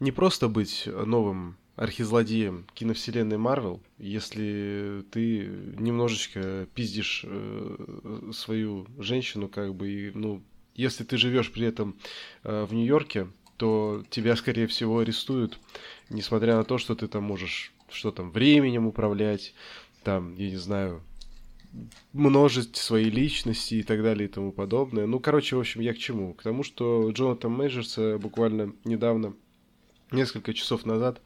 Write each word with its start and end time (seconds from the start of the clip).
не 0.00 0.12
просто 0.12 0.48
быть 0.48 0.86
новым 0.86 1.56
архизлодеем 1.76 2.66
киновселенной 2.74 3.36
Марвел, 3.36 3.80
если 3.98 5.04
ты 5.10 5.46
немножечко 5.78 6.66
пиздишь 6.74 7.24
э, 7.26 8.30
свою 8.32 8.86
женщину, 8.98 9.48
как 9.48 9.74
бы, 9.74 9.88
и, 9.88 10.10
ну, 10.14 10.42
если 10.74 11.04
ты 11.04 11.18
живешь 11.18 11.52
при 11.52 11.66
этом 11.66 11.96
э, 12.44 12.64
в 12.64 12.72
Нью-Йорке, 12.72 13.28
то 13.58 14.02
тебя, 14.10 14.36
скорее 14.36 14.66
всего, 14.66 15.00
арестуют, 15.00 15.58
несмотря 16.08 16.56
на 16.56 16.64
то, 16.64 16.78
что 16.78 16.94
ты 16.94 17.08
там 17.08 17.24
можешь, 17.24 17.72
что 17.90 18.10
там, 18.10 18.30
временем 18.30 18.86
управлять, 18.86 19.54
там, 20.02 20.34
я 20.36 20.50
не 20.50 20.56
знаю, 20.56 21.02
множить 22.14 22.76
свои 22.76 23.10
личности 23.10 23.74
и 23.74 23.82
так 23.82 24.02
далее 24.02 24.28
и 24.28 24.32
тому 24.32 24.50
подобное. 24.50 25.06
Ну, 25.06 25.20
короче, 25.20 25.56
в 25.56 25.60
общем, 25.60 25.82
я 25.82 25.92
к 25.92 25.98
чему? 25.98 26.32
К 26.32 26.42
тому, 26.42 26.62
что 26.62 27.10
Джонатан 27.10 27.52
Мейджерс 27.52 27.98
буквально 28.18 28.72
недавно 28.84 29.34
Несколько 30.12 30.54
часов 30.54 30.86
назад 30.86 31.20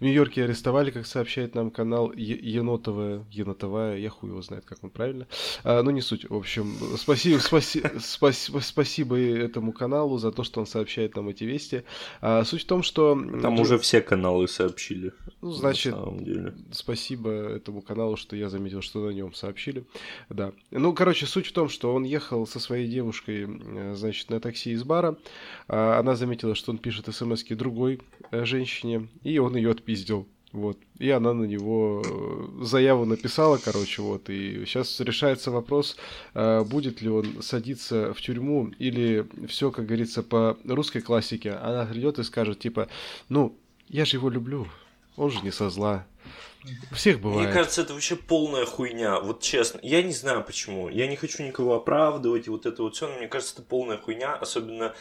в 0.00 0.04
Нью-Йорке 0.04 0.44
арестовали, 0.44 0.90
как 0.90 1.04
сообщает 1.06 1.54
нам 1.54 1.70
канал 1.70 2.12
Енотовая, 2.12 3.26
Енотовая, 3.30 3.98
я 3.98 4.08
хуй 4.08 4.30
его 4.30 4.40
знает, 4.40 4.64
как 4.64 4.82
он 4.82 4.88
правильно. 4.88 5.26
А, 5.64 5.82
ну, 5.82 5.90
не 5.90 6.00
суть. 6.00 6.28
В 6.30 6.34
общем, 6.34 6.74
спасибо, 6.96 7.38
спаси, 7.40 7.82
спаси, 8.00 8.52
спасибо 8.62 9.18
этому 9.18 9.72
каналу 9.72 10.16
за 10.16 10.32
то, 10.32 10.44
что 10.44 10.60
он 10.60 10.66
сообщает 10.66 11.14
нам 11.14 11.28
эти 11.28 11.44
вести. 11.44 11.82
А, 12.22 12.42
суть 12.44 12.62
в 12.62 12.66
том, 12.66 12.82
что... 12.82 13.20
Там 13.42 13.60
уже 13.60 13.78
все 13.78 14.00
каналы 14.00 14.48
сообщили. 14.48 15.12
Ну, 15.42 15.50
значит, 15.50 15.94
спасибо 16.70 17.30
этому 17.30 17.82
каналу, 17.82 18.16
что 18.16 18.34
я 18.34 18.48
заметил, 18.48 18.80
что 18.80 19.06
на 19.06 19.10
нем 19.10 19.34
сообщили. 19.34 19.84
Да. 20.30 20.52
Ну, 20.70 20.94
короче, 20.94 21.26
суть 21.26 21.48
в 21.48 21.52
том, 21.52 21.68
что 21.68 21.94
он 21.94 22.04
ехал 22.04 22.46
со 22.46 22.60
своей 22.60 22.88
девушкой, 22.88 23.46
э, 23.46 23.94
значит, 23.94 24.30
на 24.30 24.40
такси 24.40 24.70
из 24.72 24.84
бара. 24.84 25.18
А, 25.68 25.98
она 25.98 26.16
заметила, 26.16 26.54
что 26.54 26.72
он 26.72 26.78
пишет 26.78 27.14
смс 27.14 27.42
другой 27.50 28.00
женщине, 28.32 29.08
и 29.22 29.38
он 29.38 29.56
ее 29.56 29.70
отпиздил. 29.70 30.26
Вот. 30.52 30.78
И 30.98 31.08
она 31.08 31.32
на 31.32 31.44
него 31.44 32.02
э, 32.04 32.64
заяву 32.64 33.06
написала, 33.06 33.56
короче, 33.56 34.02
вот. 34.02 34.28
И 34.28 34.64
сейчас 34.66 35.00
решается 35.00 35.50
вопрос, 35.50 35.96
э, 36.34 36.62
будет 36.64 37.00
ли 37.00 37.08
он 37.08 37.42
садиться 37.42 38.12
в 38.12 38.20
тюрьму, 38.20 38.70
или 38.78 39.26
все, 39.48 39.70
как 39.70 39.86
говорится, 39.86 40.22
по 40.22 40.58
русской 40.64 41.00
классике. 41.00 41.52
Она 41.52 41.86
придет 41.86 42.18
и 42.18 42.22
скажет, 42.22 42.58
типа, 42.58 42.88
ну, 43.30 43.56
я 43.88 44.04
же 44.04 44.18
его 44.18 44.28
люблю, 44.28 44.68
он 45.16 45.30
же 45.30 45.40
не 45.40 45.50
со 45.50 45.70
зла. 45.70 46.06
Всех 46.92 47.20
бывает. 47.20 47.46
Мне 47.46 47.52
кажется, 47.52 47.82
это 47.82 47.94
вообще 47.94 48.14
полная 48.14 48.66
хуйня. 48.66 49.20
Вот 49.20 49.40
честно, 49.40 49.80
я 49.82 50.02
не 50.02 50.12
знаю 50.12 50.44
почему. 50.44 50.88
Я 50.88 51.08
не 51.08 51.16
хочу 51.16 51.42
никого 51.42 51.74
оправдывать, 51.74 52.46
и 52.46 52.50
вот 52.50 52.66
это 52.66 52.82
вот 52.82 52.94
все, 52.94 53.08
но 53.08 53.18
мне 53.18 53.26
кажется, 53.26 53.54
это 53.54 53.62
полная 53.62 53.96
хуйня, 53.96 54.34
особенно 54.34 54.94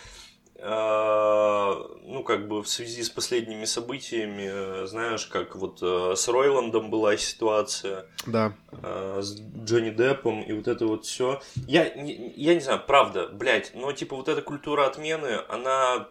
ну, 0.64 2.24
как 2.24 2.48
бы 2.48 2.62
в 2.62 2.68
связи 2.68 3.02
с 3.02 3.10
последними 3.10 3.66
событиями, 3.66 4.48
э, 4.48 4.86
знаешь, 4.86 5.26
как 5.26 5.56
вот 5.56 5.80
э, 5.82 6.14
с 6.16 6.28
Ройландом 6.28 6.92
была 6.92 7.18
ситуация, 7.18 8.06
да. 8.28 8.56
С 8.72 9.40
Джонни 9.64 9.90
Деппом 9.90 10.42
и 10.44 10.54
вот 10.54 10.68
это 10.68 10.86
вот 10.86 11.06
все. 11.06 11.42
Я, 11.68 11.92
я 11.96 12.54
не 12.54 12.60
знаю, 12.60 12.82
правда, 12.86 13.28
блядь, 13.28 13.72
но 13.74 13.92
типа 13.92 14.16
вот 14.16 14.28
эта 14.28 14.42
культура 14.42 14.86
отмены, 14.86 15.40
она 15.50 16.08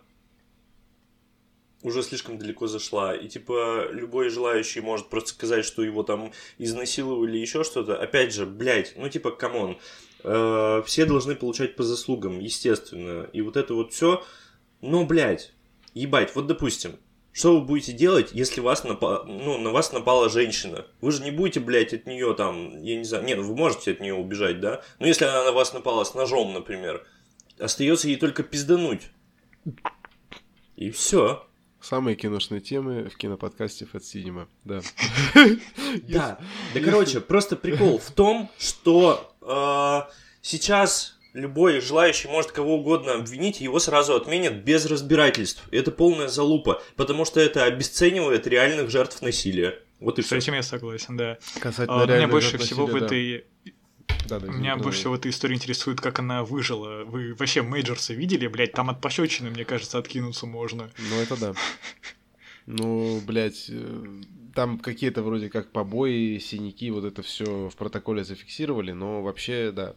уже 1.83 2.03
слишком 2.03 2.39
далеко 2.39 2.67
зашла. 2.67 3.15
И 3.15 3.29
типа 3.29 3.89
любой 3.91 4.29
желающий 4.29 4.81
может 4.81 5.09
просто 5.09 5.31
сказать, 5.31 5.65
что 5.65 5.83
его 5.83 6.03
там 6.03 6.33
изнасиловали 6.59 7.33
или 7.33 7.39
еще 7.39 7.65
что-то. 7.65 7.97
Опять 7.97 8.35
же, 8.35 8.47
блядь, 8.47 8.95
ну 8.97 9.09
типа, 9.09 9.31
come 9.31 9.58
on. 9.58 9.79
Э, 10.23 10.83
все 10.85 11.07
должны 11.07 11.35
получать 11.35 11.77
по 11.77 11.83
заслугам, 11.83 12.39
естественно. 12.39 13.29
И 13.33 13.41
вот 13.41 13.57
это 13.57 13.75
вот 13.75 13.93
все 13.93 14.23
но, 14.81 15.05
блядь, 15.05 15.53
ебать, 15.95 16.35
вот 16.35 16.47
допустим, 16.47 16.97
что 17.33 17.59
вы 17.59 17.65
будете 17.65 17.93
делать, 17.93 18.31
если 18.33 18.61
вас 18.61 18.85
напа... 18.85 19.25
ну, 19.27 19.59
на 19.59 19.71
вас 19.71 19.93
напала 19.93 20.29
женщина? 20.29 20.87
Вы 21.01 21.13
же 21.13 21.23
не 21.23 21.31
будете, 21.31 21.61
блядь, 21.61 21.95
от 21.95 22.07
нее 22.07 22.35
там, 22.35 22.83
я 22.83 22.97
не 22.97 23.05
знаю, 23.05 23.25
нет, 23.25 23.39
ну 23.39 23.45
вы 23.45 23.57
можете 23.57 23.93
от 23.93 24.01
нее 24.01 24.15
убежать, 24.15 24.61
да? 24.61 24.83
Но 24.99 25.07
если 25.07 25.25
она 25.25 25.45
на 25.45 25.53
вас 25.53 25.73
напала 25.73 26.05
с 26.05 26.15
ножом, 26.15 26.53
например, 26.53 27.07
остается 27.59 28.09
ей 28.09 28.17
только 28.17 28.43
пиздануть. 28.43 29.11
И 30.77 30.91
все. 30.91 31.47
Самые 31.81 32.17
киношные 32.17 32.61
темы 32.61 33.09
в 33.09 33.17
киноподкасте 33.17 33.87
Fat 33.91 34.01
Cinema, 34.01 34.49
да. 34.65 34.81
Да, 36.09 36.39
да, 36.75 36.81
короче, 36.81 37.21
просто 37.21 37.57
прикол 37.57 37.99
в 37.99 38.11
том, 38.11 38.51
что 38.59 39.35
э, 39.41 40.13
сейчас 40.43 41.19
любой 41.33 41.81
желающий 41.81 42.29
может 42.29 42.53
кого 42.53 42.77
угодно 42.77 43.15
обвинить, 43.15 43.61
его 43.61 43.79
сразу 43.79 44.15
отменят 44.15 44.65
без 44.65 44.87
разбирательств. 44.87 45.63
Это 45.71 45.91
полная 45.91 46.29
залупа, 46.29 46.83
потому 46.97 47.25
что 47.25 47.41
это 47.41 47.65
обесценивает 47.65 48.47
реальных 48.47 48.91
жертв 48.91 49.23
насилия. 49.23 49.79
Вот 50.01 50.19
и 50.19 50.23
С 50.23 50.33
этим 50.33 50.55
я 50.55 50.63
согласен, 50.63 51.17
да. 51.17 51.39
Касательно 51.61 52.03
а, 52.03 52.07
меня 52.07 52.29
больше 52.29 52.57
всего 52.59 52.87
насилия, 52.87 53.01
в 53.01 53.05
этой... 53.05 53.45
Да, 54.29 54.41
да, 54.41 54.47
Меня 54.47 54.77
больше 54.77 55.01
всего 55.01 55.13
в 55.13 55.17
этой 55.17 55.31
истории 55.31 55.55
интересует, 55.55 56.01
как 56.01 56.19
она 56.19 56.43
выжила. 56.43 57.05
Вы 57.05 57.35
вообще 57.35 57.63
Мейджорса 57.63 58.15
видели, 58.15 58.47
блядь? 58.47 58.73
Там 58.73 58.89
от 58.91 59.01
пощечины, 59.01 59.51
мне 59.51 59.65
кажется, 59.65 59.99
откинуться 59.99 60.47
можно. 60.47 60.91
Ну, 60.99 61.21
это 61.21 61.37
да. 61.37 61.55
Ну, 62.67 63.21
блядь, 63.27 63.67
э, 63.69 64.07
там 64.55 64.79
какие-то 64.79 65.23
вроде 65.23 65.49
как 65.49 65.73
побои, 65.73 66.39
синяки, 66.39 66.91
вот 66.91 67.05
это 67.05 67.23
все 67.23 67.69
в 67.69 67.77
протоколе 67.77 68.25
зафиксировали, 68.25 68.93
но 68.93 69.23
вообще, 69.23 69.73
да. 69.73 69.95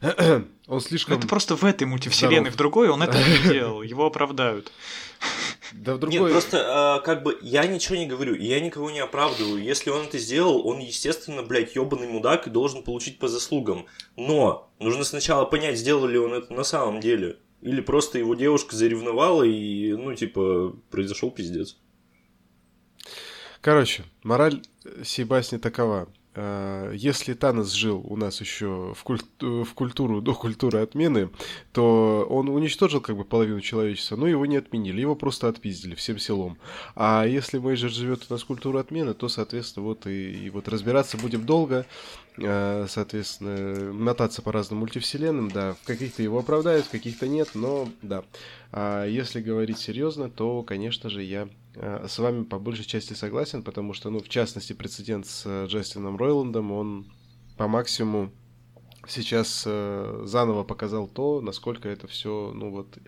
он 0.66 0.80
слишком... 0.80 1.18
Это 1.18 1.26
просто 1.26 1.56
в 1.56 1.64
этой 1.64 1.84
мультивселенной, 1.84 2.50
в 2.50 2.56
другой 2.56 2.88
он 2.88 3.02
это 3.02 3.16
не 3.18 3.38
делал, 3.52 3.82
его 3.82 4.06
оправдают. 4.06 4.72
Да 5.72 5.94
в 5.94 5.98
другой... 5.98 6.20
Нет, 6.20 6.32
просто, 6.32 6.98
э, 7.00 7.04
как 7.04 7.22
бы, 7.22 7.38
я 7.42 7.66
ничего 7.66 7.96
не 7.96 8.06
говорю, 8.06 8.34
я 8.34 8.60
никого 8.60 8.90
не 8.90 9.00
оправдываю. 9.00 9.62
Если 9.62 9.90
он 9.90 10.06
это 10.06 10.18
сделал, 10.18 10.66
он, 10.66 10.78
естественно, 10.78 11.42
блядь, 11.42 11.74
ебаный 11.74 12.08
мудак 12.08 12.46
и 12.46 12.50
должен 12.50 12.82
получить 12.82 13.18
по 13.18 13.28
заслугам. 13.28 13.86
Но 14.16 14.70
нужно 14.78 15.04
сначала 15.04 15.44
понять, 15.44 15.78
сделал 15.78 16.06
ли 16.06 16.18
он 16.18 16.34
это 16.34 16.52
на 16.52 16.64
самом 16.64 17.00
деле. 17.00 17.38
Или 17.62 17.80
просто 17.80 18.18
его 18.18 18.34
девушка 18.34 18.76
заревновала 18.76 19.42
и, 19.42 19.92
ну, 19.94 20.14
типа, 20.14 20.76
произошел 20.90 21.30
пиздец. 21.30 21.76
Короче, 23.60 24.04
мораль 24.22 24.62
сей 25.04 25.24
басни 25.24 25.56
такова. 25.56 26.08
Э, 26.36 26.92
если 26.94 27.32
Танос 27.32 27.72
жил 27.72 28.04
у 28.06 28.16
нас 28.16 28.40
еще 28.40 28.94
в, 28.94 29.02
куль... 29.02 29.20
в 29.40 29.72
культуру 29.74 30.20
до 30.20 30.34
культуры 30.34 30.80
отмены, 30.80 31.30
то 31.72 32.26
он 32.28 32.48
уничтожил 32.50 33.00
как 33.00 33.16
бы 33.16 33.24
половину 33.24 33.60
человечества, 33.62 34.16
но 34.16 34.26
его 34.26 34.44
не 34.44 34.56
отменили, 34.56 35.00
его 35.00 35.16
просто 35.16 35.48
отпиздили 35.48 35.94
всем 35.94 36.18
селом. 36.18 36.58
А 36.94 37.24
если 37.24 37.58
Мейджор 37.58 37.90
живет 37.90 38.26
у 38.28 38.32
нас 38.32 38.44
культуру 38.44 38.78
отмены, 38.78 39.14
то, 39.14 39.28
соответственно, 39.28 39.86
вот 39.86 40.06
и, 40.06 40.46
и 40.46 40.50
вот 40.50 40.68
разбираться 40.68 41.16
будем 41.16 41.46
долго, 41.46 41.86
э, 42.36 42.86
соответственно, 42.88 43.92
мотаться 43.94 44.42
по 44.42 44.52
разным 44.52 44.80
мультивселенным, 44.80 45.50
да, 45.50 45.74
в 45.74 45.86
каких-то 45.86 46.22
его 46.22 46.38
оправдают, 46.38 46.84
в 46.84 46.90
каких-то 46.90 47.26
нет, 47.26 47.50
но 47.54 47.88
да. 48.02 48.24
А 48.72 49.06
если 49.06 49.40
говорить 49.40 49.78
серьезно, 49.78 50.28
то, 50.28 50.62
конечно 50.62 51.08
же, 51.08 51.22
я 51.22 51.48
с 51.78 52.18
вами 52.18 52.44
по 52.44 52.58
большей 52.58 52.84
части 52.84 53.12
согласен, 53.12 53.62
потому 53.62 53.92
что, 53.92 54.10
ну, 54.10 54.20
в 54.20 54.28
частности, 54.28 54.72
прецедент 54.72 55.26
с 55.26 55.42
э, 55.44 55.66
Джастином 55.66 56.16
Ройландом, 56.16 56.72
он 56.72 57.06
по 57.56 57.68
максимуму 57.68 58.32
сейчас 59.08 59.64
э, 59.66 60.22
заново 60.24 60.64
показал 60.64 61.06
то, 61.06 61.40
насколько 61.40 61.88
это 61.88 62.06
все, 62.06 62.52
ну 62.54 62.70
вот, 62.70 62.98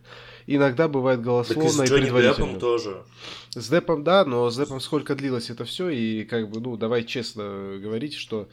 иногда 0.47 0.89
бывает 0.89 1.21
голословно 1.21 1.71
так 1.71 1.87
и, 1.87 1.87
с 1.87 1.91
и 1.91 1.95
предварительно. 1.95 2.47
Деппом 2.47 2.61
тоже. 2.61 3.03
С 3.51 3.69
Деппом, 3.69 4.05
да, 4.05 4.25
но 4.25 4.51
с 4.51 4.56
Деппом 4.56 4.81
сколько 4.81 5.15
длилось 5.15 5.50
это 5.50 5.65
все, 5.65 5.89
и 5.89 6.25
как 6.25 6.50
бы, 6.50 6.61
ну, 6.61 6.77
давай 6.77 7.05
честно 7.05 7.79
говорить, 7.81 8.15
что 8.15 8.49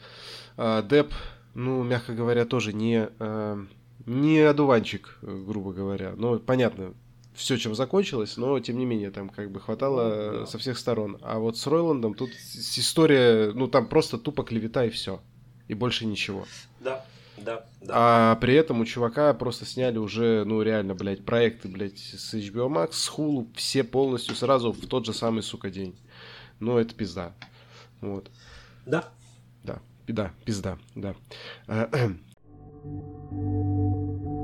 э, 0.56 0.82
Депп, 0.88 1.12
ну, 1.54 1.82
мягко 1.82 2.14
говоря, 2.14 2.44
тоже 2.44 2.72
не, 2.72 3.08
э, 3.18 3.64
не 4.06 4.38
одуванчик, 4.40 5.18
грубо 5.22 5.72
говоря. 5.72 6.14
Ну, 6.16 6.38
понятно, 6.38 6.94
все, 7.36 7.58
чем 7.58 7.74
закончилось, 7.74 8.36
но 8.36 8.58
тем 8.60 8.78
не 8.78 8.86
менее 8.86 9.10
там 9.10 9.28
как 9.28 9.50
бы 9.50 9.60
хватало 9.60 10.32
ну, 10.32 10.40
да. 10.40 10.46
со 10.46 10.58
всех 10.58 10.78
сторон. 10.78 11.18
А 11.22 11.38
вот 11.38 11.58
с 11.58 11.66
Ройландом 11.66 12.14
тут 12.14 12.30
история, 12.30 13.52
ну 13.52 13.68
там 13.68 13.88
просто 13.88 14.18
тупо 14.18 14.42
клевета 14.42 14.84
и 14.84 14.90
все. 14.90 15.20
И 15.68 15.74
больше 15.74 16.06
ничего. 16.06 16.46
Да, 16.80 17.04
да, 17.36 17.66
да. 17.82 18.32
А 18.32 18.36
при 18.36 18.54
этом 18.54 18.80
у 18.80 18.86
чувака 18.86 19.34
просто 19.34 19.66
сняли 19.66 19.98
уже, 19.98 20.44
ну 20.46 20.62
реально, 20.62 20.94
блядь, 20.94 21.24
проекты, 21.24 21.68
блядь, 21.68 21.98
с 21.98 22.34
HBO 22.34 22.68
Max, 22.68 22.92
с 22.92 23.10
Hulu, 23.10 23.48
все 23.54 23.84
полностью 23.84 24.34
сразу 24.34 24.72
в 24.72 24.86
тот 24.86 25.04
же 25.04 25.12
самый, 25.12 25.42
сука, 25.42 25.70
день. 25.70 25.94
Ну, 26.58 26.78
это 26.78 26.94
пизда. 26.94 27.34
Вот. 28.00 28.30
Да. 28.86 29.10
Да, 29.62 29.80
да, 30.08 30.32
пизда, 30.44 30.78
да. 30.94 31.14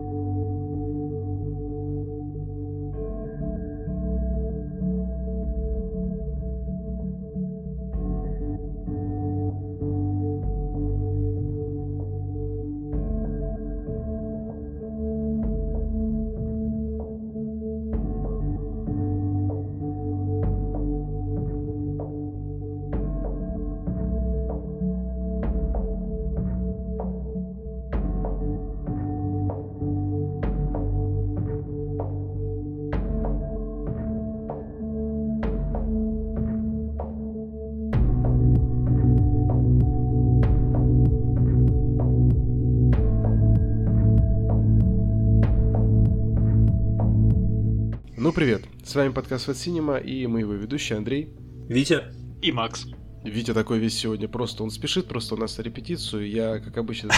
С 48.92 48.94
вами 48.94 49.10
подкаст 49.10 49.46
Фат 49.46 49.56
Синема 49.56 49.96
и 49.96 50.26
мы 50.26 50.40
его 50.40 50.52
ведущие 50.52 50.98
Андрей. 50.98 51.30
Витя. 51.66 52.12
И 52.42 52.52
Макс. 52.52 52.86
Витя 53.24 53.54
такой 53.54 53.78
весь 53.78 53.96
сегодня 53.96 54.26
просто, 54.26 54.64
он 54.64 54.70
спешит 54.70 55.06
просто 55.06 55.36
у 55.36 55.38
нас 55.38 55.56
на 55.56 55.62
репетицию. 55.62 56.28
Я, 56.28 56.58
как 56.58 56.76
обычно, 56.76 57.10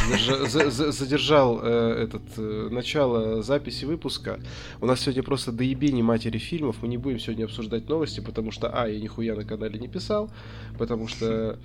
задержал 0.46 1.60
э, 1.62 2.04
этот 2.04 2.22
э, 2.36 2.68
начало 2.70 3.42
записи 3.42 3.86
выпуска. 3.86 4.38
У 4.82 4.86
нас 4.86 5.00
сегодня 5.00 5.22
просто 5.22 5.50
доебение 5.50 6.04
матери 6.04 6.36
фильмов. 6.36 6.76
Мы 6.82 6.88
не 6.88 6.98
будем 6.98 7.18
сегодня 7.18 7.44
обсуждать 7.44 7.88
новости, 7.88 8.20
потому 8.20 8.50
что, 8.50 8.68
а, 8.68 8.86
я 8.86 9.00
нихуя 9.00 9.34
на 9.34 9.44
канале 9.44 9.78
не 9.78 9.88
писал, 9.88 10.30
потому 10.78 11.08
что, 11.08 11.58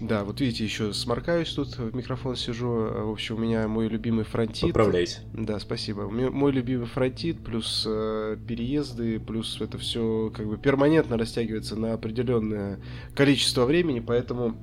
да, 0.00 0.22
вот 0.24 0.38
видите, 0.42 0.64
еще 0.64 0.92
сморкаюсь 0.92 1.50
тут, 1.50 1.78
в 1.78 1.96
микрофон 1.96 2.36
сижу. 2.36 2.68
В 2.68 3.10
общем, 3.10 3.36
у 3.36 3.38
меня 3.38 3.68
мой 3.68 3.88
любимый 3.88 4.26
фронтит. 4.26 4.68
Поправляйте. 4.68 5.20
Да, 5.32 5.58
спасибо. 5.60 6.10
Мой 6.10 6.52
любимый 6.52 6.86
фронтит, 6.86 7.38
плюс 7.42 7.84
э, 7.86 8.36
переезды, 8.46 9.18
плюс 9.18 9.58
это 9.62 9.78
все 9.78 10.30
как 10.36 10.46
бы 10.46 10.58
перманентно 10.58 11.16
растягивается 11.16 11.74
на 11.74 11.94
определенное 11.94 12.80
количество 13.14 13.64
времени 13.64 13.77
времени, 13.78 14.00
поэтому 14.00 14.56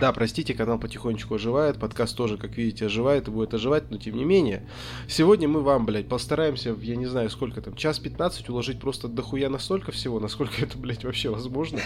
да, 0.00 0.12
простите, 0.12 0.54
канал 0.54 0.80
потихонечку 0.80 1.36
оживает, 1.36 1.78
подкаст 1.78 2.16
тоже, 2.16 2.36
как 2.36 2.56
видите, 2.56 2.86
оживает 2.86 3.28
и 3.28 3.30
будет 3.30 3.54
оживать, 3.54 3.92
но 3.92 3.96
тем 3.96 4.16
не 4.16 4.24
менее. 4.24 4.68
Сегодня 5.06 5.46
мы 5.46 5.60
вам, 5.60 5.86
блядь, 5.86 6.08
постараемся, 6.08 6.74
я 6.80 6.96
не 6.96 7.06
знаю, 7.06 7.30
сколько 7.30 7.62
там, 7.62 7.76
час 7.76 8.00
15 8.00 8.48
уложить 8.48 8.80
просто 8.80 9.06
дохуя 9.06 9.48
настолько 9.48 9.92
всего, 9.92 10.18
насколько 10.18 10.54
это, 10.62 10.76
блядь, 10.76 11.04
вообще 11.04 11.30
возможно 11.30 11.80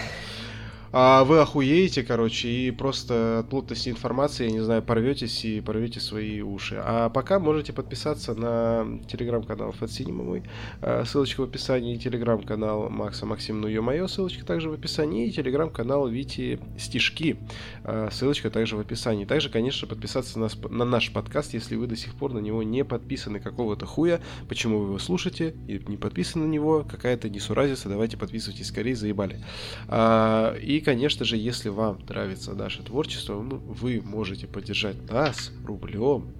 а 0.91 1.23
вы 1.23 1.39
охуеете, 1.39 2.03
короче, 2.03 2.49
и 2.49 2.71
просто 2.71 3.39
от 3.39 3.49
плотности 3.49 3.89
информации, 3.89 4.45
я 4.45 4.51
не 4.51 4.61
знаю, 4.61 4.81
порветесь 4.81 5.45
и 5.45 5.61
порвете 5.61 5.99
свои 5.99 6.41
уши. 6.41 6.81
А 6.83 7.09
пока 7.09 7.39
можете 7.39 7.73
подписаться 7.73 8.33
на 8.33 8.99
телеграм-канал 9.07 9.73
Cinema 9.79 10.23
мой, 10.23 10.43
а, 10.81 11.03
ссылочка 11.05 11.41
в 11.41 11.43
описании, 11.43 11.97
телеграм-канал 11.97 12.89
Макса 12.89 13.25
Максим, 13.25 13.61
ну 13.61 13.67
ё-моё, 13.67 14.07
ссылочка 14.07 14.45
также 14.45 14.69
в 14.69 14.73
описании, 14.73 15.27
и 15.27 15.31
телеграм-канал 15.31 16.07
Вити 16.07 16.59
Стишки, 16.77 17.37
а, 17.83 18.09
ссылочка 18.11 18.49
также 18.49 18.75
в 18.75 18.79
описании. 18.79 19.25
Также, 19.25 19.49
конечно, 19.49 19.87
подписаться 19.87 20.39
на, 20.39 20.49
на 20.69 20.85
наш 20.85 21.11
подкаст, 21.11 21.53
если 21.53 21.75
вы 21.75 21.87
до 21.87 21.95
сих 21.95 22.15
пор 22.15 22.33
на 22.33 22.39
него 22.39 22.63
не 22.63 22.83
подписаны 22.83 23.39
какого-то 23.39 23.85
хуя, 23.85 24.19
почему 24.47 24.79
вы 24.79 24.87
его 24.87 24.99
слушаете 24.99 25.55
и 25.67 25.81
не 25.87 25.97
подписаны 25.97 26.45
на 26.45 26.51
него, 26.51 26.85
какая-то 26.89 27.29
несуразица, 27.29 27.89
давайте 27.89 28.17
подписывайтесь 28.17 28.67
скорее, 28.67 28.95
заебали. 28.95 29.43
А, 29.87 30.55
и 30.55 30.78
и, 30.79 30.81
конечно 30.81 31.25
же, 31.25 31.35
если 31.35 31.67
вам 31.67 31.99
нравится 32.07 32.53
наше 32.53 32.81
творчество, 32.83 33.33
вы 33.35 34.01
можете 34.01 34.47
поддержать 34.47 35.11
нас 35.11 35.51
рублем. 35.65 36.33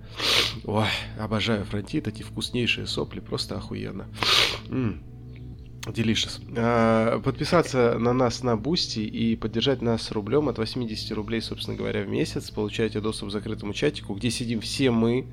Ой, 0.63 0.87
обожаю 1.19 1.65
фронтит, 1.65 2.07
эти 2.07 2.23
вкуснейшие 2.23 2.87
сопли, 2.87 3.19
просто 3.19 3.57
охуенно. 3.57 4.07
М-м. 4.69 5.03
Delicious. 5.93 6.41
А, 6.55 7.19
подписаться 7.19 7.97
на 7.99 8.13
нас 8.13 8.43
на 8.43 8.55
Бусти 8.57 8.99
и 8.99 9.35
поддержать 9.35 9.81
нас 9.81 10.11
рублем 10.11 10.49
от 10.49 10.57
80 10.57 11.11
рублей, 11.13 11.41
собственно 11.41 11.77
говоря, 11.77 12.03
в 12.03 12.07
месяц. 12.07 12.49
Получаете 12.51 13.01
доступ 13.01 13.29
к 13.29 13.31
закрытому 13.31 13.73
чатику, 13.73 14.13
где 14.13 14.29
сидим 14.29 14.61
все 14.61 14.91
мы 14.91 15.27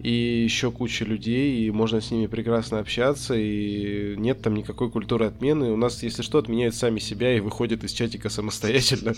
и 0.00 0.10
еще 0.10 0.70
куча 0.70 1.04
людей, 1.04 1.66
и 1.66 1.70
можно 1.70 2.00
с 2.00 2.10
ними 2.10 2.26
прекрасно 2.26 2.78
общаться, 2.78 3.34
и 3.34 4.14
нет 4.16 4.42
там 4.42 4.54
никакой 4.54 4.90
культуры 4.90 5.26
отмены. 5.26 5.70
У 5.70 5.76
нас, 5.76 6.02
если 6.02 6.22
что, 6.22 6.38
отменяют 6.38 6.74
сами 6.74 6.98
себя 6.98 7.36
и 7.36 7.40
выходят 7.40 7.84
из 7.84 7.92
чатика 7.92 8.28
самостоятельно. 8.28 9.14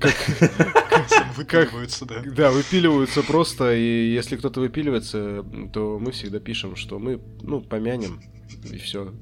Выпиливаются, 1.36 2.04
да. 2.06 2.22
Да, 2.24 2.50
выпиливаются 2.50 3.22
просто, 3.22 3.74
и 3.74 4.12
если 4.12 4.36
кто-то 4.36 4.60
выпиливается, 4.60 5.44
то 5.72 5.98
мы 5.98 6.12
всегда 6.12 6.38
пишем, 6.38 6.76
что 6.76 6.98
мы, 6.98 7.20
ну, 7.42 7.60
помянем, 7.60 8.20
и 8.64 8.78
все 8.78 9.14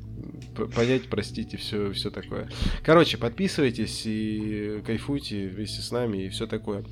понять, 0.75 1.09
простите, 1.09 1.57
все, 1.57 1.93
все 1.93 2.11
такое. 2.11 2.49
Короче, 2.83 3.17
подписывайтесь 3.17 4.03
и 4.05 4.83
кайфуйте 4.85 5.49
вместе 5.49 5.83
с 5.83 5.91
нами 5.91 6.25
и 6.25 6.29
все 6.29 6.47
такое. 6.47 6.85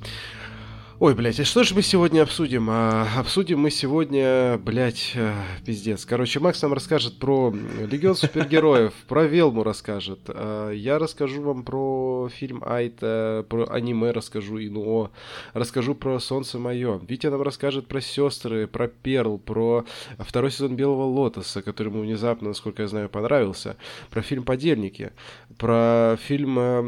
Ой, 0.99 1.13
блядь, 1.13 1.39
а 1.39 1.45
что 1.45 1.61
же 1.63 1.75
мы 1.75 1.83
сегодня 1.83 2.23
обсудим? 2.23 2.71
А, 2.71 3.07
обсудим 3.19 3.59
мы 3.59 3.69
сегодня, 3.69 4.57
блядь, 4.57 5.11
э, 5.13 5.31
пиздец. 5.63 6.07
Короче, 6.07 6.39
Макс 6.39 6.59
нам 6.63 6.73
расскажет 6.73 7.19
про 7.19 7.53
Легион 7.87 8.15
супергероев, 8.15 8.93
про 9.07 9.25
Велму 9.27 9.61
расскажет. 9.61 10.21
А, 10.29 10.71
я 10.71 10.97
расскажу 10.97 11.43
вам 11.43 11.61
про 11.61 12.29
фильм 12.33 12.63
Айта, 12.65 13.45
про 13.47 13.67
аниме 13.69 14.09
расскажу, 14.09 14.57
Инуо. 14.57 15.11
Расскажу 15.53 15.93
про 15.93 16.19
Солнце 16.19 16.57
мое. 16.57 16.99
Витя 17.07 17.27
нам 17.27 17.43
расскажет 17.43 17.85
про 17.85 18.01
сестры, 18.01 18.65
про 18.65 18.87
Перл, 18.87 19.37
про 19.37 19.85
второй 20.17 20.49
сезон 20.49 20.75
Белого 20.75 21.03
Лотоса, 21.03 21.61
который 21.61 21.89
ему 21.89 22.01
внезапно, 22.01 22.47
насколько 22.47 22.81
я 22.81 22.87
знаю, 22.87 23.07
понравился. 23.07 23.77
Про 24.09 24.23
фильм 24.23 24.43
Подельники. 24.45 25.11
Про 25.57 26.17
фильм 26.19 26.59
э, 26.59 26.81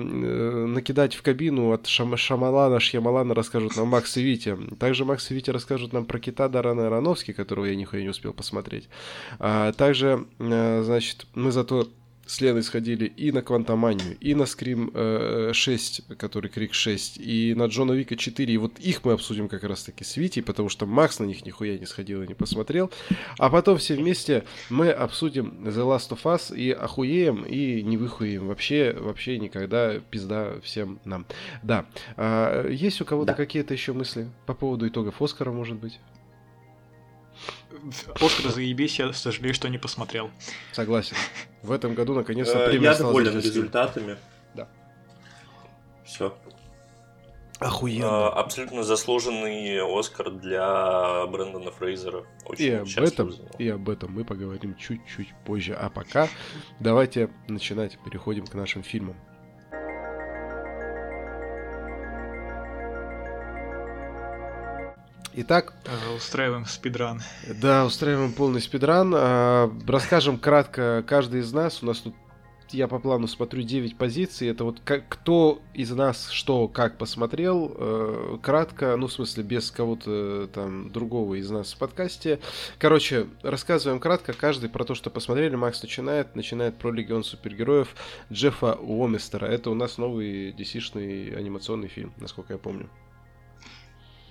Накидать 0.68 1.16
в 1.16 1.22
кабину 1.22 1.72
от 1.72 1.88
Шам 1.88 2.16
Шамалана, 2.16 2.80
Шьямалана 2.80 3.34
расскажут 3.34 3.76
нам 3.76 3.88
Макс 3.88 4.16
и 4.18 4.22
Витя. 4.22 4.58
Также 4.80 5.06
Макс 5.06 5.30
и 5.32 5.34
Витя 5.34 5.52
расскажут 5.52 5.94
нам 5.94 6.06
про 6.06 6.20
кита 6.20 6.50
Дарана 6.50 6.88
Ароновски, 6.88 7.34
которого 7.34 7.66
я 7.66 7.76
нихуя 7.76 8.04
не 8.04 8.10
успел 8.10 8.34
посмотреть. 8.34 8.88
А, 9.40 9.72
также, 9.74 10.26
э, 10.40 10.82
значит, 10.84 11.26
мы 11.34 11.52
зато 11.52 11.88
с 12.30 12.42
Леной 12.42 12.62
сходили 12.62 13.06
и 13.06 13.32
на 13.32 13.42
Квантоманию, 13.42 14.16
и 14.20 14.36
на 14.36 14.46
Скрим 14.46 14.92
э, 14.94 15.50
6, 15.52 16.16
который 16.16 16.52
Крик 16.52 16.76
6, 16.76 17.18
и 17.18 17.56
на 17.56 17.66
Джона 17.66 17.94
Вика 17.94 18.16
4. 18.16 18.54
И 18.54 18.58
вот 18.58 18.78
их 18.78 19.04
мы 19.04 19.14
обсудим 19.14 19.50
как 19.50 19.64
раз 19.64 19.84
таки 19.84 20.04
с 20.04 20.16
Витей, 20.16 20.44
потому 20.44 20.70
что 20.70 20.86
Макс 20.86 21.18
на 21.18 21.24
них 21.24 21.44
нихуя 21.44 21.80
не 21.80 21.88
сходил 21.88 22.22
и 22.22 22.28
не 22.28 22.36
посмотрел. 22.36 22.92
А 23.40 23.50
потом 23.50 23.80
все 23.80 23.96
вместе 23.96 24.44
мы 24.70 24.92
обсудим 24.92 25.66
The 25.66 25.78
Last 25.78 26.12
of 26.12 26.22
Us 26.24 26.56
и 26.56 26.70
охуеем, 26.70 27.46
и 27.46 27.82
не 27.82 27.98
выхуеем. 27.98 28.48
Вообще, 28.48 28.94
вообще 28.94 29.40
никогда 29.40 30.00
пизда 30.00 30.60
всем 30.62 31.00
нам. 31.06 31.26
Да. 31.64 31.88
А, 32.16 32.70
есть 32.70 33.02
у 33.02 33.06
кого-то 33.06 33.32
да. 33.32 33.34
какие-то 33.34 33.74
еще 33.74 33.94
мысли 33.94 34.30
по 34.46 34.54
поводу 34.54 34.88
итогов 34.88 35.20
Оскара, 35.20 35.52
может 35.52 35.78
быть? 35.78 36.00
Оскар 38.20 38.52
заебись, 38.52 39.00
я 39.00 39.14
сожалею, 39.14 39.54
что 39.54 39.70
не 39.70 39.78
посмотрел. 39.78 40.32
Согласен. 40.72 41.16
В 41.62 41.72
этом 41.72 41.94
году 41.94 42.14
наконец-то 42.14 42.60
э, 42.60 42.70
премия 42.70 42.92
Я 42.92 42.98
доволен 42.98 43.36
результатами. 43.36 44.18
Да. 44.54 44.68
Все. 46.06 46.36
Охуенно. 47.60 48.28
А, 48.28 48.40
абсолютно 48.40 48.84
заслуженный 48.84 49.82
Оскар 49.82 50.32
для 50.32 51.26
Брэндона 51.28 51.72
Фрейзера. 51.72 52.26
Очень 52.46 52.66
и 52.66 52.72
об 52.72 52.88
этом, 53.04 53.34
и 53.58 53.68
об 53.68 53.90
этом 53.90 54.14
мы 54.14 54.24
поговорим 54.24 54.76
чуть-чуть 54.76 55.34
позже. 55.46 55.74
А 55.74 55.90
пока 55.90 56.30
давайте 56.80 57.30
начинать. 57.48 57.98
Переходим 58.06 58.48
к 58.48 58.54
нашим 58.54 58.82
фильмам. 58.82 59.18
Итак... 65.42 65.74
Устраиваем 66.18 66.66
спидран. 66.66 67.22
Да, 67.62 67.86
устраиваем 67.86 68.34
полный 68.34 68.60
спидран. 68.60 69.14
А, 69.16 69.72
расскажем 69.88 70.38
кратко 70.38 71.02
каждый 71.08 71.40
из 71.40 71.54
нас. 71.54 71.82
У 71.82 71.86
нас 71.86 72.00
тут 72.00 72.14
я 72.72 72.90
по 72.90 73.00
плану 73.00 73.26
смотрю 73.26 73.64
9 73.64 73.98
позиций. 73.98 74.50
Это 74.50 74.66
вот 74.66 74.82
как, 74.84 75.08
кто 75.08 75.62
из 75.74 75.92
нас 75.92 76.30
что 76.30 76.68
как 76.68 76.98
посмотрел. 76.98 77.74
Э, 77.74 78.38
кратко, 78.42 78.98
ну, 78.98 79.08
в 79.08 79.14
смысле, 79.14 79.44
без 79.44 79.72
кого-то 79.72 80.50
там 80.54 80.92
другого 80.92 81.36
из 81.36 81.50
нас 81.50 81.72
в 81.72 81.78
подкасте. 81.78 82.42
Короче, 82.78 83.28
рассказываем 83.42 84.02
кратко. 84.02 84.34
Каждый 84.34 84.70
про 84.70 84.84
то, 84.84 84.94
что 84.94 85.10
посмотрели. 85.10 85.56
Макс 85.56 85.82
начинает. 85.82 86.36
Начинает 86.36 86.78
про 86.78 86.92
Легион 86.92 87.24
супергероев 87.24 87.96
Джеффа 88.30 88.74
Уомистера. 88.74 89.46
Это 89.46 89.70
у 89.70 89.74
нас 89.74 89.98
новый 89.98 90.52
DC-шный 90.52 91.34
анимационный 91.34 91.88
фильм, 91.88 92.12
насколько 92.18 92.52
я 92.52 92.60
помню. 92.60 92.90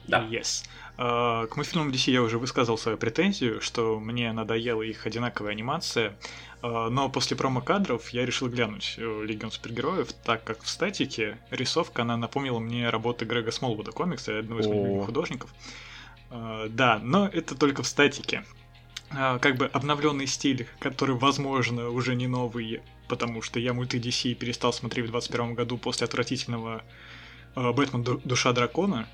Да. 0.09 0.27
Yes. 0.31 0.65
Uh, 0.99 1.47
к 1.47 1.55
мультфильмам 1.55 1.91
DC 1.91 2.11
я 2.11 2.23
уже 2.23 2.39
высказал 2.39 2.77
свою 2.77 2.99
претензию, 2.99 3.61
что 3.61 4.01
мне 4.01 4.33
надоела 4.33 4.83
их 4.83 5.07
одинаковая 5.07 5.53
анимация, 5.53 6.17
uh, 6.61 6.89
но 6.89 7.09
после 7.09 7.37
промо-кадров 7.37 8.09
я 8.09 8.27
решил 8.27 8.49
глянуть 8.49 8.97
э, 8.99 9.25
Легион 9.25 9.53
супергероев, 9.53 10.13
так 10.13 10.43
как 10.43 10.61
в 10.61 10.69
статике 10.69 11.39
рисовка, 11.51 12.03
она 12.03 12.17
напомнила 12.17 12.59
мне 12.59 12.91
работы 12.91 13.27
Грега 13.27 13.53
Смолвуда 13.53 13.93
комикса, 13.93 14.41
одного 14.41 14.61
из 14.61 14.67
моих 14.67 14.83
любимых 14.83 15.07
художников. 15.07 15.55
Uh, 16.31 16.69
да, 16.69 16.99
но 17.01 17.29
это 17.29 17.55
только 17.55 17.85
в 17.85 17.87
статике. 17.87 18.45
Как 19.11 19.57
бы 19.57 19.67
обновленный 19.67 20.27
стиль, 20.27 20.67
который, 20.81 21.15
возможно, 21.15 21.89
уже 21.91 22.15
не 22.15 22.27
новый, 22.27 22.83
потому 23.07 23.41
что 23.41 23.59
я 23.61 23.73
мульты 23.73 23.99
DC 23.99 24.35
перестал 24.35 24.73
смотреть 24.73 25.07
в 25.07 25.13
2021 25.13 25.55
году 25.55 25.79
после 25.79 26.07
отвратительного 26.07 26.83
Бэтмен 27.55 28.03
Душа 28.25 28.53
Дракона, 28.53 29.09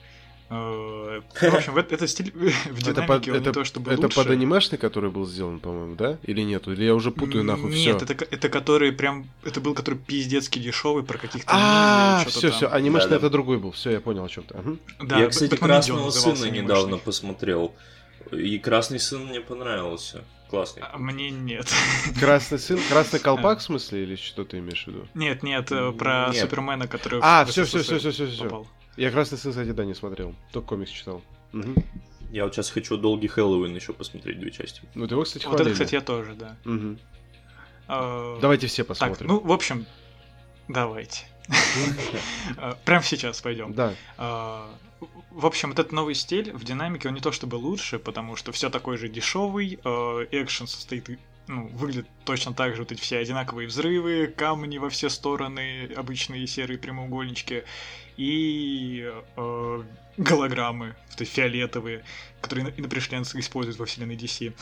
в 0.50 1.54
общем, 1.54 1.76
это 1.78 2.06
стиль 2.06 2.32
в 2.34 2.82
динамике 2.82 3.30
это, 3.30 3.40
не 3.40 3.52
то 3.52 3.64
чтобы 3.64 3.92
Это 3.92 4.08
под 4.08 4.28
анимешный, 4.28 4.78
который 4.78 5.10
был 5.10 5.26
сделан, 5.26 5.58
по-моему, 5.58 5.94
да? 5.94 6.18
Или 6.22 6.42
нет? 6.42 6.68
Или 6.68 6.84
я 6.84 6.94
уже 6.94 7.10
путаю 7.10 7.44
нахуй 7.44 7.72
все? 7.72 7.92
Нет, 7.92 8.02
это, 8.02 8.26
это 8.30 8.48
который 8.48 8.92
прям... 8.92 9.26
Это 9.42 9.60
был 9.60 9.74
который 9.74 9.98
пиздецкий 9.98 10.60
дешевый 10.60 11.02
про 11.02 11.18
каких-то... 11.18 11.50
А, 11.52 12.24
все, 12.26 12.50
все, 12.50 12.68
анимешный 12.68 13.16
это 13.16 13.30
другой 13.30 13.58
был. 13.58 13.72
Все, 13.72 13.90
я 13.90 14.00
понял 14.00 14.24
о 14.24 14.28
чем 14.28 14.44
то 14.44 14.62
Я, 15.00 15.28
кстати, 15.28 15.56
Красного 15.56 16.10
сына 16.10 16.50
недавно 16.50 16.98
посмотрел. 16.98 17.74
И 18.32 18.58
Красный 18.58 19.00
сын 19.00 19.26
мне 19.26 19.40
понравился. 19.40 20.24
Классный. 20.50 20.82
А 20.82 20.98
мне 20.98 21.30
нет. 21.30 21.66
Красный 22.20 22.58
сын? 22.58 22.78
Красный 22.88 23.18
колпак, 23.18 23.58
в 23.58 23.62
смысле, 23.62 24.02
или 24.02 24.16
что 24.16 24.44
ты 24.44 24.58
имеешь 24.58 24.84
в 24.84 24.88
виду? 24.88 25.08
Нет, 25.14 25.42
нет, 25.42 25.72
э, 25.72 25.92
про 25.92 26.28
Нет. 26.32 26.42
Супермена, 26.42 26.86
который 26.86 27.20
А, 27.22 27.44
все, 27.44 27.64
все, 27.64 27.82
все, 27.82 27.98
все, 27.98 28.10
все, 28.12 28.26
все. 28.26 28.66
Я 28.96 29.10
Красный 29.10 29.38
сын, 29.38 29.50
кстати, 29.52 29.70
да, 29.70 29.84
не 29.84 29.94
смотрел. 29.94 30.34
Только 30.52 30.68
комикс 30.68 30.90
читал. 30.90 31.22
Мгм. 31.52 31.74
Я 32.30 32.44
вот 32.44 32.54
сейчас 32.54 32.70
хочу 32.70 32.96
Долгий 32.96 33.28
Хэллоуин 33.28 33.74
еще 33.74 33.92
посмотреть 33.92 34.38
две 34.40 34.50
части. 34.50 34.82
Ну, 34.94 35.06
ты 35.06 35.14
его, 35.14 35.22
кстати, 35.24 35.44
Вот 35.44 35.54
это, 35.54 35.62
хвалили. 35.64 35.72
кстати, 35.74 35.94
я 35.94 36.00
тоже, 36.00 36.34
да. 36.34 36.56
Мгм. 36.64 36.98
А, 37.86 38.38
Давайте 38.40 38.66
все 38.66 38.82
Так, 38.82 38.88
посмотрим. 38.88 39.26
ну, 39.28 39.40
в 39.40 39.52
общем, 39.52 39.86
давайте. 40.68 41.24
А, 42.56 42.76
Прямо 42.84 43.02
сейчас 43.04 43.40
пойдем. 43.40 43.72
Да. 43.74 43.94
А, 44.16 44.70
В 45.30 45.46
общем, 45.46 45.72
этот 45.72 45.92
новый 45.92 46.14
стиль 46.14 46.52
в 46.52 46.64
динамике, 46.64 47.08
он 47.08 47.14
не 47.14 47.20
то 47.20 47.30
чтобы 47.32 47.56
лучше, 47.56 47.98
потому 47.98 48.36
что 48.36 48.52
все 48.52 48.70
такой 48.70 48.96
же 48.96 49.08
дешевый, 49.08 49.78
э, 49.84 50.26
экшен 50.30 50.66
состоит, 50.66 51.10
ну, 51.48 51.66
выглядит 51.68 52.06
точно 52.24 52.54
так 52.54 52.74
же, 52.74 52.82
вот 52.82 52.92
эти 52.92 53.00
все 53.00 53.18
одинаковые 53.18 53.68
взрывы, 53.68 54.28
камни 54.28 54.78
во 54.78 54.88
все 54.90 55.10
стороны, 55.10 55.90
обычные 55.96 56.46
серые 56.46 56.78
прямоугольнички, 56.78 57.64
и 58.16 59.10
э, 59.36 59.82
голограммы, 60.16 60.94
то 61.16 61.22
есть 61.22 61.32
фиолетовые, 61.32 62.04
которые 62.40 62.66
ино- 62.68 62.74
инопришленцы 62.76 63.38
используют 63.40 63.78
во 63.78 63.86
вселенной 63.86 64.16
DC. 64.16 64.52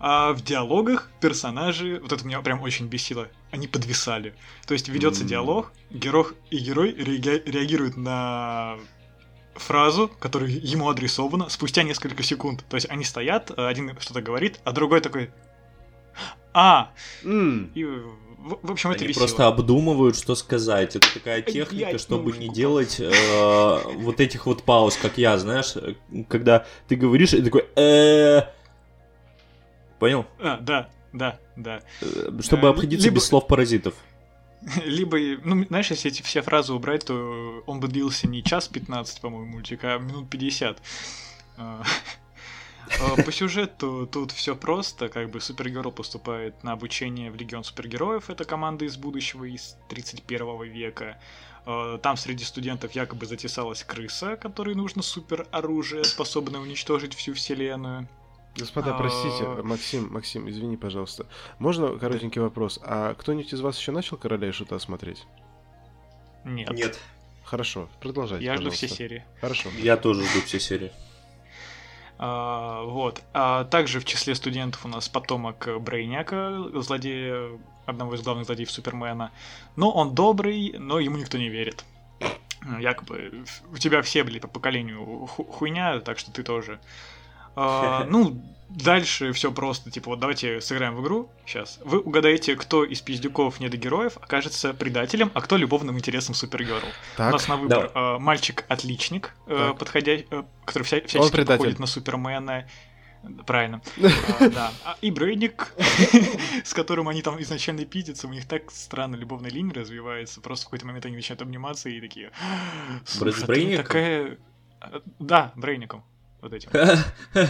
А 0.00 0.32
в 0.32 0.42
диалогах 0.42 1.10
персонажи, 1.20 1.98
вот 2.02 2.12
это 2.12 2.26
меня 2.26 2.40
прям 2.42 2.60
очень 2.62 2.86
бесило, 2.86 3.28
они 3.50 3.68
подвисали. 3.68 4.34
То 4.66 4.74
есть 4.74 4.88
ведется 4.88 5.22
М. 5.22 5.28
диалог, 5.28 5.72
герой 5.90 6.26
и 6.50 6.58
герой 6.58 6.92
реагируют 6.92 7.96
на 7.96 8.76
фразу, 9.54 10.10
которая 10.18 10.50
ему 10.50 10.88
адресована, 10.88 11.48
спустя 11.48 11.84
несколько 11.84 12.22
секунд. 12.22 12.64
То 12.68 12.76
есть 12.76 12.90
они 12.90 13.04
стоят, 13.04 13.50
э, 13.56 13.66
один 13.66 13.96
что-то 14.00 14.20
говорит, 14.20 14.60
а 14.64 14.72
другой 14.72 15.00
такой 15.00 15.30
«А!» 16.52 16.92
М, 17.24 17.70
И, 17.74 17.84
в, 18.44 18.58
в 18.62 18.70
общем, 18.70 18.90
это 18.90 19.00
Они 19.00 19.08
весело. 19.08 19.22
просто 19.22 19.46
обдумывают, 19.46 20.16
что 20.16 20.34
сказать. 20.34 20.94
Это 20.96 21.12
такая 21.14 21.42
техника, 21.42 21.90
блядь, 21.90 22.00
чтобы 22.00 22.32
не 22.32 22.48
делать 22.48 23.00
э, 23.00 23.80
вот 23.96 24.20
этих 24.20 24.46
вот 24.46 24.62
пауз, 24.62 24.96
как 24.96 25.18
я, 25.18 25.38
знаешь, 25.38 25.72
э, 25.76 25.94
когда 26.28 26.66
ты 26.88 26.96
говоришь 26.96 27.32
и 27.34 27.42
такой 27.42 27.66
э 27.76 28.42
Понял? 29.98 30.26
А, 30.38 30.58
да, 30.58 30.90
да, 31.12 31.38
да. 31.56 31.80
Э, 32.02 32.30
Чтобы 32.42 32.66
Э, 32.68 32.70
обходиться 32.70 33.06
либо- 33.06 33.16
без 33.16 33.24
слов 33.26 33.46
паразитов. 33.46 33.94
Либо, 34.84 35.18
ну, 35.44 35.64
знаешь, 35.66 35.90
если 35.90 36.10
эти 36.10 36.22
все 36.22 36.42
фразы 36.42 36.72
убрать, 36.72 37.04
то 37.06 37.62
он 37.66 37.80
бы 37.80 37.88
длился 37.88 38.26
не 38.28 38.42
час 38.42 38.68
15, 38.68 39.20
по-моему, 39.20 39.46
мультик, 39.52 39.80
а 39.84 39.98
минут 39.98 40.28
50. 40.30 40.78
А, 43.00 43.22
По 43.22 43.32
сюжету 43.32 44.06
тут 44.10 44.32
все 44.32 44.54
просто, 44.56 45.08
как 45.08 45.30
бы 45.30 45.40
Супергерл 45.40 45.90
поступает 45.92 46.62
на 46.62 46.72
обучение 46.72 47.30
в 47.30 47.36
Легион 47.36 47.64
Супергероев, 47.64 48.30
это 48.30 48.44
команда 48.44 48.84
из 48.84 48.96
будущего, 48.96 49.44
из 49.44 49.76
31 49.88 50.62
века. 50.64 51.18
А, 51.66 51.98
Там 51.98 52.16
среди 52.16 52.44
студентов 52.44 52.92
якобы 52.92 53.26
затесалась 53.26 53.82
крыса, 53.84 54.36
которой 54.36 54.74
нужно 54.74 55.02
супер 55.02 55.46
оружие, 55.50 56.04
способное 56.04 56.60
уничтожить 56.60 57.14
всю 57.14 57.34
вселенную. 57.34 58.08
Господа, 58.56 58.94
А. 58.94 58.98
простите, 58.98 59.44
Максим, 59.64 60.12
Максим, 60.12 60.48
извини, 60.48 60.76
пожалуйста. 60.76 61.26
Можно 61.58 61.98
коротенький 61.98 62.40
вопрос? 62.40 62.78
А 62.84 63.14
кто-нибудь 63.14 63.52
из 63.52 63.60
вас 63.60 63.78
еще 63.78 63.90
начал 63.90 64.16
Короля 64.16 64.48
и 64.48 64.52
Шута 64.52 64.78
смотреть? 64.78 65.24
Нет. 66.44 67.00
Хорошо, 67.42 67.88
продолжайте, 68.00 68.44
Я 68.44 68.52
жду 68.54 68.64
пожалуйста. 68.66 68.86
все 68.86 68.94
серии. 68.96 69.24
Хорошо. 69.40 69.68
Я 69.78 69.96
тоже 69.96 70.24
жду 70.24 70.40
все 70.42 70.60
серии. 70.60 70.92
А, 72.18 72.82
вот. 72.84 73.22
А 73.32 73.64
также 73.64 74.00
в 74.00 74.04
числе 74.04 74.34
студентов 74.34 74.84
у 74.84 74.88
нас 74.88 75.08
потомок 75.08 75.68
Брейняка, 75.80 76.64
злодея, 76.80 77.58
одного 77.86 78.14
из 78.14 78.22
главных 78.22 78.46
злодеев 78.46 78.70
Супермена. 78.70 79.30
Но 79.76 79.90
он 79.90 80.14
добрый, 80.14 80.74
но 80.78 80.98
ему 81.00 81.16
никто 81.16 81.38
не 81.38 81.48
верит. 81.48 81.84
Якобы 82.80 83.44
у 83.70 83.76
тебя 83.76 84.00
все, 84.00 84.24
блин, 84.24 84.40
по 84.40 84.48
поколению 84.48 85.26
ху- 85.26 85.44
хуйня, 85.44 86.00
так 86.00 86.18
что 86.18 86.32
ты 86.32 86.42
тоже. 86.42 86.80
А, 87.56 88.04
ну, 88.10 88.40
дальше 88.68 89.32
все 89.32 89.52
просто. 89.52 89.90
Типа, 89.90 90.10
вот 90.10 90.20
давайте 90.20 90.60
сыграем 90.60 90.96
в 90.96 91.02
игру 91.02 91.30
сейчас. 91.46 91.78
Вы 91.84 92.00
угадаете, 92.00 92.56
кто 92.56 92.84
из 92.84 93.00
пиздюков 93.00 93.60
недогероев 93.60 94.16
окажется 94.16 94.74
предателем, 94.74 95.30
а 95.34 95.40
кто 95.40 95.56
любовным 95.56 95.98
интересом 95.98 96.34
Супергерл. 96.34 96.86
У 96.86 97.16
Так, 97.16 97.32
нас 97.32 97.48
на 97.48 97.56
выбор 97.56 97.90
э, 97.94 98.18
мальчик-отличник, 98.18 99.34
э, 99.46 99.72
подходя, 99.78 100.12
э, 100.12 100.42
который 100.64 100.82
вся, 100.84 101.00
всячески 101.00 101.44
походит 101.44 101.78
на 101.78 101.86
Супермена. 101.86 102.66
Правильно. 103.46 103.80
А, 104.38 104.48
да. 104.50 104.72
И 105.00 105.10
Брейник, 105.10 105.72
с 106.64 106.74
которым 106.74 107.08
они 107.08 107.22
там 107.22 107.40
изначально 107.40 107.84
пиздятся, 107.86 108.26
у 108.26 108.30
них 108.30 108.46
так 108.46 108.70
странно 108.70 109.16
любовная 109.16 109.50
линия 109.50 109.72
развивается. 109.72 110.40
Просто 110.40 110.64
в 110.64 110.66
какой-то 110.66 110.86
момент 110.86 111.06
они 111.06 111.16
начинают 111.16 111.40
обниматься 111.40 111.88
и 111.88 112.00
такие... 112.00 112.32
«Слушай, 113.06 113.46
ты 113.46 113.76
такая... 113.78 114.38
А, 114.80 115.00
Да, 115.18 115.52
Брейником. 115.56 116.04
Вот 116.44 116.52
этим. 116.52 116.68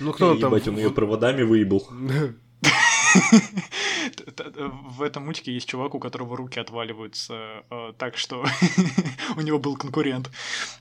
ну 0.00 0.12
кто 0.14 0.34
там? 0.36 0.54
Ебать, 0.54 0.66
он 0.66 0.78
ее 0.78 0.90
проводами 0.90 1.42
выебал. 1.42 1.86
В 4.88 5.02
этом 5.02 5.26
мультике 5.26 5.52
есть 5.52 5.68
чувак, 5.68 5.94
у 5.94 5.98
которого 5.98 6.34
руки 6.34 6.58
отваливаются 6.58 7.62
э, 7.70 7.92
так, 7.98 8.16
что 8.16 8.42
у 9.36 9.42
него 9.42 9.58
был 9.58 9.76
конкурент. 9.76 10.30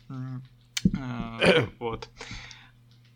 Э, 0.09 1.67
Вот. 1.79 2.07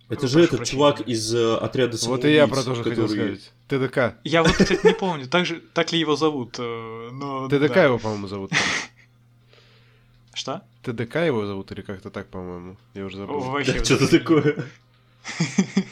Это 0.09 0.27
же 0.27 0.41
этот 0.43 0.65
чувак 0.65 0.99
из 0.99 1.33
э, 1.33 1.55
отряда 1.55 1.97
Вот 2.03 2.25
и 2.25 2.33
я 2.33 2.47
про 2.47 2.61
то 2.61 2.75
же 2.75 2.83
хотел 2.83 3.07
который- 3.07 3.37
сказать. 3.37 3.53
ТДК. 3.69 4.19
Я 4.25 4.43
вот, 4.43 4.51
кстати, 4.51 4.85
не 4.85 4.93
помню, 4.93 5.27
так, 5.27 5.45
же, 5.45 5.61
так 5.73 5.93
ли 5.93 5.99
его 5.99 6.17
зовут, 6.17 6.57
но... 6.59 7.47
ТДК 7.47 7.77
его, 7.77 7.99
по-моему, 7.99 8.27
зовут. 8.27 8.51
Что? 10.35 10.61
ТДК 10.83 11.15
его 11.15 11.45
зовут 11.45 11.71
или 11.71 11.81
как-то 11.81 12.11
так, 12.11 12.27
по-моему. 12.27 12.75
Я 12.93 13.05
уже 13.05 13.17
забыл. 13.17 13.39
Вообще... 13.39 13.73
Да, 13.73 13.85
что-то 13.85 14.07
такое. 14.07 14.65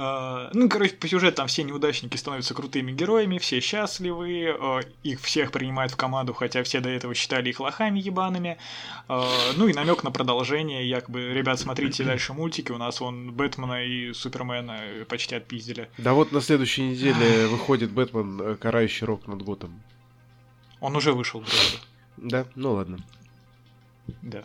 А, 0.00 0.50
Ну, 0.54 0.68
короче, 0.68 0.94
по 0.94 1.08
сюжету 1.08 1.38
там 1.38 1.48
все 1.48 1.64
неудачники 1.64 2.16
становятся 2.16 2.54
крутыми 2.54 2.92
героями, 2.92 3.38
все 3.38 3.58
счастливы, 3.58 4.56
э, 4.56 4.80
их 5.02 5.20
всех 5.20 5.50
принимают 5.50 5.90
в 5.90 5.96
команду, 5.96 6.34
хотя 6.34 6.62
все 6.62 6.78
до 6.78 6.88
этого 6.88 7.14
считали 7.14 7.50
их 7.50 7.58
лохами 7.58 7.98
ебаными. 7.98 8.58
А, 9.08 9.28
Ну 9.56 9.66
и 9.66 9.72
намек 9.72 10.04
на 10.04 10.12
продолжение, 10.12 10.88
якобы, 10.88 11.32
ребят, 11.34 11.58
смотрите 11.58 12.04
дальше 12.04 12.32
мультики, 12.32 12.70
у 12.70 12.78
нас 12.78 13.00
вон 13.00 13.32
Бэтмена 13.32 13.84
и 13.84 14.12
Супермена 14.12 14.78
э, 14.84 15.04
почти 15.04 15.34
отпиздили. 15.34 15.90
Да 15.98 16.12
вот 16.12 16.30
на 16.30 16.40
следующей 16.40 16.82
неделе 16.82 17.46
выходит 17.50 17.90
Бэтмен, 17.90 18.40
э, 18.40 18.54
карающий 18.54 19.04
рок 19.04 19.26
над 19.26 19.42
Готом. 19.42 19.82
Он 20.78 20.94
уже 20.94 21.12
вышел, 21.12 21.40
вроде. 21.40 21.78
Да, 22.22 22.46
ну 22.54 22.74
ладно. 22.74 22.98
Да. 24.22 24.44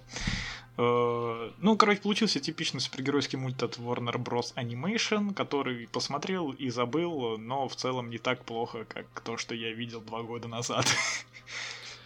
Э, 0.78 1.52
Ну, 1.60 1.78
короче, 1.78 2.02
получился 2.02 2.40
типичный 2.40 2.82
супергеройский 2.82 3.38
мульт 3.38 3.62
от 3.64 3.78
Warner 3.78 4.16
Bros. 4.16 4.54
Animation, 4.56 5.34
который 5.34 5.88
посмотрел 5.88 6.52
и 6.52 6.70
забыл, 6.70 7.38
но 7.38 7.68
в 7.68 7.76
целом 7.76 8.10
не 8.10 8.18
так 8.18 8.44
плохо, 8.44 8.86
как 8.86 9.06
то, 9.22 9.38
что 9.38 9.56
я 9.56 9.72
видел 9.72 10.02
два 10.02 10.24
года 10.24 10.48
назад. 10.48 10.86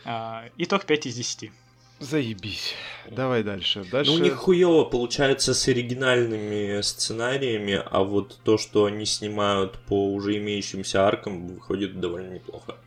А, 0.09 0.45
Итог 0.57 0.85
5 0.85 1.07
из 1.07 1.15
10. 1.15 1.51
Заебись. 1.99 2.75
Давай 3.09 3.43
дальше. 3.43 3.83
Дальше. 3.83 4.11
Ну, 4.11 4.17
у 4.17 4.19
них 4.21 4.35
хуево 4.35 4.85
получается 4.85 5.53
с 5.53 5.67
оригинальными 5.67 6.79
сценариями, 6.81 7.81
а 7.83 8.03
вот 8.03 8.39
то, 8.43 8.57
что 8.57 8.85
они 8.85 9.05
снимают 9.05 9.79
по 9.79 10.13
уже 10.13 10.37
имеющимся 10.37 11.05
аркам, 11.05 11.47
выходит 11.47 11.99
довольно 11.99 12.35
неплохо. 12.35 12.77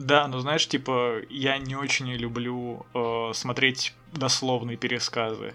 Да, 0.00 0.26
но 0.28 0.40
знаешь, 0.40 0.66
типа, 0.66 1.20
я 1.28 1.58
не 1.58 1.76
очень 1.76 2.10
люблю 2.12 2.86
э, 2.94 3.32
смотреть 3.34 3.92
дословные 4.14 4.78
пересказы. 4.78 5.52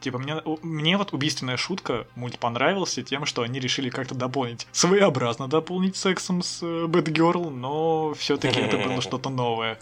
Типа, 0.00 0.18
мне, 0.18 0.40
мне 0.62 0.96
вот 0.96 1.12
убийственная 1.12 1.56
шутка 1.56 2.06
мульт 2.14 2.38
понравился 2.38 3.02
тем, 3.02 3.26
что 3.26 3.42
они 3.42 3.58
решили 3.58 3.90
как-то 3.90 4.14
дополнить. 4.14 4.68
Своеобразно 4.70 5.48
дополнить 5.48 5.96
сексом 5.96 6.42
с 6.44 6.62
э, 6.62 6.86
Бэтгерл, 6.86 7.50
но 7.50 8.14
все-таки 8.14 8.60
это 8.60 8.78
было 8.78 9.00
что-то 9.02 9.30
новое. 9.30 9.80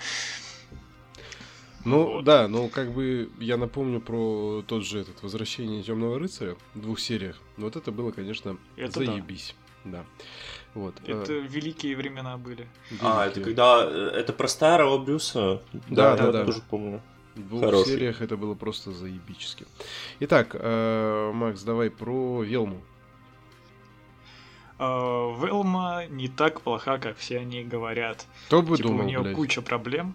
Ну 1.84 2.14
Вот. 2.14 2.24
да, 2.24 2.48
ну 2.48 2.70
как 2.70 2.92
бы 2.92 3.28
я 3.38 3.58
напомню 3.58 4.00
про 4.00 4.64
тот 4.66 4.82
же 4.86 5.00
этот 5.00 5.22
возвращение 5.22 5.82
Темного 5.82 6.18
рыцаря 6.18 6.56
в 6.72 6.80
двух 6.80 7.00
сериях. 7.00 7.38
Вот 7.58 7.76
это 7.76 7.92
было, 7.92 8.12
конечно, 8.12 8.56
Это 8.78 9.04
заебись. 9.04 9.54
Да. 9.54 9.65
Вот. 10.74 10.94
Это 11.06 11.32
э, 11.32 11.40
великие 11.40 11.96
времена 11.96 12.36
были. 12.36 12.66
А, 13.00 13.24
великие. 13.24 13.30
это 13.30 13.40
когда... 13.40 13.84
э, 13.86 14.10
Это 14.14 14.32
про 14.32 14.48
старого 14.48 14.98
Брюса? 14.98 15.62
Да, 15.88 16.16
да, 16.16 16.26
я 16.26 16.32
да. 16.32 16.44
тоже 16.44 16.60
помню. 16.68 17.00
В 17.34 17.48
двух 17.48 17.60
Хороший. 17.64 17.92
сериях 17.92 18.20
это 18.22 18.36
было 18.36 18.54
просто 18.54 18.92
заебически. 18.92 19.66
Итак, 20.20 20.50
э, 20.58 21.30
Макс, 21.34 21.62
давай 21.62 21.90
про 21.90 22.42
Велму. 22.42 22.80
Э, 24.78 24.84
Велма 24.84 26.04
не 26.08 26.28
так 26.28 26.60
плоха, 26.60 26.98
как 26.98 27.16
все 27.16 27.38
они 27.38 27.64
говорят. 27.64 28.26
Кто 28.46 28.62
бы 28.62 28.76
типа, 28.76 28.86
у 28.86 28.90
думал, 28.90 29.04
нее 29.06 29.20
блядь. 29.20 29.36
куча 29.36 29.62
проблем. 29.62 30.14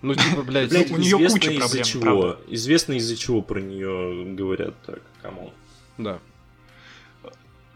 Ну, 0.00 0.14
типа, 0.14 0.42
блядь, 0.42 0.70
Блядь, 0.70 0.90
у 0.92 0.96
известно 1.00 1.40
куча 1.40 1.50
из-за 1.50 1.58
проблем, 1.66 1.84
чего. 1.84 2.02
правда. 2.02 2.38
Известно 2.48 2.92
из-за 2.94 3.16
чего 3.16 3.42
про 3.42 3.60
нее 3.60 4.24
говорят 4.34 4.74
так. 4.86 5.02
Come 5.22 5.38
on. 5.38 5.50
да. 5.98 6.18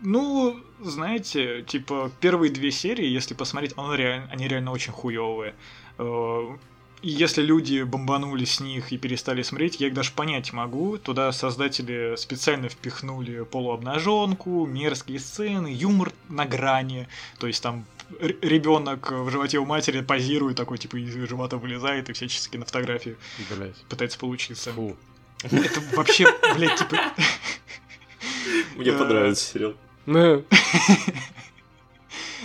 Ну, 0.02 0.60
знаете, 0.80 1.62
типа, 1.62 2.10
первые 2.20 2.50
две 2.50 2.70
серии, 2.70 3.06
если 3.06 3.34
посмотреть, 3.34 3.72
он 3.76 3.94
реально, 3.94 4.28
они 4.32 4.48
реально 4.48 4.72
очень 4.72 4.92
хуевые. 4.92 5.54
Э, 5.98 6.56
и 7.02 7.08
если 7.08 7.42
люди 7.42 7.82
бомбанули 7.82 8.44
с 8.44 8.60
них 8.60 8.92
и 8.92 8.98
перестали 8.98 9.42
смотреть, 9.42 9.80
я 9.80 9.88
их 9.88 9.94
даже 9.94 10.12
понять 10.12 10.52
могу. 10.52 10.98
Туда 10.98 11.32
создатели 11.32 12.14
специально 12.16 12.68
впихнули 12.68 13.44
полуобнаженку, 13.44 14.66
мерзкие 14.66 15.18
сцены, 15.18 15.66
юмор 15.72 16.12
на 16.28 16.46
грани. 16.46 17.08
То 17.38 17.46
есть 17.48 17.62
там 17.62 17.84
ребенок 18.20 19.10
в 19.10 19.30
животе 19.30 19.58
у 19.58 19.64
матери 19.64 20.00
позирует, 20.00 20.56
такой 20.56 20.78
типа 20.78 20.96
из 20.96 21.12
живота 21.28 21.56
вылезает 21.56 22.08
и 22.08 22.12
всячески 22.12 22.56
на 22.56 22.64
фотографии 22.64 23.16
Блять. 23.50 23.76
пытается 23.88 24.18
получиться. 24.18 24.72
Фу. 24.72 24.96
Это 25.42 25.80
вообще, 25.96 26.26
блядь, 26.56 26.78
типа... 26.78 26.96
Мне 28.76 28.92
понравился 28.92 29.44
сериал. 29.44 29.74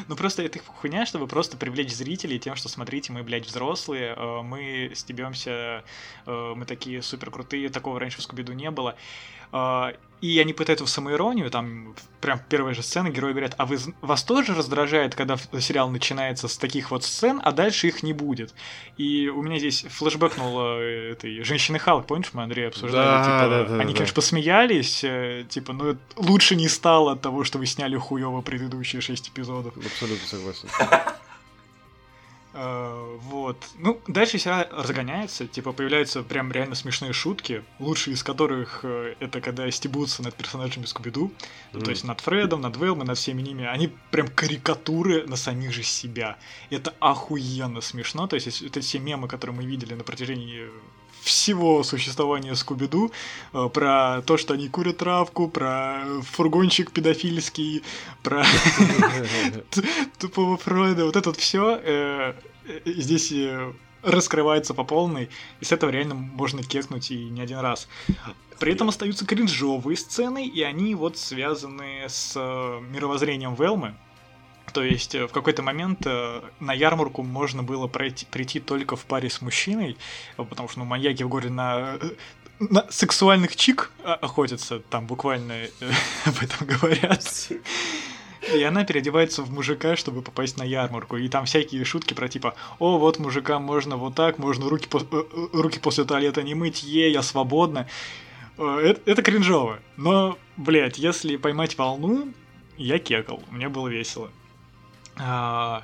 Ну 0.07 0.15
просто 0.15 0.43
это 0.43 0.59
хуйня, 0.59 1.05
чтобы 1.05 1.27
просто 1.27 1.57
привлечь 1.57 1.91
зрителей 1.91 2.39
тем, 2.39 2.55
что 2.55 2.69
смотрите, 2.69 3.11
мы, 3.11 3.23
блядь, 3.23 3.47
взрослые, 3.47 4.13
э, 4.15 4.41
мы 4.43 4.91
стебемся, 4.93 5.83
э, 6.25 6.53
мы 6.55 6.65
такие 6.65 7.01
супер 7.01 7.31
крутые, 7.31 7.69
такого 7.69 7.99
раньше 7.99 8.19
в 8.19 8.21
Скубиду 8.21 8.53
не 8.53 8.69
было. 8.69 8.95
Э, 9.51 9.93
и 10.19 10.39
они 10.39 10.53
пытаются 10.53 10.85
в 10.85 10.89
самоиронию, 10.89 11.51
там 11.51 11.93
прям 12.21 12.41
первая 12.49 12.73
же 12.73 12.81
сцена 12.81 13.09
герои 13.09 13.31
говорят, 13.31 13.53
а 13.57 13.67
вы, 13.67 13.77
вас 14.01 14.23
тоже 14.23 14.55
раздражает, 14.55 15.13
когда 15.13 15.37
сериал 15.59 15.91
начинается 15.91 16.47
с 16.47 16.57
таких 16.57 16.89
вот 16.89 17.03
сцен, 17.03 17.39
а 17.43 17.51
дальше 17.51 17.87
их 17.87 18.01
не 18.01 18.13
будет. 18.13 18.55
И 18.97 19.27
у 19.27 19.43
меня 19.43 19.59
здесь 19.59 19.85
флешбэкнула 19.87 20.81
этой 20.81 21.43
женщины 21.43 21.77
Халк, 21.77 22.07
помнишь, 22.07 22.31
мы 22.33 22.43
Андрей 22.43 22.67
обсуждали, 22.67 23.05
да, 23.05 23.23
типа, 23.23 23.49
да, 23.49 23.63
да, 23.75 23.81
они, 23.81 23.93
да. 23.93 23.97
конечно, 23.97 24.15
посмеялись, 24.15 25.03
э, 25.03 25.45
типа, 25.47 25.73
ну 25.73 25.95
лучше 26.15 26.55
не 26.55 26.67
стало 26.67 27.11
от 27.11 27.21
того, 27.21 27.43
что 27.43 27.59
вы 27.59 27.67
сняли 27.67 27.95
хуево 27.95 28.41
предыдущие 28.41 29.01
шесть 29.01 29.29
эпизодов. 29.29 29.77
Абсолютно 29.77 30.27
согласен. 30.27 30.67
Э, 32.59 33.17
вот. 33.21 33.57
Ну, 33.77 34.01
дальше 34.07 34.39
все 34.39 34.67
разгоняется, 34.71 35.45
типа 35.45 35.73
появляются 35.73 36.23
прям 36.23 36.51
реально 36.51 36.73
смешные 36.73 37.13
шутки, 37.13 37.63
лучшие 37.77 38.15
из 38.15 38.23
которых 38.23 38.79
э, 38.81 39.13
это 39.19 39.41
когда 39.41 39.69
стебутся 39.69 40.23
над 40.23 40.33
персонажами 40.33 40.85
Скуби-Ду, 40.85 41.31
mm. 41.73 41.83
то 41.83 41.91
есть 41.91 42.03
над 42.03 42.19
Фредом, 42.21 42.61
над 42.61 42.75
Велмой, 42.77 43.05
над 43.05 43.19
всеми 43.19 43.43
ними. 43.43 43.65
Они 43.65 43.93
прям 44.09 44.27
карикатуры 44.27 45.27
на 45.27 45.35
самих 45.35 45.71
же 45.71 45.83
себя. 45.83 46.37
Это 46.71 46.95
охуенно 46.99 47.81
смешно, 47.81 48.25
то 48.25 48.35
есть 48.35 48.63
это 48.63 48.81
все 48.81 48.97
мемы, 48.97 49.27
которые 49.27 49.55
мы 49.55 49.63
видели 49.63 49.93
на 49.93 50.03
протяжении 50.03 50.67
всего 51.21 51.83
существования 51.83 52.55
Скуби-Ду, 52.55 53.11
э, 53.53 53.69
про 53.73 54.21
то, 54.21 54.37
что 54.37 54.53
они 54.53 54.69
курят 54.69 54.97
травку, 54.97 55.47
про 55.47 56.03
фургончик 56.21 56.91
педофильский, 56.91 57.83
про 58.23 58.45
тупого 60.19 60.57
Фройда, 60.57 61.05
вот 61.05 61.15
это 61.15 61.29
вот 61.29 61.37
все 61.37 61.79
э, 61.83 62.33
э, 62.65 62.81
здесь 62.85 63.33
раскрывается 64.03 64.73
по 64.73 64.83
полной, 64.83 65.29
и 65.59 65.65
с 65.65 65.71
этого 65.71 65.89
реально 65.89 66.15
можно 66.15 66.63
кекнуть 66.63 67.11
и 67.11 67.25
не 67.25 67.41
один 67.41 67.59
раз. 67.59 67.87
При 68.59 68.73
этом 68.73 68.89
остаются 68.89 69.25
кринжовые 69.25 69.97
сцены, 69.97 70.47
и 70.47 70.61
они 70.61 70.95
вот 70.95 71.17
связаны 71.17 72.05
с 72.07 72.35
мировоззрением 72.35 73.55
Велмы, 73.55 73.95
то 74.73 74.83
есть 74.83 75.15
э, 75.15 75.27
в 75.27 75.31
какой-то 75.31 75.63
момент 75.63 76.05
э, 76.05 76.41
на 76.59 76.73
ярмарку 76.73 77.23
можно 77.23 77.63
было 77.63 77.87
пройти, 77.87 78.25
прийти 78.25 78.59
только 78.59 78.95
в 78.95 79.05
паре 79.05 79.29
с 79.29 79.41
мужчиной, 79.41 79.97
э, 80.37 80.43
потому 80.43 80.69
что 80.69 80.79
ну, 80.79 80.85
маньяки 80.85 81.23
в 81.23 81.29
городе 81.29 81.49
на, 81.49 81.97
на 82.59 82.85
сексуальных 82.89 83.55
чик 83.55 83.91
охотятся, 84.03 84.79
там 84.79 85.07
буквально 85.07 85.55
об 86.25 86.35
этом 86.41 86.67
говорят. 86.67 87.51
И 88.53 88.63
она 88.63 88.85
переодевается 88.85 89.41
в 89.41 89.51
мужика, 89.51 89.95
чтобы 89.95 90.21
попасть 90.21 90.57
на 90.57 90.63
ярмарку. 90.63 91.17
И 91.17 91.27
там 91.27 91.45
всякие 91.45 91.83
шутки 91.83 92.13
про 92.13 92.29
типа, 92.29 92.55
о, 92.79 92.97
вот 92.97 93.19
мужикам 93.19 93.63
можно 93.63 93.97
вот 93.97 94.15
так, 94.15 94.37
можно 94.37 94.69
руки, 94.69 94.87
по 94.87 94.99
руки 95.53 95.79
после 95.79 96.05
туалета 96.05 96.43
не 96.43 96.55
мыть, 96.55 96.83
е, 96.83 97.11
я 97.11 97.23
свободна. 97.23 97.87
Это, 98.57 99.01
это 99.05 99.21
кринжово. 99.21 99.79
Но, 99.97 100.37
блядь, 100.55 100.97
если 100.97 101.35
поймать 101.35 101.77
волну, 101.77 102.33
я 102.77 102.99
кекал, 102.99 103.43
мне 103.51 103.69
было 103.69 103.87
весело. 103.87 104.31
А, 105.19 105.83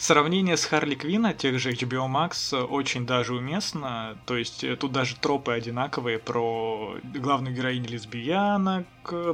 сравнение 0.00 0.56
с 0.56 0.64
Харли 0.64 0.94
Квинна, 0.94 1.34
тех 1.34 1.58
же 1.58 1.72
HBO 1.72 2.08
Max, 2.08 2.56
очень 2.56 3.06
даже 3.06 3.34
уместно. 3.34 4.18
То 4.26 4.36
есть 4.36 4.64
э, 4.64 4.76
тут 4.76 4.92
даже 4.92 5.16
тропы 5.16 5.52
одинаковые 5.52 6.18
про 6.18 6.96
главную 7.02 7.54
героиню 7.54 7.88
лесбиянок, 7.88 8.86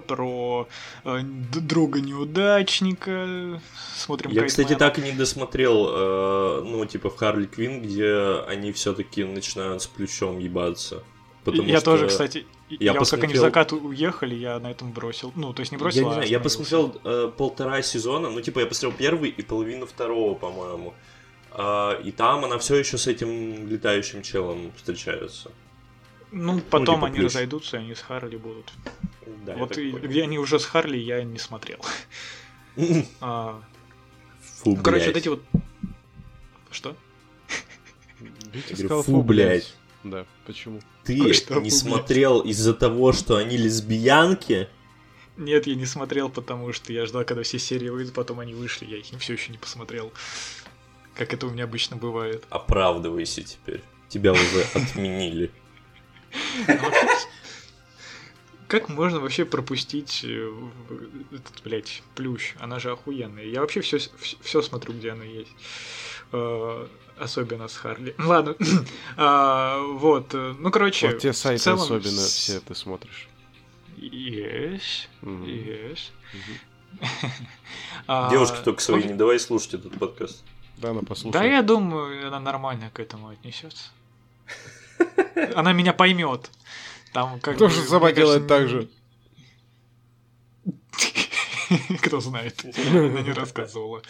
про 0.07 0.68
э, 1.05 1.20
друга 1.22 2.01
неудачника. 2.01 3.61
Смотрим. 3.96 4.33
Я, 4.33 4.44
кстати, 4.44 4.75
так 4.75 4.99
и 4.99 5.03
не 5.03 5.12
досмотрел, 5.12 5.88
э, 5.88 6.62
ну 6.64 6.85
типа 6.85 7.11
в 7.11 7.16
Харли 7.16 7.46
Квин, 7.46 7.81
где 7.83 8.42
они 8.49 8.72
все-таки 8.72 9.25
начинают 9.25 9.83
с 9.83 9.87
плющом 9.87 10.38
ебаться. 10.38 11.03
Потому 11.44 11.68
я 11.68 11.79
что... 11.79 11.92
тоже, 11.92 12.09
кстати, 12.09 12.44
я, 12.69 12.93
я 12.93 12.95
посмотрел... 12.95 13.21
как 13.21 13.31
они 13.31 13.39
в 13.39 13.41
закат 13.41 13.73
уехали, 13.73 14.35
я 14.35 14.59
на 14.59 14.71
этом 14.71 14.93
бросил. 14.93 15.33
Ну, 15.37 15.53
то 15.53 15.61
есть 15.61 15.73
не 15.73 15.79
бросил, 15.79 16.01
я 16.01 16.07
а 16.07 16.09
не 16.09 16.15
знаю, 16.15 16.29
я 16.29 16.41
посмотрел 16.41 17.01
э, 17.05 17.31
полтора 17.37 17.83
сезона, 17.83 18.31
ну, 18.31 18.41
типа, 18.41 18.61
я 18.61 18.67
посмотрел 18.67 18.99
первый 18.99 19.31
и 19.31 19.43
половину 19.43 19.87
второго, 19.87 20.35
по-моему. 20.35 20.95
Э, 21.53 22.01
и 22.03 22.11
там 22.11 22.45
она 22.45 22.59
все 22.59 22.77
еще 22.77 22.99
с 22.99 23.07
этим 23.07 23.69
летающим 23.69 24.23
челом 24.23 24.73
встречается. 24.77 25.53
Ну, 26.33 26.61
потом 26.61 26.87
ну, 26.87 26.95
типа, 26.95 27.07
они 27.07 27.17
плюс. 27.19 27.33
разойдутся, 27.35 27.77
и 27.77 27.81
они 27.81 27.95
с 27.95 28.01
Харли 28.01 28.37
будут. 28.37 28.73
Да, 29.45 29.57
вот 29.57 29.79
и, 29.79 29.93
где 29.93 30.25
они 30.25 30.39
уже 30.39 30.59
с 30.59 30.65
Харли, 30.65 30.99
я 30.99 31.23
не 31.23 31.39
смотрел. 31.39 31.79
а, 33.21 33.63
Фу, 34.41 34.77
ну, 34.77 34.83
короче, 34.83 35.07
вот 35.07 35.17
эти 35.17 35.29
вот... 35.29 35.43
Что? 36.71 36.97
Фу, 39.05 39.23
блядь. 39.23 39.75
Да, 40.11 40.27
почему? 40.47 40.81
Ты 41.05 41.33
что, 41.35 41.61
не 41.61 41.71
смотрел 41.71 42.40
из-за 42.40 42.75
того, 42.75 43.12
что 43.12 43.37
они 43.37 43.57
лесбиянки? 43.57 44.69
Нет, 45.37 45.66
я 45.66 45.75
не 45.75 45.85
смотрел, 45.85 46.31
потому 46.31 46.73
что 46.73 46.92
я 46.92 47.05
ждал, 47.07 47.25
когда 47.25 47.42
все 47.42 47.59
серии 47.59 47.88
выйдут, 47.88 48.14
потом 48.14 48.40
они 48.40 48.55
вышли, 48.55 48.87
я 48.87 48.97
их 48.99 49.07
все 49.21 49.35
еще 49.35 49.53
не 49.53 49.59
посмотрел. 49.59 50.12
Как 51.14 51.35
это 51.35 51.47
у 51.47 51.51
меня 51.51 51.64
обычно 51.64 51.97
бывает. 51.97 52.45
Оправдывайся 52.51 53.42
теперь. 53.42 53.83
Тебя 54.09 54.33
уже 54.33 54.62
отменили. 54.75 55.51
Ну, 56.69 56.90
как 58.69 58.88
можно 58.88 59.21
вообще 59.21 59.45
пропустить 59.45 60.23
э, 60.25 60.53
этот, 61.33 61.62
блядь, 61.62 62.03
плющ? 62.14 62.55
Она 62.59 62.79
же 62.79 62.90
охуенная. 62.90 63.45
Я 63.45 63.61
вообще 63.61 63.81
все, 63.81 63.99
все 64.40 64.62
смотрю, 64.62 64.92
где 64.95 65.12
она 65.12 65.25
есть. 65.25 65.53
Особенно 67.19 67.69
с 67.69 67.77
Харли. 67.77 68.15
Ладно, 68.19 68.57
а, 69.17 69.81
вот, 69.81 70.35
э, 70.35 70.55
ну, 70.59 70.71
короче... 70.71 71.09
Вот 71.09 71.19
те 71.19 71.33
сайты 71.33 71.63
целом... 71.63 71.81
особенно 71.81 72.23
все 72.23 72.61
ты 72.61 72.75
смотришь. 72.75 73.29
Есть, 73.97 75.09
есть. 75.23 76.13
А, 78.09 78.31
Девушка 78.31 78.59
только 78.63 78.81
свои, 78.81 79.03
не 79.03 79.15
давай 79.15 79.41
слушать 79.41 79.75
этот 79.75 79.99
подкаст. 79.99 80.45
Да, 80.79 80.91
она 80.91 81.01
послушает. 81.01 81.33
Да, 81.33 81.45
я 81.45 81.63
думаю, 81.63 82.29
она 82.29 82.39
нормально 82.39 82.91
к 82.91 83.01
этому 83.01 83.29
отнесется. 83.29 83.91
Она 85.55 85.73
меня 85.73 85.93
поймет. 85.93 86.51
Там 87.13 87.41
как 87.41 87.57
Кто 87.57 87.69
же 87.69 87.83
сама 87.83 88.13
делает 88.13 88.47
так 88.47 88.69
же? 88.69 88.89
Кто 92.03 92.21
знает, 92.21 92.65
она 92.65 93.23
не 93.23 93.33
рассказывала. 93.33 94.03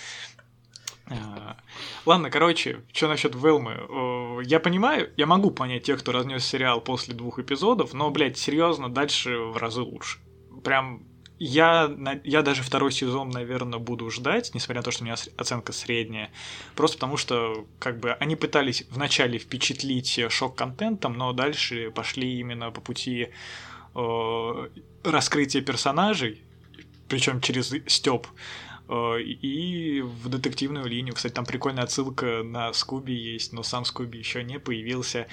А, 1.08 1.56
ладно, 2.04 2.30
короче, 2.30 2.80
что 2.92 3.08
насчет 3.08 3.34
Велмы? 3.34 4.42
Я 4.44 4.60
понимаю, 4.60 5.12
я 5.16 5.26
могу 5.26 5.50
понять 5.50 5.84
тех, 5.84 6.00
кто 6.00 6.12
разнес 6.12 6.44
сериал 6.44 6.80
после 6.80 7.14
двух 7.14 7.38
эпизодов, 7.38 7.94
но, 7.94 8.10
блядь, 8.10 8.38
серьезно, 8.38 8.88
дальше 8.88 9.38
в 9.38 9.56
разы 9.56 9.82
лучше. 9.82 10.18
Прям 10.64 11.04
я, 11.38 11.94
я 12.24 12.42
даже 12.42 12.62
второй 12.62 12.92
сезон, 12.92 13.28
наверное, 13.30 13.78
буду 13.78 14.10
ждать, 14.10 14.52
несмотря 14.54 14.80
на 14.80 14.84
то, 14.84 14.90
что 14.90 15.02
у 15.02 15.06
меня 15.06 15.16
оценка 15.36 15.72
средняя. 15.72 16.30
Просто 16.74 16.96
потому 16.96 17.16
что, 17.16 17.66
как 17.78 18.00
бы, 18.00 18.12
они 18.14 18.36
пытались 18.36 18.84
вначале 18.90 19.38
впечатлить 19.38 20.18
шок-контентом, 20.30 21.12
но 21.12 21.32
дальше 21.32 21.90
пошли 21.90 22.38
именно 22.40 22.70
по 22.70 22.80
пути 22.80 23.28
э, 23.94 24.68
раскрытия 25.04 25.60
персонажей, 25.60 26.42
причем 27.08 27.40
через 27.40 27.72
Степ. 27.86 28.26
Э, 28.88 29.20
и 29.20 30.00
в 30.00 30.28
детективную 30.28 30.86
линию. 30.86 31.14
Кстати, 31.14 31.32
там 31.32 31.44
прикольная 31.44 31.84
отсылка 31.84 32.42
на 32.44 32.72
Скуби 32.72 33.12
есть, 33.12 33.52
но 33.52 33.62
сам 33.62 33.84
Скуби 33.84 34.18
еще 34.18 34.44
не 34.44 34.58
появился. 34.58 35.26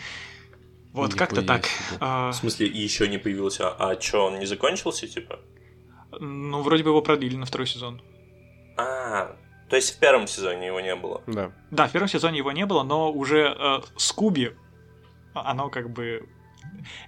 Вот, 0.91 1.15
как-то 1.15 1.41
так. 1.41 1.65
А... 1.99 2.31
В 2.31 2.35
смысле, 2.35 2.67
еще 2.67 3.07
не 3.07 3.17
появился? 3.17 3.69
А 3.69 3.99
что, 3.99 4.27
он 4.27 4.39
не 4.39 4.45
закончился, 4.45 5.07
типа? 5.07 5.39
Ну, 6.19 6.61
вроде 6.61 6.83
бы 6.83 6.89
его 6.89 7.01
продлили 7.01 7.35
на 7.35 7.45
второй 7.45 7.65
сезон. 7.65 8.01
А, 8.77 9.35
то 9.69 9.75
есть 9.75 9.95
в 9.95 9.99
первом 9.99 10.27
сезоне 10.27 10.67
его 10.67 10.79
не 10.81 10.95
было? 10.95 11.23
Да. 11.25 11.51
Да, 11.71 11.87
в 11.87 11.91
первом 11.91 12.07
сезоне 12.07 12.37
его 12.39 12.51
не 12.51 12.65
было, 12.67 12.83
но 12.83 13.11
уже 13.11 13.55
э, 13.57 13.81
Скуби, 13.97 14.55
оно 15.33 15.69
как 15.69 15.89
бы... 15.89 16.29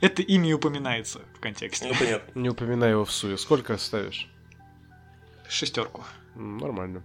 Это 0.02 0.22
имя 0.24 0.56
упоминается 0.56 1.22
в 1.36 1.40
контексте. 1.40 1.88
Ну, 1.88 1.94
понятно. 2.00 2.40
Не 2.40 2.50
упоминай 2.50 2.92
его 2.92 3.06
в 3.06 3.12
суе. 3.12 3.38
Сколько 3.38 3.76
оставишь? 3.76 4.28
Шестерку. 5.48 6.04
Нормально. 6.36 7.04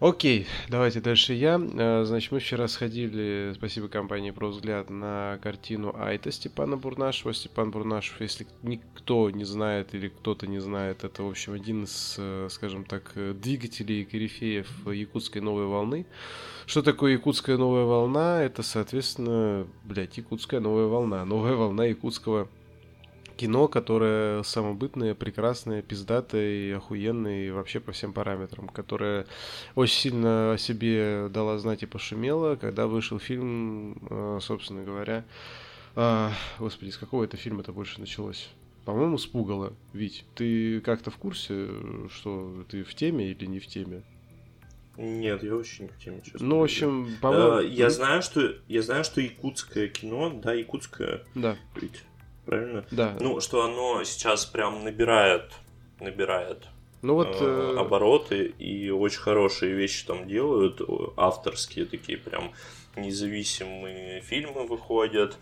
Окей, 0.00 0.46
давайте 0.68 1.00
дальше 1.00 1.32
я. 1.32 1.60
Э, 1.60 2.04
значит, 2.04 2.30
мы 2.30 2.38
вчера 2.38 2.68
сходили, 2.68 3.50
спасибо 3.56 3.88
компании 3.88 4.30
про 4.30 4.46
взгляд, 4.46 4.90
на 4.90 5.40
картину 5.42 5.92
Айта 5.98 6.30
Степана 6.30 6.76
Бурнашева. 6.76 7.34
Степан 7.34 7.72
Бурнашев, 7.72 8.20
если 8.20 8.46
никто 8.62 9.28
не 9.30 9.42
знает 9.42 9.96
или 9.96 10.06
кто-то 10.08 10.46
не 10.46 10.60
знает, 10.60 11.02
это, 11.02 11.24
в 11.24 11.28
общем, 11.28 11.54
один 11.54 11.82
из, 11.82 12.14
э, 12.16 12.46
скажем 12.48 12.84
так, 12.84 13.12
двигателей 13.16 14.04
корифеев 14.04 14.68
якутской 14.86 15.42
новой 15.42 15.66
волны. 15.66 16.06
Что 16.66 16.82
такое 16.82 17.14
якутская 17.14 17.56
новая 17.56 17.84
волна? 17.84 18.40
Это, 18.40 18.62
соответственно, 18.62 19.66
блядь, 19.82 20.16
якутская 20.16 20.60
новая 20.60 20.86
волна. 20.86 21.24
Новая 21.24 21.54
волна 21.54 21.86
якутского 21.86 22.48
кино, 23.38 23.68
которое 23.68 24.42
самобытное, 24.42 25.14
прекрасное, 25.14 25.80
пиздатое 25.80 26.50
и 26.50 26.70
охуенное 26.72 27.46
и 27.46 27.50
вообще 27.50 27.80
по 27.80 27.92
всем 27.92 28.12
параметрам, 28.12 28.68
которое 28.68 29.26
очень 29.76 29.94
сильно 29.94 30.52
о 30.52 30.58
себе 30.58 31.28
дала 31.30 31.58
знать 31.58 31.82
и 31.84 31.86
пошумела, 31.86 32.56
когда 32.56 32.86
вышел 32.86 33.18
фильм, 33.18 33.98
э, 34.10 34.38
собственно 34.42 34.82
говоря, 34.82 35.24
а, 35.94 36.32
господи, 36.58 36.90
с 36.90 36.98
какого 36.98 37.24
это 37.24 37.36
фильма 37.36 37.60
это 37.60 37.72
больше 37.72 38.00
началось? 38.00 38.50
По-моему, 38.84 39.18
с 39.18 39.26
Пугала. 39.26 39.72
Вить, 39.92 40.24
ты 40.34 40.80
как-то 40.80 41.10
в 41.10 41.16
курсе, 41.16 41.68
что 42.10 42.64
ты 42.68 42.82
в 42.82 42.94
теме 42.94 43.30
или 43.30 43.46
не 43.46 43.60
в 43.60 43.66
теме? 43.66 44.02
Нет, 44.96 45.44
я 45.44 45.54
очень 45.54 45.84
не 45.84 45.90
в 45.90 45.98
теме, 45.98 46.22
честно. 46.24 46.44
Ну, 46.44 46.58
в 46.58 46.64
общем, 46.64 47.08
по-моему... 47.20 47.60
Я 47.60 47.88
знаю, 47.90 48.20
что 48.22 48.56
я 48.66 48.82
знаю, 48.82 49.04
что 49.04 49.20
якутское 49.20 49.86
кино, 49.88 50.40
да, 50.42 50.54
якутское. 50.54 51.22
Да. 51.36 51.56
Ведь 51.80 52.02
правильно? 52.48 52.84
Да. 52.90 53.16
Ну, 53.20 53.40
что 53.40 53.62
оно 53.62 54.02
сейчас 54.04 54.46
прям 54.46 54.84
набирает, 54.84 55.52
набирает 56.00 56.68
ну 57.00 57.14
вот 57.14 57.36
э, 57.40 57.44
э, 57.44 57.78
обороты 57.78 58.46
и 58.58 58.90
очень 58.90 59.20
хорошие 59.20 59.74
вещи 59.74 60.04
там 60.04 60.26
делают, 60.26 60.80
авторские 61.16 61.86
такие 61.86 62.18
прям 62.18 62.52
независимые 62.96 64.20
фильмы 64.22 64.66
выходят. 64.66 65.36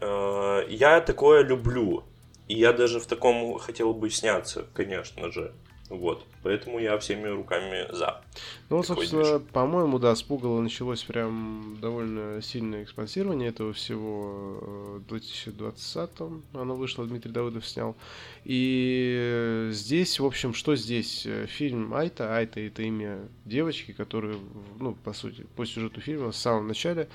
Э, 0.00 0.64
я 0.68 1.00
такое 1.00 1.44
люблю. 1.44 2.04
И 2.48 2.58
я 2.58 2.72
даже 2.72 2.98
в 2.98 3.06
таком 3.06 3.58
хотел 3.58 3.94
бы 3.94 4.10
сняться, 4.10 4.66
конечно 4.74 5.30
же. 5.30 5.52
Вот, 5.90 6.24
поэтому 6.44 6.78
я 6.78 6.96
всеми 6.98 7.26
руками 7.26 7.86
за. 7.92 8.22
Ну, 8.68 8.80
собственно, 8.84 9.40
по-моему, 9.40 9.98
да, 9.98 10.14
с 10.14 10.22
Пугала 10.22 10.60
началось 10.60 11.02
прям 11.02 11.76
довольно 11.80 12.40
сильное 12.42 12.84
экспансирование 12.84 13.48
этого 13.48 13.72
всего 13.72 15.00
в 15.08 15.12
2020-м. 15.12 16.44
Оно 16.54 16.76
вышло, 16.76 17.04
Дмитрий 17.06 17.32
Давыдов 17.32 17.66
снял. 17.66 17.96
И 18.44 19.70
здесь, 19.72 20.20
в 20.20 20.24
общем, 20.24 20.54
что 20.54 20.76
здесь? 20.76 21.26
Фильм 21.48 21.92
Айта. 21.92 22.36
Айта— 22.36 22.60
это 22.62 22.82
имя 22.82 23.18
девочки, 23.44 23.90
которая, 23.90 24.36
ну, 24.78 24.94
по 24.94 25.12
сути, 25.12 25.44
по 25.56 25.66
сюжету 25.66 26.00
фильма, 26.00 26.30
в 26.30 26.36
самом 26.36 26.68
начале, 26.68 27.08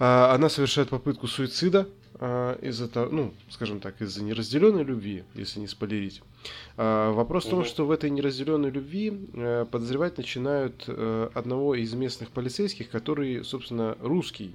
она 0.00 0.48
совершает 0.48 0.88
попытку 0.88 1.26
суицида 1.26 1.86
а, 2.22 2.58
из-за 2.60 2.86
того, 2.86 3.10
ну, 3.10 3.34
скажем 3.48 3.80
так, 3.80 4.00
из-за 4.02 4.22
неразделенной 4.22 4.84
любви, 4.84 5.24
если 5.34 5.58
не 5.58 5.66
спойлерить. 5.66 6.22
А, 6.76 7.12
вопрос 7.12 7.46
в 7.46 7.50
том, 7.50 7.64
что 7.64 7.86
в 7.86 7.90
этой 7.90 8.10
неразделенной 8.10 8.70
любви 8.70 9.26
э, 9.32 9.64
подозревать 9.70 10.18
начинают 10.18 10.84
э, 10.86 11.30
одного 11.32 11.74
из 11.74 11.94
местных 11.94 12.30
полицейских, 12.30 12.90
который, 12.90 13.42
собственно, 13.42 13.96
русский. 14.00 14.54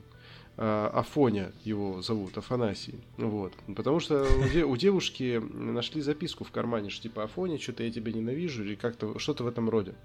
А, 0.57 0.91
Афоня 0.93 1.51
его 1.63 2.03
зовут, 2.03 2.37
Афанасий. 2.37 2.99
Вот. 3.17 3.51
Потому 3.75 3.99
что 3.99 4.25
у, 4.65 4.77
девушки 4.77 5.41
нашли 5.51 6.01
записку 6.01 6.43
в 6.43 6.51
кармане, 6.51 6.91
что 6.91 7.03
типа 7.03 7.23
Афоня, 7.23 7.59
что-то 7.59 7.83
я 7.83 7.91
тебя 7.91 8.11
ненавижу, 8.11 8.63
или 8.63 8.75
как-то 8.75 9.17
что-то 9.17 9.43
в 9.43 9.47
этом 9.47 9.71
роде. 9.71 9.95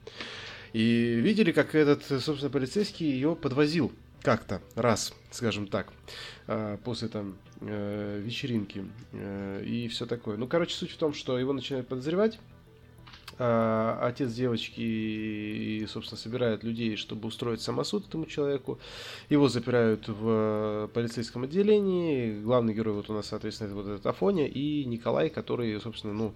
И 0.72 1.20
видели, 1.22 1.52
как 1.52 1.74
этот, 1.74 2.04
собственно, 2.04 2.50
полицейский 2.50 3.10
ее 3.10 3.36
подвозил 3.36 3.92
как-то 4.22 4.60
раз, 4.74 5.14
скажем 5.30 5.66
так, 5.66 5.92
а, 6.46 6.76
после 6.78 7.08
там 7.08 7.36
э, 7.60 8.20
вечеринки 8.22 8.84
э, 9.12 9.62
и 9.64 9.88
все 9.88 10.06
такое. 10.06 10.36
Ну, 10.36 10.46
короче, 10.46 10.74
суть 10.74 10.90
в 10.90 10.96
том, 10.96 11.14
что 11.14 11.38
его 11.38 11.52
начинают 11.52 11.88
подозревать. 11.88 12.38
А, 13.38 13.98
отец 14.02 14.32
девочки, 14.32 15.86
собственно, 15.88 16.18
собирает 16.18 16.62
людей, 16.62 16.96
чтобы 16.96 17.28
устроить 17.28 17.62
самосуд 17.62 18.06
этому 18.06 18.26
человеку. 18.26 18.78
Его 19.30 19.48
запирают 19.48 20.08
в 20.08 20.90
полицейском 20.92 21.44
отделении. 21.44 22.38
Главный 22.42 22.74
герой 22.74 22.94
вот 22.94 23.08
у 23.08 23.14
нас, 23.14 23.28
соответственно, 23.28 23.68
это 23.68 23.76
вот 23.76 23.86
этот 23.86 24.06
Афоня 24.06 24.46
и 24.46 24.84
Николай, 24.84 25.30
который, 25.30 25.80
собственно, 25.80 26.12
ну, 26.12 26.34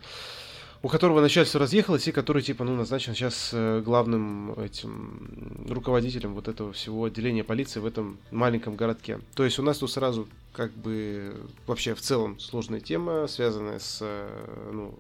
у 0.84 0.88
которого 0.88 1.22
начальство 1.22 1.58
разъехалось, 1.58 2.06
и 2.08 2.12
который, 2.12 2.42
типа, 2.42 2.62
ну, 2.62 2.76
назначен 2.76 3.14
сейчас 3.14 3.52
э, 3.54 3.80
главным 3.82 4.52
этим 4.60 5.66
руководителем 5.66 6.34
вот 6.34 6.46
этого 6.46 6.74
всего 6.74 7.06
отделения 7.06 7.42
полиции 7.42 7.80
в 7.80 7.86
этом 7.86 8.18
маленьком 8.30 8.76
городке. 8.76 9.18
То 9.34 9.46
есть 9.46 9.58
у 9.58 9.62
нас 9.62 9.78
тут 9.78 9.90
сразу 9.90 10.28
как 10.54 10.72
бы 10.72 11.34
вообще 11.66 11.94
в 11.94 12.00
целом 12.00 12.38
сложная 12.38 12.80
тема, 12.80 13.26
связанная 13.26 13.80
с 13.80 13.98
э, 14.00 14.70
ну, 14.72 14.94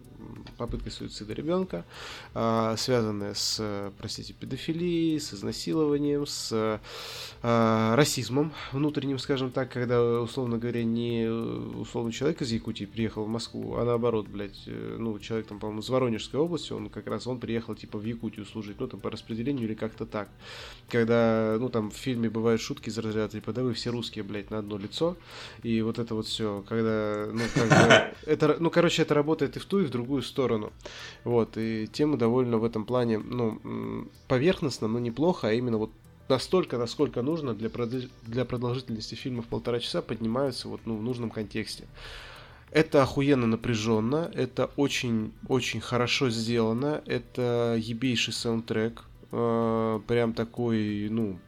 попыткой 0.56 0.92
суицида 0.92 1.32
ребенка, 1.32 1.84
а, 2.34 2.76
связанная 2.76 3.34
с, 3.34 3.92
простите, 3.98 4.32
педофилией, 4.32 5.20
с 5.20 5.34
изнасилованием, 5.34 6.26
с 6.26 6.80
а, 7.42 7.96
расизмом 7.96 8.52
внутренним, 8.72 9.18
скажем 9.18 9.50
так, 9.50 9.70
когда, 9.70 10.02
условно 10.20 10.58
говоря, 10.58 10.84
не 10.84 11.28
условный 11.28 12.12
человек 12.12 12.42
из 12.42 12.52
Якутии 12.52 12.84
приехал 12.84 13.24
в 13.24 13.28
Москву, 13.28 13.76
а 13.76 13.84
наоборот, 13.84 14.28
блядь, 14.28 14.62
э, 14.66 14.96
ну, 14.98 15.18
человек 15.18 15.46
там, 15.46 15.58
по-моему, 15.58 15.82
из 15.82 15.88
Воронежской 15.88 16.40
области, 16.40 16.72
он 16.72 16.88
как 16.88 17.06
раз, 17.06 17.26
он 17.26 17.38
приехал, 17.38 17.74
типа, 17.74 17.98
в 17.98 18.04
Якутию 18.04 18.46
служить, 18.46 18.80
ну, 18.80 18.86
там, 18.86 19.00
по 19.00 19.10
распределению 19.10 19.66
или 19.66 19.74
как-то 19.74 20.06
так. 20.06 20.28
Когда, 20.88 21.56
ну, 21.58 21.68
там, 21.68 21.90
в 21.90 21.96
фильме 21.96 22.30
бывают 22.30 22.60
шутки 22.60 22.88
из 22.88 22.98
разряда, 22.98 23.32
типа, 23.32 23.52
да 23.52 23.62
вы 23.62 23.74
все 23.74 23.90
русские, 23.90 24.24
блядь, 24.24 24.50
на 24.50 24.58
одно 24.58 24.78
лицо, 24.78 25.16
и 25.62 25.82
вот 25.82 25.98
это 25.98 26.14
вот 26.14 26.26
все, 26.26 26.64
когда, 26.68 27.26
ну, 27.32 27.42
как 27.54 27.68
бы, 27.68 28.16
это, 28.30 28.56
ну, 28.60 28.70
короче, 28.70 29.02
это 29.02 29.14
работает 29.14 29.56
и 29.56 29.60
в 29.60 29.64
ту, 29.64 29.80
и 29.80 29.84
в 29.84 29.90
другую 29.90 30.22
сторону, 30.22 30.72
вот, 31.24 31.56
и 31.56 31.88
тема 31.92 32.16
довольно 32.16 32.58
в 32.58 32.64
этом 32.64 32.84
плане, 32.84 33.18
ну, 33.18 34.08
поверхностно, 34.28 34.88
но 34.88 34.98
неплохо, 34.98 35.48
а 35.48 35.52
именно 35.52 35.78
вот 35.78 35.90
настолько, 36.28 36.78
насколько 36.78 37.22
нужно 37.22 37.54
для, 37.54 37.70
продл... 37.70 38.08
для 38.22 38.44
продолжительности 38.44 39.14
фильма 39.14 39.42
в 39.42 39.46
полтора 39.46 39.80
часа 39.80 40.02
поднимаются 40.02 40.68
вот, 40.68 40.80
ну, 40.84 40.96
в 40.96 41.02
нужном 41.02 41.30
контексте. 41.30 41.84
Это 42.70 43.02
охуенно 43.02 43.46
напряженно, 43.46 44.30
это 44.34 44.70
очень-очень 44.76 45.80
хорошо 45.80 46.30
сделано, 46.30 47.02
это 47.06 47.76
ебейший 47.78 48.32
саундтрек, 48.32 49.04
э, 49.30 50.00
прям 50.08 50.32
такой, 50.32 51.08
ну, 51.08 51.38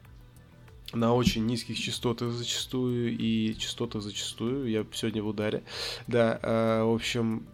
на 0.93 1.13
очень 1.13 1.45
низких 1.45 1.77
частотах 1.77 2.31
зачастую 2.31 3.17
и 3.17 3.55
частотах 3.57 4.01
зачастую. 4.01 4.69
Я 4.69 4.85
сегодня 4.93 5.21
в 5.23 5.27
ударе. 5.27 5.63
Да, 6.07 6.39
э, 6.41 6.83
в 6.83 6.93
общем, 6.93 7.47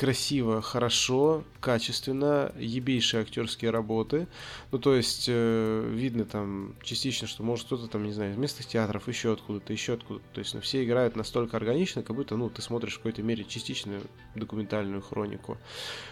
красиво, 0.00 0.62
хорошо, 0.62 1.44
качественно, 1.60 2.52
ебейшие 2.58 3.20
актерские 3.20 3.70
работы. 3.70 4.28
Ну, 4.72 4.78
то 4.78 4.94
есть, 4.94 5.26
э, 5.28 5.90
видно 5.92 6.24
там 6.24 6.74
частично, 6.82 7.28
что 7.28 7.42
может 7.42 7.66
кто-то 7.66 7.86
там, 7.86 8.04
не 8.04 8.12
знаю, 8.12 8.32
из 8.32 8.38
местных 8.38 8.66
театров, 8.66 9.08
еще 9.08 9.34
откуда-то, 9.34 9.74
еще 9.74 9.92
откуда-то. 9.92 10.24
То 10.32 10.38
есть, 10.38 10.54
ну, 10.54 10.62
все 10.62 10.82
играют 10.82 11.16
настолько 11.16 11.58
органично, 11.58 12.02
как 12.02 12.16
будто, 12.16 12.34
ну, 12.38 12.48
ты 12.48 12.62
смотришь 12.62 12.94
в 12.94 12.96
какой-то 12.96 13.22
мере 13.22 13.44
частичную 13.44 14.00
документальную 14.34 15.02
хронику. 15.02 15.58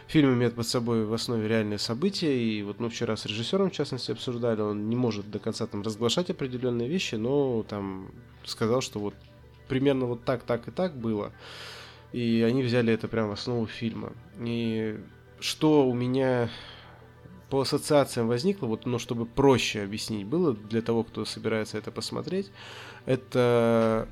Фильм 0.07 0.35
имеет 0.35 0.55
под 0.55 0.68
собой 0.68 1.07
в 1.07 1.14
основе 1.14 1.48
реальные 1.48 1.79
события, 1.79 2.38
и 2.38 2.62
вот 2.62 2.81
мы 2.81 2.90
вчера 2.90 3.16
с 3.16 3.24
режиссером, 3.24 3.70
в 3.70 3.72
частности, 3.72 4.11
обсуждали, 4.11 4.61
он 4.61 4.90
не 4.90 4.96
может 4.96 5.31
до 5.31 5.38
конца 5.38 5.66
там 5.66 5.81
разглашать 5.81 6.29
определенные 6.29 6.90
вещи, 6.90 7.14
но 7.14 7.62
там 7.62 8.11
сказал, 8.44 8.83
что 8.83 8.98
вот 8.98 9.14
примерно 9.66 10.05
вот 10.05 10.24
так, 10.24 10.42
так 10.42 10.68
и 10.68 10.70
так 10.70 10.94
было. 10.94 11.33
И 12.12 12.42
они 12.47 12.62
взяли 12.62 12.92
это 12.92 13.09
прямо 13.09 13.31
в 13.31 13.33
основу 13.33 13.66
фильма. 13.66 14.12
И 14.38 14.99
что 15.40 15.88
у 15.88 15.94
меня 15.94 16.49
по 17.51 17.61
ассоциациям 17.61 18.29
возникло, 18.29 18.66
вот, 18.66 18.87
но 18.87 18.99
чтобы 18.99 19.27
проще 19.27 19.83
объяснить 19.83 20.27
было 20.27 20.53
для 20.55 20.83
того, 20.83 21.05
кто 21.05 21.25
собирается 21.25 21.79
это 21.79 21.90
посмотреть, 21.90 22.51
это 23.07 24.09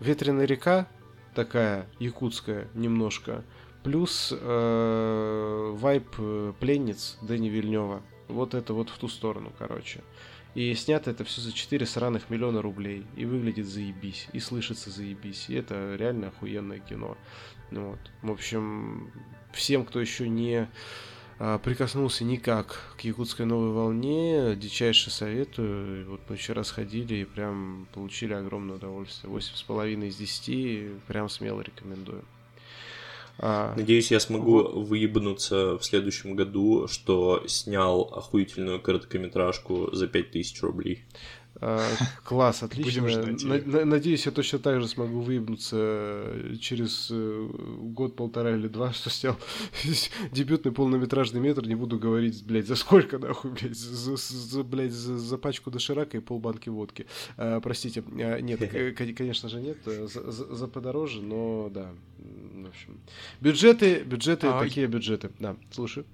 ветреная 0.00 0.46
река, 0.46 0.88
такая 1.34 1.86
якутская 1.98 2.68
немножко, 2.74 3.44
плюс 3.82 4.32
э, 4.32 5.74
вайп 5.74 6.16
пленниц 6.58 7.18
Дэни 7.22 7.48
Вильнева. 7.48 8.02
Вот 8.28 8.54
это 8.54 8.74
вот 8.74 8.90
в 8.90 8.98
ту 8.98 9.08
сторону, 9.08 9.52
короче. 9.58 10.00
И 10.54 10.74
снято 10.74 11.10
это 11.10 11.24
все 11.24 11.40
за 11.40 11.52
4 11.52 11.86
сраных 11.86 12.30
миллиона 12.30 12.62
рублей. 12.62 13.06
И 13.16 13.24
выглядит 13.24 13.66
заебись. 13.66 14.28
И 14.32 14.40
слышится 14.40 14.90
заебись. 14.90 15.46
И 15.48 15.54
это 15.54 15.94
реально 15.96 16.28
охуенное 16.28 16.80
кино. 16.80 17.16
Вот. 17.70 17.98
В 18.22 18.30
общем, 18.30 19.10
всем, 19.52 19.84
кто 19.84 20.00
еще 20.00 20.28
не 20.28 20.68
а, 21.38 21.58
прикоснулся 21.58 22.24
никак 22.24 22.94
к 22.98 23.00
якутской 23.00 23.46
новой 23.46 23.70
волне, 23.70 24.54
дичайше 24.56 25.10
советую. 25.10 26.10
Вот 26.10 26.20
мы 26.28 26.36
вчера 26.36 26.64
сходили 26.64 27.14
и 27.14 27.24
прям 27.24 27.86
получили 27.94 28.34
огромное 28.34 28.76
удовольствие. 28.76 29.32
8,5 29.32 30.08
из 30.08 30.16
10. 30.16 31.02
Прям 31.04 31.30
смело 31.30 31.62
рекомендую. 31.62 32.24
А... 33.42 33.74
Надеюсь, 33.74 34.10
я 34.10 34.20
смогу 34.20 34.62
вот. 34.62 34.74
выебнуться 34.74 35.78
в 35.78 35.84
следующем 35.84 36.36
году, 36.36 36.86
что 36.88 37.42
снял 37.46 38.02
охуительную 38.02 38.80
короткометражку 38.80 39.88
за 39.92 40.06
5000 40.08 40.62
рублей. 40.62 41.04
А, 41.62 41.86
класс, 42.24 42.62
отлично. 42.62 43.06
Надеюсь, 43.84 44.24
я 44.26 44.32
точно 44.32 44.58
так 44.58 44.80
же 44.80 44.88
смогу 44.88 45.20
выебнуться 45.20 45.76
э, 45.76 46.56
через 46.58 47.08
э, 47.10 47.48
год, 47.80 48.16
полтора 48.16 48.56
или 48.56 48.66
два, 48.68 48.92
что 48.94 49.10
снял 49.10 49.36
дебютный 50.32 50.72
полнометражный 50.72 51.40
метр. 51.40 51.66
Не 51.66 51.74
буду 51.74 51.98
говорить, 51.98 52.44
блядь, 52.46 52.66
за 52.66 52.76
сколько, 52.76 53.18
нахуй, 53.18 53.50
блядь, 53.50 53.76
за, 53.76 54.16
за, 54.16 54.64
блядь, 54.64 54.92
за, 54.92 55.18
за 55.18 55.38
пачку 55.38 55.70
доширака 55.70 56.16
и 56.16 56.20
полбанки 56.20 56.70
водки. 56.70 57.06
А, 57.36 57.60
простите, 57.60 58.02
а, 58.18 58.40
нет, 58.40 58.60
конечно 59.14 59.48
же 59.48 59.60
нет, 59.60 59.78
э, 59.86 60.06
за, 60.06 60.30
за, 60.30 60.54
за 60.54 60.66
подороже, 60.66 61.20
но 61.20 61.70
да. 61.72 61.92
В 62.18 62.68
общем, 62.68 63.00
бюджеты, 63.40 64.02
бюджеты, 64.02 64.46
а, 64.46 64.60
такие 64.62 64.86
бюджеты. 64.86 65.30
Да, 65.38 65.56
слушай. 65.70 66.04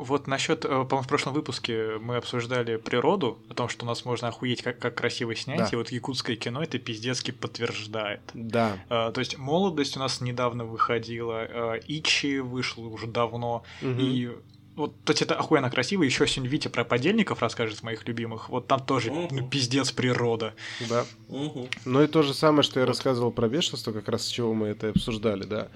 Вот 0.00 0.26
насчет, 0.26 0.64
э, 0.64 0.68
по-моему, 0.68 1.02
в 1.02 1.08
прошлом 1.08 1.34
выпуске 1.34 1.98
мы 2.00 2.16
обсуждали 2.16 2.76
природу, 2.76 3.38
о 3.50 3.54
том, 3.54 3.68
что 3.68 3.84
у 3.84 3.88
нас 3.88 4.04
можно 4.06 4.28
охуеть, 4.28 4.62
как, 4.62 4.78
как 4.78 4.94
красиво 4.94 5.34
снять, 5.36 5.58
да. 5.58 5.68
и 5.72 5.76
вот 5.76 5.92
якутское 5.92 6.36
кино 6.36 6.62
это 6.62 6.78
пиздецки 6.78 7.32
подтверждает. 7.32 8.22
Да. 8.32 8.78
А, 8.88 9.12
то 9.12 9.20
есть 9.20 9.36
молодость 9.36 9.98
у 9.98 10.00
нас 10.00 10.22
недавно 10.22 10.64
выходила, 10.64 11.40
а, 11.40 11.80
Ичи 11.86 12.38
вышла 12.38 12.86
уже 12.86 13.06
давно, 13.06 13.62
угу. 13.82 14.00
и 14.00 14.30
вот, 14.76 14.94
то 15.04 15.12
есть 15.12 15.20
это 15.20 15.34
охуенно 15.34 15.70
красиво. 15.70 16.02
Еще 16.02 16.26
сегодня 16.26 16.50
Витя 16.50 16.68
про 16.68 16.84
подельников 16.84 17.42
расскажет, 17.42 17.82
моих 17.82 18.08
любимых. 18.08 18.48
Вот 18.48 18.66
там 18.66 18.80
тоже 18.80 19.10
угу. 19.10 19.28
ну, 19.30 19.46
пиздец 19.46 19.92
природа. 19.92 20.54
Да. 20.88 21.04
Угу. 21.28 21.68
Ну 21.84 22.02
и 22.02 22.06
то 22.06 22.22
же 22.22 22.32
самое, 22.32 22.62
что 22.62 22.80
я 22.80 22.86
вот. 22.86 22.92
рассказывал 22.92 23.30
про 23.32 23.48
бешенство, 23.48 23.92
как 23.92 24.08
раз 24.08 24.24
с 24.24 24.28
чего 24.28 24.54
мы 24.54 24.68
это 24.68 24.88
обсуждали, 24.88 25.44
да. 25.44 25.68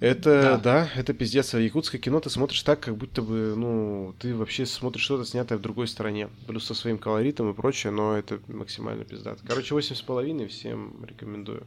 Это, 0.00 0.42
да. 0.42 0.58
да, 0.58 0.88
это 0.94 1.12
пиздец. 1.12 1.54
А 1.54 1.60
якутское 1.60 2.00
кино 2.00 2.20
ты 2.20 2.30
смотришь 2.30 2.62
так, 2.62 2.80
как 2.80 2.96
будто 2.96 3.20
бы, 3.20 3.54
ну, 3.56 4.14
ты 4.18 4.34
вообще 4.34 4.64
смотришь 4.64 5.02
что-то 5.02 5.24
снятое 5.24 5.58
в 5.58 5.60
другой 5.60 5.88
стране. 5.88 6.28
Плюс 6.46 6.64
со 6.64 6.74
своим 6.74 6.98
колоритом 6.98 7.50
и 7.50 7.54
прочее, 7.54 7.92
но 7.92 8.16
это 8.16 8.38
максимально 8.46 9.04
пиздато. 9.04 9.42
Короче, 9.46 9.74
восемь 9.74 9.96
с 9.96 10.02
половиной 10.02 10.46
всем 10.46 11.04
рекомендую. 11.04 11.66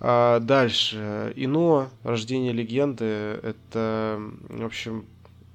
А 0.00 0.38
дальше. 0.38 1.32
Ино, 1.34 1.90
Рождение 2.04 2.52
легенды. 2.52 3.04
Это, 3.04 4.20
в 4.48 4.64
общем, 4.64 5.04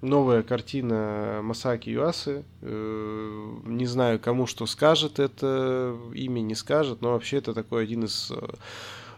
новая 0.01 0.43
картина 0.43 1.39
Масаки 1.41 1.89
Юасы. 1.89 2.43
Э, 2.61 3.55
не 3.65 3.85
знаю, 3.85 4.19
кому 4.19 4.45
что 4.45 4.65
скажет 4.65 5.19
это 5.19 5.95
имя, 6.13 6.41
не 6.41 6.55
скажет, 6.55 7.01
но 7.01 7.13
вообще 7.13 7.37
это 7.37 7.53
такой 7.53 7.83
один 7.83 8.03
из 8.03 8.31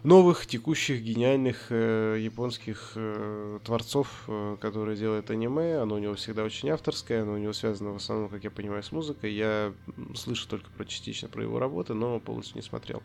новых, 0.05 0.45
текущих, 0.45 1.01
гениальных 1.01 1.67
э, 1.69 2.17
японских 2.21 2.91
э, 2.95 3.59
творцов, 3.63 4.23
э, 4.27 4.57
которые 4.61 4.95
делают 4.95 5.31
аниме. 5.31 5.77
Оно 5.77 5.95
у 5.95 5.97
него 5.97 6.13
всегда 6.13 6.43
очень 6.43 6.69
авторское, 6.69 7.23
оно 7.23 7.33
у 7.33 7.37
него 7.37 7.53
связано 7.53 7.91
в 7.91 7.95
основном, 7.95 8.29
как 8.29 8.43
я 8.43 8.51
понимаю, 8.51 8.83
с 8.83 8.91
музыкой. 8.91 9.33
Я 9.33 9.73
слышу 10.15 10.47
только 10.47 10.69
про 10.69 10.85
частично 10.85 11.27
про 11.27 11.41
его 11.41 11.57
работы, 11.57 11.95
но 11.95 12.19
полностью 12.19 12.57
не 12.57 12.61
смотрел. 12.61 13.01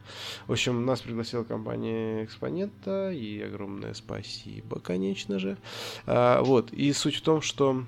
В 0.47 0.53
общем, 0.53 0.85
нас 0.85 1.01
пригласила 1.01 1.43
компания 1.43 2.25
Экспонента, 2.25 3.11
и 3.11 3.41
огромное 3.41 3.95
спасибо, 3.95 4.79
конечно 4.79 5.39
же. 5.39 5.57
А, 6.07 6.43
вот, 6.43 6.71
и 6.71 6.93
суть 6.93 7.17
в 7.17 7.23
том, 7.23 7.41
что, 7.41 7.85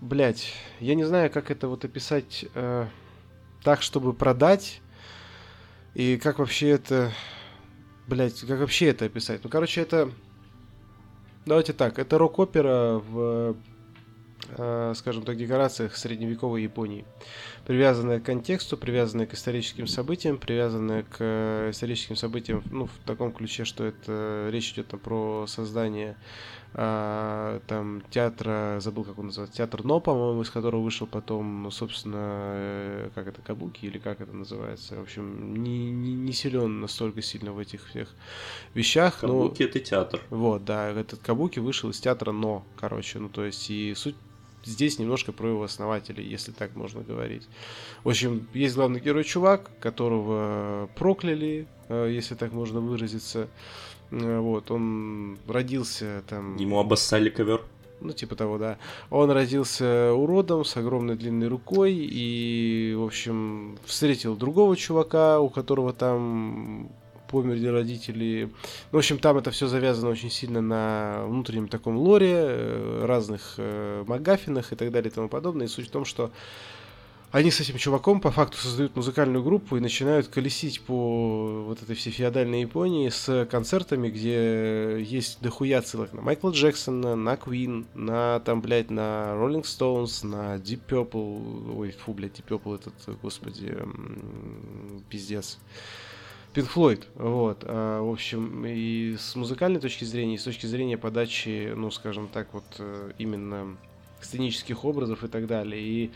блять, 0.00 0.54
я 0.80 0.94
не 0.94 1.04
знаю, 1.04 1.30
как 1.30 1.50
это 1.50 1.68
вот 1.68 1.84
описать 1.84 2.46
э, 2.54 2.86
так, 3.62 3.82
чтобы 3.82 4.14
продать, 4.14 4.80
и 5.94 6.16
как 6.16 6.38
вообще 6.38 6.70
это 6.70 7.12
Блять, 8.06 8.40
как 8.40 8.58
вообще 8.58 8.86
это 8.86 9.04
описать? 9.04 9.42
Ну, 9.44 9.50
короче, 9.50 9.80
это... 9.80 10.10
Давайте 11.46 11.72
так, 11.72 11.98
это 11.98 12.18
рок-опера 12.18 12.98
в, 12.98 13.56
э, 14.56 14.92
скажем 14.96 15.24
так, 15.24 15.36
декорациях 15.36 15.96
средневековой 15.96 16.62
Японии. 16.62 17.04
Привязанная 17.66 18.20
к 18.20 18.24
контексту, 18.24 18.76
привязанная 18.76 19.26
к 19.26 19.34
историческим 19.34 19.86
событиям, 19.86 20.38
привязанная 20.38 21.02
к 21.02 21.70
историческим 21.70 22.14
событиям, 22.14 22.62
ну, 22.70 22.86
в 22.86 22.96
таком 23.06 23.32
ключе, 23.32 23.64
что 23.64 23.84
это 23.84 24.48
речь 24.52 24.72
идет 24.72 24.88
там, 24.88 25.00
про 25.00 25.46
создание 25.48 26.16
а, 26.74 27.60
там 27.66 28.02
театра, 28.10 28.78
забыл, 28.80 29.04
как 29.04 29.18
он 29.18 29.26
называется, 29.26 29.58
театр 29.58 29.84
Но, 29.84 30.00
по-моему, 30.00 30.40
из 30.42 30.50
которого 30.50 30.80
вышел 30.80 31.06
потом, 31.06 31.70
собственно, 31.70 32.16
э, 32.18 33.10
как 33.14 33.26
это, 33.26 33.42
Кабуки 33.42 33.84
или 33.84 33.98
как 33.98 34.20
это 34.20 34.32
называется. 34.34 34.96
В 34.96 35.02
общем, 35.02 35.62
не, 35.62 35.90
не, 35.90 36.14
не 36.14 36.32
силен 36.32 36.80
настолько 36.80 37.20
сильно 37.20 37.52
в 37.52 37.58
этих 37.58 37.86
всех 37.88 38.08
вещах. 38.74 39.20
Кабуки 39.20 39.62
но... 39.62 39.68
это 39.68 39.80
театр. 39.80 40.20
Вот, 40.30 40.64
да, 40.64 40.88
этот 40.88 41.20
Кабуки 41.20 41.58
вышел 41.58 41.90
из 41.90 42.00
театра 42.00 42.32
Но, 42.32 42.64
короче, 42.76 43.18
ну 43.18 43.28
то 43.28 43.44
есть 43.44 43.68
и 43.70 43.94
суть 43.94 44.16
здесь 44.64 44.98
немножко 44.98 45.32
про 45.32 45.48
его 45.48 45.64
основателей, 45.64 46.24
если 46.24 46.52
так 46.52 46.74
можно 46.74 47.02
говорить. 47.02 47.48
В 48.04 48.08
общем, 48.08 48.48
есть 48.54 48.74
главный 48.74 49.00
герой 49.00 49.24
чувак, 49.24 49.70
которого 49.80 50.88
прокляли, 50.96 51.66
э, 51.88 52.08
если 52.10 52.34
так 52.34 52.52
можно 52.52 52.80
выразиться. 52.80 53.48
Э, 54.12 54.38
вот, 54.38 54.70
он 54.70 55.38
родился 55.48 56.22
там... 56.28 56.56
Ему 56.56 56.78
обоссали 56.78 57.30
ковер. 57.30 57.62
Ну, 58.00 58.12
типа 58.12 58.34
того, 58.34 58.58
да. 58.58 58.78
Он 59.10 59.30
родился 59.30 60.12
уродом 60.12 60.64
с 60.64 60.76
огромной 60.76 61.16
длинной 61.16 61.48
рукой 61.48 61.94
и, 61.94 62.94
в 62.98 63.04
общем, 63.04 63.78
встретил 63.84 64.36
другого 64.36 64.76
чувака, 64.76 65.40
у 65.40 65.48
которого 65.48 65.92
там 65.92 66.90
померли 67.28 67.68
родители. 67.68 68.50
Ну, 68.90 68.96
в 68.96 68.98
общем, 68.98 69.18
там 69.18 69.38
это 69.38 69.50
все 69.50 69.68
завязано 69.68 70.10
очень 70.10 70.30
сильно 70.30 70.60
на 70.60 71.24
внутреннем 71.26 71.68
таком 71.68 71.96
лоре, 71.96 72.34
э, 72.34 73.04
разных 73.06 73.54
э, 73.56 74.04
магафинах 74.06 74.72
и 74.72 74.76
так 74.76 74.90
далее 74.90 75.10
и 75.10 75.14
тому 75.14 75.28
подобное. 75.28 75.66
И 75.66 75.70
суть 75.70 75.88
в 75.88 75.90
том, 75.92 76.04
что 76.04 76.32
они 77.32 77.50
с 77.50 77.60
этим 77.60 77.78
чуваком 77.78 78.20
по 78.20 78.30
факту 78.30 78.58
создают 78.58 78.94
музыкальную 78.94 79.42
группу 79.42 79.76
и 79.76 79.80
начинают 79.80 80.28
колесить 80.28 80.82
по 80.82 81.64
вот 81.66 81.82
этой 81.82 81.96
всей 81.96 82.10
феодальной 82.10 82.60
Японии 82.60 83.08
с 83.08 83.46
концертами, 83.50 84.10
где 84.10 85.02
есть 85.02 85.40
дохуя 85.40 85.80
целых 85.80 86.12
на 86.12 86.20
Майкла 86.20 86.50
Джексона, 86.50 87.16
на 87.16 87.34
Queen, 87.34 87.86
на 87.94 88.40
там, 88.40 88.60
блядь, 88.60 88.90
на 88.90 89.32
Rolling 89.34 89.62
Stones, 89.62 90.26
на 90.26 90.56
Deep 90.56 90.82
Purple, 90.86 91.74
ой, 91.74 91.92
фу, 91.92 92.12
блядь, 92.12 92.38
Deep 92.38 92.48
Purple 92.48 92.74
этот, 92.74 93.18
господи, 93.22 93.78
пиздец. 95.08 95.58
Pink 96.54 96.68
Floyd, 96.70 97.04
вот, 97.14 97.62
а, 97.62 98.02
в 98.02 98.12
общем, 98.12 98.66
и 98.66 99.16
с 99.18 99.34
музыкальной 99.36 99.80
точки 99.80 100.04
зрения, 100.04 100.34
и 100.34 100.38
с 100.38 100.42
точки 100.42 100.66
зрения 100.66 100.98
подачи, 100.98 101.72
ну, 101.74 101.90
скажем 101.90 102.28
так, 102.28 102.52
вот, 102.52 102.64
э, 102.78 103.12
именно 103.16 103.78
сценических 104.20 104.84
образов 104.84 105.24
и 105.24 105.28
так 105.28 105.46
далее, 105.46 105.80
и 105.82 106.10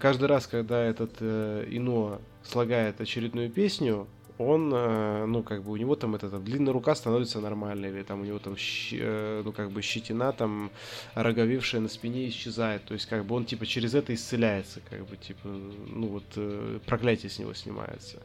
каждый 0.00 0.28
раз, 0.28 0.46
когда 0.46 0.82
этот 0.82 1.16
э, 1.20 1.66
Ино 1.70 2.20
слагает 2.42 3.00
очередную 3.00 3.50
песню, 3.50 4.06
он, 4.38 4.72
э, 4.74 5.26
ну, 5.26 5.42
как 5.42 5.62
бы 5.62 5.72
у 5.72 5.76
него 5.76 5.94
там 5.94 6.14
эта 6.14 6.28
там, 6.28 6.44
длинная 6.44 6.72
рука 6.72 6.94
становится 6.94 7.40
нормальной, 7.40 7.90
или 7.90 8.02
там 8.02 8.22
у 8.22 8.24
него 8.24 8.38
там, 8.38 8.56
э, 8.56 9.42
ну, 9.44 9.52
как 9.52 9.70
бы 9.70 9.80
щетина 9.82 10.32
там 10.32 10.70
роговевшая 11.14 11.80
на 11.80 11.88
спине 11.88 12.28
исчезает, 12.28 12.84
то 12.84 12.94
есть, 12.94 13.06
как 13.06 13.24
бы 13.24 13.36
он, 13.36 13.44
типа, 13.44 13.64
через 13.66 13.94
это 13.94 14.12
исцеляется, 14.12 14.80
как 14.90 15.06
бы, 15.06 15.16
типа, 15.16 15.48
ну, 15.48 16.06
вот, 16.08 16.24
э, 16.36 16.80
проклятие 16.86 17.30
с 17.30 17.38
него 17.38 17.54
снимается. 17.54 18.22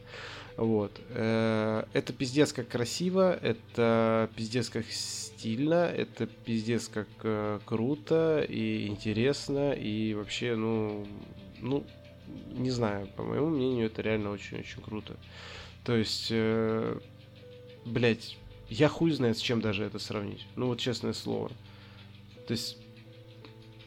Вот. 0.58 1.00
Э, 1.10 1.84
это 1.94 2.12
пиздец 2.12 2.54
как 2.54 2.68
красиво, 2.68 3.34
это 3.34 4.30
пиздец 4.36 4.70
как 4.70 4.86
стильно, 4.90 5.86
это 5.86 6.26
пиздец 6.26 6.88
как 6.88 7.08
э, 7.24 7.60
круто 7.66 8.46
и 8.48 8.88
интересно, 8.88 9.74
и 9.74 10.16
вообще, 10.16 10.56
ну, 10.56 11.06
ну, 11.62 11.86
не 12.52 12.70
знаю, 12.70 13.08
по 13.16 13.24
моему 13.24 13.50
мнению, 13.50 13.88
это 13.88 14.02
реально 14.02 14.32
очень-очень 14.32 14.82
круто. 14.82 15.16
То 15.84 15.96
есть, 15.96 16.28
э, 16.30 17.00
блять, 17.86 18.38
я 18.70 18.88
хуй 18.88 19.12
знает, 19.12 19.38
с 19.38 19.42
чем 19.42 19.60
даже 19.62 19.84
это 19.84 20.00
сравнить. 20.00 20.48
Ну 20.56 20.68
вот 20.68 20.80
честное 20.80 21.14
слово. 21.14 21.50
То 22.48 22.54
есть, 22.54 22.78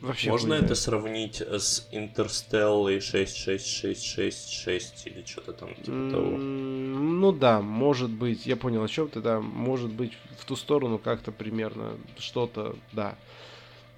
вообще 0.01 0.31
Можно 0.31 0.55
это 0.55 0.75
сравнить 0.75 1.41
с 1.41 1.89
Интерстеллой 1.93 3.01
66666 3.01 5.07
или 5.07 5.25
что-то 5.25 5.53
там 5.53 5.73
типа 5.75 5.91
mm-hmm, 5.91 6.11
того? 6.11 6.31
Ну 6.31 7.33
да, 7.33 7.61
может 7.61 8.11
быть. 8.11 8.47
Я 8.47 8.57
понял, 8.57 8.83
о 8.83 8.89
чем 8.89 9.09
ты, 9.09 9.21
да. 9.21 9.41
Может 9.41 9.93
быть, 9.93 10.13
в 10.39 10.45
ту 10.45 10.57
сторону 10.57 10.99
как-то 10.99 11.31
примерно 11.31 11.97
что-то, 12.19 12.75
да. 12.93 13.17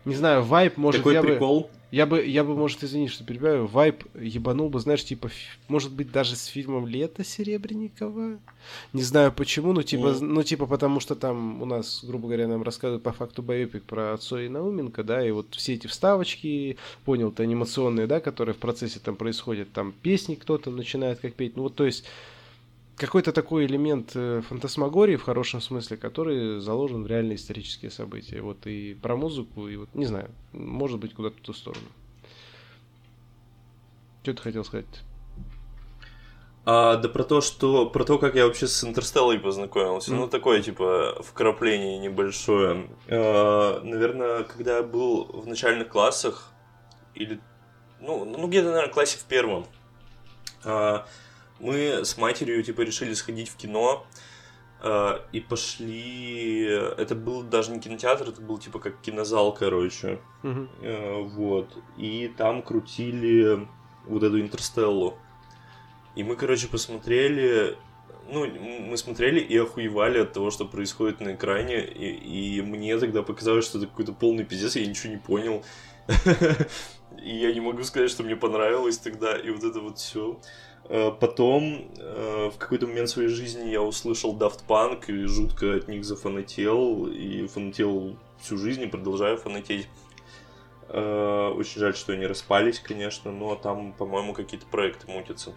Не 0.05 0.15
знаю, 0.15 0.43
вайп, 0.43 0.77
может, 0.77 1.01
Такой 1.01 1.15
я 1.15 1.23
прикол. 1.23 1.63
бы... 1.63 1.71
Я 1.94 2.07
бы, 2.07 2.26
я 2.26 2.42
бы, 2.42 2.57
может, 2.57 2.83
извини, 2.83 3.07
что 3.07 3.22
перебиваю, 3.22 3.68
вайп 3.68 4.02
ебанул 4.20 4.68
бы, 4.68 4.80
знаешь, 4.80 5.04
типа, 5.04 5.30
может 5.68 5.92
быть, 5.92 6.11
даже 6.11 6.35
с 6.35 6.46
фильмом 6.46 6.88
«Лето» 6.88 7.22
Серебренникова. 7.22 8.40
Не 8.92 9.02
знаю 9.04 9.33
почему, 9.33 9.72
но 9.72 9.83
типа, 9.83 10.07
mm. 10.07 10.20
ну, 10.20 10.42
типа, 10.42 10.66
потому 10.66 10.98
что 10.98 11.14
там 11.14 11.62
у 11.62 11.66
нас, 11.66 12.02
грубо 12.04 12.26
говоря, 12.26 12.48
нам 12.48 12.64
рассказывают 12.64 13.04
по 13.04 13.12
факту 13.12 13.44
боепик 13.44 13.85
про 13.85 14.14
отцо 14.14 14.40
и 14.40 14.48
Науменко, 14.48 15.04
да, 15.04 15.24
и 15.24 15.30
вот 15.30 15.54
все 15.54 15.74
эти 15.74 15.87
вставочки, 15.87 16.78
понял, 17.04 17.30
то 17.30 17.44
анимационные, 17.44 18.09
да, 18.09 18.18
которые 18.18 18.57
в 18.57 18.59
процессе 18.59 18.98
там 18.98 19.14
происходят, 19.14 19.70
там 19.72 19.92
песни 19.92 20.35
кто-то 20.35 20.72
начинает 20.72 21.20
как 21.20 21.35
петь, 21.35 21.57
ну, 21.57 21.62
вот, 21.62 21.76
то 21.76 21.87
есть, 21.87 22.04
какой-то 22.96 23.33
такой 23.33 23.66
элемент 23.66 24.12
э, 24.14 24.42
фантасмагории 24.48 25.16
в 25.16 25.22
хорошем 25.22 25.61
смысле, 25.61 25.96
который 25.96 26.61
заложен 26.61 27.04
в 27.04 27.07
реальные 27.07 27.37
исторические 27.37 27.90
события. 27.90 28.40
Вот 28.40 28.66
и 28.66 28.94
про 28.94 29.16
музыку, 29.16 29.68
и 29.68 29.76
вот, 29.76 29.94
не 29.94 30.07
знаю, 30.07 30.30
может 30.52 31.00
быть, 31.00 31.14
куда-то 31.14 31.37
в 31.37 31.40
ту 31.40 31.52
сторону. 31.52 31.87
Что 34.22 34.35
ты 34.35 34.42
хотел 34.42 34.64
сказать? 34.64 34.87
А, 36.66 36.96
да 36.96 37.09
про 37.11 37.24
то, 37.24 37.40
что 37.42 37.87
про 37.87 38.04
то, 38.04 38.18
как 38.18 38.35
я 38.37 38.46
вообще 38.46 38.66
с 38.66 38.83
Интерстеллой 38.85 39.38
познакомился. 39.38 40.12
Mm. 40.12 40.16
Ну, 40.16 40.28
такое, 40.28 40.62
типа, 40.62 41.20
вкрапление 41.22 41.98
небольшое. 41.98 42.88
А, 43.09 43.80
наверное, 43.83 44.44
когда 44.44 44.78
я 44.78 44.83
был 44.83 45.24
в 45.24 45.46
начальных 45.46 45.88
классах, 45.88 46.52
или. 47.14 47.40
Ну, 48.00 48.24
ну 48.24 48.48
где-то, 48.48 48.68
наверное, 48.68 48.92
классе 48.92 49.18
в 49.18 49.24
первом. 49.24 49.66
А, 50.64 51.07
мы 51.61 52.05
с 52.05 52.17
матерью, 52.17 52.62
типа, 52.62 52.83
решили 52.83 53.14
сходить 53.14 53.49
в 53.49 53.57
кино. 53.57 54.07
А, 54.81 55.25
и 55.33 55.40
пошли. 55.40 56.64
Это 56.64 57.14
был 57.14 57.43
даже 57.43 57.71
не 57.71 57.81
кинотеатр, 57.81 58.29
это 58.29 58.40
был 58.43 58.59
типа 58.59 58.79
как 58.79 59.01
кинозал, 59.01 59.55
короче. 59.55 60.21
Mm-hmm. 60.43 60.69
А, 60.83 61.23
вот. 61.23 61.79
И 61.97 62.33
там 62.37 62.62
крутили 62.62 63.67
вот 64.07 64.23
эту 64.23 64.40
Интерстеллу. 64.40 65.17
И 66.14 66.23
мы, 66.23 66.37
короче, 66.37 66.69
посмотрели, 66.69 67.77
ну, 68.31 68.47
мы 68.47 68.97
смотрели 68.97 69.40
и 69.40 69.57
охуевали 69.57 70.19
от 70.19 70.33
того, 70.33 70.51
что 70.51 70.64
происходит 70.64 71.21
на 71.21 71.35
экране, 71.35 71.85
и, 71.85 72.59
и 72.59 72.62
мне 72.62 72.97
тогда 72.99 73.23
показалось, 73.23 73.64
что 73.64 73.79
это 73.79 73.88
какой-то 73.88 74.12
полный 74.12 74.45
пиздец, 74.45 74.77
я 74.77 74.87
ничего 74.87 75.12
не 75.12 75.19
понял. 75.19 75.64
И 77.23 77.37
я 77.37 77.53
не 77.55 77.61
могу 77.61 77.83
сказать, 77.85 78.11
что 78.11 78.23
мне 78.23 78.37
понравилось 78.37 78.99
тогда, 78.99 79.38
и 79.38 79.49
вот 79.51 79.64
это 79.64 79.81
вот 79.81 79.99
все. 79.99 80.40
А 80.88 81.11
потом, 81.12 81.90
э, 81.99 82.51
в 82.55 82.59
какой-то 82.59 82.87
момент 82.87 83.09
своей 83.09 83.29
жизни 83.29 83.70
я 83.70 83.81
услышал 83.83 84.37
Daft 84.37 84.61
Punk 84.68 85.07
и 85.07 85.25
жутко 85.25 85.75
от 85.75 85.88
них 85.88 86.05
зафанател, 86.05 87.07
и 87.07 87.47
фанател 87.47 88.16
всю 88.40 88.59
жизнь 88.59 88.83
и 88.83 88.87
продолжаю 88.87 89.38
фанатеть. 89.38 89.88
Э, 90.88 91.53
очень 91.57 91.81
жаль, 91.81 91.97
что 91.97 92.12
они 92.12 92.27
распались, 92.27 92.81
конечно, 92.81 93.33
но 93.33 93.57
там, 93.57 93.92
по-моему, 93.94 94.35
какие-то 94.35 94.66
проекты 94.66 95.11
мутятся. 95.11 95.55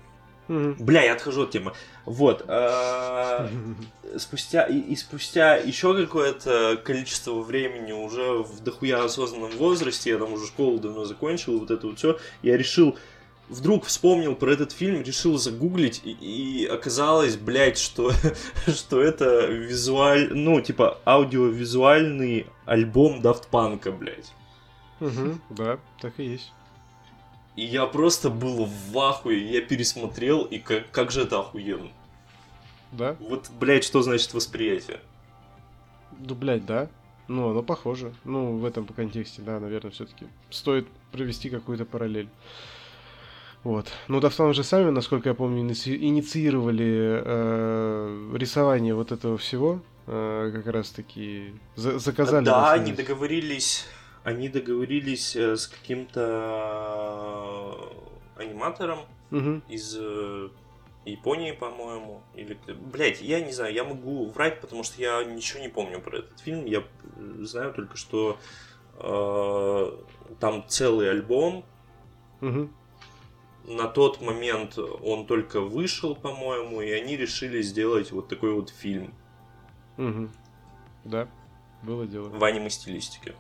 Бля, 0.48 1.04
я 1.04 1.14
отхожу 1.14 1.44
от 1.44 1.52
темы. 1.52 1.74
Вот. 2.06 2.46
Э, 2.48 3.50
спустя 4.18 4.64
и, 4.64 4.80
и 4.80 4.96
спустя 4.96 5.58
еще 5.58 5.94
какое-то 5.94 6.80
количество 6.84 7.42
времени 7.42 7.92
уже 7.92 8.44
в 8.44 8.64
дохуя 8.64 9.04
осознанном 9.04 9.52
возрасте, 9.58 10.12
я 10.12 10.18
там 10.18 10.32
уже 10.32 10.48
школу 10.48 10.80
давно 10.80 11.04
закончил, 11.04 11.60
вот 11.60 11.70
это 11.70 11.88
вот 11.88 11.98
все, 11.98 12.18
я 12.44 12.56
решил 12.56 12.98
вдруг 13.50 13.86
вспомнил 13.86 14.36
про 14.36 14.52
этот 14.52 14.72
фильм, 14.72 15.02
решил 15.02 15.38
загуглить, 15.38 16.02
и, 16.04 16.12
и 16.12 16.66
оказалось, 16.66 17.38
блядь, 17.38 17.78
что, 17.78 18.12
что 18.68 19.02
это 19.02 19.48
визуаль... 19.48 20.34
Ну, 20.34 20.60
типа, 20.62 21.00
аудиовизуальный 21.06 22.48
альбом 22.66 23.22
Daft 23.22 23.50
Punk, 23.52 23.92
блядь. 23.98 24.32
Угу, 25.00 25.40
да, 25.52 25.80
так 26.02 26.20
и 26.20 26.26
есть. 26.26 26.52
И 27.56 27.64
я 27.64 27.86
просто 27.88 28.30
был 28.30 28.66
в 28.66 29.00
ахуе, 29.00 29.52
я 29.52 29.62
пересмотрел, 29.62 30.44
и 30.44 30.60
как, 30.60 30.92
как 30.92 31.12
же 31.12 31.24
это 31.24 31.40
охуенно. 31.40 31.90
Да? 32.92 33.16
Вот, 33.20 33.50
блядь, 33.60 33.84
что 33.84 34.02
значит 34.02 34.34
восприятие? 34.34 35.00
Ну, 36.20 36.36
блядь, 36.36 36.66
да. 36.66 36.90
Ну, 37.28 37.50
оно 37.50 37.62
похоже. 37.62 38.14
Ну, 38.24 38.58
в 38.58 38.66
этом 38.66 38.86
контексте, 38.86 39.42
да, 39.42 39.60
наверное, 39.60 39.92
все-таки 39.92 40.28
стоит 40.50 40.88
провести 41.12 41.50
какую-то 41.50 41.86
параллель. 41.86 42.30
Вот. 43.64 43.88
Ну, 44.08 44.20
Дафтан 44.20 44.54
же 44.54 44.64
сами, 44.64 44.92
насколько 44.92 45.30
я 45.30 45.36
помню, 45.36 45.62
инициировали 45.62 47.22
э, 47.24 48.36
рисование 48.36 48.94
вот 48.94 49.12
этого 49.12 49.38
всего. 49.38 49.82
Э, 50.06 50.52
как 50.54 50.68
раз-таки 50.68 51.54
за 51.76 52.00
заказали. 52.00 52.46
Да, 52.46 52.72
они 52.72 52.94
договорились 52.94 53.86
они 54.28 54.50
договорились 54.50 55.38
э, 55.38 55.56
с 55.56 55.68
каким-то 55.68 56.20
э, 58.36 58.44
аниматором 58.44 59.00
угу. 59.32 59.62
из 59.70 59.96
э, 59.98 60.50
Японии, 61.06 61.54
по-моему. 61.54 62.22
Или, 62.36 62.58
блять, 62.92 63.22
я 63.22 63.40
не 63.40 63.54
знаю, 63.54 63.74
я 63.74 63.86
могу 63.86 64.26
врать, 64.26 64.60
потому 64.60 64.84
что 64.84 65.02
я 65.02 65.24
ничего 65.24 65.62
не 65.62 65.70
помню 65.70 66.02
про 66.02 66.18
этот 66.18 66.38
фильм. 66.42 66.66
Я 66.66 66.84
знаю 67.40 67.74
только, 67.74 67.96
что 67.96 68.38
э, 68.96 69.92
там 70.42 70.66
целый 70.68 71.10
альбом. 71.10 71.64
Угу. 72.42 72.70
На 73.68 73.88
тот 73.88 74.22
момент 74.22 74.78
он 74.78 75.28
только 75.28 75.60
вышел, 75.60 76.16
по-моему, 76.16 76.82
и 76.82 76.90
они 76.92 77.18
решили 77.18 77.62
сделать 77.62 78.12
вот 78.12 78.30
такой 78.30 78.54
вот 78.54 78.70
фильм. 78.70 79.14
Угу. 79.98 80.30
Да, 81.04 81.28
было 81.84 82.08
дело. 82.08 82.30
В 82.30 82.44
аниме-стилистике 82.44 83.36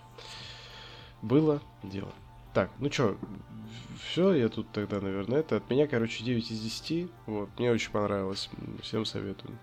было 1.21 1.61
дело. 1.83 2.11
Так, 2.53 2.71
ну 2.79 2.89
чё, 2.89 3.17
все, 4.03 4.33
я 4.33 4.49
тут 4.49 4.71
тогда, 4.71 4.99
наверное, 4.99 5.39
это. 5.39 5.57
От 5.57 5.69
меня, 5.69 5.87
короче, 5.87 6.23
9 6.23 6.51
из 6.51 6.59
10. 6.59 7.09
Вот, 7.25 7.49
мне 7.57 7.71
очень 7.71 7.91
понравилось. 7.91 8.49
Всем 8.81 9.05
советую. 9.05 9.57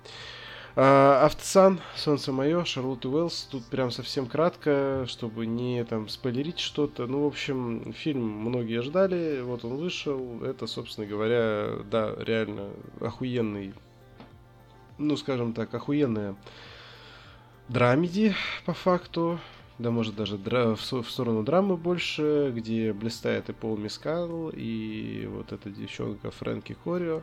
Автосан, 0.76 1.80
Солнце 1.94 2.32
мое, 2.32 2.64
Шарлотта 2.64 3.08
Уэллс. 3.08 3.48
Тут 3.50 3.64
прям 3.66 3.92
совсем 3.92 4.26
кратко, 4.26 5.04
чтобы 5.08 5.46
не 5.46 5.84
там 5.84 6.08
спойлерить 6.08 6.58
что-то. 6.58 7.06
Ну, 7.06 7.22
в 7.22 7.26
общем, 7.26 7.92
фильм 7.92 8.22
многие 8.24 8.82
ждали. 8.82 9.40
Вот 9.42 9.64
он 9.64 9.76
вышел. 9.76 10.42
Это, 10.42 10.66
собственно 10.66 11.06
говоря, 11.06 11.76
да, 11.90 12.14
реально 12.18 12.70
охуенный. 13.00 13.72
Ну, 14.98 15.16
скажем 15.16 15.52
так, 15.52 15.72
охуенная 15.74 16.34
драмеди, 17.68 18.34
по 18.66 18.74
факту 18.74 19.38
да 19.78 19.90
может 19.90 20.14
даже 20.14 20.37
дра- 20.37 20.76
в, 20.76 21.02
в 21.02 21.10
сторону 21.10 21.42
драмы 21.42 21.76
больше, 21.76 22.52
где 22.54 22.92
блистает 22.92 23.48
и 23.48 23.52
Пол 23.52 23.76
Мискал, 23.76 24.50
и 24.50 25.26
вот 25.26 25.52
эта 25.52 25.70
девчонка 25.70 26.30
Фрэнки 26.30 26.76
Хорио. 26.84 27.22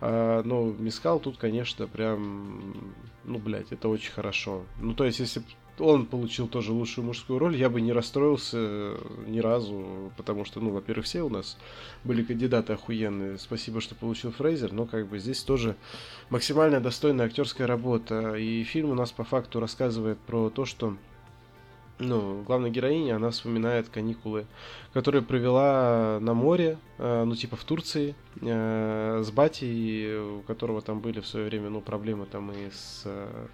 А, 0.00 0.42
но 0.42 0.64
Мискал 0.64 1.20
тут, 1.20 1.36
конечно, 1.36 1.86
прям, 1.86 2.94
ну, 3.24 3.38
блядь, 3.38 3.72
это 3.72 3.88
очень 3.88 4.12
хорошо. 4.12 4.62
Ну, 4.80 4.94
то 4.94 5.04
есть, 5.04 5.20
если 5.20 5.42
он 5.78 6.06
получил 6.06 6.46
тоже 6.48 6.72
лучшую 6.72 7.06
мужскую 7.06 7.38
роль, 7.38 7.56
я 7.56 7.68
бы 7.70 7.80
не 7.80 7.92
расстроился 7.92 8.96
ни 9.26 9.40
разу, 9.40 10.12
потому 10.16 10.44
что, 10.44 10.60
ну, 10.60 10.70
во-первых, 10.70 11.06
все 11.06 11.22
у 11.22 11.28
нас 11.28 11.58
были 12.04 12.22
кандидаты 12.22 12.74
охуенные. 12.74 13.38
Спасибо, 13.38 13.80
что 13.80 13.94
получил 13.94 14.32
Фрейзер, 14.32 14.72
но 14.72 14.86
как 14.86 15.08
бы 15.08 15.18
здесь 15.18 15.42
тоже 15.42 15.76
максимально 16.28 16.80
достойная 16.80 17.26
актерская 17.26 17.66
работа. 17.66 18.34
И 18.34 18.62
фильм 18.64 18.90
у 18.90 18.94
нас 18.94 19.10
по 19.12 19.24
факту 19.24 19.60
рассказывает 19.60 20.18
про 20.18 20.50
то, 20.50 20.64
что 20.64 20.96
ну, 22.00 22.42
главная 22.42 22.70
героиня, 22.70 23.16
она 23.16 23.30
вспоминает 23.30 23.88
каникулы, 23.88 24.46
которые 24.92 25.22
провела 25.22 26.18
на 26.20 26.34
море, 26.34 26.78
э, 26.98 27.24
ну, 27.24 27.36
типа 27.36 27.56
в 27.56 27.64
Турции, 27.64 28.14
э, 28.40 29.22
с 29.22 29.30
батей, 29.30 30.18
у 30.18 30.40
которого 30.40 30.80
там 30.80 31.00
были 31.00 31.20
в 31.20 31.26
свое 31.26 31.46
время, 31.46 31.68
ну, 31.68 31.80
проблемы 31.80 32.26
там 32.26 32.50
и 32.52 32.70
с 32.70 33.02
э, 33.04 33.46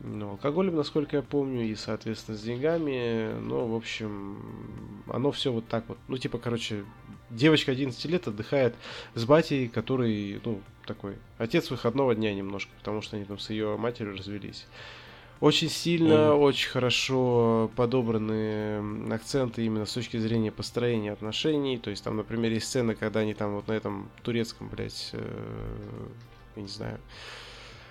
ну, 0.00 0.30
алкоголем, 0.30 0.76
насколько 0.76 1.16
я 1.16 1.22
помню, 1.22 1.62
и, 1.62 1.74
соответственно, 1.74 2.36
с 2.36 2.42
деньгами. 2.42 3.32
Ну, 3.40 3.66
в 3.66 3.74
общем, 3.74 5.02
оно 5.08 5.32
все 5.32 5.52
вот 5.52 5.66
так 5.68 5.84
вот. 5.88 5.98
Ну, 6.08 6.18
типа, 6.18 6.38
короче, 6.38 6.84
девочка 7.30 7.72
11 7.72 8.04
лет 8.06 8.28
отдыхает 8.28 8.74
с 9.14 9.24
батей, 9.24 9.68
который, 9.68 10.40
ну, 10.44 10.60
такой, 10.86 11.14
отец 11.38 11.70
выходного 11.70 12.14
дня 12.14 12.34
немножко, 12.34 12.72
потому 12.78 13.00
что 13.00 13.16
они 13.16 13.24
там 13.24 13.38
с 13.38 13.50
ее 13.50 13.76
матерью 13.76 14.16
развелись. 14.16 14.66
Очень 15.40 15.68
сильно, 15.68 16.12
mm. 16.12 16.38
очень 16.38 16.70
хорошо 16.70 17.70
подобраны 17.76 19.12
акценты 19.12 19.66
именно 19.66 19.84
с 19.84 19.92
точки 19.92 20.16
зрения 20.16 20.50
построения 20.50 21.12
отношений. 21.12 21.76
То 21.76 21.90
есть 21.90 22.02
там, 22.02 22.16
например, 22.16 22.52
есть 22.52 22.66
сцена, 22.66 22.94
когда 22.94 23.20
они 23.20 23.34
там 23.34 23.56
вот 23.56 23.68
на 23.68 23.72
этом 23.72 24.08
турецком, 24.22 24.68
блядь, 24.68 25.10
э, 25.12 26.08
я 26.56 26.62
не 26.62 26.68
знаю, 26.68 26.98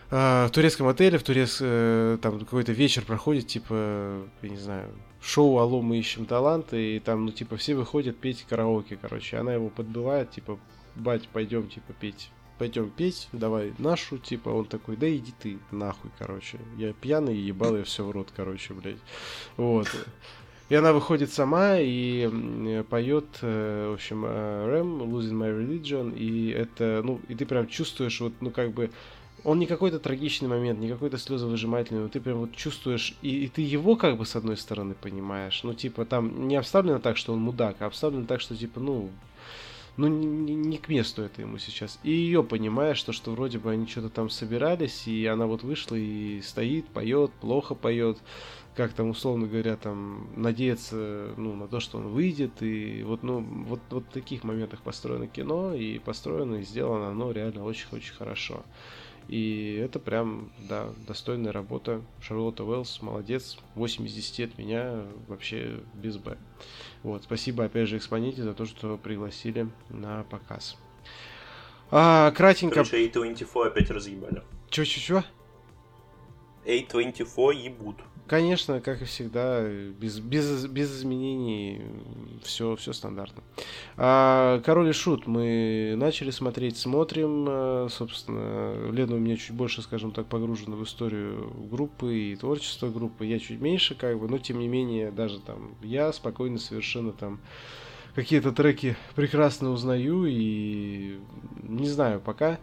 э, 0.10 0.48
в 0.48 0.50
турецком 0.52 0.88
отеле, 0.88 1.20
в 1.20 1.24
турец, 1.24 1.60
э, 1.62 2.18
там 2.20 2.40
какой-то 2.40 2.72
вечер 2.72 3.06
проходит, 3.06 3.46
типа, 3.46 4.24
я 4.42 4.50
не 4.50 4.58
знаю, 4.58 4.90
шоу 5.22 5.60
«Алло, 5.60 5.84
мы 5.84 6.00
ищем 6.00 6.26
таланты», 6.26 6.96
и 6.96 7.00
там, 7.00 7.26
ну, 7.26 7.32
типа, 7.32 7.58
все 7.58 7.76
выходят 7.76 8.18
петь 8.18 8.44
караоке, 8.50 8.98
короче. 9.00 9.38
Она 9.38 9.54
его 9.54 9.70
подбивает, 9.70 10.32
типа, 10.32 10.58
бать, 10.96 11.28
пойдем, 11.28 11.70
типа, 11.70 11.94
петь 11.94 12.32
пойдем 12.58 12.90
петь, 12.90 13.28
давай 13.32 13.74
нашу, 13.78 14.18
типа, 14.18 14.50
он 14.50 14.66
такой, 14.66 14.96
да 14.96 15.14
иди 15.14 15.34
ты 15.40 15.60
нахуй, 15.72 16.12
короче. 16.18 16.60
Я 16.78 16.94
пьяный, 16.94 17.36
ебал 17.36 17.78
я 17.78 17.84
все 17.84 18.04
в 18.04 18.12
рот, 18.12 18.30
короче, 18.36 18.74
блядь. 18.74 18.98
Вот. 19.58 19.88
И 20.68 20.76
она 20.76 20.94
выходит 20.94 21.32
сама 21.32 21.78
и 21.80 22.84
поет, 22.90 23.26
э, 23.42 23.90
в 23.92 23.94
общем, 23.94 24.26
Рэм, 24.26 25.04
Losing 25.04 25.34
My 25.34 25.52
Religion, 25.52 26.18
и 26.18 26.50
это, 26.50 27.02
ну, 27.04 27.22
и 27.28 27.36
ты 27.36 27.46
прям 27.46 27.68
чувствуешь, 27.68 28.20
вот, 28.20 28.34
ну, 28.42 28.50
как 28.50 28.72
бы, 28.72 28.90
он 29.44 29.60
не 29.60 29.68
какой-то 29.68 30.00
трагичный 30.00 30.50
момент, 30.50 30.80
не 30.80 30.90
какой-то 30.90 31.20
слезовыжимательный, 31.20 32.02
но 32.02 32.08
ты 32.10 32.20
прям 32.20 32.40
вот 32.40 32.56
чувствуешь, 32.56 33.16
и, 33.22 33.46
и 33.46 33.48
ты 33.48 33.62
его 33.62 33.96
как 33.96 34.18
бы 34.18 34.26
с 34.26 34.36
одной 34.36 34.58
стороны 34.58 34.96
понимаешь, 34.96 35.62
ну, 35.64 35.76
типа, 35.76 36.04
там 36.04 36.48
не 36.48 36.56
обставлено 36.56 36.98
так, 36.98 37.16
что 37.18 37.34
он 37.34 37.40
мудак, 37.40 37.76
а 37.80 37.86
обставлено 37.86 38.26
так, 38.26 38.42
что, 38.42 38.56
типа, 38.56 38.80
ну, 38.80 39.12
ну, 39.98 40.08
не, 40.08 40.56
не 40.56 40.78
к 40.78 40.90
месту 40.90 41.24
это 41.24 41.42
ему 41.42 41.58
сейчас. 41.58 42.00
И 42.04 42.12
ее 42.12 42.44
понимаешь, 42.44 42.98
что, 42.98 43.14
что 43.14 43.32
вроде 43.32 43.60
бы 43.60 43.72
они 43.72 43.88
что-то 43.88 44.10
там 44.10 44.30
собирались, 44.30 45.08
и 45.08 45.26
она 45.26 45.46
вот 45.46 45.64
вышла 45.64 45.96
и 45.96 46.42
стоит, 46.42 46.88
поет, 46.88 47.32
плохо 47.42 47.76
поет, 47.76 48.18
как 48.76 48.92
там, 48.94 49.10
условно 49.10 49.48
говоря, 49.48 49.78
там, 49.78 50.28
надеяться, 50.36 51.34
ну, 51.38 51.56
на 51.56 51.68
то, 51.68 51.80
что 51.80 51.98
он 51.98 52.10
выйдет, 52.10 52.62
и 52.62 53.04
вот, 53.04 53.24
ну, 53.24 53.40
вот, 53.40 53.80
вот 53.90 54.04
в 54.04 54.12
таких 54.12 54.44
моментах 54.44 54.82
построено 54.82 55.28
кино, 55.28 55.74
и 55.74 56.00
построено, 56.00 56.56
и 56.56 56.64
сделано 56.64 57.10
оно 57.10 57.32
реально 57.32 57.64
очень-очень 57.64 58.14
хорошо. 58.14 58.64
И 59.28 59.82
это 59.84 60.00
прям, 60.00 60.52
да, 60.70 60.90
достойная 61.08 61.52
работа. 61.52 62.02
Шарлотта 62.22 62.64
Уэллс, 62.64 63.02
молодец. 63.02 63.58
8 63.74 64.06
из 64.06 64.14
10 64.14 64.40
от 64.52 64.58
меня, 64.58 65.06
вообще 65.28 65.80
без 65.94 66.18
Б. 66.18 66.38
Вот, 67.04 67.24
спасибо 67.24 67.66
опять 67.66 67.88
же 67.88 67.98
Экспоните 67.98 68.44
за 68.44 68.54
то, 68.54 68.66
что 68.66 68.98
пригласили 68.98 69.68
на 69.90 70.24
показ. 70.24 70.78
А, 71.92 72.32
кратенько... 72.32 72.76
Короче, 72.76 73.08
A24 73.08 73.68
опять 73.68 73.90
разъебали. 73.90 74.44
Чё-чё-чё? 74.70 75.24
A24 76.66 77.56
ебут. 77.56 77.98
Конечно, 78.28 78.82
как 78.82 79.04
и 79.04 79.06
всегда, 79.06 79.64
без, 79.70 80.20
без, 80.20 80.66
без 80.66 80.98
изменений, 80.98 81.82
все, 82.42 82.76
все 82.76 82.92
стандартно. 82.92 83.44
А, 83.98 84.62
Король 84.62 84.90
и 84.90 84.94
Шут 84.94 85.28
мы 85.28 85.94
начали 85.96 86.32
смотреть, 86.32 86.76
смотрим. 86.76 87.46
А, 87.48 87.88
собственно, 87.88 88.90
Лена 88.92 89.16
у 89.16 89.20
меня 89.20 89.38
чуть 89.38 89.56
больше, 89.56 89.84
скажем 89.84 90.12
так, 90.12 90.26
погружена 90.26 90.76
в 90.76 90.84
историю 90.84 91.54
группы 91.70 92.16
и 92.16 92.36
творчество 92.36 92.90
группы. 92.90 93.28
Я 93.28 93.38
чуть 93.38 93.62
меньше, 93.62 93.94
как 93.94 94.20
бы, 94.20 94.28
но 94.28 94.40
тем 94.40 94.58
не 94.58 94.68
менее, 94.68 95.12
даже 95.12 95.40
там 95.40 95.76
я 95.84 96.12
спокойно 96.12 96.58
совершенно 96.58 97.12
там 97.12 97.40
какие-то 98.16 98.52
треки 98.52 98.96
прекрасно 99.14 99.70
узнаю 99.70 100.26
и 100.26 101.20
не 101.62 101.90
знаю, 101.90 102.20
пока 102.22 102.58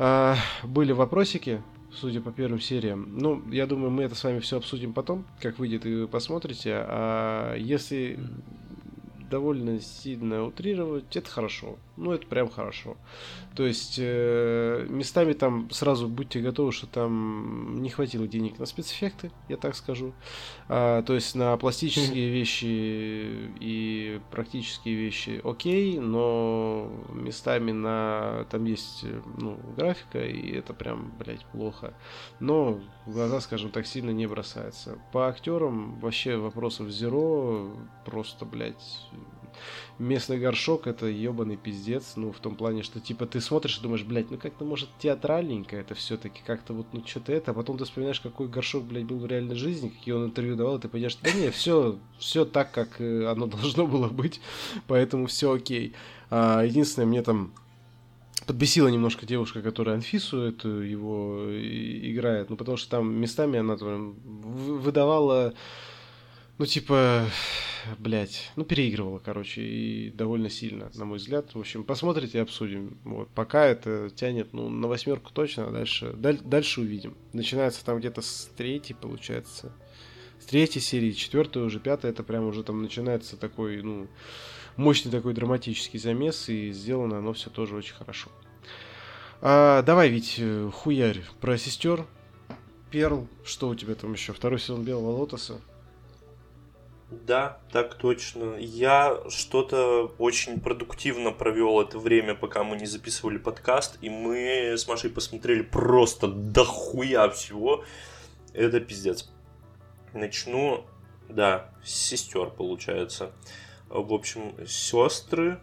а, 0.00 0.34
были 0.64 0.90
вопросики 0.90 1.62
судя 1.94 2.20
по 2.20 2.32
первым 2.32 2.60
сериям. 2.60 3.18
Ну, 3.18 3.42
я 3.50 3.66
думаю, 3.66 3.90
мы 3.90 4.04
это 4.04 4.14
с 4.14 4.24
вами 4.24 4.40
все 4.40 4.58
обсудим 4.58 4.92
потом, 4.92 5.24
как 5.40 5.58
выйдет 5.58 5.86
и 5.86 5.94
вы 5.94 6.08
посмотрите. 6.08 6.72
А 6.74 7.56
если 7.56 8.18
довольно 9.30 9.80
сильно 9.80 10.44
утрировать, 10.44 11.16
это 11.16 11.30
хорошо. 11.30 11.78
Ну, 11.96 12.12
это 12.12 12.26
прям 12.26 12.48
хорошо. 12.48 12.96
То 13.54 13.66
есть, 13.66 13.96
э, 13.98 14.86
местами 14.88 15.32
там 15.32 15.70
сразу 15.70 16.08
будьте 16.08 16.40
готовы, 16.40 16.70
что 16.72 16.86
там 16.86 17.82
не 17.82 17.90
хватило 17.90 18.28
денег 18.28 18.58
на 18.58 18.66
спецэффекты, 18.66 19.32
я 19.48 19.56
так 19.56 19.74
скажу. 19.74 20.12
А, 20.68 21.02
то 21.02 21.14
есть, 21.14 21.34
на 21.34 21.56
пластические 21.56 22.30
вещи 22.32 22.64
и 23.60 24.20
практические 24.30 24.94
вещи 24.94 25.40
окей, 25.42 25.98
но 25.98 26.90
местами 27.12 27.72
на 27.72 28.46
там 28.50 28.64
есть 28.64 29.04
ну, 29.36 29.58
графика, 29.76 30.24
и 30.24 30.52
это 30.52 30.72
прям, 30.72 31.12
блядь, 31.18 31.44
плохо. 31.46 31.94
Но 32.38 32.80
в 33.06 33.12
глаза, 33.12 33.40
скажем 33.40 33.70
так, 33.70 33.86
сильно 33.86 34.10
не 34.10 34.26
бросается. 34.26 34.98
По 35.12 35.28
актерам 35.28 35.98
вообще 35.98 36.36
вопросов 36.36 36.88
зеро, 36.90 37.68
просто, 38.04 38.44
блядь, 38.44 39.08
местный 40.00 40.38
горшок 40.38 40.86
это 40.86 41.06
ебаный 41.06 41.56
пиздец, 41.56 42.14
ну, 42.16 42.32
в 42.32 42.38
том 42.38 42.56
плане, 42.56 42.82
что, 42.82 42.98
типа, 43.00 43.26
ты 43.26 43.40
смотришь 43.40 43.78
и 43.78 43.82
думаешь, 43.82 44.02
блядь, 44.02 44.30
ну, 44.30 44.38
как-то, 44.38 44.64
может, 44.64 44.88
театральненько 44.98 45.76
это 45.76 45.94
все-таки, 45.94 46.40
как-то 46.44 46.72
вот, 46.72 46.86
ну, 46.92 47.06
что-то 47.06 47.32
это, 47.32 47.50
а 47.50 47.54
потом 47.54 47.78
ты 47.78 47.84
вспоминаешь, 47.84 48.20
какой 48.20 48.48
горшок, 48.48 48.84
блядь, 48.84 49.04
был 49.04 49.18
в 49.18 49.26
реальной 49.26 49.56
жизни, 49.56 49.90
какие 49.90 50.14
он 50.14 50.24
интервью 50.24 50.56
давал, 50.56 50.78
и 50.78 50.80
ты 50.80 50.88
понимаешь, 50.88 51.18
да 51.22 51.30
не, 51.32 51.50
все, 51.50 51.98
все 52.18 52.44
так, 52.44 52.72
как 52.72 53.00
э, 53.00 53.26
оно 53.26 53.46
должно 53.46 53.86
было 53.86 54.08
быть, 54.08 54.40
поэтому 54.86 55.26
все 55.26 55.52
окей. 55.52 55.92
А, 56.30 56.62
единственное, 56.64 57.06
мне 57.06 57.22
там 57.22 57.52
подбесила 58.46 58.88
немножко 58.88 59.26
девушка, 59.26 59.62
которая 59.62 59.96
Анфису 59.96 60.40
эту 60.40 60.68
его 60.80 61.46
играет, 61.50 62.50
ну, 62.50 62.56
потому 62.56 62.76
что 62.76 62.90
там 62.90 63.12
местами 63.12 63.58
она 63.58 63.76
там 63.76 64.14
выдавала 64.24 65.54
ну, 66.60 66.66
типа, 66.66 67.24
блядь, 67.98 68.50
ну, 68.54 68.64
переигрывала, 68.64 69.18
короче, 69.18 69.62
и 69.62 70.10
довольно 70.10 70.50
сильно, 70.50 70.90
на 70.94 71.06
мой 71.06 71.16
взгляд. 71.16 71.54
В 71.54 71.58
общем, 71.58 71.84
посмотрите 71.84 72.36
и 72.36 72.40
обсудим. 72.42 72.98
Вот, 73.04 73.30
пока 73.30 73.64
это 73.64 74.10
тянет, 74.10 74.52
ну, 74.52 74.68
на 74.68 74.86
восьмерку 74.86 75.32
точно, 75.32 75.68
а 75.68 75.70
дальше, 75.70 76.12
даль, 76.12 76.38
дальше 76.38 76.82
увидим. 76.82 77.16
Начинается 77.32 77.82
там 77.82 77.98
где-то 77.98 78.20
с 78.20 78.50
третьей, 78.58 78.94
получается. 78.94 79.72
С 80.38 80.44
третьей 80.44 80.82
серии, 80.82 81.12
четвертая 81.12 81.64
уже, 81.64 81.80
пятая, 81.80 82.12
это 82.12 82.22
прям 82.22 82.44
уже 82.44 82.62
там 82.62 82.82
начинается 82.82 83.38
такой, 83.38 83.80
ну, 83.80 84.06
мощный 84.76 85.10
такой 85.10 85.32
драматический 85.32 85.98
замес, 85.98 86.50
и 86.50 86.72
сделано 86.72 87.18
оно 87.18 87.32
все 87.32 87.48
тоже 87.48 87.74
очень 87.74 87.94
хорошо. 87.94 88.28
А, 89.40 89.80
давай, 89.80 90.10
ведь 90.10 90.34
э, 90.36 90.70
хуярь 90.70 91.22
про 91.40 91.56
сестер. 91.56 92.06
Перл, 92.90 93.28
что 93.44 93.70
у 93.70 93.74
тебя 93.74 93.94
там 93.94 94.12
еще? 94.12 94.34
Второй 94.34 94.60
сезон 94.60 94.84
Белого 94.84 95.16
Лотоса. 95.16 95.62
Да, 97.10 97.58
так 97.72 97.96
точно. 97.96 98.54
Я 98.56 99.20
что-то 99.28 100.14
очень 100.18 100.60
продуктивно 100.60 101.32
провел 101.32 101.80
это 101.80 101.98
время, 101.98 102.36
пока 102.36 102.62
мы 102.62 102.76
не 102.76 102.86
записывали 102.86 103.36
подкаст, 103.36 103.98
и 104.00 104.08
мы 104.08 104.74
с 104.76 104.86
Машей 104.86 105.10
посмотрели 105.10 105.62
просто 105.62 106.28
дохуя 106.28 107.28
всего. 107.30 107.84
Это 108.54 108.78
пиздец. 108.78 109.28
Начну, 110.12 110.84
да, 111.28 111.70
с 111.82 111.92
сестер, 111.92 112.50
получается. 112.50 113.32
В 113.88 114.14
общем, 114.14 114.54
сестры, 114.64 115.60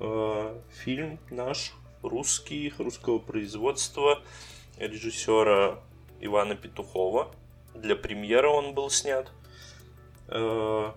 э, 0.00 0.60
фильм 0.84 1.18
наш, 1.30 1.72
русский, 2.02 2.74
русского 2.76 3.18
производства, 3.18 4.22
режиссера 4.76 5.80
Ивана 6.20 6.56
Петухова. 6.56 7.34
Для 7.74 7.96
премьеры 7.96 8.48
он 8.48 8.74
был 8.74 8.90
снят. 8.90 9.32
Э, 10.28 10.92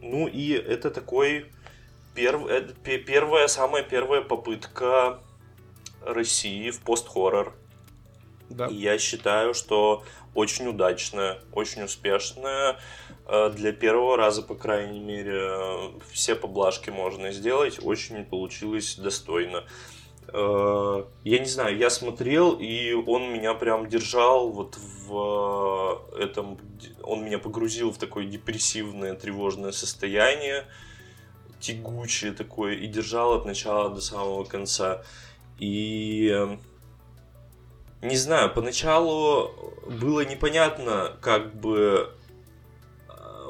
ну 0.00 0.26
и 0.26 0.52
это 0.52 0.90
такой 0.90 1.46
перв... 2.14 2.46
это 2.46 2.74
первая, 2.74 3.46
самая 3.48 3.82
первая 3.82 4.22
попытка 4.22 5.20
России 6.04 6.70
в 6.70 6.80
пост-хоррор. 6.80 7.54
Да. 8.50 8.66
И 8.66 8.74
я 8.74 8.98
считаю, 8.98 9.52
что 9.54 10.04
очень 10.34 10.68
удачная, 10.68 11.38
очень 11.52 11.82
успешная. 11.82 12.78
Э, 13.26 13.50
для 13.50 13.72
первого 13.72 14.16
раза, 14.16 14.42
по 14.42 14.54
крайней 14.54 15.00
мере, 15.00 15.92
все 16.10 16.34
поблажки 16.34 16.90
можно 16.90 17.30
сделать. 17.32 17.78
Очень 17.82 18.24
получилось 18.24 18.96
достойно. 18.96 19.64
Э, 20.30 21.04
я 21.24 21.38
не 21.38 21.46
знаю, 21.46 21.76
я 21.76 21.90
смотрел, 21.90 22.52
и 22.52 22.92
он 22.92 23.32
меня 23.32 23.54
прям 23.54 23.88
держал 23.88 24.50
вот 24.50 24.76
в 24.76 26.12
э, 26.16 26.22
этом... 26.24 26.58
Он 27.02 27.24
меня 27.24 27.38
погрузил 27.38 27.90
в 27.92 27.98
такое 27.98 28.26
депрессивное, 28.26 29.14
тревожное 29.14 29.72
состояние, 29.72 30.66
тягучее 31.60 32.32
такое, 32.32 32.74
и 32.74 32.86
держал 32.86 33.34
от 33.34 33.46
начала 33.46 33.88
до 33.90 34.00
самого 34.00 34.44
конца. 34.44 35.02
И 35.58 36.30
э, 36.30 36.58
не 38.02 38.16
знаю, 38.16 38.52
поначалу 38.52 39.50
было 39.86 40.24
непонятно, 40.26 41.16
как 41.22 41.54
бы 41.54 42.14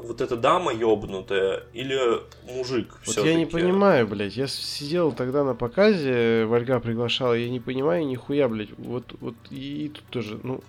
вот 0.03 0.21
эта 0.21 0.37
дама 0.37 0.73
ёбнутая 0.73 1.65
или 1.73 1.99
мужик 2.45 3.01
Вот 3.07 3.17
я 3.25 3.35
не 3.35 3.47
понимаю, 3.47 4.07
блядь. 4.07 4.37
Я 4.37 4.47
сидел 4.47 5.13
тогда 5.13 5.45
на 5.45 5.55
показе, 5.55 6.45
Вальга 6.47 6.81
приглашала, 6.81 7.35
я 7.35 7.49
не 7.49 7.61
понимаю 7.61 8.07
нихуя, 8.07 8.49
блядь. 8.49 8.71
Вот, 8.79 9.15
вот 9.21 9.35
и, 9.51 9.87
и 9.87 9.89
тут 9.89 10.05
тоже, 10.05 10.41
ну, 10.43 10.63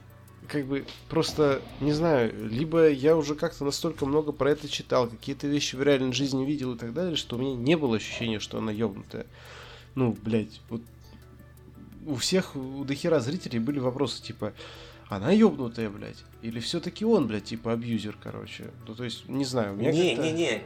как 0.48 0.66
бы 0.66 0.86
просто, 1.10 1.62
не 1.80 1.94
знаю, 1.94 2.34
либо 2.50 2.90
я 2.90 3.16
уже 3.16 3.36
как-то 3.36 3.64
настолько 3.64 4.06
много 4.06 4.32
про 4.32 4.52
это 4.52 4.68
читал, 4.68 5.08
какие-то 5.08 5.48
вещи 5.48 5.76
в 5.76 5.84
реальной 5.84 6.14
жизни 6.14 6.46
видел 6.46 6.74
и 6.74 6.78
так 6.78 6.94
далее, 6.94 7.16
что 7.16 7.36
у 7.36 7.40
меня 7.40 7.56
не 7.56 7.78
было 7.78 7.98
ощущения, 7.98 8.40
что 8.40 8.58
она 8.58 8.72
ёбнутая. 8.72 9.26
Ну, 9.96 10.18
блядь, 10.24 10.62
вот 10.70 10.82
у 12.06 12.16
всех, 12.16 12.56
у 12.56 12.84
дохера 12.84 13.20
зрителей 13.20 13.60
были 13.60 13.80
вопросы 13.80 14.22
типа, 14.22 14.54
она 15.10 15.32
ёбнутая, 15.32 15.90
блядь. 15.90 16.24
Или 16.44 16.60
все-таки 16.60 17.04
он, 17.04 17.28
блядь, 17.28 17.46
типа 17.46 17.74
абьюзер, 17.74 18.18
короче. 18.22 18.72
Ну, 18.88 18.96
то 18.96 19.04
есть, 19.04 19.28
не 19.28 19.44
знаю, 19.44 19.74
у 19.74 19.76
меня 19.76 19.92
Не, 19.92 20.16
не, 20.16 20.32
не. 20.32 20.62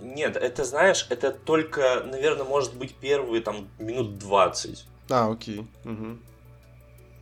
Нет, 0.00 0.36
это, 0.36 0.64
знаешь, 0.64 1.06
это 1.08 1.30
только, 1.32 2.04
наверное, 2.06 2.44
может 2.44 2.74
быть 2.74 2.94
первые 2.94 3.42
там 3.42 3.68
минут 3.78 4.18
20. 4.18 4.84
А, 5.08 5.30
окей. 5.30 5.66
Угу. 5.84 6.18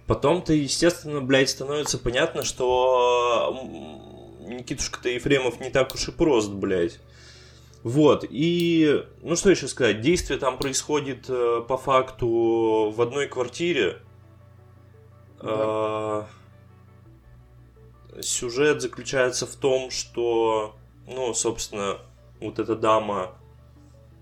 Потом-то, 0.06 0.52
естественно, 0.52 1.20
блядь, 1.20 1.50
становится 1.50 1.98
понятно, 1.98 2.42
что 2.42 3.56
Никитушка-то 4.46 5.08
Ефремов 5.08 5.60
не 5.60 5.70
так 5.70 5.94
уж 5.94 6.08
и 6.08 6.12
прост, 6.12 6.50
блядь. 6.50 6.98
Вот, 7.84 8.24
и, 8.28 9.04
ну 9.22 9.36
что 9.36 9.50
еще 9.50 9.68
сказать, 9.68 10.00
действие 10.00 10.38
там 10.38 10.56
происходит 10.56 11.26
э, 11.28 11.62
по 11.68 11.76
факту 11.76 12.90
в 12.96 13.02
одной 13.02 13.28
квартире, 13.28 13.98
да. 15.44 16.26
Сюжет 18.22 18.80
заключается 18.80 19.46
в 19.46 19.56
том, 19.56 19.90
что, 19.90 20.76
ну, 21.06 21.34
собственно, 21.34 21.98
вот 22.40 22.58
эта 22.58 22.76
дама 22.76 23.34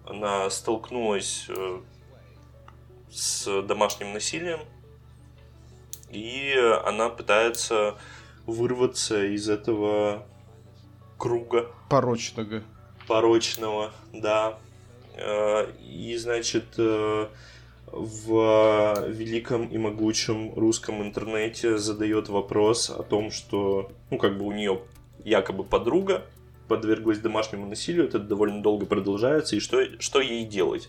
она 0.06 0.48
столкнулась 0.50 1.46
э, 1.48 1.80
с 3.10 3.62
домашним 3.62 4.12
насилием, 4.12 4.60
и 6.10 6.54
она 6.84 7.08
пытается 7.08 7.96
вырваться 8.46 9.24
из 9.24 9.48
этого 9.48 10.26
круга. 11.18 11.70
Порочного. 11.88 12.62
Порочного, 13.06 13.92
да. 14.12 14.58
Э, 15.14 15.70
и, 15.80 16.16
значит, 16.16 16.74
э, 16.78 17.28
в 17.92 19.06
великом 19.08 19.66
и 19.66 19.76
могучем 19.76 20.54
русском 20.54 21.02
интернете 21.02 21.76
задает 21.78 22.28
вопрос 22.28 22.90
о 22.90 23.02
том, 23.02 23.30
что, 23.30 23.92
ну, 24.10 24.18
как 24.18 24.38
бы 24.38 24.46
у 24.46 24.52
нее 24.52 24.82
якобы 25.24 25.62
подруга 25.62 26.24
подверглась 26.68 27.18
домашнему 27.18 27.66
насилию, 27.66 28.06
это 28.06 28.18
довольно 28.18 28.62
долго 28.62 28.86
продолжается, 28.86 29.56
и 29.56 29.60
что, 29.60 30.00
что 30.00 30.20
ей 30.20 30.46
делать? 30.46 30.88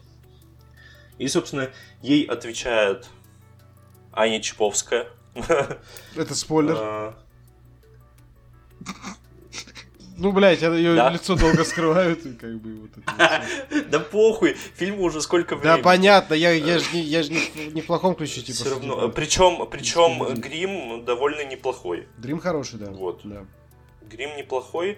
И, 1.17 1.27
собственно, 1.27 1.69
ей 2.01 2.23
отвечает 2.23 3.07
Аня 4.13 4.41
Чаповская. 4.41 5.07
Это 6.15 6.35
спойлер. 6.35 7.15
Ну, 10.23 10.31
блядь, 10.31 10.61
ее 10.61 10.95
да? 10.95 11.09
лицо 11.09 11.35
долго 11.35 11.65
скрывают, 11.65 12.25
и 12.25 12.31
как 12.31 12.57
бы 12.61 12.75
вот 12.79 12.91
это. 12.95 13.43
Да 13.89 13.99
похуй, 13.99 14.53
фильму 14.53 15.03
уже 15.03 15.19
сколько 15.21 15.57
времени. 15.57 15.75
Да, 15.75 15.83
понятно, 15.83 16.33
я, 16.33 16.51
я 16.51 16.79
же 16.79 16.85
не, 16.93 17.01
я 17.01 17.23
ж 17.23 17.29
не, 17.29 17.81
в 17.81 17.85
плохом 17.85 18.15
ключе, 18.15 18.39
типа. 18.39 18.55
Все 18.55 18.69
равно, 18.69 19.09
причем, 19.09 19.67
причем 19.69 20.33
грим 20.35 21.03
довольно 21.03 21.43
неплохой. 21.43 22.07
Грим 22.19 22.39
хороший, 22.39 22.79
да. 22.79 22.91
Вот. 22.91 23.19
Да. 23.25 23.45
Грим 24.09 24.37
неплохой. 24.37 24.97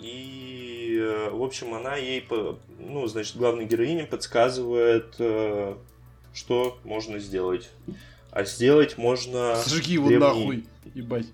И, 0.00 0.98
э, 0.98 1.28
в 1.28 1.42
общем, 1.42 1.74
она 1.74 1.96
ей, 1.96 2.26
ну, 2.78 3.06
значит, 3.06 3.36
главной 3.36 3.66
героине 3.66 4.04
подсказывает, 4.04 5.14
э, 5.18 5.76
что 6.32 6.78
можно 6.84 7.18
сделать. 7.18 7.68
А 8.30 8.44
сделать 8.44 8.96
можно... 8.96 9.56
Сожги 9.56 9.92
его 9.92 10.06
древний, 10.06 10.26
нахуй, 10.26 10.66
ебать. 10.94 11.26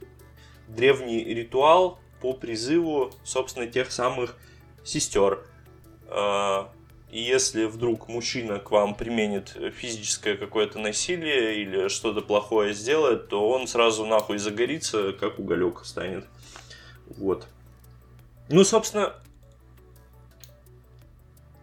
Древний 0.67 1.23
ритуал 1.23 2.01
по 2.21 2.33
призыву, 2.33 3.13
собственно, 3.25 3.67
тех 3.67 3.91
самых 3.93 4.37
сестер. 4.85 5.45
А, 6.09 6.71
и 7.11 7.21
если 7.21 7.65
вдруг 7.65 8.09
мужчина 8.09 8.59
к 8.59 8.71
вам 8.71 8.95
применит 8.95 9.57
физическое 9.77 10.37
какое-то 10.37 10.79
насилие 10.79 11.63
или 11.63 11.89
что-то 11.89 12.21
плохое 12.21 12.73
сделает, 12.73 13.29
то 13.29 13.49
он 13.49 13.67
сразу 13.67 14.07
нахуй 14.07 14.39
загорится, 14.39 15.13
как 15.13 15.39
уголек 15.39 15.85
станет. 15.85 16.27
Вот. 17.07 17.47
Ну, 18.49 18.65
собственно, 18.65 19.15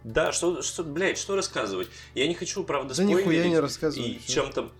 да, 0.07 0.31
что, 0.31 0.61
что, 0.61 0.83
блядь, 0.83 1.17
что 1.17 1.35
рассказывать? 1.35 1.89
Я 2.15 2.27
не 2.27 2.33
хочу, 2.33 2.63
правда, 2.63 2.95
да 2.95 3.03
спойлерить. 3.03 3.51
не 3.51 3.59
рассказывай. 3.59 4.07
И 4.07 4.21
чем 4.25 4.51
там, 4.53 4.71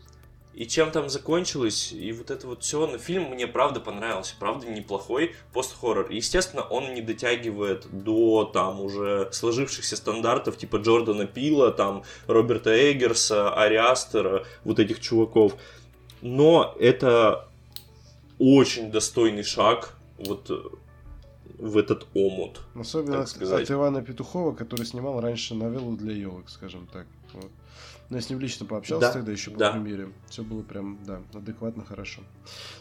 и 0.58 0.66
чем 0.66 0.90
там 0.90 1.08
закончилось, 1.08 1.94
и 1.94 2.12
вот 2.12 2.32
это 2.32 2.48
вот 2.48 2.64
все. 2.64 2.88
Но 2.88 2.98
фильм 2.98 3.30
мне 3.30 3.46
правда 3.46 3.80
понравился, 3.80 4.34
правда 4.40 4.66
неплохой 4.66 5.36
пост-хоррор. 5.54 6.10
Естественно, 6.10 6.64
он 6.64 6.96
не 6.96 7.02
дотягивает 7.02 7.86
до 7.92 8.44
там 8.44 8.82
уже 8.82 9.30
сложившихся 9.32 9.96
стандартов 9.96 10.58
типа 10.58 10.78
Джордана 10.78 11.28
Пила, 11.28 11.72
там 11.72 12.04
Роберта 12.26 12.72
Эггерса, 12.92 13.54
Ариастера, 13.54 14.48
вот 14.64 14.80
этих 14.80 15.00
чуваков. 15.00 15.54
Но 16.22 16.76
это 16.80 17.48
очень 18.40 18.90
достойный 18.92 19.44
шаг 19.44 19.96
вот 20.18 20.50
в 21.60 21.78
этот 21.78 22.08
омут. 22.16 22.62
Особенно 22.74 23.22
от 23.22 23.72
Ивана 23.72 24.02
Петухова, 24.02 24.56
который 24.56 24.88
снимал 24.88 25.22
раньше 25.22 25.54
новеллу 25.54 25.96
для 25.96 26.14
елок, 26.14 26.50
скажем 26.50 26.88
так. 26.92 27.06
Вот. 27.34 27.52
Но 28.10 28.18
я 28.18 28.22
с 28.22 28.30
ним 28.30 28.40
лично 28.40 28.66
пообщался 28.66 29.08
да, 29.08 29.14
тогда 29.14 29.32
еще 29.32 29.52
по 29.52 29.58
да. 29.58 29.72
премьере. 29.72 30.14
Все 30.30 30.44
было 30.44 30.62
прям, 30.62 30.98
да, 31.06 31.22
адекватно 31.34 31.84
хорошо. 31.84 32.22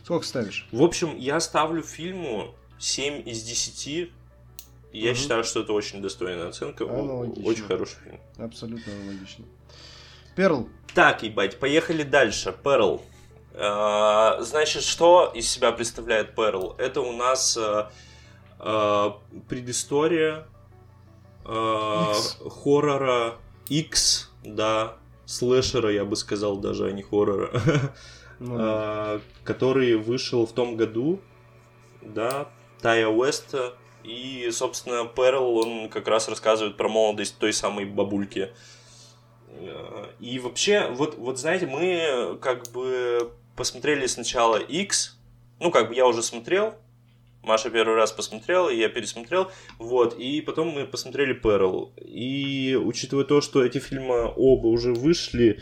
Сколько 0.05 0.25
ставишь? 0.25 0.69
В 0.71 0.83
общем, 0.83 1.17
я 1.17 1.41
ставлю 1.41 1.83
фильму 1.83 2.55
7 2.79 3.29
из 3.29 3.43
10. 3.43 4.11
Я 4.93 5.11
угу. 5.11 5.19
считаю, 5.19 5.43
что 5.45 5.61
это 5.61 5.73
очень 5.73 6.01
достойная 6.01 6.49
оценка. 6.49 6.85
Аналогично. 6.85 7.45
Очень 7.45 7.65
хороший 7.65 7.97
фильм. 8.05 8.21
Абсолютно 8.39 8.93
аналогично. 8.93 9.45
Перл. 10.37 10.69
Так, 10.95 11.25
ебать, 11.25 11.59
поехали 11.59 12.05
дальше. 12.05 12.55
Перл. 12.63 13.03
А, 13.55 14.41
значит, 14.43 14.85
что 14.85 15.33
из 15.35 15.51
себя 15.51 15.73
представляет 15.73 16.37
Перл? 16.37 16.77
Это 16.79 17.01
у 17.01 17.13
нас 17.13 17.57
а, 17.57 17.91
а, 18.59 19.19
предыстория 19.49 20.47
хоррора 21.45 23.37
X, 23.69 24.33
да, 24.43 24.97
слэшера, 25.27 25.93
я 25.93 26.05
бы 26.05 26.17
сказал, 26.17 26.57
даже, 26.57 26.87
а 26.87 26.93
не 26.93 27.03
хоррора, 27.03 27.51
ну, 28.39 28.57
а, 28.59 29.21
который 29.45 29.97
вышел 29.97 30.47
в 30.47 30.53
том 30.53 30.77
году, 30.77 31.21
да, 32.01 32.49
Тая 32.81 33.09
Уэста, 33.09 33.75
и, 34.05 34.49
собственно, 34.53 35.05
Перл, 35.05 35.59
он 35.59 35.89
как 35.89 36.07
раз 36.07 36.29
рассказывает 36.29 36.77
про 36.77 36.89
молодость 36.89 37.39
той 37.39 37.53
самой 37.53 37.85
бабульки. 37.85 38.53
И 40.21 40.39
вообще, 40.39 40.89
вот, 40.91 41.17
вот 41.17 41.39
знаете, 41.39 41.67
мы 41.67 42.39
как 42.41 42.71
бы 42.73 43.33
посмотрели 43.57 44.07
сначала 44.07 44.59
X, 44.59 45.19
ну, 45.59 45.71
как 45.71 45.89
бы 45.89 45.95
я 45.95 46.07
уже 46.07 46.23
смотрел, 46.23 46.75
Маша 47.47 47.71
первый 47.71 47.95
раз 47.95 48.11
посмотрела, 48.11 48.71
я 48.71 48.89
пересмотрел, 48.89 49.53
вот, 49.79 50.19
и 50.19 50.41
потом 50.41 50.69
мы 50.71 50.85
посмотрели 50.85 51.33
Перл. 51.33 51.93
И 51.97 52.77
учитывая 52.77 53.25
то, 53.25 53.41
что 53.41 53.65
эти 53.65 53.79
фильмы 53.79 54.33
оба 54.35 54.67
уже 54.67 54.93
вышли, 54.93 55.61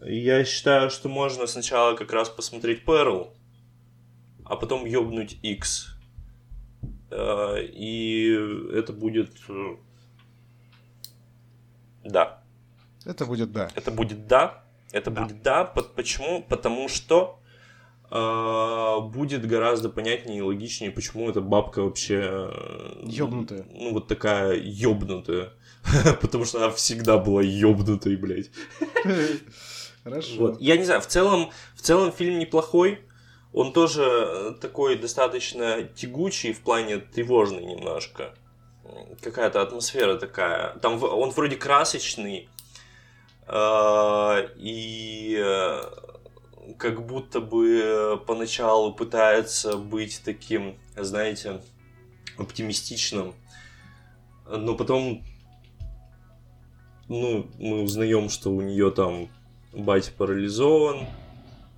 я 0.00 0.44
считаю, 0.44 0.88
что 0.88 1.08
можно 1.08 1.48
сначала 1.48 1.96
как 1.96 2.12
раз 2.12 2.28
посмотреть 2.28 2.84
Перл, 2.84 3.34
а 4.44 4.54
потом 4.54 4.86
ёбнуть 4.86 5.36
X. 5.42 5.88
Э, 7.10 7.56
и 7.60 8.30
это 8.72 8.92
будет... 8.92 9.32
Э, 9.48 9.76
да. 12.04 12.40
Это 13.04 13.26
будет 13.26 13.50
да. 13.50 13.68
Это 13.74 13.90
будет 13.90 14.28
да. 14.28 14.62
Это 14.92 15.10
да. 15.10 15.22
будет 15.22 15.42
да. 15.42 15.64
Почему? 15.64 16.44
Потому 16.48 16.88
что 16.88 17.40
будет 18.10 19.46
гораздо 19.46 19.88
понятнее 19.88 20.38
и 20.38 20.42
логичнее, 20.42 20.90
почему 20.90 21.28
эта 21.28 21.40
бабка 21.40 21.82
вообще... 21.82 22.50
Ёбнутая. 23.02 23.66
Ну, 23.70 23.92
вот 23.92 24.06
такая 24.06 24.54
ёбнутая. 24.54 25.52
Потому 26.20 26.44
что 26.44 26.58
она 26.58 26.70
всегда 26.70 27.18
была 27.18 27.42
ёбнутой, 27.42 28.16
блядь. 28.16 28.50
Хорошо. 30.04 30.36
Вот. 30.38 30.60
Я 30.60 30.76
не 30.76 30.84
знаю, 30.84 31.00
в 31.00 31.06
целом, 31.06 31.50
в 31.74 31.82
целом 31.82 32.12
фильм 32.12 32.38
неплохой. 32.38 33.00
Он 33.52 33.72
тоже 33.72 34.56
такой 34.60 34.96
достаточно 34.96 35.82
тягучий 35.82 36.52
в 36.52 36.60
плане 36.60 36.98
тревожный 36.98 37.64
немножко. 37.64 38.34
Какая-то 39.20 39.62
атмосфера 39.62 40.16
такая. 40.16 40.76
Там 40.78 41.02
он 41.02 41.30
вроде 41.30 41.56
красочный. 41.56 42.48
А, 43.48 44.46
и 44.56 45.42
как 46.78 47.06
будто 47.06 47.40
бы 47.40 47.80
э, 47.82 48.16
поначалу 48.26 48.92
пытается 48.92 49.76
быть 49.76 50.20
таким, 50.24 50.76
знаете, 50.96 51.60
оптимистичным, 52.36 53.34
но 54.48 54.74
потом, 54.74 55.22
ну, 57.08 57.46
мы 57.58 57.82
узнаем, 57.82 58.28
что 58.28 58.50
у 58.50 58.60
нее 58.60 58.90
там 58.90 59.28
батя 59.72 60.12
парализован, 60.12 61.00
э, 61.00 61.04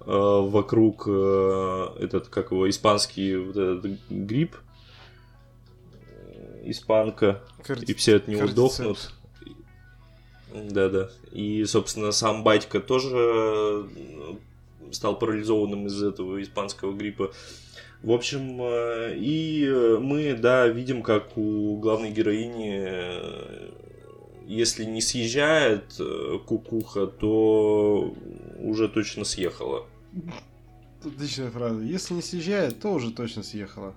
вокруг 0.07 1.05
э, 1.07 1.87
этот, 2.01 2.29
как 2.29 2.51
его, 2.53 2.69
испанский 2.69 3.37
вот 3.37 3.57
этот 3.57 4.01
грипп, 4.09 4.57
испанка, 6.65 7.43
Кар... 7.63 7.79
и 7.79 7.95
все 7.95 8.17
от 8.17 8.29
него 8.29 8.41
Кардицепс. 8.41 8.77
дохнут. 8.79 9.13
Да-да. 10.55 11.11
И, 11.31 11.65
собственно, 11.65 12.11
сам 12.11 12.43
батька 12.43 12.81
тоже 12.81 13.87
стал 14.93 15.19
парализованным 15.19 15.87
из-за 15.87 16.09
этого 16.09 16.43
испанского 16.43 16.93
гриппа. 16.93 17.33
В 18.03 18.13
общем, 18.13 18.63
э, 18.63 19.17
и 19.17 19.69
мы, 20.01 20.35
да, 20.35 20.69
видим, 20.69 21.03
как 21.03 21.37
у 21.37 21.77
главной 21.79 22.13
героини, 22.13 22.77
э, 22.79 23.71
если 24.47 24.85
не 24.85 25.01
съезжает 25.01 25.97
э, 25.99 26.39
кукуха, 26.47 27.07
то 27.07 28.15
уже 28.61 28.89
точно 28.89 29.25
съехала. 29.25 29.85
Отличная 31.05 31.51
фраза. 31.51 31.83
Если 31.83 32.15
не 32.15 32.23
съезжает, 32.23 32.81
то 32.81 32.93
уже 32.93 33.11
точно 33.11 33.43
съехала. 33.43 33.95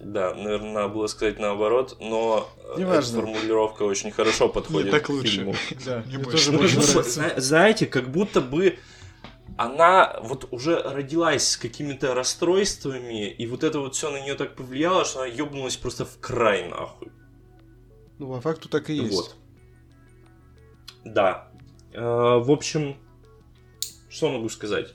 Да, 0.00 0.34
наверное, 0.34 0.72
надо 0.72 0.88
было 0.88 1.06
сказать 1.06 1.38
наоборот, 1.38 1.96
но 2.00 2.48
эта 2.76 3.00
формулировка 3.00 3.82
очень 3.82 4.10
хорошо 4.10 4.48
подходит 4.48 4.90
так 4.90 5.04
к 5.04 5.22
фильму. 5.22 5.54
Да, 5.84 6.02
мне 6.06 6.22
тоже 6.22 6.52
больше 6.52 6.80
Знаете, 7.36 7.86
как 7.86 8.10
будто 8.10 8.40
бы 8.40 8.78
она 9.56 10.18
вот 10.22 10.48
уже 10.52 10.82
родилась 10.82 11.50
с 11.50 11.56
какими-то 11.56 12.14
расстройствами, 12.14 13.30
и 13.30 13.46
вот 13.46 13.62
это 13.62 13.78
вот 13.78 13.94
все 13.94 14.10
на 14.10 14.20
нее 14.20 14.34
так 14.34 14.56
повлияло, 14.56 15.04
что 15.04 15.20
она 15.20 15.28
ёбнулась 15.28 15.76
просто 15.76 16.04
в 16.04 16.18
край 16.18 16.68
нахуй. 16.68 17.12
Ну, 18.18 18.32
по 18.32 18.40
факту 18.40 18.68
так 18.68 18.90
и 18.90 18.94
есть. 18.94 19.12
Вот. 19.12 19.36
Да. 21.04 21.50
Э, 21.92 22.00
в 22.00 22.50
общем, 22.50 22.96
что 24.08 24.30
могу 24.30 24.48
сказать? 24.48 24.94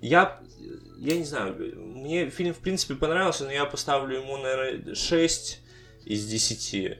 Я, 0.00 0.40
я 0.98 1.16
не 1.16 1.24
знаю, 1.24 1.56
мне 1.76 2.30
фильм 2.30 2.54
в 2.54 2.58
принципе 2.58 2.94
понравился, 2.94 3.44
но 3.44 3.50
я 3.50 3.64
поставлю 3.64 4.20
ему, 4.20 4.36
наверное, 4.36 4.94
6 4.94 5.60
из 6.04 6.26
10. 6.26 6.98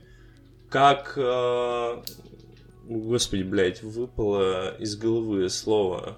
Как... 0.69 1.15
Э, 1.17 2.03
господи, 2.85 3.43
блядь, 3.43 3.83
выпало 3.83 4.77
из 4.79 4.97
головы 4.97 5.49
слово. 5.49 6.17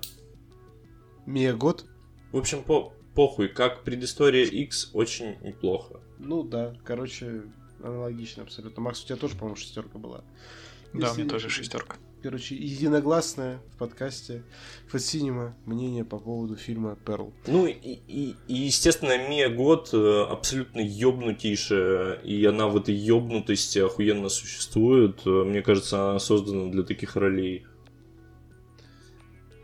Мия 1.28 1.54
год? 1.54 1.84
В 2.32 2.38
общем, 2.38 2.62
по 2.62 2.94
похуй, 3.14 3.48
как 3.48 3.84
предыстория 3.84 4.46
X 4.46 4.92
очень 4.94 5.36
неплохо. 5.42 6.00
Ну 6.18 6.42
да, 6.42 6.74
короче, 6.84 7.42
аналогично 7.82 8.44
абсолютно. 8.44 8.82
Макс, 8.82 9.04
у 9.04 9.06
тебя 9.06 9.16
тоже, 9.16 9.34
по-моему, 9.34 9.56
шестерка 9.56 9.98
была. 9.98 10.24
Да, 10.94 11.08
Если... 11.08 11.20
у 11.20 11.24
меня 11.24 11.30
тоже 11.30 11.50
шестерка. 11.50 11.96
Короче, 12.22 12.56
единогласное 12.56 13.60
в 13.74 13.76
подкасте 13.76 14.42
Фасинема 14.88 15.54
мнение 15.66 16.02
по 16.02 16.18
поводу 16.18 16.56
фильма 16.56 16.96
Перл. 16.96 17.34
Ну 17.46 17.66
и, 17.66 17.72
и, 17.72 18.34
и 18.48 18.54
естественно, 18.54 19.28
Мия 19.28 19.50
Год 19.50 19.90
э, 19.92 20.22
абсолютно 20.30 20.80
ёбнутейшая, 20.80 22.14
и 22.14 22.42
она 22.46 22.68
в 22.68 22.76
этой 22.78 22.94
ёбнутости 22.94 23.80
охуенно 23.80 24.30
существует. 24.30 25.20
Э, 25.26 25.44
мне 25.44 25.60
кажется, 25.60 26.10
она 26.10 26.18
создана 26.20 26.70
для 26.70 26.84
таких 26.84 27.16
ролей. 27.16 27.66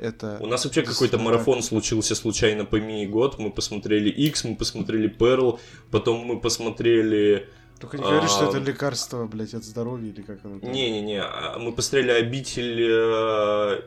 Это... 0.05 0.39
У 0.41 0.47
нас 0.47 0.65
вообще 0.65 0.83
какой-то 0.83 1.19
марафон 1.19 1.63
случился 1.63 2.15
случайно 2.15 2.65
по 2.67 2.77
Мии 2.77 3.07
Год. 3.07 3.39
Мы 3.39 3.51
посмотрели 3.51 4.11
X, 4.11 4.45
мы 4.45 4.57
посмотрели 4.57 5.09
Перл, 5.09 5.59
потом 5.91 6.27
мы 6.27 6.41
посмотрели 6.41 7.49
только 7.81 7.99
не 7.99 8.05
говори, 8.05 8.27
а... 8.27 8.29
что 8.29 8.49
это 8.49 8.59
лекарство, 8.59 9.27
блядь, 9.27 9.55
от 9.55 9.65
здоровья 9.65 10.11
или 10.11 10.23
как 10.23 10.45
оно. 10.45 10.59
Не-не-не, 10.61 11.21
а, 11.23 11.59
мы 11.59 11.73
посмотрели 11.73 12.13
обитель 12.13 12.81
э, 12.81 13.81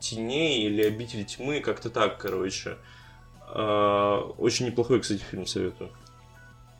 теней 0.00 0.66
или 0.66 0.82
обитель 0.82 1.24
тьмы, 1.24 1.60
как-то 1.60 1.90
так, 1.90 2.18
короче. 2.18 2.76
Э, 3.54 4.20
очень 4.38 4.66
неплохой, 4.66 5.00
кстати, 5.00 5.20
фильм 5.20 5.46
советую. 5.46 5.90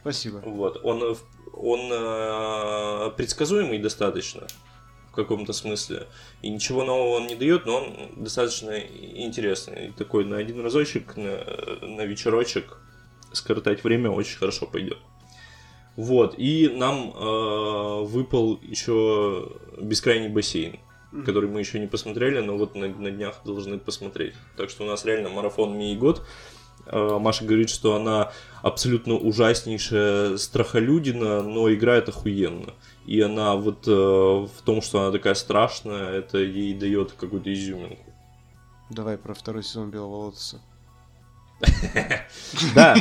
Спасибо. 0.00 0.42
Вот, 0.44 0.80
он, 0.84 1.16
он 1.52 1.80
э, 1.92 3.10
предсказуемый 3.16 3.78
достаточно 3.78 4.46
каком-то 5.18 5.52
смысле. 5.52 6.06
И 6.42 6.48
ничего 6.48 6.84
нового 6.84 7.16
он 7.16 7.26
не 7.26 7.34
дает, 7.34 7.66
но 7.66 7.78
он 7.78 8.22
достаточно 8.22 8.78
интересный. 8.78 9.92
Такой 9.96 10.24
на 10.24 10.36
один 10.36 10.60
разочек, 10.60 11.16
на, 11.16 11.44
на 11.82 12.04
вечерочек 12.04 12.78
скоротать 13.32 13.84
время 13.84 14.10
очень 14.10 14.38
хорошо 14.38 14.66
пойдет. 14.66 14.98
Вот, 15.96 16.36
и 16.38 16.68
нам 16.68 17.12
э, 17.12 18.02
выпал 18.04 18.60
еще 18.62 19.50
бескрайний 19.80 20.28
бассейн, 20.28 20.78
mm-hmm. 21.12 21.24
который 21.24 21.50
мы 21.50 21.58
еще 21.58 21.80
не 21.80 21.88
посмотрели, 21.88 22.38
но 22.38 22.56
вот 22.56 22.76
на, 22.76 22.86
на 22.86 23.10
днях 23.10 23.40
должны 23.44 23.78
посмотреть. 23.78 24.34
Так 24.56 24.70
что 24.70 24.84
у 24.84 24.86
нас 24.86 25.04
реально 25.04 25.28
марафон 25.28 25.76
Мии 25.76 25.96
год. 25.96 26.22
Э, 26.90 27.18
Маша 27.18 27.44
говорит, 27.44 27.70
что 27.70 27.96
она 27.96 28.32
абсолютно 28.62 29.14
ужаснейшая 29.14 30.36
страхолюдина, 30.36 31.42
но 31.42 31.72
играет 31.72 32.08
охуенно. 32.08 32.74
И 33.06 33.20
она 33.20 33.56
вот 33.56 33.86
э, 33.86 33.90
в 33.90 34.62
том, 34.64 34.82
что 34.82 35.02
она 35.02 35.12
такая 35.12 35.34
страшная, 35.34 36.10
это 36.10 36.38
ей 36.38 36.74
дает 36.74 37.12
какую-то 37.12 37.52
изюминку. 37.52 38.12
Давай 38.90 39.18
про 39.18 39.34
второй 39.34 39.62
сезон 39.62 39.90
Белого 39.90 40.16
Лотоса. 40.26 40.60
Да. 42.74 42.96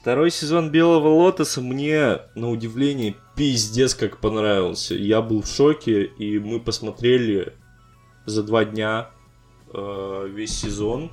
Второй 0.00 0.30
сезон 0.30 0.70
Белого 0.70 1.08
Лотоса 1.08 1.60
мне, 1.60 2.20
на 2.34 2.48
удивление, 2.50 3.16
пиздец 3.36 3.94
как 3.94 4.18
понравился. 4.18 4.94
Я 4.94 5.20
был 5.20 5.42
в 5.42 5.46
шоке, 5.46 6.04
и 6.04 6.38
мы 6.38 6.58
посмотрели 6.58 7.52
за 8.24 8.42
два 8.42 8.64
дня 8.64 9.10
э, 9.72 10.28
весь 10.30 10.58
сезон 10.58 11.12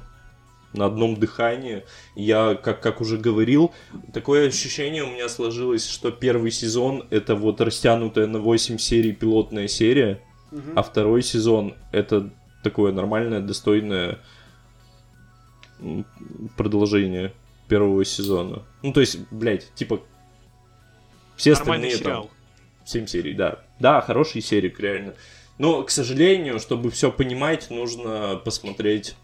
на 0.74 0.86
одном 0.86 1.16
дыхании. 1.16 1.84
Я, 2.16 2.56
как, 2.56 2.82
как 2.82 3.02
уже 3.02 3.18
говорил, 3.18 3.74
такое 4.14 4.48
ощущение 4.48 5.04
у 5.04 5.12
меня 5.12 5.30
сложилось, 5.30 5.88
что 5.88 6.12
первый 6.12 6.52
сезон 6.52 7.08
это 7.10 7.36
вот 7.36 7.62
растянутая 7.62 8.28
на 8.28 8.40
8 8.40 8.78
серий 8.78 9.14
пилотная 9.14 9.68
серия, 9.68 10.22
угу. 10.52 10.62
а 10.76 10.84
второй 10.84 11.24
сезон 11.24 11.76
это 11.92 12.30
такое 12.64 12.92
нормальное, 12.92 13.40
достойное 13.40 14.20
продолжение 16.56 17.34
первого 17.68 18.04
сезона. 18.06 18.64
Ну, 18.82 18.94
то 18.94 19.02
есть, 19.02 19.20
блядь, 19.32 19.74
типа... 19.76 20.02
Все 21.36 21.54
Нормальный 21.54 21.90
остальные 21.90 22.04
сериал. 22.04 22.24
там... 22.24 22.32
7 22.86 23.06
серий, 23.06 23.34
да. 23.34 23.60
Да, 23.80 24.02
хороший 24.02 24.42
серии, 24.42 24.74
реально. 24.78 25.14
Но, 25.58 25.84
к 25.84 25.92
сожалению, 25.92 26.60
чтобы 26.60 26.90
все 26.90 27.12
понимать, 27.12 27.70
нужно 27.70 28.42
посмотреть 28.44 29.16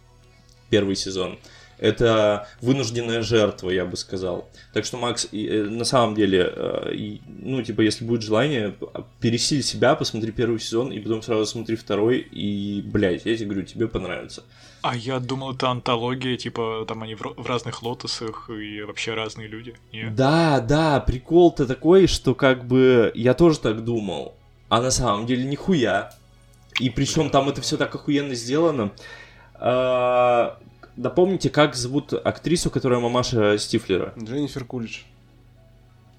первый 0.73 0.95
сезон. 0.95 1.37
Это 1.77 2.47
вынужденная 2.61 3.21
жертва, 3.21 3.69
я 3.69 3.85
бы 3.85 3.95
сказал. 3.95 4.49
Так 4.73 4.85
что, 4.85 4.97
Макс, 4.97 5.27
э, 5.31 5.63
на 5.69 5.85
самом 5.85 6.15
деле, 6.15 6.51
э, 6.55 7.17
ну, 7.27 7.61
типа, 7.61 7.81
если 7.81 8.05
будет 8.05 8.23
желание, 8.23 8.73
пересиль 9.19 9.61
себя, 9.61 9.93
посмотри 9.93 10.31
первый 10.31 10.59
сезон, 10.59 10.91
и 10.91 10.99
потом 10.99 11.21
сразу 11.21 11.45
смотри 11.45 11.75
второй, 11.75 12.17
и, 12.19 12.81
блядь, 12.83 13.25
я 13.25 13.35
тебе 13.37 13.49
говорю, 13.51 13.65
тебе 13.67 13.87
понравится. 13.87 14.43
А 14.81 14.95
я 14.95 15.19
думал, 15.19 15.53
это 15.53 15.69
антология, 15.69 16.37
типа, 16.37 16.85
там 16.87 17.03
они 17.03 17.13
в, 17.13 17.21
в 17.21 17.45
разных 17.45 17.83
лотосах 17.83 18.49
и 18.49 18.81
вообще 18.81 19.13
разные 19.13 19.47
люди. 19.47 19.75
Нет? 19.91 20.15
Да, 20.15 20.59
да, 20.59 20.99
прикол-то 21.01 21.67
такой, 21.67 22.07
что 22.07 22.33
как 22.33 22.65
бы 22.65 23.11
я 23.13 23.35
тоже 23.35 23.59
так 23.59 23.83
думал. 23.83 24.33
А 24.69 24.81
на 24.81 24.89
самом 24.89 25.27
деле 25.27 25.43
нихуя. 25.43 26.11
И 26.79 26.89
причем 26.89 27.29
там 27.29 27.49
это 27.49 27.61
все 27.61 27.77
так 27.77 27.93
охуенно 27.93 28.33
сделано. 28.33 28.91
А, 29.65 30.59
напомните, 30.97 31.49
как 31.49 31.73
зовут 31.73 32.11
актрису, 32.11 32.69
которая 32.69 32.99
мамаша 32.99 33.57
Стифлера? 33.57 34.13
Дженнифер 34.21 34.65
Кулич. 34.65 35.05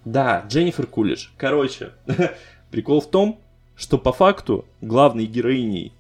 Да, 0.07 0.47
Дженнифер 0.49 0.87
Кулич. 0.87 1.31
Короче, 1.37 1.93
прикол 2.71 3.03
в 3.03 3.11
том, 3.11 3.39
что 3.77 3.99
по 3.99 4.15
факту 4.15 4.65
главной 4.81 5.27
героиней 5.27 5.93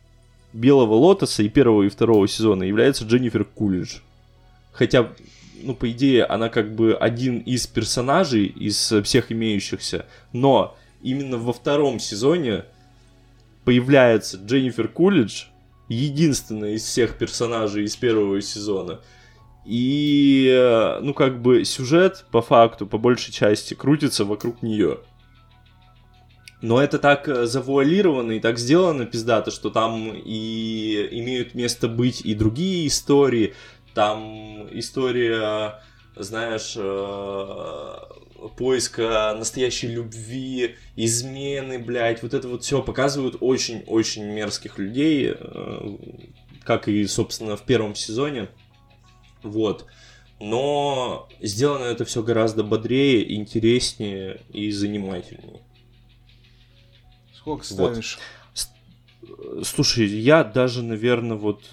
Белого 0.54 0.94
Лотоса 0.94 1.42
и 1.42 1.50
первого 1.50 1.82
и 1.82 1.90
второго 1.90 2.26
сезона 2.28 2.62
является 2.62 3.04
Дженнифер 3.04 3.44
Кулидж. 3.44 3.98
Хотя, 4.72 5.12
ну, 5.62 5.74
по 5.74 5.90
идее, 5.90 6.24
она 6.24 6.48
как 6.48 6.74
бы 6.74 6.94
один 6.94 7.40
из 7.40 7.66
персонажей 7.66 8.46
из 8.46 8.90
всех 9.02 9.30
имеющихся, 9.30 10.06
но 10.32 10.78
именно 11.02 11.36
во 11.36 11.52
втором 11.52 12.00
сезоне 12.00 12.64
появляется 13.64 14.38
Дженнифер 14.38 14.88
Кулидж, 14.88 15.44
единственная 15.88 16.72
из 16.72 16.84
всех 16.84 17.18
персонажей 17.18 17.84
из 17.84 17.96
первого 17.96 18.40
сезона. 18.40 19.00
И, 19.64 20.98
ну, 21.02 21.14
как 21.14 21.40
бы 21.40 21.64
сюжет, 21.64 22.26
по 22.30 22.42
факту, 22.42 22.86
по 22.86 22.98
большей 22.98 23.32
части, 23.32 23.74
крутится 23.74 24.24
вокруг 24.24 24.62
нее. 24.62 24.98
Но 26.64 26.82
это 26.82 26.98
так 26.98 27.28
э, 27.28 27.44
завуалировано 27.44 28.32
и 28.32 28.40
так 28.40 28.58
сделано 28.58 29.04
пиздато, 29.04 29.50
что 29.50 29.68
там 29.68 30.14
и 30.14 31.08
имеют 31.10 31.54
место 31.54 31.88
быть 31.88 32.22
и 32.22 32.34
другие 32.34 32.86
истории. 32.86 33.52
Там 33.92 34.66
история, 34.72 35.82
знаешь, 36.16 36.72
э, 36.78 37.94
поиска 38.48 39.34
настоящей 39.36 39.88
любви, 39.88 40.76
измены, 40.96 41.78
блядь, 41.78 42.22
вот 42.22 42.34
это 42.34 42.48
вот 42.48 42.62
все 42.62 42.82
показывают 42.82 43.36
очень-очень 43.40 44.24
мерзких 44.24 44.78
людей, 44.78 45.32
э, 45.34 45.96
как 46.64 46.88
и, 46.88 47.06
собственно, 47.06 47.56
в 47.56 47.62
первом 47.62 47.94
сезоне. 47.94 48.48
Вот. 49.42 49.86
Но 50.40 51.28
сделано 51.40 51.84
это 51.84 52.04
все 52.04 52.22
гораздо 52.22 52.64
бодрее, 52.64 53.34
интереснее 53.34 54.40
и 54.52 54.70
занимательнее. 54.70 55.60
Сколько 57.34 57.64
ставишь? 57.64 58.18
Вот. 59.20 59.66
Слушай, 59.66 60.06
я 60.06 60.44
даже, 60.44 60.82
наверное, 60.82 61.36
вот... 61.36 61.70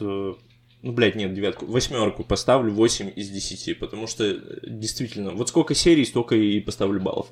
Ну, 0.81 0.93
блядь, 0.93 1.15
нет, 1.15 1.33
девятку. 1.33 1.65
Восьмерку 1.67 2.23
поставлю 2.23 2.73
8 2.73 3.11
из 3.15 3.29
10, 3.29 3.77
потому 3.79 4.07
что 4.07 4.23
э, 4.25 4.39
действительно, 4.63 5.31
вот 5.31 5.49
сколько 5.49 5.75
серий, 5.75 6.05
столько 6.05 6.35
и 6.35 6.59
поставлю 6.59 6.99
баллов. 6.99 7.27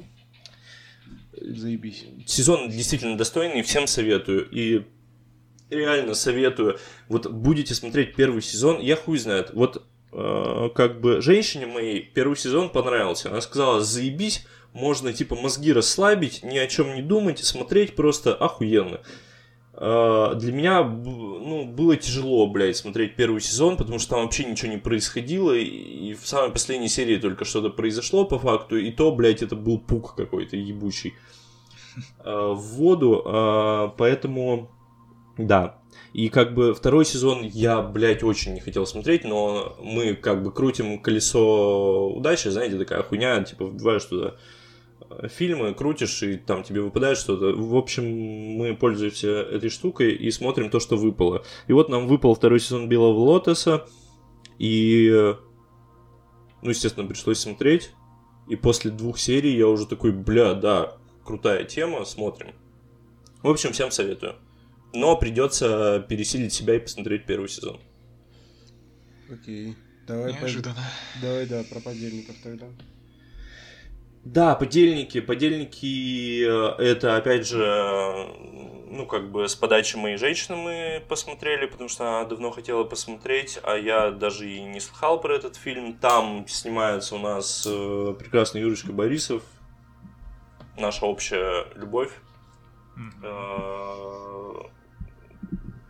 Заебись. 1.34 2.06
Сезон 2.28 2.70
действительно 2.70 3.18
достойный, 3.18 3.64
всем 3.64 3.88
советую. 3.88 4.48
И 4.52 4.84
реально 5.72 6.14
советую. 6.14 6.78
Вот 7.08 7.32
будете 7.32 7.74
смотреть 7.74 8.16
первый 8.16 8.42
сезон, 8.44 8.80
я 8.80 8.96
хуй 8.96 9.18
знает. 9.18 9.52
Вот 9.54 9.84
э, 10.12 10.70
как 10.76 11.02
бы 11.02 11.22
женщине 11.22 11.66
моей 11.66 12.02
первый 12.02 12.38
сезон 12.38 12.70
понравился. 12.70 13.30
Она 13.30 13.42
сказала, 13.42 13.82
заебись, 13.82 14.46
можно 14.74 15.12
типа 15.12 15.36
мозги 15.36 15.74
расслабить, 15.74 16.44
ни 16.44 16.58
о 16.58 16.68
чем 16.68 16.96
не 16.96 17.02
думать, 17.02 17.40
смотреть 17.40 17.96
просто 17.96 18.36
охуенно. 18.36 19.02
А, 19.82 20.36
для 20.36 20.52
меня 20.52 20.84
ну, 20.84 21.66
было 21.66 21.96
тяжело, 21.96 22.48
блядь, 22.48 22.76
смотреть 22.76 23.16
первый 23.16 23.40
сезон, 23.40 23.78
потому 23.78 23.98
что 23.98 24.16
там 24.16 24.24
вообще 24.24 24.44
ничего 24.44 24.72
не 24.72 24.78
происходило, 24.78 25.54
и 25.54 26.14
в 26.16 26.28
самой 26.28 26.52
последней 26.52 26.90
серии 26.90 27.16
только 27.16 27.46
что-то 27.46 27.70
произошло 27.70 28.26
по 28.26 28.38
факту, 28.38 28.78
и 28.78 28.92
то, 28.92 29.16
блядь, 29.16 29.42
это 29.42 29.56
был 29.56 29.80
пук 29.80 30.16
какой-то 30.16 30.58
ебучий. 30.58 31.14
в 32.24 32.56
воду, 32.56 33.94
поэтому 33.98 34.70
да. 35.38 35.80
И 36.12 36.28
как 36.28 36.54
бы 36.54 36.74
второй 36.74 37.06
сезон 37.06 37.44
я, 37.44 37.82
блядь, 37.82 38.24
очень 38.24 38.54
не 38.54 38.60
хотел 38.60 38.86
смотреть, 38.86 39.24
но 39.24 39.78
мы 39.82 40.14
как 40.16 40.44
бы 40.44 40.52
крутим 40.52 41.00
колесо 41.00 42.10
удачи, 42.10 42.50
знаете, 42.50 42.78
такая 42.78 43.04
хуйня, 43.04 43.44
типа 43.44 43.66
вбиваешь 43.66 44.06
туда 44.06 44.36
фильмы, 45.30 45.74
крутишь, 45.74 46.22
и 46.24 46.38
там 46.38 46.64
тебе 46.64 46.82
выпадает 46.82 47.18
что-то. 47.18 47.54
В 47.54 47.76
общем, 47.76 48.06
мы 48.06 48.76
пользуемся 48.76 49.30
этой 49.30 49.70
штукой 49.70 50.14
и 50.14 50.32
смотрим 50.32 50.70
то, 50.70 50.80
что 50.80 50.98
выпало. 50.98 51.44
И 51.68 51.74
вот 51.74 51.90
нам 51.90 52.08
выпал 52.08 52.36
второй 52.36 52.60
сезон 52.60 52.88
Белого 52.90 53.20
Лотоса, 53.20 53.88
и, 54.58 55.10
ну, 56.62 56.70
естественно, 56.70 57.08
пришлось 57.08 57.40
смотреть. 57.40 57.92
И 58.48 58.56
после 58.56 58.92
двух 58.92 59.20
серий 59.20 59.56
я 59.56 59.68
уже 59.68 59.86
такой, 59.86 60.12
бля, 60.12 60.54
да, 60.54 60.98
крутая 61.24 61.64
тема, 61.66 62.04
смотрим. 62.06 62.54
В 63.44 63.50
общем, 63.50 63.72
всем 63.72 63.92
советую. 63.92 64.36
Но 64.94 65.16
придется 65.18 66.06
пересилить 66.10 66.52
себя 66.52 66.76
и 66.76 66.80
посмотреть 66.80 67.26
первый 67.26 67.48
сезон. 67.48 67.80
Окей. 69.32 69.76
Давай, 70.08 70.34
Неожиданно. 70.34 70.76
По... 70.76 71.22
Давай, 71.22 71.46
да, 71.46 71.64
про 71.70 71.80
подельников 71.80 72.36
тогда. 72.42 72.66
Да, 74.24 74.56
подельники. 74.56 75.22
Подельники 75.22 76.44
э, 76.44 76.76
это, 76.84 77.16
опять 77.16 77.48
же, 77.48 78.28
ну, 78.88 79.06
как 79.06 79.32
бы 79.32 79.48
с 79.48 79.56
подачи 79.56 79.96
моей 79.96 80.18
женщины 80.18 80.58
мы 80.58 81.04
посмотрели, 81.08 81.66
потому 81.66 81.90
что 81.90 82.08
она 82.08 82.28
давно 82.28 82.52
хотела 82.52 82.84
посмотреть, 82.84 83.60
а 83.64 83.76
я 83.76 84.12
даже 84.12 84.50
и 84.50 84.62
не 84.62 84.80
слыхал 84.80 85.22
про 85.22 85.36
этот 85.36 85.56
фильм. 85.56 85.94
Там 85.94 86.46
снимается 86.48 87.16
у 87.16 87.20
нас 87.20 87.66
э, 87.70 88.16
прекрасный 88.20 88.62
Юрочка 88.62 88.92
Борисов, 88.92 89.44
наша 90.78 91.06
общая 91.06 91.66
любовь. 91.76 92.12
Mm-hmm. 92.98 94.70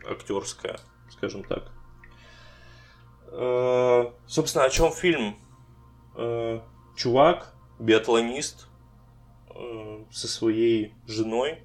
актерская, 0.08 0.78
скажем 1.10 1.44
так. 1.44 1.72
Собственно, 4.28 4.66
о 4.66 4.70
чем 4.70 4.92
фильм? 4.92 5.36
Чувак, 6.96 7.56
биатлонист 7.80 8.68
э, 9.56 10.04
со 10.12 10.28
своей 10.28 10.94
женой 11.08 11.64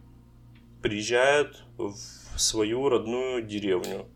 приезжает 0.83 1.63
в 1.77 1.95
свою 2.37 2.89
родную 2.89 3.43
деревню. 3.43 4.07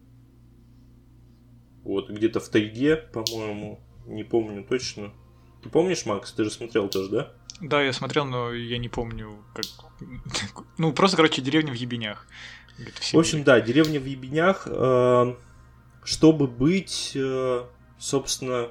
Вот, 1.82 2.11
где-то 2.11 2.40
в 2.40 2.49
тайге, 2.49 2.96
по-моему, 2.96 3.80
не 4.07 4.24
помню 4.24 4.64
точно. 4.64 5.12
Ты 5.62 5.70
помнишь, 5.70 6.05
Макс? 6.07 6.32
Ты 6.32 6.44
же 6.44 6.51
смотрел 6.51 6.88
тоже, 6.88 7.11
да? 7.11 7.32
Да, 7.61 7.82
я 7.82 7.92
смотрел, 7.92 8.24
но 8.24 8.53
я 8.53 8.78
не 8.78 8.88
помню, 8.88 9.44
как... 9.55 9.64
Ну, 10.78 10.92
просто, 10.92 11.16
короче, 11.16 11.42
деревня 11.42 11.72
в 11.72 11.76
Ебенях. 11.76 12.26
В, 13.12 13.18
общем, 13.18 13.42
да, 13.42 13.61
деревня 13.61 13.99
в 13.99 14.05
Ебенях, 14.05 14.68
э, 14.70 15.34
чтобы 16.05 16.46
быть, 16.46 17.12
э, 17.16 17.64
собственно, 17.99 18.68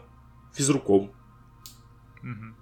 физруком. 0.53 1.11
Угу. 2.23 2.56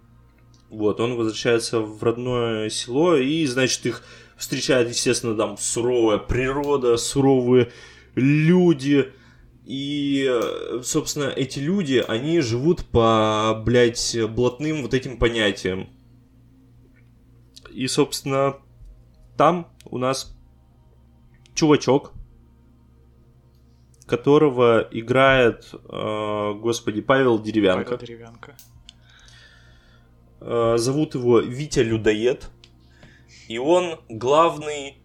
Вот, 0.69 0.99
он 0.99 1.15
возвращается 1.15 1.79
в 1.79 2.03
родное 2.03 2.69
село, 2.69 3.15
и, 3.15 3.45
значит, 3.45 3.85
их 3.85 4.03
встречает, 4.35 4.89
естественно, 4.89 5.35
там 5.35 5.57
суровая 5.57 6.17
природа, 6.17 6.97
суровые 6.97 7.71
люди. 8.15 9.11
И, 9.65 10.29
собственно, 10.83 11.25
эти 11.25 11.59
люди, 11.59 12.03
они 12.07 12.39
живут 12.41 12.85
по, 12.85 13.61
блядь, 13.65 14.15
блатным 14.29 14.81
вот 14.81 14.93
этим 14.93 15.17
понятиям. 15.17 15.89
И, 17.71 17.87
собственно, 17.87 18.57
там 19.37 19.67
у 19.85 19.97
нас 19.97 20.35
чувачок, 21.53 22.13
которого 24.05 24.87
играет, 24.91 25.71
э, 25.73 26.53
господи, 26.53 27.01
Павел 27.01 27.41
Деревянко. 27.41 27.83
Павел 27.91 27.99
Деревянко. 27.99 28.55
Э, 30.41 30.75
зовут 30.77 31.15
его 31.15 31.39
Витя 31.39 31.79
Людоед. 31.79 32.49
И 33.47 33.57
он 33.57 33.99
главный 34.09 34.97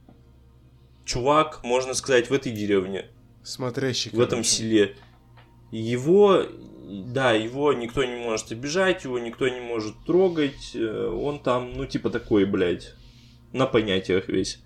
чувак, 1.05 1.63
можно 1.65 1.95
сказать, 1.95 2.31
в 2.31 2.33
этой 2.33 2.53
деревне. 2.53 3.07
Смотрящий. 3.43 4.11
В 4.13 4.21
этом 4.21 4.45
селе. 4.45 4.97
Его, 5.71 6.45
да, 6.89 7.33
его 7.33 7.73
никто 7.73 8.05
не 8.05 8.17
может 8.17 8.53
обижать, 8.53 9.05
его 9.05 9.19
никто 9.19 9.49
не 9.49 9.61
может 9.61 9.95
трогать. 10.07 10.73
Э, 10.75 11.09
он 11.09 11.41
там, 11.41 11.73
ну, 11.75 11.87
типа 11.87 12.11
такой, 12.11 12.45
блядь, 12.45 12.95
на 13.53 13.67
понятиях 13.67 14.29
весь. 14.29 14.61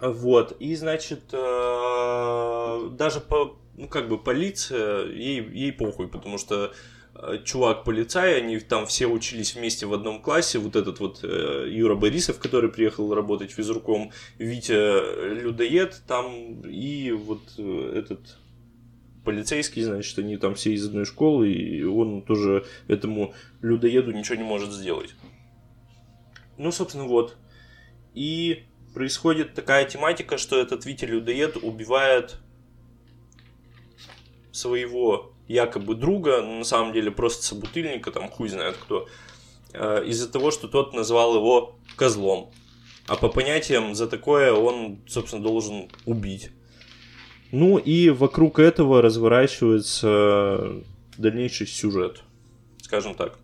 Вот. 0.00 0.56
И, 0.60 0.74
значит, 0.74 1.22
э, 1.32 2.90
даже 2.92 3.20
по, 3.20 3.56
ну, 3.76 3.88
как 3.88 4.08
бы 4.08 4.18
полиция, 4.18 5.06
ей, 5.06 5.42
ей 5.50 5.72
похуй, 5.72 6.08
потому 6.08 6.38
что 6.38 6.72
чувак 7.44 7.84
полицай, 7.84 8.38
они 8.38 8.58
там 8.58 8.86
все 8.86 9.06
учились 9.06 9.54
вместе 9.54 9.86
в 9.86 9.94
одном 9.94 10.20
классе, 10.20 10.58
вот 10.58 10.76
этот 10.76 11.00
вот 11.00 11.20
э, 11.22 11.68
Юра 11.70 11.94
Борисов, 11.94 12.38
который 12.38 12.70
приехал 12.70 13.14
работать 13.14 13.52
физруком, 13.52 14.10
Витя 14.38 15.34
Людоед 15.42 16.02
там 16.06 16.62
и 16.62 17.12
вот 17.12 17.42
э, 17.58 17.92
этот 17.94 18.38
полицейский, 19.24 19.82
значит, 19.82 20.18
они 20.18 20.36
там 20.36 20.54
все 20.54 20.74
из 20.74 20.86
одной 20.86 21.04
школы, 21.04 21.50
и 21.50 21.82
он 21.84 22.22
тоже 22.22 22.66
этому 22.88 23.32
людоеду 23.62 24.12
ничего 24.12 24.36
не 24.36 24.44
может 24.44 24.72
сделать. 24.72 25.14
Ну, 26.58 26.70
собственно, 26.70 27.04
вот. 27.04 27.36
И 28.12 28.64
происходит 28.92 29.54
такая 29.54 29.86
тематика, 29.86 30.36
что 30.36 30.58
этот 30.58 30.84
Витя 30.84 31.06
Людоед 31.06 31.56
убивает 31.56 32.36
своего 34.52 35.33
якобы 35.48 35.94
друга, 35.94 36.42
на 36.42 36.64
самом 36.64 36.92
деле 36.92 37.10
просто 37.10 37.44
собутыльника, 37.44 38.10
там 38.10 38.28
хуй 38.28 38.48
знает 38.48 38.76
кто, 38.76 39.08
э, 39.72 40.04
из-за 40.06 40.30
того, 40.30 40.50
что 40.50 40.68
тот 40.68 40.94
назвал 40.94 41.36
его 41.36 41.76
козлом. 41.96 42.50
А 43.06 43.16
по 43.16 43.28
понятиям 43.28 43.94
за 43.94 44.06
такое 44.06 44.52
он, 44.52 44.98
собственно, 45.06 45.42
должен 45.42 45.88
убить. 46.06 46.50
Ну 47.52 47.78
и 47.78 48.08
вокруг 48.10 48.58
этого 48.58 49.02
разворачивается 49.02 50.82
дальнейший 51.18 51.66
сюжет, 51.66 52.22
скажем 52.82 53.14
так. 53.14 53.38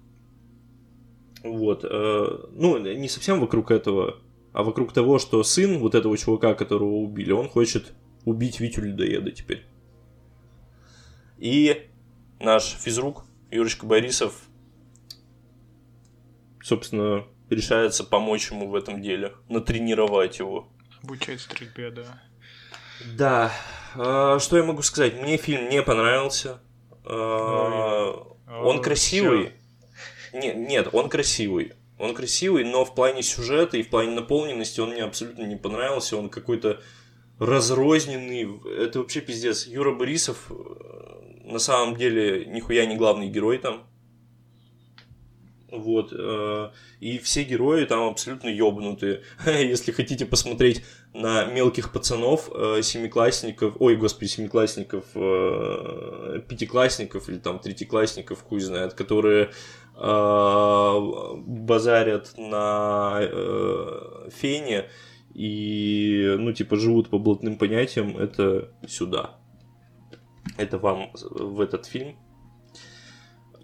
Вот. 1.43 1.85
Э, 1.85 2.39
ну, 2.53 2.79
не 2.79 3.09
совсем 3.09 3.41
вокруг 3.41 3.71
этого, 3.71 4.17
а 4.53 4.63
вокруг 4.63 4.93
того, 4.93 5.19
что 5.19 5.43
сын 5.43 5.79
вот 5.79 5.95
этого 5.95 6.17
чувака, 6.17 6.55
которого 6.55 6.97
убили, 6.97 7.33
он 7.33 7.49
хочет 7.49 7.93
убить 8.25 8.61
Витю 8.61 8.83
Людоеда 8.83 9.31
теперь. 9.31 9.65
И 11.39 11.90
наш 12.41 12.65
физрук 12.65 13.25
Юрочка 13.51 13.87
Борисов, 13.87 14.35
собственно, 16.63 17.27
решается 17.49 18.05
помочь 18.05 18.51
ему 18.51 18.69
в 18.69 18.75
этом 18.75 19.03
деле, 19.03 19.35
натренировать 19.49 20.39
его. 20.39 20.69
Обучать 21.03 21.41
стрельбе, 21.41 21.91
да. 21.91 22.23
Да. 23.17 23.53
А, 23.95 24.39
что 24.39 24.57
я 24.57 24.65
могу 24.65 24.83
сказать? 24.83 25.21
Мне 25.21 25.37
фильм 25.37 25.69
не 25.69 25.83
понравился. 25.83 26.61
А, 27.05 28.27
он 28.47 28.83
красивый. 28.83 29.53
Нет, 30.33 30.57
нет, 30.57 30.89
он 30.93 31.09
красивый. 31.09 31.73
Он 31.99 32.15
красивый, 32.15 32.65
но 32.65 32.85
в 32.85 32.95
плане 32.95 33.23
сюжета 33.23 33.77
и 33.77 33.83
в 33.83 33.91
плане 33.91 34.13
наполненности 34.13 34.81
он 34.81 34.91
мне 34.91 35.03
абсолютно 35.03 35.45
не 35.45 35.57
понравился. 35.57 36.17
Он 36.17 36.31
какой-то 36.31 36.81
разрозненный. 37.39 38.61
Это 38.79 39.01
вообще 39.01 39.21
пиздец. 39.21 39.67
Юра 39.67 39.93
Борисов 39.93 40.51
на 41.51 41.59
самом 41.59 41.97
деле 41.97 42.45
нихуя 42.47 42.87
не 42.87 42.97
главный 42.97 43.29
герой 43.29 43.59
там. 43.59 43.87
Вот. 45.71 46.13
Э, 46.13 46.71
и 47.01 47.19
все 47.19 47.45
герои 47.45 47.85
там 47.85 48.09
абсолютно 48.09 48.49
ёбнутые. 48.49 49.23
Если 49.47 49.93
хотите 49.93 50.27
посмотреть 50.27 50.83
на 51.15 51.45
мелких 51.45 51.93
пацанов, 51.93 52.51
э, 52.55 52.83
семиклассников, 52.83 53.77
ой, 53.79 53.97
господи, 53.97 54.29
семиклассников, 54.29 55.05
э, 55.15 56.41
пятиклассников 56.49 57.29
или 57.29 57.39
там 57.39 57.59
третьеклассников, 57.59 58.43
хуй 58.43 58.61
знает, 58.61 58.95
которые 58.95 59.51
базарят 61.47 62.33
на 62.39 63.21
фене 64.31 64.87
и, 65.35 66.37
ну, 66.39 66.53
типа, 66.55 66.77
живут 66.77 67.11
по 67.11 67.19
блатным 67.19 67.59
понятиям, 67.59 68.17
это 68.17 68.71
сюда. 68.89 69.40
Это 70.61 70.77
вам 70.77 71.11
в 71.15 71.59
этот 71.63 71.87
фильм. 71.87 72.19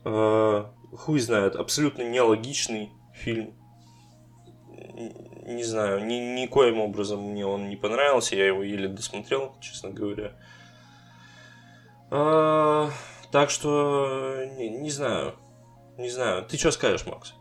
А, 0.02 0.72
хуй 0.92 1.20
знает, 1.20 1.54
абсолютно 1.54 2.08
нелогичный 2.08 2.90
фильм. 3.12 3.54
Не 5.46 5.62
знаю, 5.62 6.06
ни, 6.06 6.40
никоим 6.40 6.80
образом 6.80 7.20
мне 7.20 7.44
он 7.44 7.68
не 7.68 7.76
понравился, 7.76 8.34
я 8.34 8.46
его 8.46 8.62
еле 8.62 8.88
досмотрел, 8.88 9.54
честно 9.60 9.90
говоря. 9.90 10.32
А, 12.10 12.90
так 13.30 13.50
что, 13.50 14.46
не, 14.56 14.70
не 14.70 14.90
знаю, 14.90 15.34
не 15.98 16.08
знаю. 16.08 16.46
Ты 16.46 16.56
что 16.56 16.70
скажешь, 16.70 17.04
Макс? 17.04 17.34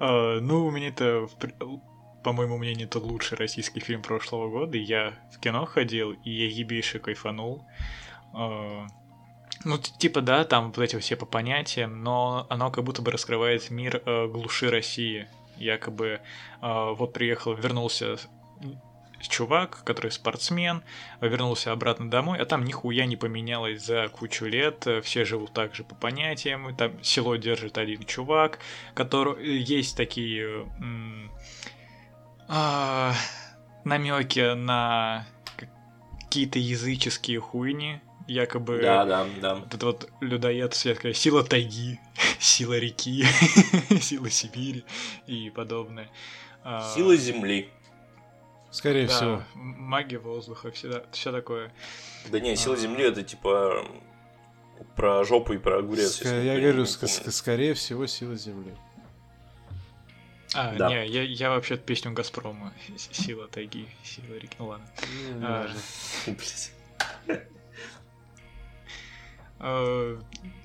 А, 0.00 0.40
ну, 0.40 0.66
у 0.66 0.72
меня 0.72 0.88
это 0.88 1.28
по 2.24 2.32
моему 2.32 2.56
мнению, 2.56 2.86
это 2.86 2.98
лучший 2.98 3.36
российский 3.36 3.80
фильм 3.80 4.02
прошлого 4.02 4.48
года. 4.48 4.78
Я 4.78 5.14
в 5.32 5.40
кино 5.40 5.64
ходил, 5.64 6.12
и 6.12 6.30
я 6.30 6.48
ебейше 6.48 6.98
кайфанул. 6.98 7.64
А, 8.34 8.86
ну, 9.64 9.78
типа, 9.78 10.20
да, 10.20 10.44
там 10.44 10.72
вот 10.72 10.78
эти 10.78 10.98
все 10.98 11.16
по 11.16 11.26
понятиям, 11.26 12.02
но 12.02 12.46
оно 12.50 12.70
как 12.70 12.84
будто 12.84 13.02
бы 13.02 13.10
раскрывает 13.10 13.70
мир 13.70 14.02
э, 14.04 14.26
глуши 14.26 14.70
России. 14.70 15.28
Якобы 15.56 16.20
э, 16.60 16.94
вот 16.96 17.12
приехал, 17.12 17.54
вернулся 17.54 18.16
чувак, 19.28 19.82
который 19.84 20.10
спортсмен, 20.10 20.82
вернулся 21.20 21.72
обратно 21.72 22.10
домой, 22.10 22.38
а 22.38 22.44
там 22.44 22.64
нихуя 22.64 23.06
не 23.06 23.16
поменялось 23.16 23.84
за 23.84 24.08
кучу 24.08 24.46
лет, 24.46 24.86
все 25.02 25.24
живут 25.24 25.52
так 25.52 25.74
же 25.74 25.84
по 25.84 25.94
понятиям, 25.94 26.74
там 26.76 27.02
село 27.02 27.36
держит 27.36 27.78
один 27.78 28.04
чувак, 28.04 28.58
который 28.94 29.58
есть 29.58 29.96
такие 29.96 30.66
а, 32.48 33.14
намеки 33.84 34.54
на 34.54 35.26
какие-то 36.28 36.58
языческие 36.58 37.40
хуйни, 37.40 38.00
якобы 38.26 38.80
да, 38.80 39.04
да, 39.04 39.26
да. 39.40 39.54
вот 39.56 39.74
это 39.74 39.86
вот 39.86 40.10
людоед, 40.20 40.78
такая 40.82 41.12
сила 41.12 41.44
тайги, 41.44 42.00
сила 42.38 42.78
реки, 42.78 43.24
сила 44.00 44.30
Сибири 44.30 44.84
и 45.26 45.50
подобное. 45.50 46.10
А, 46.64 46.92
сила 46.94 47.16
земли. 47.16 47.68
Скорее 48.70 49.06
да, 49.06 49.16
всего. 49.16 49.42
Магия 49.54 50.18
воздуха, 50.18 50.70
все, 50.70 51.04
все 51.12 51.30
такое. 51.30 51.72
Да 52.30 52.40
не, 52.40 52.56
сила 52.56 52.74
а... 52.74 52.78
земли 52.78 53.04
это 53.04 53.22
типа 53.22 53.86
про 54.96 55.24
жопу 55.24 55.52
и 55.52 55.58
про 55.58 55.78
огурец. 55.78 56.22
Ск- 56.22 56.44
я 56.44 56.58
говорю, 56.58 56.84
ск- 56.84 57.30
скорее 57.30 57.74
всего, 57.74 58.06
сила 58.06 58.36
земли. 58.36 58.74
А, 60.54 60.74
да. 60.74 60.88
не, 60.88 61.06
я, 61.06 61.22
я 61.22 61.50
вообще 61.50 61.76
песню 61.76 62.12
Газпрома. 62.12 62.72
Сила 62.96 63.48
тайги, 63.48 63.88
сила 64.02 64.34
реки. 64.34 64.56
Ну 64.58 64.66
ладно. 64.66 64.86
Ну, 65.34 65.46
а, 65.46 65.70
а, 66.26 67.32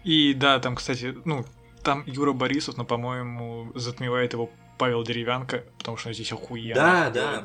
и 0.03 0.33
да, 0.33 0.59
там, 0.59 0.75
кстати, 0.75 1.15
ну, 1.25 1.45
там 1.83 2.03
Юра 2.05 2.33
Борисов, 2.33 2.77
но, 2.77 2.85
по-моему, 2.85 3.71
затмевает 3.75 4.33
его 4.33 4.49
Павел 4.77 5.03
Деревянко, 5.03 5.63
потому 5.77 5.97
что 5.97 6.09
он 6.09 6.13
здесь 6.13 6.31
охуенно. 6.31 6.75
Да, 6.75 7.09
да 7.09 7.43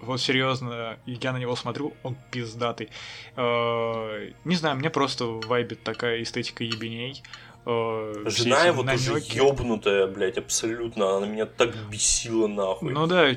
вот 0.00 0.20
серьезно, 0.20 0.98
я 1.06 1.32
на 1.32 1.38
него 1.38 1.56
смотрю, 1.56 1.94
он 2.02 2.16
пиздатый. 2.30 2.88
Э, 3.36 4.30
не 4.44 4.56
знаю, 4.56 4.76
мне 4.76 4.90
просто 4.90 5.26
вайбит 5.26 5.82
такая 5.82 6.22
эстетика 6.22 6.64
ебеней. 6.64 7.22
Э, 7.66 8.24
Жена 8.26 8.64
его 8.64 8.82
тоже 8.82 9.20
ёбнутая, 9.28 10.06
блядь, 10.06 10.38
абсолютно. 10.38 11.16
Она 11.16 11.26
меня 11.26 11.46
так 11.46 11.74
бесила 11.90 12.46
нахуй. 12.46 12.92
Ну 12.92 13.06
да, 13.06 13.28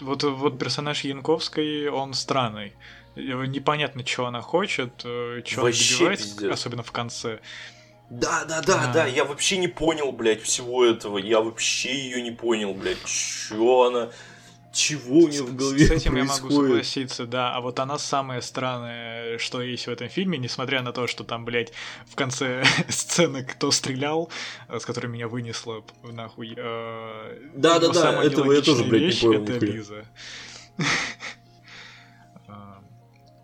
вот, 0.00 0.22
вот 0.22 0.58
персонаж 0.58 1.04
Янковской, 1.04 1.88
он 1.88 2.14
странный. 2.14 2.72
Непонятно, 3.16 4.04
что 4.06 4.26
она 4.26 4.40
хочет, 4.40 5.02
э, 5.04 5.42
она 5.56 5.70
добивается, 5.70 6.08
пиздец. 6.08 6.52
особенно 6.52 6.82
в 6.82 6.92
конце. 6.92 7.40
Да, 8.10 8.44
да, 8.44 8.60
да, 8.60 8.90
а. 8.90 8.92
да, 8.92 9.06
я 9.06 9.24
вообще 9.24 9.56
не 9.56 9.68
понял, 9.68 10.12
блядь, 10.12 10.42
всего 10.42 10.84
этого. 10.84 11.18
Я 11.18 11.40
вообще 11.40 11.94
ее 11.94 12.22
не 12.22 12.30
понял, 12.30 12.74
блядь, 12.74 13.04
чё 13.04 13.82
она 13.82 14.10
чего 14.72 15.18
у 15.18 15.28
нее 15.28 15.42
в 15.42 15.54
голове 15.54 15.86
С 15.86 15.90
этим 15.90 16.12
происходит? 16.12 16.42
я 16.42 16.48
могу 16.48 16.50
согласиться, 16.50 17.26
да. 17.26 17.54
А 17.54 17.60
вот 17.60 17.78
она 17.78 17.98
самая 17.98 18.40
странная, 18.40 19.38
что 19.38 19.60
есть 19.60 19.86
в 19.86 19.90
этом 19.90 20.08
фильме, 20.08 20.38
несмотря 20.38 20.82
на 20.82 20.92
то, 20.92 21.06
что 21.06 21.24
там, 21.24 21.44
блядь, 21.44 21.72
в 22.06 22.14
конце 22.14 22.64
сцены 22.88 23.44
кто 23.44 23.70
стрелял, 23.70 24.30
э, 24.68 24.78
с 24.78 24.86
которой 24.86 25.08
меня 25.08 25.28
вынесло 25.28 25.84
нахуй. 26.02 26.54
Э, 26.56 27.38
Да-да-да, 27.54 28.24
этого 28.24 28.52
я 28.52 28.62
тоже, 28.62 28.84
блядь, 28.84 29.14
не 29.14 29.20
понял. 29.20 29.44
Это 29.44 29.64
Лиза. 29.64 30.04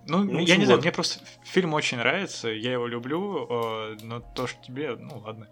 Ну, 0.09 0.25
ну, 0.25 0.39
я 0.41 0.57
не 0.57 0.65
знаю, 0.65 0.81
мне 0.81 0.91
просто 0.91 1.23
фильм 1.45 1.75
очень 1.75 1.99
нравится, 1.99 2.49
я 2.49 2.73
его 2.73 2.87
люблю, 2.87 3.47
э, 3.47 3.99
но 4.01 4.21
то, 4.21 4.47
что 4.47 4.59
тебе, 4.63 4.97
ну 4.97 5.19
ладно. 5.19 5.49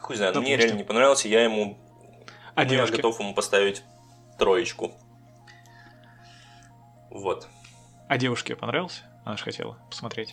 Хуй 0.00 0.16
знает, 0.16 0.34
мне 0.36 0.56
реально 0.56 0.78
не 0.78 0.84
понравился, 0.84 1.28
я 1.28 1.44
ему... 1.44 1.78
А 2.54 2.64
ну, 2.64 2.72
я 2.72 2.86
готов 2.86 3.20
ему 3.20 3.34
поставить 3.34 3.82
троечку. 4.38 4.92
Вот. 7.10 7.48
А 8.08 8.16
девушке 8.16 8.56
понравился? 8.56 9.02
Она 9.26 9.36
же 9.36 9.44
хотела 9.44 9.78
посмотреть. 9.90 10.32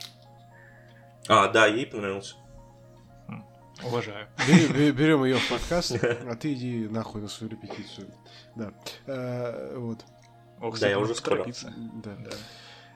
А, 1.28 1.50
да, 1.50 1.66
ей 1.66 1.86
понравился. 1.86 2.36
Уважаю. 3.84 4.28
Берем 4.48 5.26
ее 5.26 5.36
в 5.36 5.50
подкаст, 5.50 6.02
а 6.04 6.36
ты 6.38 6.54
иди 6.54 6.88
нахуй 6.88 7.22
на 7.22 7.28
свою 7.28 7.52
репетицию. 7.52 8.08
Да. 8.56 8.72
А, 9.06 9.78
вот. 9.78 10.06
Ох, 10.62 10.80
да, 10.80 10.88
я 10.88 10.98
уже 10.98 11.14
скоро. 11.14 11.46
Да. 11.46 12.16
да. 12.20 12.32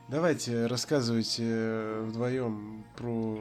Давайте 0.08 0.66
рассказывайте 0.66 2.00
вдвоем 2.00 2.84
про 2.96 3.38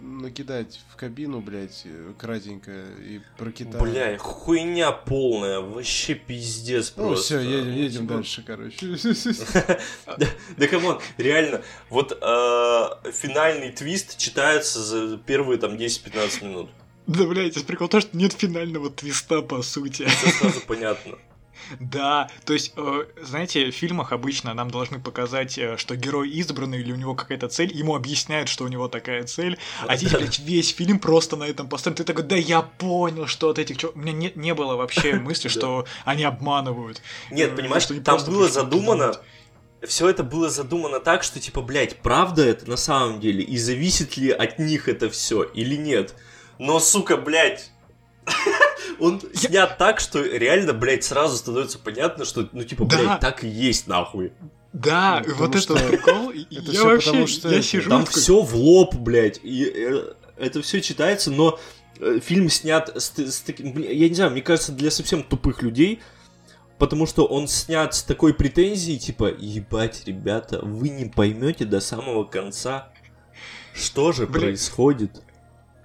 накидать 0.00 0.80
в 0.90 0.96
кабину, 0.96 1.40
блядь, 1.40 1.86
кратенько 2.18 2.72
и 2.72 3.20
про 3.38 3.52
Кита. 3.52 3.80
Бля, 3.80 4.18
хуйня 4.18 4.90
полная, 4.90 5.60
вообще 5.60 6.14
пиздец 6.14 6.92
ну, 6.96 7.08
просто. 7.08 7.34
Ну 7.34 7.40
все, 7.40 7.48
едем, 7.48 7.72
едем 7.72 8.00
типа... 8.02 8.14
дальше, 8.14 8.44
короче. 8.46 9.78
Да 10.56 10.66
come 10.66 10.85
on, 10.85 11.00
реально, 11.16 11.62
вот 11.90 12.12
э, 12.12 13.10
финальный 13.12 13.70
твист 13.70 14.18
читается 14.18 14.82
за 14.82 15.16
первые 15.16 15.58
там 15.58 15.74
10-15 15.76 16.44
минут. 16.44 16.70
Да, 17.06 17.24
блядь, 17.24 17.64
прикол 17.66 17.88
то, 17.88 18.00
что 18.00 18.16
нет 18.16 18.32
финального 18.32 18.90
твиста, 18.90 19.42
по 19.42 19.62
сути. 19.62 20.02
Это 20.02 20.30
сразу 20.38 20.60
понятно. 20.66 21.18
Да, 21.80 22.28
то 22.44 22.52
есть, 22.52 22.72
э, 22.76 23.04
знаете, 23.22 23.70
в 23.70 23.74
фильмах 23.74 24.12
обычно 24.12 24.54
нам 24.54 24.70
должны 24.70 25.00
показать, 25.00 25.58
э, 25.58 25.76
что 25.76 25.96
герой 25.96 26.30
избранный 26.30 26.80
или 26.80 26.92
у 26.92 26.96
него 26.96 27.14
какая-то 27.14 27.48
цель, 27.48 27.74
ему 27.74 27.94
объясняют, 27.94 28.48
что 28.48 28.64
у 28.64 28.68
него 28.68 28.88
такая 28.88 29.24
цель, 29.24 29.58
а 29.86 29.96
здесь, 29.96 30.12
блядь, 30.12 30.38
весь 30.38 30.74
фильм 30.74 30.98
просто 30.98 31.36
на 31.36 31.44
этом 31.44 31.68
построен. 31.68 31.96
Ты 31.96 32.04
такой, 32.04 32.24
да 32.24 32.36
я 32.36 32.62
понял, 32.62 33.26
что 33.26 33.50
от 33.50 33.58
этих... 33.58 33.76
У 33.94 33.98
меня 33.98 34.12
не, 34.12 34.32
не 34.34 34.54
было 34.54 34.76
вообще 34.76 35.14
мысли, 35.20 35.48
что 35.48 35.86
они 36.04 36.24
обманывают. 36.24 37.02
Нет, 37.30 37.52
э, 37.52 37.56
понимаешь, 37.56 37.86
там 38.04 38.22
было 38.24 38.48
задумано 38.48 39.14
все 39.86 40.08
это 40.08 40.22
было 40.22 40.48
задумано 40.48 41.00
так, 41.00 41.22
что 41.22 41.40
типа, 41.40 41.60
блядь, 41.60 41.98
правда 41.98 42.42
это 42.42 42.68
на 42.68 42.76
самом 42.76 43.20
деле, 43.20 43.42
и 43.42 43.58
зависит 43.58 44.16
ли 44.16 44.30
от 44.30 44.58
них 44.58 44.88
это 44.88 45.10
все 45.10 45.42
или 45.42 45.76
нет. 45.76 46.14
Но, 46.58 46.78
сука, 46.80 47.16
блядь, 47.16 47.70
он 48.98 49.20
я... 49.34 49.48
снят 49.48 49.78
так, 49.78 50.00
что 50.00 50.22
реально, 50.22 50.72
блядь, 50.72 51.04
сразу 51.04 51.36
становится 51.36 51.78
понятно, 51.78 52.24
что, 52.24 52.48
ну, 52.52 52.64
типа, 52.64 52.84
блядь, 52.84 53.04
да. 53.04 53.16
так 53.18 53.44
и 53.44 53.48
есть, 53.48 53.86
нахуй. 53.86 54.32
Да, 54.72 55.22
ну, 55.26 55.34
вот 55.34 55.54
это 55.54 55.74
прикол. 55.74 56.30
Это 56.30 56.72
я 56.72 56.84
вообще, 56.84 57.10
потому, 57.10 57.26
что 57.26 57.48
я 57.48 57.62
сижу. 57.62 57.88
Там 57.88 58.04
все 58.06 58.40
в 58.40 58.54
лоб, 58.56 58.96
блядь. 58.96 59.38
И 59.42 59.64
э, 59.64 60.14
это 60.36 60.62
все 60.62 60.80
читается, 60.80 61.30
но 61.30 61.58
э, 62.00 62.18
фильм 62.20 62.50
снят 62.50 62.90
с, 62.94 63.16
с 63.16 63.40
таким, 63.40 63.78
я 63.78 64.08
не 64.08 64.14
знаю, 64.14 64.32
мне 64.32 64.42
кажется, 64.42 64.72
для 64.72 64.90
совсем 64.90 65.22
тупых 65.22 65.62
людей, 65.62 66.00
потому 66.78 67.06
что 67.06 67.24
он 67.24 67.46
снят 67.46 67.94
с 67.94 68.02
такой 68.02 68.34
претензией, 68.34 68.98
типа, 68.98 69.32
ебать, 69.38 70.02
ребята, 70.06 70.58
вы 70.60 70.88
не 70.88 71.04
поймете 71.04 71.64
до 71.64 71.80
самого 71.80 72.24
конца, 72.24 72.90
что 73.74 74.12
же 74.12 74.26
Блин. 74.26 74.42
происходит 74.42 75.22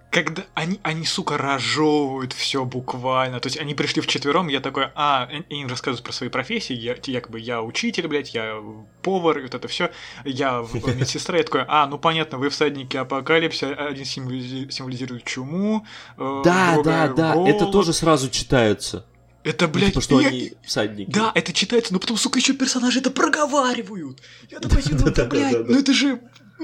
когда 0.09 0.43
они, 0.55 0.79
они, 0.81 1.05
сука, 1.05 1.37
разжевывают 1.37 2.33
все 2.33 2.65
буквально. 2.65 3.39
То 3.39 3.47
есть 3.47 3.59
они 3.59 3.75
пришли 3.75 4.01
в 4.01 4.07
четвером, 4.07 4.47
я 4.47 4.59
такой, 4.59 4.87
а, 4.95 5.29
они 5.49 5.65
рассказывают 5.65 6.03
про 6.03 6.11
свои 6.11 6.29
профессии, 6.29 6.73
я, 6.73 6.95
якобы 7.05 7.39
я 7.39 7.61
учитель, 7.61 8.07
блядь, 8.07 8.33
я 8.33 8.61
повар, 9.03 9.41
вот 9.41 9.53
это 9.53 9.67
все, 9.67 9.91
я 10.25 10.65
медсестра, 10.95 11.37
я 11.37 11.43
такой, 11.43 11.63
а, 11.67 11.85
ну 11.85 11.99
понятно, 11.99 12.39
вы 12.39 12.49
всадники 12.49 12.97
апокалипсиса, 12.97 13.73
один 13.73 14.05
символизирует 14.05 15.25
чуму. 15.25 15.85
Э, 16.17 16.41
да, 16.43 16.81
да, 16.83 17.07
да, 17.09 17.33
голод. 17.33 17.55
это 17.55 17.67
тоже 17.67 17.93
сразу 17.93 18.29
читается. 18.29 19.05
Это, 19.43 19.67
ну, 19.67 19.73
блядь, 19.73 19.89
типа, 19.89 20.01
что 20.01 20.19
я... 20.19 20.27
они 20.29 20.53
всадники. 20.63 21.11
Да, 21.11 21.31
это 21.33 21.53
читается, 21.53 21.93
но 21.93 21.99
потом, 21.99 22.17
сука, 22.17 22.39
еще 22.39 22.53
персонажи 22.53 22.99
это 22.99 23.09
проговаривают. 23.09 24.21
Я 24.49 24.59
такой, 24.59 24.83
ну, 24.89 25.27
блядь, 25.27 25.67
ну 25.67 25.79
это 25.79 25.93
же 25.93 26.19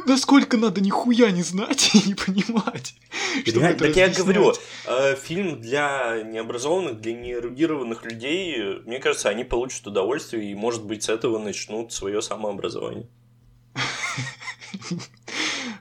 насколько 0.05 0.57
надо 0.57 0.81
нихуя 0.81 1.31
не 1.31 1.43
знать 1.43 1.91
и 1.93 2.07
не 2.07 2.13
понимать. 2.13 2.95
Я, 3.45 3.73
так 3.73 3.95
я 3.95 4.09
говорю, 4.09 4.53
э, 4.85 5.15
фильм 5.15 5.61
для 5.61 6.21
необразованных, 6.23 7.01
для 7.01 7.13
неэрудированных 7.13 8.03
людей, 8.05 8.79
мне 8.85 8.99
кажется, 8.99 9.29
они 9.29 9.43
получат 9.43 9.87
удовольствие 9.87 10.51
и, 10.51 10.55
может 10.55 10.85
быть, 10.85 11.03
с 11.03 11.09
этого 11.09 11.39
начнут 11.39 11.93
свое 11.93 12.21
самообразование. 12.21 13.07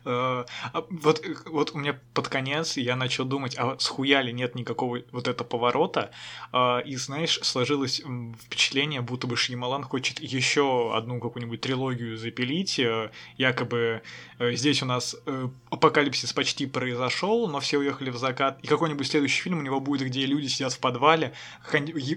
А, 0.05 0.45
вот, 0.91 1.25
вот 1.47 1.73
у 1.75 1.79
меня 1.79 1.99
под 2.13 2.29
конец 2.29 2.77
я 2.77 2.97
начал 2.97 3.25
думать, 3.25 3.57
а 3.59 3.77
схуя 3.79 4.21
ли 4.21 4.33
нет 4.33 4.55
никакого 4.55 5.01
вот 5.13 5.29
этого 5.29 5.47
поворота, 5.47 6.11
а, 6.53 6.81
и, 6.81 6.97
знаешь, 6.97 7.39
сложилось 7.43 8.03
впечатление, 8.41 9.01
будто 9.01 9.27
бы 9.27 9.37
Шьямалан 9.37 9.85
хочет 9.85 10.21
еще 10.21 10.95
одну 10.95 11.21
какую-нибудь 11.21 11.61
трилогию 11.61 12.17
запилить, 12.17 12.79
э, 12.79 13.11
якобы 13.37 14.03
э, 14.39 14.53
здесь 14.53 14.83
у 14.83 14.87
нас 14.87 15.17
э, 15.27 15.49
апокалипсис 15.71 16.33
почти 16.33 16.67
произошел, 16.67 17.49
но 17.49 17.61
все 17.61 17.79
уехали 17.79 18.11
в 18.11 18.17
закат, 18.17 18.59
и 18.63 18.67
какой-нибудь 18.67 19.07
следующий 19.07 19.43
фильм 19.43 19.59
у 19.59 19.63
него 19.63 19.81
будет, 19.81 20.09
где 20.09 20.27
люди 20.27 20.47
сидят 20.47 20.73
в 20.73 20.79
подвале, 20.79 21.33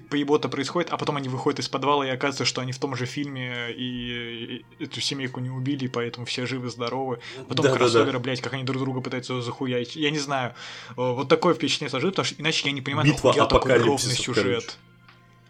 поебота 0.09 0.49
происходит, 0.49 0.91
а 0.91 0.97
потом 0.97 1.17
они 1.17 1.29
выходят 1.29 1.59
из 1.59 1.69
подвала, 1.69 2.05
и 2.05 2.09
оказывается, 2.09 2.45
что 2.45 2.61
они 2.61 2.71
в 2.71 2.79
том 2.79 2.95
же 2.95 3.05
фильме, 3.05 3.71
и 3.71 4.65
эту 4.79 5.01
семейку 5.01 5.39
не 5.39 5.49
убили, 5.49 5.87
поэтому 5.87 6.25
все 6.25 6.45
живы-здоровы. 6.45 7.19
Потом 7.47 7.65
да, 7.65 7.76
да, 7.77 8.05
да. 8.05 8.19
блядь, 8.19 8.41
как 8.41 8.53
они 8.53 8.63
друг 8.63 8.81
друга 8.81 9.01
пытаются 9.01 9.41
захуять. 9.41 9.95
Я 9.95 10.11
не 10.11 10.19
знаю. 10.19 10.53
Вот 10.95 11.29
такое 11.29 11.53
впечатление 11.53 11.89
сложилось, 11.89 12.15
потому 12.15 12.25
что 12.25 12.41
иначе 12.41 12.67
я 12.67 12.71
не 12.71 12.81
понимаю, 12.81 13.07
Битва 13.07 13.29
нахуя 13.29 13.45
такой 13.45 13.77
ровный 13.77 14.15
сюжет. 14.15 14.43
Короче. 14.43 14.67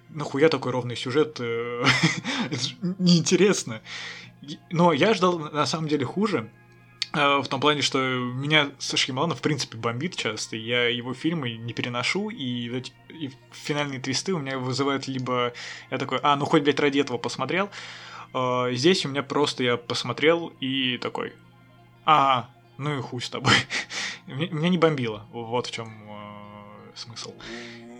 Нахуя 0.10 0.50
такой 0.50 0.72
ровный 0.72 0.96
сюжет? 0.96 1.38
Э, 1.40 1.86
неинтересно. 3.00 3.82
Но 4.72 4.94
я 4.94 5.14
ждал 5.14 5.38
на 5.40 5.66
самом 5.66 5.88
деле 5.88 6.06
хуже. 6.06 6.50
Э, 7.14 7.40
в 7.40 7.48
том 7.48 7.60
плане, 7.60 7.82
что 7.82 8.00
меня 8.00 8.72
Саша 8.80 9.12
Ямалана 9.12 9.36
в 9.36 9.42
принципе 9.42 9.78
бомбит 9.78 10.16
часто, 10.16 10.56
я 10.56 10.88
его 10.88 11.14
фильмы 11.14 11.58
не 11.58 11.74
переношу, 11.74 12.30
и, 12.30 12.84
и 13.10 13.32
финальные 13.52 14.00
твисты 14.00 14.34
у 14.34 14.40
меня 14.40 14.58
вызывают 14.58 15.08
либо... 15.08 15.54
Я 15.92 15.98
такой, 15.98 16.20
а, 16.24 16.36
ну 16.36 16.46
хоть, 16.46 16.64
блядь, 16.64 16.80
ради 16.80 17.00
этого 17.00 17.18
посмотрел. 17.18 17.70
Здесь 18.72 19.06
у 19.06 19.10
меня 19.10 19.24
просто 19.24 19.64
я 19.64 19.78
посмотрел 19.78 20.52
и 20.60 20.98
такой, 20.98 21.34
а, 22.08 22.50
ну 22.78 22.98
и 22.98 23.02
хуй 23.02 23.22
с 23.22 23.30
тобой. 23.30 23.54
меня 24.28 24.70
не 24.70 24.78
бомбило, 24.78 25.26
вот 25.32 25.68
в 25.68 25.72
чем 25.72 25.90
э, 26.10 26.96
смысл 26.96 27.34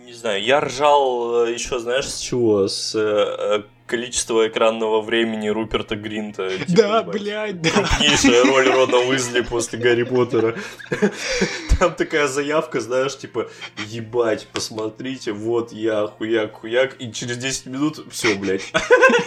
не 0.08 0.14
знаю, 0.14 0.42
я 0.42 0.60
ржал 0.60 1.44
э, 1.44 1.52
еще, 1.52 1.78
знаешь, 1.78 2.08
с 2.08 2.18
чего? 2.18 2.66
С 2.66 2.94
э, 2.94 3.62
количества 3.84 4.48
экранного 4.48 5.02
времени 5.02 5.48
Руперта 5.48 5.96
Гринта. 5.96 6.48
Типа, 6.48 6.64
да, 6.68 7.02
блядь, 7.02 7.60
да. 7.60 7.70
Крупнейшая 7.70 8.44
роль 8.44 8.68
Рона 8.72 8.96
Уизли 9.00 9.42
после 9.42 9.78
Гарри 9.78 10.04
Поттера. 10.04 10.56
Там 11.78 11.94
такая 11.94 12.26
заявка, 12.26 12.80
знаешь, 12.80 13.18
типа, 13.18 13.50
ебать, 13.86 14.48
посмотрите, 14.50 15.32
вот 15.32 15.72
я, 15.72 16.06
хуяк, 16.06 16.54
хуяк, 16.54 16.96
и 17.02 17.12
через 17.12 17.36
10 17.36 17.66
минут 17.66 18.00
все, 18.10 18.34
блядь. 18.34 18.62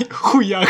Хуяк. 0.10 0.68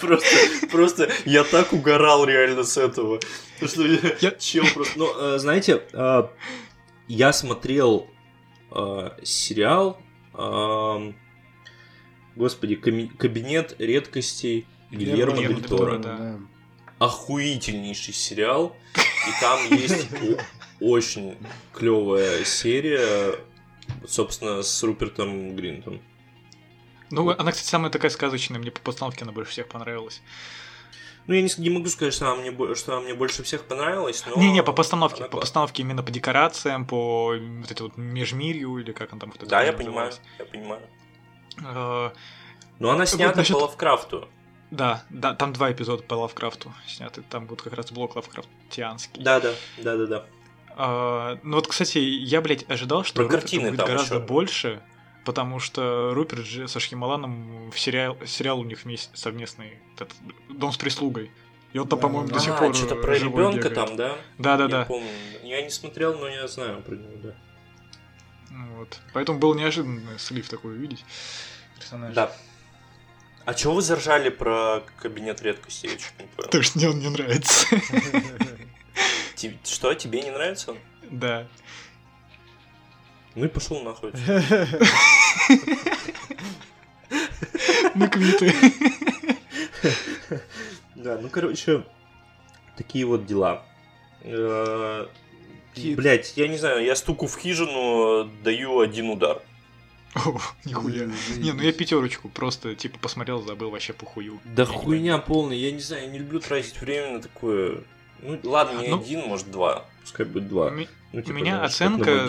Просто, 0.00 0.36
просто 0.70 1.10
я 1.24 1.44
так 1.44 1.72
угорал 1.72 2.24
реально 2.24 2.64
с 2.64 2.76
этого. 2.76 3.20
Что 3.62 3.86
я... 3.86 4.30
Чел 4.32 4.64
просто... 4.74 4.98
Ну, 4.98 5.12
э, 5.18 5.38
знаете, 5.38 5.82
э, 5.92 6.22
я 7.08 7.32
смотрел 7.32 8.08
э, 8.70 9.10
сериал, 9.22 10.00
господи, 12.36 12.76
кабинет 12.76 13.74
редкостей 13.78 14.66
Гильермо 14.90 15.36
Дель 15.36 15.62
Торо. 15.62 16.40
Охуительнейший 16.98 18.14
сериал, 18.14 18.76
и 18.96 19.40
там 19.40 19.58
есть 19.70 20.06
очень 20.80 21.36
клевая 21.72 22.44
серия, 22.44 23.36
собственно, 24.06 24.62
с 24.62 24.82
Рупертом 24.82 25.56
Гринтом. 25.56 26.00
Ну, 27.10 27.30
она, 27.30 27.52
кстати, 27.52 27.68
самая 27.68 27.90
такая 27.90 28.10
сказочная, 28.10 28.58
мне 28.58 28.70
по 28.70 28.80
постановке 28.80 29.24
она 29.24 29.32
больше 29.32 29.50
всех 29.50 29.68
понравилась. 29.68 30.22
Ну, 31.26 31.34
я 31.34 31.42
не, 31.42 31.50
не 31.58 31.70
могу 31.70 31.86
сказать, 31.88 32.14
что 32.14 32.32
она, 32.32 32.40
мне, 32.40 32.74
что 32.74 32.92
она 32.92 33.02
мне 33.02 33.14
больше 33.14 33.42
всех 33.42 33.64
понравилась, 33.64 34.24
но... 34.26 34.40
Не-не, 34.40 34.62
по 34.62 34.72
постановке, 34.72 35.24
по 35.24 35.38
постановке 35.38 35.82
именно 35.82 36.02
по 36.02 36.10
декорациям, 36.10 36.86
по 36.86 37.34
вот 37.36 37.70
этой 37.70 37.82
вот 37.82 37.96
межмирью, 37.96 38.78
или 38.78 38.92
как 38.92 39.12
он 39.12 39.18
там... 39.18 39.30
Вот 39.30 39.48
да, 39.48 39.62
я 39.62 39.72
понимаю, 39.72 40.12
я 40.38 40.44
понимаю. 40.44 40.82
Uh, 41.58 42.12
но 42.78 42.90
она 42.90 43.06
снята 43.06 43.28
вот, 43.28 43.36
насчет... 43.36 43.56
по 43.56 43.62
Лавкрафту. 43.62 44.28
Да, 44.70 45.04
да, 45.10 45.34
там 45.34 45.52
два 45.52 45.70
эпизода 45.70 46.02
по 46.02 46.14
Лавкрафту 46.14 46.72
сняты, 46.86 47.22
там 47.28 47.46
будет 47.46 47.62
как 47.62 47.74
раз 47.74 47.92
блок 47.92 48.16
Лавкрафтианский. 48.16 49.22
Да, 49.22 49.40
да, 49.40 49.52
да, 49.78 49.96
да, 49.96 50.06
да. 50.06 50.26
Uh, 50.76 51.38
ну 51.42 51.56
вот, 51.56 51.66
кстати, 51.66 51.98
я, 51.98 52.40
блядь, 52.40 52.68
ожидал, 52.70 53.04
что 53.04 53.16
Про 53.16 53.28
картины 53.28 53.70
будет 53.70 53.86
гораздо 53.86 54.16
еще. 54.16 54.24
больше, 54.24 54.82
потому 55.24 55.58
что 55.58 56.12
Руперт 56.14 56.44
же 56.44 56.68
со 56.68 56.80
Шхималаном 56.80 57.70
в 57.70 57.78
сериал, 57.78 58.16
сериал 58.26 58.60
у 58.60 58.64
них 58.64 58.84
вместе 58.84 59.16
совместный 59.16 59.78
этот, 59.94 60.12
дом 60.48 60.72
с 60.72 60.76
прислугой. 60.76 61.30
И 61.72 61.78
он 61.78 61.86
там, 61.88 61.98
да. 62.00 62.06
по-моему, 62.06 62.28
до 62.28 62.40
сих 62.40 62.52
а, 62.52 62.56
пор. 62.56 62.74
что-то 62.74 62.96
про 62.96 63.16
ребенка 63.16 63.70
там, 63.70 63.96
да? 63.96 64.18
Да, 64.38 64.56
да, 64.56 64.64
я 64.64 64.68
да. 64.68 64.84
Помню. 64.86 65.08
Я 65.44 65.62
не 65.62 65.70
смотрел, 65.70 66.18
но 66.18 66.28
я 66.28 66.48
знаю 66.48 66.82
про 66.82 66.96
него, 66.96 67.16
да. 67.22 67.34
Вот. 68.50 69.00
Поэтому 69.12 69.38
был 69.38 69.54
неожиданный 69.54 70.18
слив 70.18 70.48
такой 70.48 70.72
увидеть. 70.72 71.04
Персонаж. 71.78 72.14
Да. 72.14 72.32
А 73.44 73.54
чего 73.54 73.74
вы 73.74 73.82
заржали 73.82 74.28
про 74.30 74.82
кабинет 74.98 75.42
редкостей? 75.42 75.90
Я 75.90 75.96
чуть 75.96 76.18
не 76.18 76.26
понял. 76.26 76.46
Потому 76.46 76.62
что 76.62 76.78
мне 76.78 76.88
он 76.88 76.98
не 76.98 77.08
нравится. 77.08 77.66
Что, 79.64 79.94
тебе 79.94 80.22
не 80.22 80.30
нравится 80.30 80.72
он? 80.72 80.78
Да. 81.10 81.46
Ну 83.34 83.44
и 83.44 83.48
пошел 83.48 83.80
нахуй. 83.82 84.12
Мы 87.94 88.08
квиты. 88.08 88.54
Да, 90.94 91.18
ну 91.18 91.30
короче, 91.30 91.82
такие 92.76 93.06
вот 93.06 93.24
дела. 93.24 93.64
Э, 94.22 95.06
Блять, 95.74 96.34
я 96.36 96.46
не 96.46 96.58
знаю, 96.58 96.84
я 96.84 96.94
стуку 96.94 97.26
в 97.26 97.38
хижину, 97.38 98.30
даю 98.44 98.80
один 98.80 99.08
удар. 99.08 99.40
О, 100.14 100.38
нихуя. 100.64 101.08
Не, 101.38 101.52
ну 101.52 101.62
я 101.62 101.72
пятерочку 101.72 102.28
просто, 102.28 102.74
типа, 102.74 102.98
посмотрел, 102.98 103.40
забыл 103.42 103.70
вообще 103.70 103.92
похую. 103.92 104.40
Да 104.44 104.66
хуйня 104.66 105.18
полная, 105.18 105.56
я 105.56 105.70
не 105.70 105.80
знаю, 105.80 106.04
я 106.04 106.10
не 106.10 106.18
люблю 106.18 106.40
тратить 106.40 106.80
время 106.80 107.12
на 107.12 107.22
такое. 107.22 107.82
Ну, 108.20 108.38
ладно, 108.42 108.80
не 108.80 108.88
ну, 108.88 109.00
один, 109.00 109.20
может, 109.26 109.50
два. 109.50 109.86
Пускай 110.02 110.26
будет 110.26 110.48
два. 110.48 110.70
Ну, 111.12 111.22
типа, 111.22 111.30
у 111.30 111.32
меня 111.32 111.62
оценка 111.62 112.28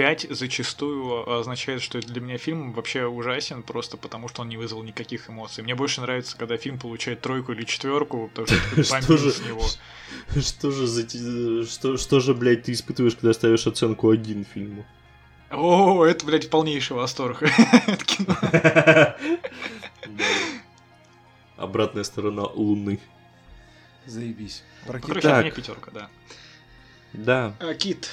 5 0.00 0.28
зачастую 0.30 1.30
означает, 1.30 1.82
что 1.82 2.00
для 2.00 2.22
меня 2.22 2.38
фильм 2.38 2.72
вообще 2.72 3.04
ужасен, 3.04 3.62
просто 3.62 3.98
потому 3.98 4.28
что 4.28 4.40
он 4.40 4.48
не 4.48 4.56
вызвал 4.56 4.82
никаких 4.82 5.28
эмоций. 5.28 5.62
Мне 5.62 5.74
больше 5.74 6.00
нравится, 6.00 6.38
когда 6.38 6.56
фильм 6.56 6.78
получает 6.78 7.20
тройку 7.20 7.52
или 7.52 7.64
четверку, 7.64 8.30
потому 8.34 8.46
что 8.82 8.82
что 9.02 9.18
же, 9.18 9.30
с 9.30 9.44
него. 9.44 9.62
Что 10.40 10.70
же, 10.70 10.86
за, 10.86 11.66
что, 11.66 11.98
что 11.98 12.20
же, 12.20 12.32
блядь, 12.32 12.62
ты 12.62 12.72
испытываешь, 12.72 13.14
когда 13.14 13.34
ставишь 13.34 13.66
оценку 13.66 14.08
один 14.08 14.46
фильму? 14.46 14.86
О, 15.50 16.02
это, 16.06 16.24
блядь, 16.24 16.48
полнейший 16.48 16.96
восторг 16.96 17.42
Обратная 21.58 22.04
сторона 22.04 22.44
Луны. 22.44 23.00
Заебись. 24.06 24.62
Про 24.86 24.98
Короче, 24.98 25.20
так. 25.20 25.54
пятерка, 25.54 25.90
да. 25.90 26.08
Да. 27.12 27.54
А, 27.60 27.74
Кит. 27.74 28.08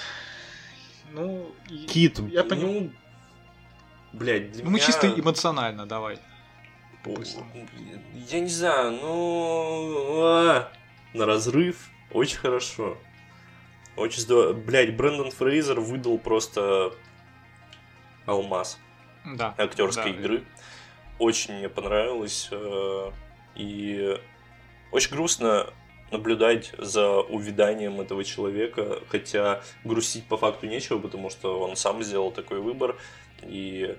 Ну, 1.11 1.51
Кит. 1.87 2.19
Я 2.19 2.43
понимаю. 2.43 2.81
Ну, 2.81 2.91
блядь, 4.13 4.51
для 4.51 4.63
ну, 4.63 4.69
меня... 4.69 4.79
Мы 4.79 4.85
чисто 4.85 5.07
эмоционально, 5.07 5.85
давай. 5.85 6.19
Я 8.29 8.39
не 8.39 8.49
знаю, 8.49 8.91
ну... 8.91 10.21
А, 10.23 10.71
на 11.13 11.25
разрыв. 11.25 11.89
Очень 12.11 12.37
хорошо. 12.37 12.97
Очень 13.95 14.21
здорово. 14.21 14.53
Блядь, 14.53 14.95
Брэндон 14.95 15.31
Фрейзер 15.31 15.79
выдал 15.79 16.17
просто 16.19 16.93
алмаз 18.25 18.77
да, 19.25 19.55
актерской 19.57 20.13
да, 20.13 20.19
игры. 20.19 20.43
Очень 21.19 21.55
мне 21.55 21.69
понравилось. 21.69 22.49
Э, 22.51 23.11
и 23.55 24.19
очень 24.91 25.11
грустно 25.11 25.73
наблюдать 26.11 26.71
за 26.77 27.19
увиданием 27.19 27.99
этого 27.99 28.23
человека, 28.23 28.99
хотя 29.09 29.61
грустить 29.83 30.25
по 30.25 30.37
факту 30.37 30.67
нечего, 30.67 30.99
потому 30.99 31.29
что 31.29 31.59
он 31.59 31.75
сам 31.75 32.03
сделал 32.03 32.31
такой 32.31 32.59
выбор. 32.59 32.95
И 33.43 33.95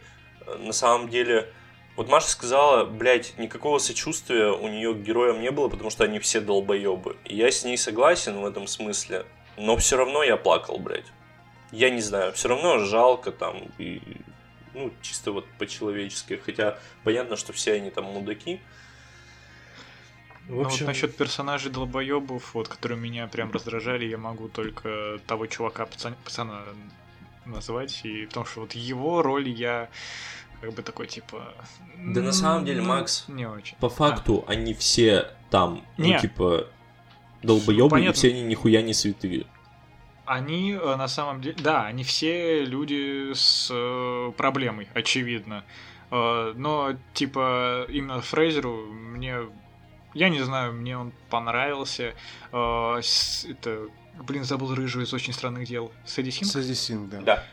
э, 0.47 0.57
на 0.59 0.73
самом 0.73 1.09
деле, 1.09 1.49
вот 1.97 2.09
Маша 2.09 2.31
сказала, 2.31 2.85
блядь, 2.85 3.37
никакого 3.39 3.79
сочувствия 3.79 4.53
у 4.53 4.69
нее 4.69 4.95
к 4.95 4.99
героям 4.99 5.41
не 5.41 5.51
было, 5.51 5.69
потому 5.69 5.91
что 5.91 6.05
они 6.05 6.19
все 6.19 6.41
долбоебы. 6.41 7.17
И 7.25 7.37
я 7.37 7.51
с 7.51 7.65
ней 7.65 7.77
согласен 7.77 8.41
в 8.41 8.47
этом 8.47 8.67
смысле, 8.67 9.27
но 9.57 9.77
все 9.77 9.97
равно 9.97 10.23
я 10.23 10.37
плакал, 10.37 10.79
блядь. 10.79 11.07
Я 11.71 11.91
не 11.91 12.01
знаю, 12.01 12.33
все 12.33 12.49
равно 12.49 12.79
жалко 12.79 13.31
там, 13.31 13.69
и, 13.77 14.01
ну, 14.73 14.91
чисто 15.03 15.33
вот 15.33 15.45
по-человечески. 15.59 16.41
Хотя 16.43 16.79
понятно, 17.05 17.37
что 17.37 17.53
все 17.53 17.75
они 17.75 17.91
там 17.91 18.05
мудаки, 18.07 18.61
в 20.49 20.61
общем... 20.61 20.79
Ну, 20.81 20.87
вот 20.87 20.87
насчет 20.87 21.17
персонажей 21.17 21.71
долбоебов, 21.71 22.55
вот, 22.55 22.69
которые 22.69 22.99
меня 22.99 23.27
прям 23.27 23.53
раздражали, 23.53 24.07
я 24.07 24.19
могу 24.19 24.49
только 24.49 25.19
того 25.27 25.47
чувака 25.47 25.87
пацана, 25.87 26.17
пацана 26.25 26.63
назвать, 27.45 28.01
и 28.05 28.27
потому 28.27 28.47
что 28.47 28.61
вот 28.61 28.73
его 28.73 29.23
роль 29.23 29.49
я 29.49 29.89
как 30.61 30.73
бы 30.73 30.83
такой 30.83 31.07
типа. 31.07 31.55
Да 31.99 32.21
на 32.21 32.33
самом 32.33 32.65
деле, 32.65 32.81
ну, 32.81 32.89
Макс, 32.89 33.25
не 33.29 33.47
очень. 33.47 33.77
По 33.79 33.89
факту 33.89 34.45
а. 34.47 34.53
они 34.53 34.75
все 34.75 35.31
там, 35.51 35.85
ну, 35.97 36.05
не. 36.05 36.15
ну 36.15 36.21
типа. 36.21 36.67
долбоебы, 37.43 37.91
Понятно. 37.91 38.11
и 38.11 38.15
все 38.15 38.29
они 38.31 38.43
нихуя 38.43 38.83
не 38.83 38.95
святые. 38.95 39.47
Они 40.25 40.73
э, 40.73 40.97
на 40.97 41.09
самом 41.09 41.41
деле, 41.41 41.57
да, 41.59 41.87
они 41.87 42.05
все 42.05 42.65
люди 42.65 43.33
с 43.33 43.69
э, 43.71 44.33
проблемой, 44.37 44.89
очевидно. 44.93 45.65
Э, 46.11 46.53
но, 46.55 46.97
типа, 47.15 47.87
именно 47.89 48.21
Фрейзеру 48.21 48.87
мне, 48.91 49.39
я 50.19 50.29
не 50.29 50.41
знаю, 50.41 50.73
мне 50.73 50.99
он 50.99 51.13
понравился. 51.31 52.15
Это, 52.51 53.89
блин, 54.23 54.45
забыл 54.45 54.75
рыжую 54.75 55.05
из 55.05 55.13
очень 55.15 55.33
странных 55.33 55.69
дел. 55.69 55.93
Сэдди 56.05 56.31
Синг? 56.31 56.51
Сэдди 56.51 56.75
Синг, 56.75 57.11
да. 57.11 57.21
Да. 57.21 57.45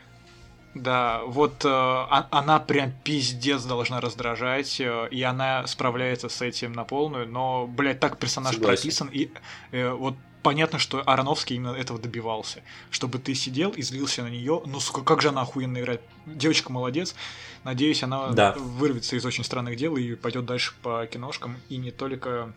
Да, 0.74 1.22
вот 1.24 1.64
э, 1.64 1.68
а, 1.68 2.28
она 2.30 2.60
прям 2.60 2.92
пиздец 3.02 3.64
должна 3.64 3.98
раздражать, 3.98 4.78
э, 4.78 5.08
и 5.10 5.22
она 5.22 5.66
справляется 5.66 6.28
с 6.28 6.42
этим 6.42 6.74
на 6.74 6.84
полную, 6.84 7.26
но, 7.26 7.66
блядь, 7.66 7.98
так 7.98 8.18
персонаж 8.18 8.56
Согласен. 8.56 8.82
прописан, 8.82 9.08
и 9.10 9.30
э, 9.72 9.90
вот 9.90 10.16
понятно, 10.46 10.78
что 10.78 11.02
Ароновский 11.04 11.56
именно 11.56 11.72
этого 11.72 11.98
добивался. 11.98 12.62
Чтобы 12.92 13.18
ты 13.18 13.34
сидел 13.34 13.70
и 13.70 13.82
злился 13.82 14.22
на 14.22 14.28
нее. 14.28 14.62
Ну, 14.64 14.78
сука, 14.78 15.02
как 15.02 15.20
же 15.20 15.30
она 15.30 15.40
охуенно 15.40 15.78
играет. 15.78 16.02
Девочка 16.24 16.70
молодец. 16.70 17.16
Надеюсь, 17.64 18.04
она 18.04 18.28
да. 18.28 18.52
вырвется 18.52 19.16
из 19.16 19.26
очень 19.26 19.42
странных 19.42 19.76
дел 19.76 19.96
и 19.96 20.14
пойдет 20.14 20.46
дальше 20.46 20.72
по 20.82 21.04
киношкам, 21.06 21.56
и 21.68 21.78
не 21.78 21.90
только 21.90 22.52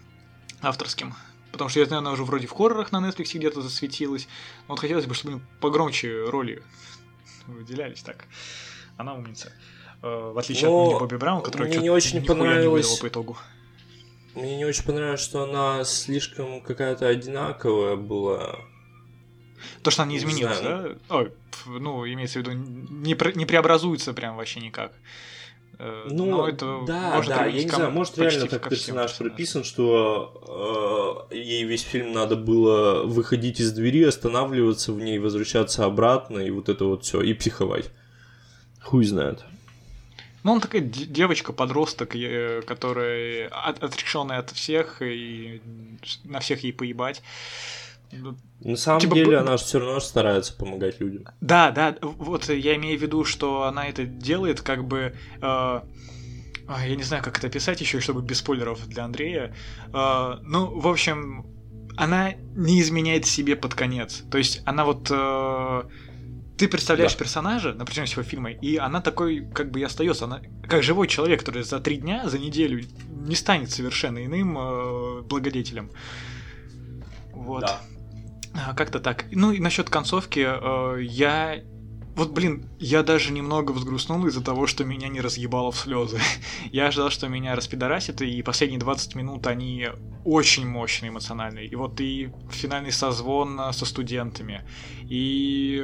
авторским. 0.62 1.16
Потому 1.52 1.72
что 1.72 1.80
я 1.80 1.88
знаю, 1.88 2.02
она 2.02 2.12
уже 2.12 2.24
вроде 2.24 2.46
в 2.46 2.52
хоррорах 2.52 2.92
на 2.92 2.98
Netflix 2.98 3.36
где-то 3.36 3.64
засветилась. 3.64 4.28
Но 4.68 4.76
вот 4.76 4.82
хотелось 4.82 5.08
бы, 5.08 5.16
чтобы 5.16 5.42
погромче 5.60 6.26
роли 6.30 6.62
выделялись 7.48 8.04
так. 8.04 8.26
Она 8.98 9.16
умница. 9.16 9.52
Э, 10.04 10.32
в 10.32 10.38
отличие 10.38 10.70
Но 10.70 10.92
от 10.92 11.00
Бобби 11.00 11.16
Браун, 11.16 11.42
который 11.42 11.70
мне 11.70 11.80
не 11.80 11.90
очень 11.90 12.24
понравилось... 12.24 12.92
не 12.92 13.02
по 13.02 13.08
итогу. 13.08 13.36
Мне 14.36 14.58
не 14.58 14.66
очень 14.66 14.84
понравилось, 14.84 15.22
что 15.22 15.44
она 15.44 15.84
слишком 15.84 16.62
какая-то 16.62 17.08
одинаковая 17.08 17.96
была. 17.96 18.60
То, 19.84 19.92
что 19.92 20.04
она 20.04 20.12
не 20.12 20.18
изменилась, 20.18 20.60
не 20.62 20.64
да? 20.64 20.96
Ой, 21.10 21.34
ну, 21.66 22.06
имеется 22.08 22.40
в 22.40 22.42
виду, 22.44 22.52
не, 22.52 23.18
не 23.36 23.46
преобразуется 23.46 24.14
прям 24.14 24.38
вообще 24.38 24.60
никак. 24.60 24.94
Э, 25.80 26.08
ну, 26.10 26.26
Но 26.26 26.48
это 26.48 26.82
да, 26.86 27.22
да, 27.26 27.46
я 27.46 27.64
не 27.64 27.70
знаю, 27.70 27.92
может 27.92 28.18
реально 28.18 28.48
так 28.48 28.68
персонаж 28.70 29.18
прописан, 29.18 29.64
что 29.64 31.28
э, 31.32 31.36
ей 31.36 31.64
весь 31.64 31.84
фильм 31.84 32.12
надо 32.12 32.36
было 32.36 33.04
выходить 33.04 33.62
из 33.62 33.72
двери, 33.72 34.04
останавливаться 34.04 34.92
в 34.92 35.00
ней, 35.00 35.20
возвращаться 35.20 35.86
обратно 35.86 36.40
и 36.40 36.52
вот 36.52 36.68
это 36.68 36.84
вот 36.84 37.06
все 37.06 37.22
и 37.22 37.34
психовать. 37.34 37.92
Хуй 38.82 39.06
знает. 39.06 39.46
Ну, 40.50 40.56
он 40.56 40.62
такая 40.62 40.82
девочка, 40.82 41.54
подросток, 41.54 42.16
которая 42.66 43.50
от, 43.50 43.84
отрешенная 43.84 44.40
от 44.40 44.50
всех 44.50 45.00
и 45.00 45.62
на 46.24 46.40
всех 46.40 46.64
ей 46.64 46.74
поебать. 46.74 47.22
Ну, 48.12 48.36
на 48.62 48.76
самом 48.76 49.00
типа, 49.00 49.14
деле 49.14 49.38
она 49.38 49.58
же 49.58 49.64
все 49.64 49.78
равно 49.78 50.00
старается 50.00 50.58
помогать 50.58 51.00
людям. 51.00 51.26
Да, 51.40 51.70
да, 51.70 51.96
вот 52.02 52.50
я 52.50 52.76
имею 52.78 52.98
в 52.98 53.02
виду, 53.04 53.26
что 53.26 53.66
она 53.66 53.88
это 53.90 54.06
делает 54.06 54.62
как 54.62 54.86
бы... 54.86 55.16
Э, 55.40 55.82
я 56.68 56.96
не 56.96 57.04
знаю, 57.04 57.24
как 57.24 57.38
это 57.38 57.46
описать 57.46 57.80
еще, 57.80 58.00
чтобы 58.00 58.24
без 58.24 58.40
спойлеров 58.40 58.88
для 58.88 59.06
Андрея. 59.06 59.56
Э, 59.94 60.38
ну, 60.42 60.80
в 60.80 60.88
общем, 60.88 61.46
она 61.96 62.34
не 62.56 62.82
изменяет 62.82 63.28
себе 63.28 63.56
под 63.56 63.76
конец. 63.76 64.24
То 64.32 64.40
есть 64.40 64.64
она 64.66 64.84
вот... 64.84 65.12
Э, 65.12 65.84
ты 66.60 66.68
представляешь 66.68 67.14
да. 67.14 67.20
персонажа 67.20 67.74
на 67.74 67.86
протяжении 67.86 68.10
всего 68.10 68.24
фильма, 68.24 68.52
и 68.52 68.76
она 68.76 69.00
такой, 69.00 69.48
как 69.54 69.72
бы 69.72 69.80
и 69.80 69.84
остается. 69.84 70.26
Она 70.26 70.42
как 70.68 70.84
живой 70.84 71.08
человек, 71.08 71.40
который 71.40 71.64
за 71.64 71.80
три 71.80 71.96
дня, 71.96 72.28
за 72.28 72.38
неделю 72.38 72.84
не 73.10 73.36
станет 73.36 73.72
совершенно 73.72 74.26
иным 74.26 74.58
э, 74.58 75.22
благодетелем. 75.22 75.90
Вот. 77.32 77.62
Да. 77.62 77.82
А, 78.54 78.74
как-то 78.74 79.00
так. 79.00 79.24
Ну 79.32 79.54
и 79.54 79.60
насчет 79.60 79.90
концовки, 79.90 80.46
э, 80.46 81.02
я 81.02 81.64
вот, 82.16 82.32
блин, 82.32 82.70
я 82.80 83.04
даже 83.04 83.32
немного 83.32 83.72
взгрустнул 83.72 84.26
из-за 84.28 84.44
того, 84.44 84.68
что 84.68 84.84
меня 84.84 85.08
не 85.08 85.22
разъебало 85.22 85.72
в 85.72 85.78
слезы. 85.78 86.20
я 86.72 86.88
ожидал, 86.88 87.10
что 87.10 87.28
меня 87.28 87.56
распидорасит, 87.56 88.22
и 88.22 88.42
последние 88.42 88.80
20 88.80 89.16
минут 89.16 89.48
они 89.48 89.88
очень 90.26 90.68
мощные 90.68 91.10
эмоциональные. 91.10 91.68
И 91.68 91.76
вот 91.76 92.02
и 92.02 92.32
финальный 92.52 92.92
созвон 92.92 93.60
со 93.72 93.86
студентами, 93.86 94.68
и 95.04 95.84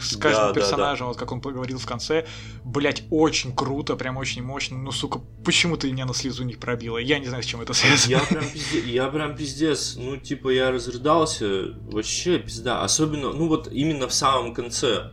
с 0.00 0.16
каждым 0.16 0.48
да, 0.48 0.54
персонажем, 0.54 0.98
да, 0.98 1.04
да. 1.04 1.06
вот 1.06 1.16
как 1.16 1.32
он 1.32 1.40
поговорил 1.40 1.78
в 1.78 1.86
конце, 1.86 2.26
блять, 2.64 3.04
очень 3.10 3.54
круто, 3.54 3.96
прям 3.96 4.16
очень 4.16 4.42
мощно. 4.42 4.76
Ну, 4.76 4.90
сука, 4.90 5.20
почему 5.44 5.76
ты 5.76 5.92
меня 5.92 6.04
на 6.04 6.14
слезу 6.14 6.44
не 6.44 6.54
пробила? 6.54 6.98
Я 6.98 7.18
не 7.18 7.26
знаю, 7.26 7.42
с 7.42 7.46
чем 7.46 7.60
это 7.60 7.74
связано. 7.74 8.10
Я 8.10 8.20
прям 8.20 8.44
пиздец, 8.52 8.84
я 8.84 9.08
прям 9.08 9.36
пиздец, 9.36 9.94
ну, 9.96 10.16
типа, 10.16 10.48
я 10.50 10.70
разрыдался, 10.70 11.74
вообще 11.90 12.38
пизда. 12.38 12.82
Особенно, 12.82 13.32
ну, 13.32 13.46
вот 13.48 13.68
именно 13.70 14.08
в 14.08 14.12
самом 14.12 14.52
конце 14.52 15.12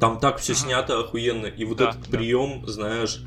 там 0.00 0.18
так 0.18 0.38
все 0.38 0.54
снято 0.54 0.98
охуенно. 0.98 1.46
И 1.46 1.64
вот 1.64 1.76
да, 1.76 1.90
этот 1.90 2.08
да. 2.08 2.16
прием, 2.16 2.66
знаешь, 2.66 3.22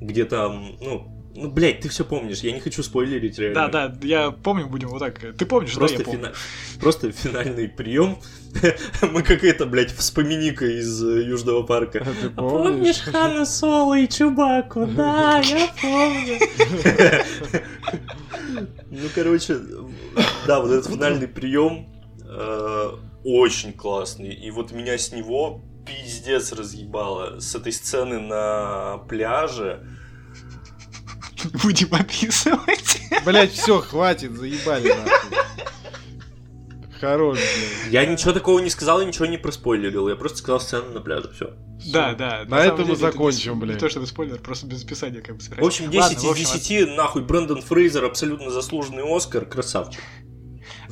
где 0.00 0.26
там, 0.26 0.76
ну, 0.80 1.10
ну, 1.34 1.50
блядь, 1.50 1.80
ты 1.80 1.88
все 1.88 2.04
помнишь, 2.04 2.40
я 2.40 2.52
не 2.52 2.60
хочу 2.60 2.82
спойлерить 2.84 3.38
реально. 3.38 3.68
Да, 3.68 3.88
да, 3.88 4.06
я 4.06 4.30
помню, 4.30 4.68
будем 4.68 4.88
вот 4.88 5.00
так. 5.00 5.18
Ты 5.18 5.46
помнишь, 5.46 5.74
просто 5.74 5.96
да, 5.96 6.02
я 6.02 6.04
помню. 6.04 6.20
Фина... 6.20 6.32
Просто 6.80 7.10
финальный 7.10 7.68
прием. 7.68 8.18
Мы 9.02 9.22
как 9.22 9.42
это, 9.42 9.66
блядь, 9.66 9.92
вспомини-ка 9.92 10.66
из 10.66 11.02
э, 11.02 11.24
Южного 11.24 11.64
парка. 11.64 12.06
А 12.06 12.22
ты 12.22 12.30
помнишь? 12.30 12.62
помнишь 12.62 13.00
Хана 13.00 13.46
Соло 13.46 13.98
и 13.98 14.08
Чубаку? 14.08 14.86
Да, 14.86 15.40
я 15.40 15.68
помню. 15.80 16.38
Ну, 18.90 19.08
короче, 19.12 19.58
да, 20.46 20.60
вот 20.60 20.70
этот 20.70 20.86
финальный 20.86 21.26
прием 21.26 21.88
э, 22.22 22.90
очень 23.24 23.72
классный. 23.72 24.32
И 24.32 24.52
вот 24.52 24.70
меня 24.70 24.96
с 24.96 25.10
него 25.10 25.62
пиздец 25.86 26.52
разъебало 26.52 27.40
с 27.40 27.54
этой 27.54 27.72
сцены 27.72 28.18
на 28.20 28.98
пляже. 29.08 29.86
Будем 31.62 31.94
описывать. 31.94 33.00
Блять, 33.24 33.52
все, 33.52 33.80
хватит, 33.80 34.32
заебали 34.32 34.88
нахуй. 34.88 35.38
Хорош, 37.00 37.38
блядь. 37.38 37.92
Я 37.92 38.06
ничего 38.06 38.32
такого 38.32 38.60
не 38.60 38.70
сказал 38.70 39.00
и 39.00 39.04
ничего 39.04 39.26
не 39.26 39.36
проспойлерил. 39.36 40.08
Я 40.08 40.16
просто 40.16 40.38
сказал 40.38 40.60
сцену 40.60 40.92
на 40.92 41.00
пляже, 41.00 41.30
все. 41.32 41.54
Да, 41.92 42.14
да. 42.14 42.44
На, 42.46 42.56
на 42.56 42.64
этом 42.64 42.88
мы 42.88 42.96
закончим, 42.96 43.60
блядь. 43.60 43.74
Не 43.74 43.80
то, 43.80 43.88
чтобы 43.90 44.06
спойлер, 44.06 44.38
просто 44.38 44.66
без 44.66 44.84
описания 44.84 45.20
как 45.20 45.36
бы 45.36 45.42
В 45.42 45.64
общем, 45.64 45.90
10 45.90 46.00
Ладно, 46.00 46.16
из 46.16 46.24
общем, 46.24 46.44
10, 46.44 46.88
от... 46.88 46.96
нахуй, 46.96 47.22
Брэндон 47.22 47.60
Фрейзер, 47.60 48.04
абсолютно 48.04 48.50
заслуженный 48.50 49.02
Оскар, 49.04 49.44
красавчик. 49.44 50.00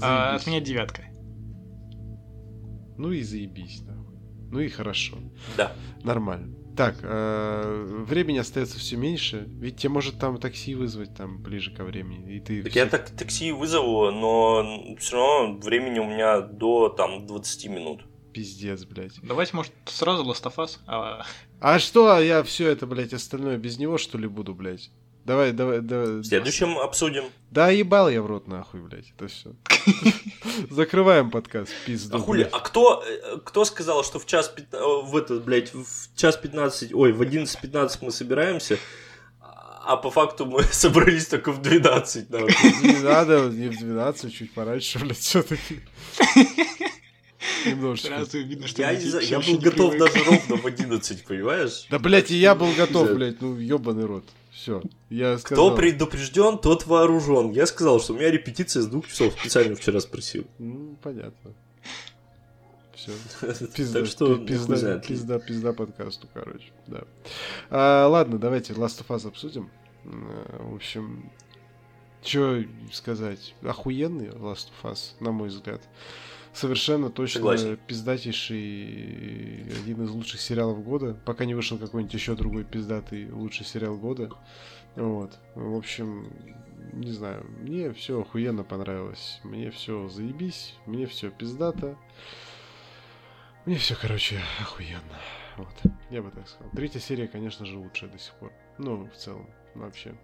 А, 0.03 0.35
от 0.35 0.47
меня 0.47 0.61
девятка. 0.61 1.03
Ну 2.99 3.11
и 3.11 3.23
заебись, 3.23 3.81
да. 3.81 3.95
Ну 4.53 4.61
и 4.61 4.69
хорошо. 4.69 5.17
Да. 5.57 5.73
Нормально. 6.05 6.55
Так, 6.77 6.97
э, 7.03 8.05
времени 8.07 8.37
остается 8.37 8.79
все 8.79 8.97
меньше. 8.97 9.47
Ведь 9.49 9.79
тебе 9.79 9.89
может 9.89 10.19
там 10.19 10.39
такси 10.39 10.75
вызвать 10.75 11.15
там 11.15 11.43
ближе 11.43 11.75
ко 11.75 11.85
времени. 11.85 12.37
И 12.37 12.41
ты 12.41 12.63
так 12.63 12.71
все... 12.71 12.81
я 12.81 12.87
так 12.87 13.11
такси 13.11 13.51
вызову, 13.51 14.11
но 14.11 14.97
все 14.99 15.17
равно 15.17 15.59
времени 15.59 15.99
у 16.01 16.05
меня 16.05 16.43
до 16.43 16.91
там 16.91 17.27
20 17.27 17.67
минут. 17.71 18.03
Пиздец, 18.35 18.85
блядь. 18.85 19.15
Давайте, 19.23 19.57
может, 19.57 19.73
сразу 19.87 20.23
Us, 20.25 20.79
а... 20.87 21.25
А 21.61 21.79
что, 21.79 22.19
я 22.21 22.43
все 22.43 22.69
это, 22.69 22.87
блядь, 22.87 23.15
остальное 23.15 23.57
без 23.57 23.79
него, 23.79 23.97
что 23.97 24.19
ли, 24.19 24.27
буду, 24.27 24.55
блядь? 24.55 24.91
Давай, 25.25 25.53
давай, 25.53 25.81
давай. 25.81 26.07
В 26.19 26.25
следующем 26.25 26.79
обсудим. 26.79 27.25
Да, 27.53 27.71
ебал 27.71 28.09
я 28.09 28.23
в 28.23 28.27
рот 28.27 28.49
нахуй, 28.49 28.81
блядь, 28.81 29.13
это 29.17 29.29
все. 29.29 29.53
Закрываем 30.71 31.31
подкаст, 31.31 31.71
пизду. 31.87 32.17
А 32.17 32.21
хули, 32.21 32.49
а 32.51 32.59
кто, 32.59 33.05
э, 33.07 33.39
кто 33.45 33.65
сказал, 33.65 34.03
что 34.03 34.19
в 34.19 34.27
час, 34.27 34.53
э, 34.57 34.77
в 35.05 35.17
этот, 35.17 35.45
блядь, 35.45 35.73
в 35.73 36.17
час 36.17 36.37
15, 36.37 36.93
ой, 36.93 37.13
в 37.13 37.23
11.15 37.23 37.99
мы 38.01 38.11
собираемся, 38.11 38.79
а 39.85 39.97
по 39.97 40.11
факту 40.11 40.45
мы 40.47 40.63
собрались 40.73 41.27
только 41.29 41.53
в 41.53 41.63
12, 41.63 42.31
нахуй. 42.31 42.49
Не 42.83 42.99
надо, 43.03 43.49
не 43.51 43.69
в 43.69 43.79
12, 43.79 44.35
чуть 44.35 44.53
пораньше, 44.53 44.99
блядь, 44.99 45.19
все-таки. 45.19 45.83
Немножечко. 47.65 48.09
Сразу 48.09 48.39
видно, 48.39 48.67
что 48.67 48.83
я, 48.83 48.95
не 48.95 49.05
знаю, 49.05 49.27
я 49.27 49.39
был 49.39 49.59
готов 49.59 49.97
даже 49.97 50.25
ровно 50.25 50.57
в 50.57 50.67
11, 50.67 51.25
понимаешь? 51.25 51.87
Да, 51.91 52.01
блядь, 52.01 52.33
и 52.33 52.37
я 52.37 52.57
был 52.57 52.73
готов, 52.73 53.13
блядь, 53.15 53.41
ну, 53.41 53.57
ебаный 53.57 54.07
рот. 54.07 54.25
Все, 54.63 54.81
я 55.11 55.39
сказал. 55.39 55.71
Кто 55.71 55.77
предупрежден, 55.77 56.57
тот 56.57 56.87
вооружен. 56.87 57.51
Я 57.51 57.67
сказал, 57.67 57.99
что 57.99 58.13
у 58.13 58.17
меня 58.17 58.31
репетиция 58.31 58.85
с 58.85 58.87
двух 58.87 59.09
часов. 59.09 59.35
Специально 59.37 59.75
вчера 59.75 59.99
спросил. 59.99 60.47
Ну, 60.61 60.97
понятно. 61.03 61.53
Все. 62.95 63.11
Пизда, 63.75 63.99
так 63.99 64.09
что 64.09 64.37
пизда, 64.37 65.01
пизда, 65.01 65.41
пизда 65.41 65.73
подкасту, 65.73 66.29
короче. 66.33 66.71
Да. 66.87 67.03
А, 67.71 68.07
ладно, 68.07 68.39
давайте 68.39 68.73
Last 68.75 69.05
of 69.05 69.09
Us 69.09 69.27
обсудим. 69.27 69.69
Э, 70.05 70.59
в 70.61 70.77
общем, 70.77 71.33
что 72.23 72.63
сказать? 72.93 73.57
Охуенный 73.63 74.29
Last 74.29 74.69
of 74.81 74.93
Us, 74.93 75.15
на 75.19 75.33
мой 75.33 75.49
взгляд. 75.49 75.83
Совершенно 76.53 77.09
точно 77.11 77.39
Согласен. 77.41 77.79
пиздатейший 77.87 79.63
один 79.83 80.05
из 80.05 80.11
лучших 80.11 80.41
сериалов 80.41 80.85
года. 80.85 81.17
Пока 81.25 81.45
не 81.47 81.55
вышел 81.55 81.79
какой-нибудь 81.79 82.13
еще 82.13 82.35
другой 82.35 82.65
пиздатый 82.65 83.31
лучший 83.31 83.65
сериал 83.65 83.97
года. 83.97 84.31
Вот. 84.97 85.39
В 85.55 85.75
общем, 85.75 86.31
не 86.93 87.11
знаю, 87.11 87.47
мне 87.61 87.93
все 87.93 88.21
охуенно 88.21 88.65
понравилось. 88.65 89.41
Мне 89.45 89.71
все 89.71 90.09
заебись, 90.09 90.75
мне 90.85 91.07
все 91.07 91.31
пиздато. 91.31 91.97
Мне 93.65 93.77
все, 93.77 93.95
короче, 93.95 94.41
охуенно. 94.61 95.21
Вот, 95.57 95.93
я 96.11 96.23
бы 96.23 96.31
так 96.31 96.49
сказал. 96.49 96.71
Третья 96.73 96.99
серия, 96.99 97.29
конечно 97.29 97.65
же, 97.65 97.79
лучшая 97.79 98.11
до 98.11 98.19
сих 98.19 98.35
пор. 98.35 98.53
Ну, 98.79 99.09
в 99.09 99.17
целом, 99.17 99.49
вообще. 99.75 100.15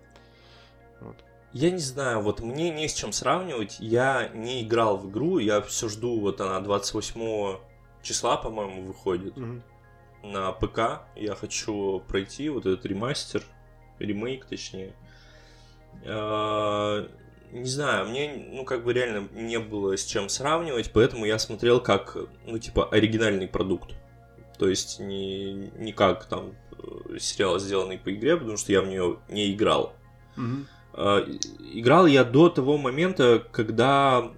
Вот. 1.01 1.17
Я 1.53 1.71
не 1.71 1.79
знаю, 1.79 2.21
вот 2.21 2.41
мне 2.41 2.71
не 2.71 2.89
с 2.89 2.95
чем 2.95 3.13
сравнивать. 3.13 3.79
Я 3.81 4.31
не 4.35 4.63
играл 4.63 4.99
в 4.99 5.11
игру, 5.11 5.39
я 5.39 5.63
все 5.63 5.89
жду, 5.89 6.21
вот 6.21 6.41
она 6.41 6.61
28 6.61 7.59
числа, 8.03 8.37
по-моему, 8.37 8.83
выходит 8.83 9.37
угу. 9.37 9.63
на 10.23 10.53
ПК. 10.53 11.03
Я 11.17 11.35
хочу 11.35 12.01
пройти 12.07 12.51
вот 12.51 12.67
этот 12.67 12.85
ремастер, 12.85 13.43
ремейк, 13.99 14.45
точнее. 14.45 14.93
А, 16.05 17.09
не 17.51 17.65
знаю, 17.65 18.09
мне, 18.09 18.47
ну, 18.53 18.65
как 18.65 18.85
бы 18.85 18.93
реально 18.93 19.29
не 19.33 19.59
было 19.59 19.97
с 19.97 20.05
чем 20.05 20.29
сравнивать, 20.29 20.93
поэтому 20.93 21.25
я 21.25 21.39
смотрел 21.39 21.81
как, 21.81 22.17
ну, 22.45 22.59
типа, 22.59 22.89
оригинальный 22.91 23.49
продукт. 23.49 23.95
То 24.59 24.69
есть 24.69 25.01
не, 25.01 25.53
не 25.79 25.93
как 25.93 26.27
там 26.27 26.53
э, 26.73 27.19
сериал, 27.19 27.59
сделанный 27.59 27.97
по 27.97 28.13
игре, 28.13 28.37
потому 28.37 28.57
что 28.57 28.73
я 28.73 28.83
в 28.83 28.89
нее 28.89 29.19
не 29.29 29.53
играл. 29.53 29.95
Mm-hmm. 30.37 30.67
Играл 30.99 32.07
я 32.07 32.25
до 32.25 32.49
того 32.49 32.77
момента, 32.77 33.45
когда, 33.53 34.33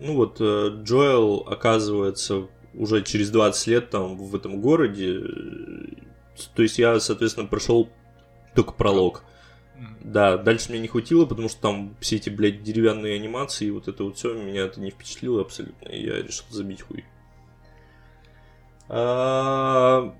ну 0.00 0.16
вот, 0.16 0.38
э, 0.40 0.70
Джоэл 0.82 1.46
оказывается 1.48 2.48
уже 2.74 3.02
через 3.04 3.30
20 3.30 3.66
лет 3.68 3.90
там 3.90 4.16
в 4.16 4.34
этом 4.34 4.60
городе. 4.60 5.20
То 6.54 6.62
есть 6.62 6.78
я, 6.78 6.98
соответственно, 6.98 7.46
прошел 7.46 7.88
только 8.56 8.72
пролог. 8.72 9.22
Да, 10.00 10.36
дальше 10.36 10.70
мне 10.70 10.80
не 10.80 10.88
хватило, 10.88 11.26
потому 11.26 11.48
что 11.48 11.60
там 11.60 11.96
все 12.00 12.16
эти, 12.16 12.28
блядь, 12.28 12.62
деревянные 12.62 13.14
анимации 13.14 13.66
и 13.66 13.70
вот 13.70 13.86
это 13.86 14.02
вот 14.04 14.16
все 14.16 14.34
меня 14.34 14.62
это 14.62 14.80
не 14.80 14.90
впечатлило 14.90 15.42
абсолютно. 15.42 15.88
И 15.88 16.06
я 16.06 16.22
решил 16.22 16.46
забить 16.50 16.82
хуй. 16.82 17.04
А... 18.88 20.12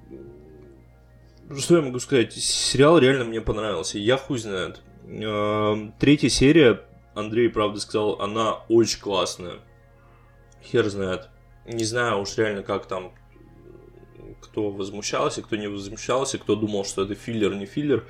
Что 1.58 1.76
я 1.76 1.82
могу 1.82 1.98
сказать? 1.98 2.32
Сериал 2.32 2.98
реально 2.98 3.24
мне 3.24 3.40
понравился. 3.40 3.98
Я 3.98 4.16
хуй 4.16 4.38
знает. 4.38 4.80
А... 5.10 5.92
Третья 5.98 6.28
серия, 6.28 6.80
Андрей, 7.14 7.48
правда, 7.48 7.80
сказал, 7.80 8.20
она 8.20 8.54
очень 8.68 9.00
классная. 9.00 9.60
Хер 10.62 10.88
знает. 10.88 11.28
Не 11.66 11.84
знаю 11.84 12.20
уж 12.20 12.36
реально, 12.36 12.62
как 12.62 12.86
там 12.86 13.12
кто 14.40 14.70
возмущался, 14.70 15.42
кто 15.42 15.56
не 15.56 15.68
возмущался, 15.68 16.38
кто 16.38 16.56
думал, 16.56 16.84
что 16.84 17.02
это 17.02 17.14
филлер, 17.14 17.54
не 17.54 17.66
филлер. 17.66 18.04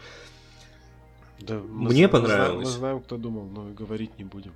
Да, 1.38 1.58
Мне 1.58 2.06
мы, 2.06 2.12
понравилось. 2.12 2.56
Мы 2.56 2.64
знаем, 2.64 2.64
мы 2.64 2.64
знаем, 2.66 3.00
кто 3.02 3.16
думал, 3.16 3.44
но 3.44 3.64
говорить 3.70 4.18
не 4.18 4.24
будем. 4.24 4.52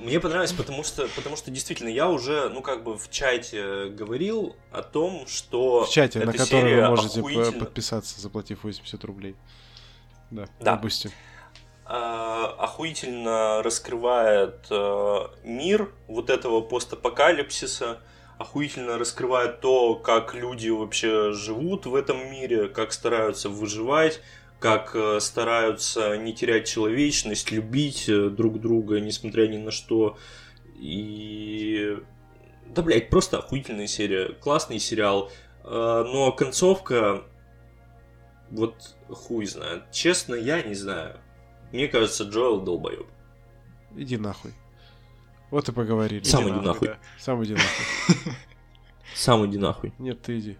Мне 0.00 0.20
понравилось, 0.20 0.52
потому 0.52 0.84
что, 0.84 1.08
потому 1.16 1.36
что 1.36 1.50
действительно 1.50 1.88
я 1.88 2.08
уже, 2.08 2.48
ну 2.48 2.62
как 2.62 2.84
бы 2.84 2.96
в 2.96 3.10
чате 3.10 3.86
говорил 3.86 4.56
о 4.70 4.82
том, 4.82 5.26
что 5.26 5.84
в 5.84 5.90
чате, 5.90 6.20
на 6.20 6.32
который 6.32 6.80
вы 6.80 6.88
можете 6.88 7.20
охуительно... 7.20 7.52
подписаться, 7.64 8.20
заплатив 8.20 8.64
80 8.64 9.04
рублей. 9.04 9.36
Да, 10.30 10.46
да. 10.60 10.76
Boosty. 10.76 11.10
А, 11.86 12.46
охуительно 12.58 13.62
раскрывает 13.62 14.66
а, 14.70 15.30
мир 15.44 15.92
вот 16.08 16.30
этого 16.30 16.60
постапокалипсиса 16.60 18.00
охуительно 18.38 18.98
раскрывает 18.98 19.60
то, 19.60 19.94
как 19.94 20.34
люди 20.34 20.68
вообще 20.68 21.32
живут 21.32 21.86
в 21.86 21.94
этом 21.94 22.30
мире, 22.30 22.68
как 22.68 22.92
стараются 22.92 23.48
выживать, 23.48 24.20
как 24.64 24.92
э, 24.94 25.20
стараются 25.20 26.16
не 26.16 26.32
терять 26.32 26.66
человечность, 26.66 27.50
любить 27.50 28.08
э, 28.08 28.30
друг 28.30 28.58
друга, 28.62 28.98
несмотря 28.98 29.46
ни 29.46 29.58
на 29.58 29.70
что. 29.70 30.16
И... 30.76 31.98
Да, 32.74 32.80
блядь, 32.80 33.10
просто 33.10 33.40
охуительная 33.40 33.86
серия. 33.86 34.32
Классный 34.32 34.78
сериал. 34.78 35.30
Э, 35.64 36.04
но 36.06 36.32
концовка... 36.32 37.24
Вот 38.50 38.96
хуй 39.10 39.44
знает. 39.44 39.90
Честно, 39.92 40.34
я 40.34 40.62
не 40.62 40.74
знаю. 40.74 41.20
Мне 41.70 41.86
кажется, 41.86 42.24
Джоэл 42.24 42.62
долбоеб. 42.62 43.06
Иди 43.94 44.16
нахуй. 44.16 44.54
Вот 45.50 45.68
и 45.68 45.72
поговорили. 45.72 46.24
Сам 46.24 46.44
иди 46.44 46.66
нахуй. 46.66 46.88
Да. 46.88 46.98
Сам 47.18 47.44
иди 47.44 47.52
нахуй. 47.52 48.32
Сам 49.14 49.44
иди 49.44 49.58
нахуй. 49.58 49.92
Нет, 49.98 50.22
ты 50.22 50.38
иди. 50.38 50.56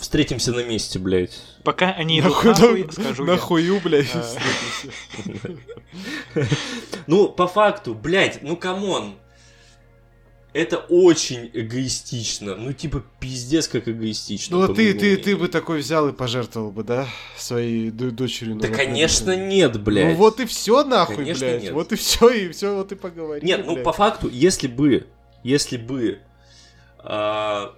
Встретимся 0.00 0.52
на 0.52 0.64
месте, 0.64 0.98
блядь. 0.98 1.40
Пока 1.64 1.90
они 1.90 2.20
идут 2.20 2.44
нахуй, 2.44 2.80
нахуй 2.84 2.92
скажу 2.92 3.24
Нахую, 3.24 3.80
блядь, 3.80 4.14
а. 4.14 4.24
Ну, 7.06 7.28
по 7.28 7.46
факту, 7.46 7.94
блядь, 7.94 8.42
ну 8.42 8.56
come 8.56 8.90
on. 8.90 9.16
Это 10.54 10.78
очень 10.78 11.50
эгоистично. 11.52 12.56
Ну, 12.56 12.72
типа, 12.72 13.04
пиздец, 13.20 13.68
как 13.68 13.86
эгоистично. 13.86 14.56
Ну, 14.56 14.62
а 14.64 14.74
ты, 14.74 14.94
ты, 14.94 15.16
ты 15.16 15.36
бы 15.36 15.48
такой 15.48 15.80
взял 15.80 16.08
и 16.08 16.12
пожертвовал 16.12 16.70
бы, 16.70 16.84
да? 16.84 17.06
Своей 17.36 17.90
дочерью. 17.90 18.56
Да, 18.56 18.68
конечно, 18.68 19.36
нет, 19.36 19.80
блядь. 19.82 20.12
Ну, 20.12 20.14
вот 20.14 20.40
и 20.40 20.46
все, 20.46 20.84
нахуй, 20.84 21.16
конечно, 21.16 21.46
блядь. 21.46 21.62
Нет. 21.64 21.72
Вот 21.72 21.92
и 21.92 21.96
все, 21.96 22.30
и 22.30 22.48
все, 22.50 22.74
вот 22.74 22.92
и 22.92 22.94
поговорили. 22.94 23.44
Нет, 23.44 23.66
ну, 23.66 23.76
по 23.82 23.92
факту, 23.92 24.28
если 24.28 24.68
бы, 24.68 25.06
если 25.42 25.76
бы 25.76 26.20
а... 26.98 27.74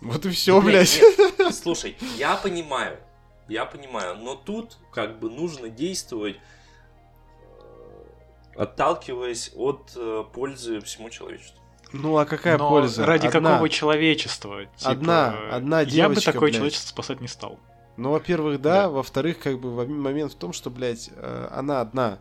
Вот 0.00 0.24
и 0.26 0.30
все, 0.30 0.60
блядь. 0.60 1.00
Нет, 1.38 1.54
слушай, 1.62 1.96
я 2.16 2.36
понимаю, 2.36 2.98
я 3.48 3.64
понимаю, 3.64 4.16
но 4.16 4.34
тут 4.34 4.76
как 4.92 5.18
бы 5.18 5.30
нужно 5.30 5.68
действовать 5.68 6.36
э, 7.40 8.04
отталкиваясь 8.56 9.52
от 9.56 9.92
э, 9.96 10.24
пользы 10.32 10.80
всему 10.80 11.10
человечеству. 11.10 11.58
Ну 11.92 12.18
а 12.18 12.26
какая 12.26 12.58
Но 12.58 12.68
польза? 12.68 13.06
Ради 13.06 13.26
одна, 13.26 13.52
какого 13.52 13.68
человечества? 13.68 14.66
Типа, 14.76 14.90
одна, 14.90 15.34
одна 15.50 15.84
девочка. 15.84 15.96
Я 15.96 16.08
бы 16.08 16.20
такое 16.20 16.40
блядь. 16.42 16.54
человечество 16.54 16.88
спасать 16.88 17.20
не 17.20 17.28
стал. 17.28 17.58
Ну, 17.96 18.12
во-первых, 18.12 18.60
да, 18.60 18.82
да. 18.82 18.88
во-вторых, 18.90 19.40
как 19.40 19.58
бы 19.58 19.86
момент 19.86 20.32
в 20.32 20.36
том, 20.36 20.52
что, 20.52 20.70
блядь, 20.70 21.10
э, 21.12 21.48
она 21.50 21.80
одна. 21.80 22.20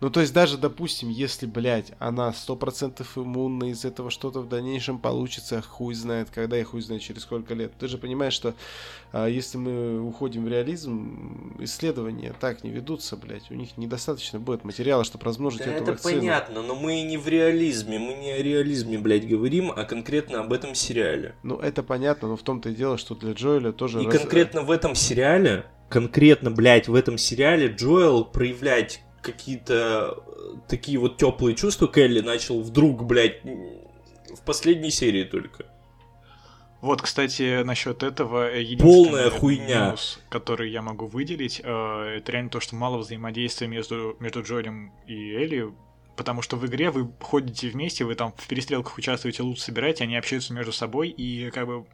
Ну, 0.00 0.10
то 0.10 0.20
есть 0.20 0.34
даже, 0.34 0.58
допустим, 0.58 1.08
если, 1.08 1.46
блядь, 1.46 1.92
она 1.98 2.32
сто 2.32 2.54
процентов 2.54 3.16
иммунна, 3.16 3.70
из 3.70 3.84
этого 3.84 4.10
что-то 4.10 4.40
в 4.40 4.48
дальнейшем 4.48 4.98
получится, 4.98 5.62
хуй 5.62 5.94
знает, 5.94 6.28
когда 6.30 6.58
и 6.58 6.62
хуй 6.64 6.82
знает 6.82 7.02
через 7.02 7.22
сколько 7.22 7.54
лет. 7.54 7.72
Ты 7.78 7.88
же 7.88 7.96
понимаешь, 7.96 8.34
что 8.34 8.54
а, 9.12 9.26
если 9.26 9.56
мы 9.56 10.00
уходим 10.02 10.44
в 10.44 10.48
реализм, 10.48 11.56
исследования 11.60 12.34
так 12.38 12.62
не 12.62 12.70
ведутся, 12.70 13.16
блядь. 13.16 13.50
У 13.50 13.54
них 13.54 13.78
недостаточно 13.78 14.38
будет 14.38 14.64
материала, 14.64 15.02
чтобы 15.02 15.24
размножить 15.24 15.60
да 15.60 15.72
эту 15.72 15.82
это 15.84 15.92
вакцину. 15.92 16.20
понятно, 16.20 16.62
но 16.62 16.74
мы 16.74 17.00
не 17.02 17.16
в 17.16 17.26
реализме, 17.26 17.98
мы 17.98 18.14
не 18.14 18.32
о 18.32 18.42
реализме, 18.42 18.98
блядь, 18.98 19.26
говорим, 19.26 19.72
а 19.74 19.84
конкретно 19.84 20.40
об 20.40 20.52
этом 20.52 20.74
сериале. 20.74 21.36
Ну, 21.42 21.56
это 21.56 21.82
понятно, 21.82 22.28
но 22.28 22.36
в 22.36 22.42
том-то 22.42 22.68
и 22.68 22.74
дело, 22.74 22.98
что 22.98 23.14
для 23.14 23.32
Джоэля 23.32 23.72
тоже... 23.72 24.02
И 24.02 24.06
раз... 24.06 24.18
конкретно 24.18 24.60
в 24.60 24.70
этом 24.70 24.94
сериале, 24.94 25.64
конкретно, 25.88 26.50
блядь, 26.50 26.88
в 26.88 26.94
этом 26.94 27.16
сериале 27.16 27.68
Джоэл 27.68 28.24
проявлять 28.24 29.05
какие-то 29.26 30.18
э, 30.26 30.56
такие 30.68 30.98
вот 30.98 31.16
теплые 31.16 31.56
чувства 31.56 31.88
Келли 31.88 32.20
начал 32.20 32.62
вдруг, 32.62 33.04
блядь, 33.04 33.42
в 33.42 34.40
последней 34.44 34.90
серии 34.90 35.24
только. 35.24 35.66
Вот, 36.80 37.02
кстати, 37.02 37.62
насчет 37.64 38.02
этого 38.02 38.48
полная 38.78 39.30
хуйня, 39.30 39.86
минус, 39.86 40.20
который 40.28 40.70
я 40.70 40.82
могу 40.82 41.06
выделить, 41.06 41.60
э, 41.64 42.16
это 42.18 42.32
реально 42.32 42.50
то, 42.50 42.60
что 42.60 42.76
мало 42.76 42.98
взаимодействия 42.98 43.66
между 43.66 44.16
между 44.20 44.42
Джоэлем 44.42 44.92
и 45.06 45.32
Элли, 45.34 45.72
потому 46.16 46.42
что 46.42 46.56
в 46.56 46.64
игре 46.66 46.90
вы 46.90 47.10
ходите 47.20 47.68
вместе, 47.70 48.04
вы 48.04 48.14
там 48.14 48.32
в 48.36 48.46
перестрелках 48.46 48.96
участвуете, 48.98 49.42
лут 49.42 49.58
собираете, 49.58 50.04
они 50.04 50.16
общаются 50.16 50.52
между 50.52 50.72
собой 50.72 51.08
и 51.08 51.50
как 51.50 51.66
бы 51.66 51.86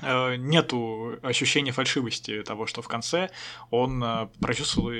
э, 0.00 0.36
нету 0.36 1.18
ощущения 1.22 1.72
фальшивости 1.72 2.42
того, 2.42 2.66
что 2.66 2.80
в 2.80 2.88
конце 2.88 3.30
он 3.70 4.04
прочувствовал 4.40 4.92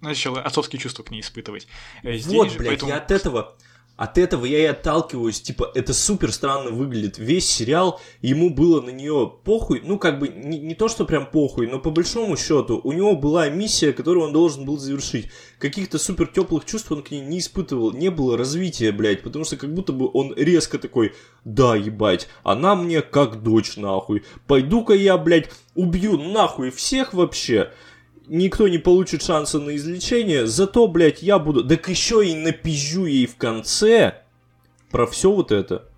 начал 0.00 0.36
отцовские 0.36 0.80
чувства 0.80 1.02
к 1.02 1.10
ней 1.10 1.20
испытывать. 1.20 1.66
Э, 2.02 2.16
здесь 2.16 2.36
вот, 2.36 2.52
же, 2.52 2.58
блядь, 2.58 2.70
поэтому... 2.70 2.90
я 2.90 2.98
от 2.98 3.10
этого... 3.10 3.56
От 3.96 4.18
этого 4.18 4.44
я 4.44 4.58
и 4.58 4.64
отталкиваюсь, 4.64 5.40
типа, 5.40 5.70
это 5.72 5.94
супер 5.94 6.32
странно 6.32 6.70
выглядит. 6.70 7.16
Весь 7.16 7.48
сериал, 7.48 8.00
ему 8.22 8.50
было 8.50 8.80
на 8.80 8.90
нее 8.90 9.32
похуй, 9.44 9.82
ну, 9.84 10.00
как 10.00 10.18
бы, 10.18 10.26
не, 10.26 10.58
не 10.58 10.74
то, 10.74 10.88
что 10.88 11.04
прям 11.04 11.30
похуй, 11.30 11.68
но 11.68 11.78
по 11.78 11.90
большому 11.90 12.36
счету, 12.36 12.80
у 12.82 12.90
него 12.90 13.14
была 13.14 13.48
миссия, 13.50 13.92
которую 13.92 14.26
он 14.26 14.32
должен 14.32 14.64
был 14.64 14.78
завершить. 14.78 15.30
Каких-то 15.60 15.98
супер 15.98 16.26
теплых 16.26 16.64
чувств 16.64 16.90
он 16.90 17.04
к 17.04 17.12
ней 17.12 17.20
не 17.20 17.38
испытывал, 17.38 17.92
не 17.92 18.10
было 18.10 18.36
развития, 18.36 18.90
блядь, 18.90 19.22
потому 19.22 19.44
что 19.44 19.56
как 19.56 19.72
будто 19.72 19.92
бы 19.92 20.10
он 20.12 20.34
резко 20.36 20.80
такой, 20.80 21.14
да, 21.44 21.76
ебать, 21.76 22.26
она 22.42 22.74
мне 22.74 23.00
как 23.00 23.44
дочь, 23.44 23.76
нахуй, 23.76 24.24
пойду-ка 24.48 24.94
я, 24.94 25.16
блядь, 25.18 25.50
убью 25.76 26.18
нахуй 26.18 26.70
всех 26.70 27.14
вообще 27.14 27.70
никто 28.26 28.68
не 28.68 28.78
получит 28.78 29.22
шанса 29.22 29.58
на 29.60 29.74
излечение, 29.76 30.46
зато, 30.46 30.86
блядь, 30.88 31.22
я 31.22 31.38
буду... 31.38 31.66
Так 31.66 31.88
еще 31.88 32.26
и 32.26 32.34
напизжу 32.34 33.04
ей 33.06 33.26
в 33.26 33.36
конце 33.36 34.22
про 34.90 35.06
все 35.06 35.30
вот 35.32 35.52
это. 35.52 35.88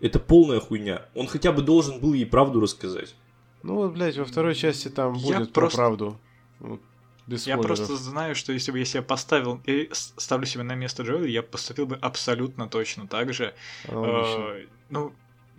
Это 0.00 0.18
полная 0.18 0.60
хуйня. 0.60 1.06
Он 1.14 1.26
хотя 1.26 1.52
бы 1.52 1.62
должен 1.62 2.00
был 2.00 2.12
ей 2.12 2.26
правду 2.26 2.60
рассказать. 2.60 3.14
Ну 3.62 3.76
вот, 3.76 3.92
блядь, 3.92 4.16
во 4.18 4.24
второй 4.24 4.54
части 4.54 4.88
там 4.88 5.14
Я 5.14 5.38
будет 5.38 5.52
просто- 5.52 5.76
про 5.76 5.82
правду. 5.86 6.20
Вот, 6.60 6.80
без 7.26 7.46
Я 7.46 7.54
спойлеров. 7.54 7.78
просто 7.78 7.96
знаю, 7.96 8.34
что 8.34 8.52
если 8.52 8.70
бы 8.72 8.78
я 8.78 8.84
себя 8.84 9.02
поставил 9.02 9.60
и 9.64 9.88
ставлю 9.92 10.46
себя 10.46 10.64
на 10.64 10.74
место 10.74 11.02
Джоэля, 11.04 11.26
я 11.28 11.42
поступил 11.42 11.86
бы 11.86 11.96
абсолютно 11.96 12.68
точно 12.68 13.06
так 13.06 13.32
же. 13.32 13.54
Аналогично. 13.88 14.42
Э, 14.42 14.66
ну, 14.90 15.12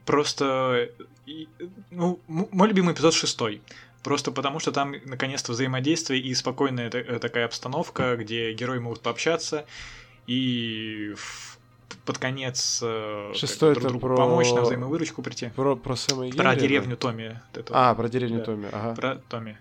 просто... 0.06 0.90
и- 1.26 1.48
ну, 1.90 2.20
мой 2.28 2.68
любимый 2.68 2.94
эпизод 2.94 3.14
шестой. 3.16 3.62
Просто 4.06 4.32
потому, 4.32 4.60
что 4.60 4.72
там 4.72 4.94
наконец-то 5.06 5.52
взаимодействие 5.52 6.22
и 6.22 6.32
спокойная 6.36 6.92
э, 6.92 7.18
такая 7.18 7.46
обстановка, 7.46 8.16
где 8.18 8.54
герои 8.54 8.78
могут 8.78 9.02
пообщаться 9.02 9.66
и 10.28 11.16
под 12.06 12.20
конец 12.20 12.82
э, 12.84 13.32
Шестой 13.34 13.72
друг 13.74 13.84
это 13.84 13.90
другу 13.90 14.08
про- 14.08 14.16
помочь 14.18 14.52
на 14.52 14.62
взаимовыручку 14.62 15.24
прийти. 15.24 15.50
Про, 15.56 15.76
про 15.76 15.96
Сэма 15.96 16.28
и 16.28 16.32
Про 16.32 16.44
Генри, 16.44 16.56
да? 16.56 16.56
деревню 16.56 16.98
Томми. 16.98 17.42
вот. 17.56 17.70
А, 17.72 17.96
про 17.96 18.08
деревню 18.08 18.38
Да. 18.38 18.44
Томми, 18.46 18.70
ага. 18.72 18.94
Про 18.96 19.16
Томми. 19.28 19.58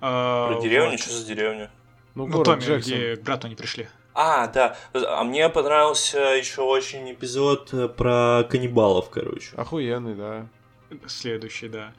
А, 0.00 0.50
Про 0.52 0.62
деревню, 0.62 0.92
вот. 0.92 1.00
что 1.00 1.12
за 1.12 1.26
деревню? 1.26 1.68
Ну, 2.14 2.26
Ну, 2.26 2.42
Томми, 2.44 2.60
Джексон. 2.62 2.80
где 2.94 3.16
к 3.16 3.22
брату 3.24 3.48
не 3.48 3.56
пришли. 3.56 3.88
А, 4.14 4.46
да. 4.46 4.74
А 4.94 5.22
мне 5.22 5.50
понравился 5.50 6.18
еще 6.18 6.62
очень 6.62 7.12
эпизод 7.12 7.74
э, 7.74 7.88
про 7.88 8.44
каннибалов, 8.48 9.10
короче. 9.10 9.50
Охуенный, 9.54 10.14
да. 10.14 10.46
Следующий, 11.06 11.68
да. 11.68 11.92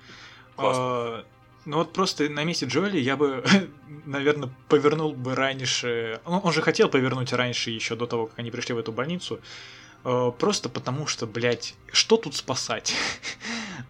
Классно. 0.55 0.83
А, 0.83 1.23
ну 1.65 1.77
вот 1.77 1.93
просто 1.93 2.29
на 2.29 2.43
месте 2.43 2.65
Джоэли 2.65 2.99
я 2.99 3.17
бы, 3.17 3.43
наверное, 4.05 4.49
повернул 4.69 5.13
бы 5.13 5.35
раньше. 5.35 6.21
Ну, 6.25 6.39
он 6.39 6.53
же 6.53 6.61
хотел 6.61 6.89
повернуть 6.89 7.33
раньше, 7.33 7.71
еще 7.71 7.95
до 7.95 8.05
того, 8.05 8.27
как 8.27 8.39
они 8.39 8.51
пришли 8.51 8.73
в 8.73 8.77
эту 8.77 8.91
больницу. 8.91 9.39
А, 10.03 10.31
Просто 10.31 10.69
потому 10.69 11.07
что, 11.07 11.25
блядь, 11.25 11.75
что 11.91 12.17
тут 12.17 12.35
спасать? 12.35 12.93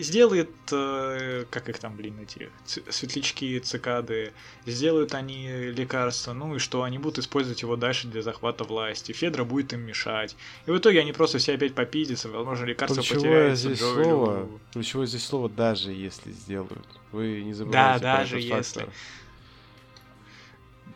Сделает, 0.00 0.50
э, 0.70 1.44
как 1.50 1.68
их 1.68 1.78
там, 1.78 1.96
блин, 1.96 2.20
эти 2.20 2.50
светлячки, 2.90 3.58
цикады, 3.60 4.32
сделают 4.64 5.14
они 5.14 5.48
лекарства, 5.70 6.32
ну 6.32 6.56
и 6.56 6.58
что, 6.58 6.82
они 6.82 6.98
будут 6.98 7.18
использовать 7.18 7.62
его 7.62 7.76
дальше 7.76 8.06
для 8.08 8.22
захвата 8.22 8.64
власти. 8.64 9.12
Федра 9.12 9.44
будет 9.44 9.72
им 9.72 9.80
мешать. 9.80 10.36
И 10.66 10.70
в 10.70 10.78
итоге 10.78 11.00
они 11.00 11.12
просто 11.12 11.38
все 11.38 11.54
опять 11.54 11.74
попиздятся, 11.74 12.28
возможно, 12.28 12.64
лекарство 12.64 13.02
Ключевое 13.02 13.20
потеряется. 13.22 13.68
здесь 13.68 13.80
Джоэлю. 13.80 14.04
слово, 14.04 14.48
ключевое 14.72 15.06
здесь 15.06 15.24
слово 15.24 15.48
даже 15.48 15.92
если 15.92 16.30
сделают. 16.32 16.86
Вы 17.12 17.42
не 17.42 17.52
Да, 17.52 17.56
забывайте 17.56 18.00
про 18.00 18.16
даже 18.18 18.36
этот 18.38 18.48
если. 18.58 18.80
фактор. 18.80 18.94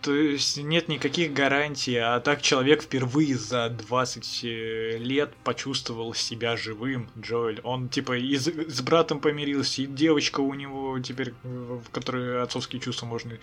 То 0.02 0.14
есть 0.14 0.56
нет 0.56 0.89
никаких 0.89 1.35
гарантий, 1.35 1.97
а 1.97 2.20
так 2.20 2.40
человек 2.40 2.82
впервые 2.82 3.36
за 3.36 3.68
20 3.68 4.44
э, 4.44 4.97
лет 4.98 5.35
почувствовал 5.44 6.14
себя 6.14 6.56
живым, 6.56 7.10
Джоэль. 7.18 7.60
Он 7.64 7.90
типа 7.90 8.16
и 8.16 8.35
с, 8.36 8.81
братом 8.81 9.20
помирился, 9.20 9.82
и 9.82 9.86
девочка 9.86 10.40
у 10.40 10.55
него 10.55 10.98
теперь, 11.01 11.35
в 11.43 11.85
которой 11.93 12.43
отцовские 12.43 12.81
чувства 12.81 13.05
можно 13.05 13.35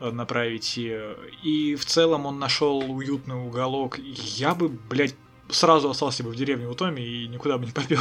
э, 0.00 0.10
направить. 0.10 0.76
И, 0.76 1.76
в 1.76 1.84
целом 1.84 2.26
он 2.26 2.40
нашел 2.40 2.78
уютный 2.78 3.36
уголок. 3.36 3.98
Я 3.98 4.56
бы, 4.56 4.68
блядь, 4.68 5.14
сразу 5.50 5.88
остался 5.88 6.24
бы 6.24 6.30
в 6.30 6.36
деревне 6.36 6.66
у 6.66 6.74
Томи 6.74 7.04
и 7.04 7.28
никуда 7.28 7.58
бы 7.58 7.66
не 7.66 7.72
попер. 7.72 8.00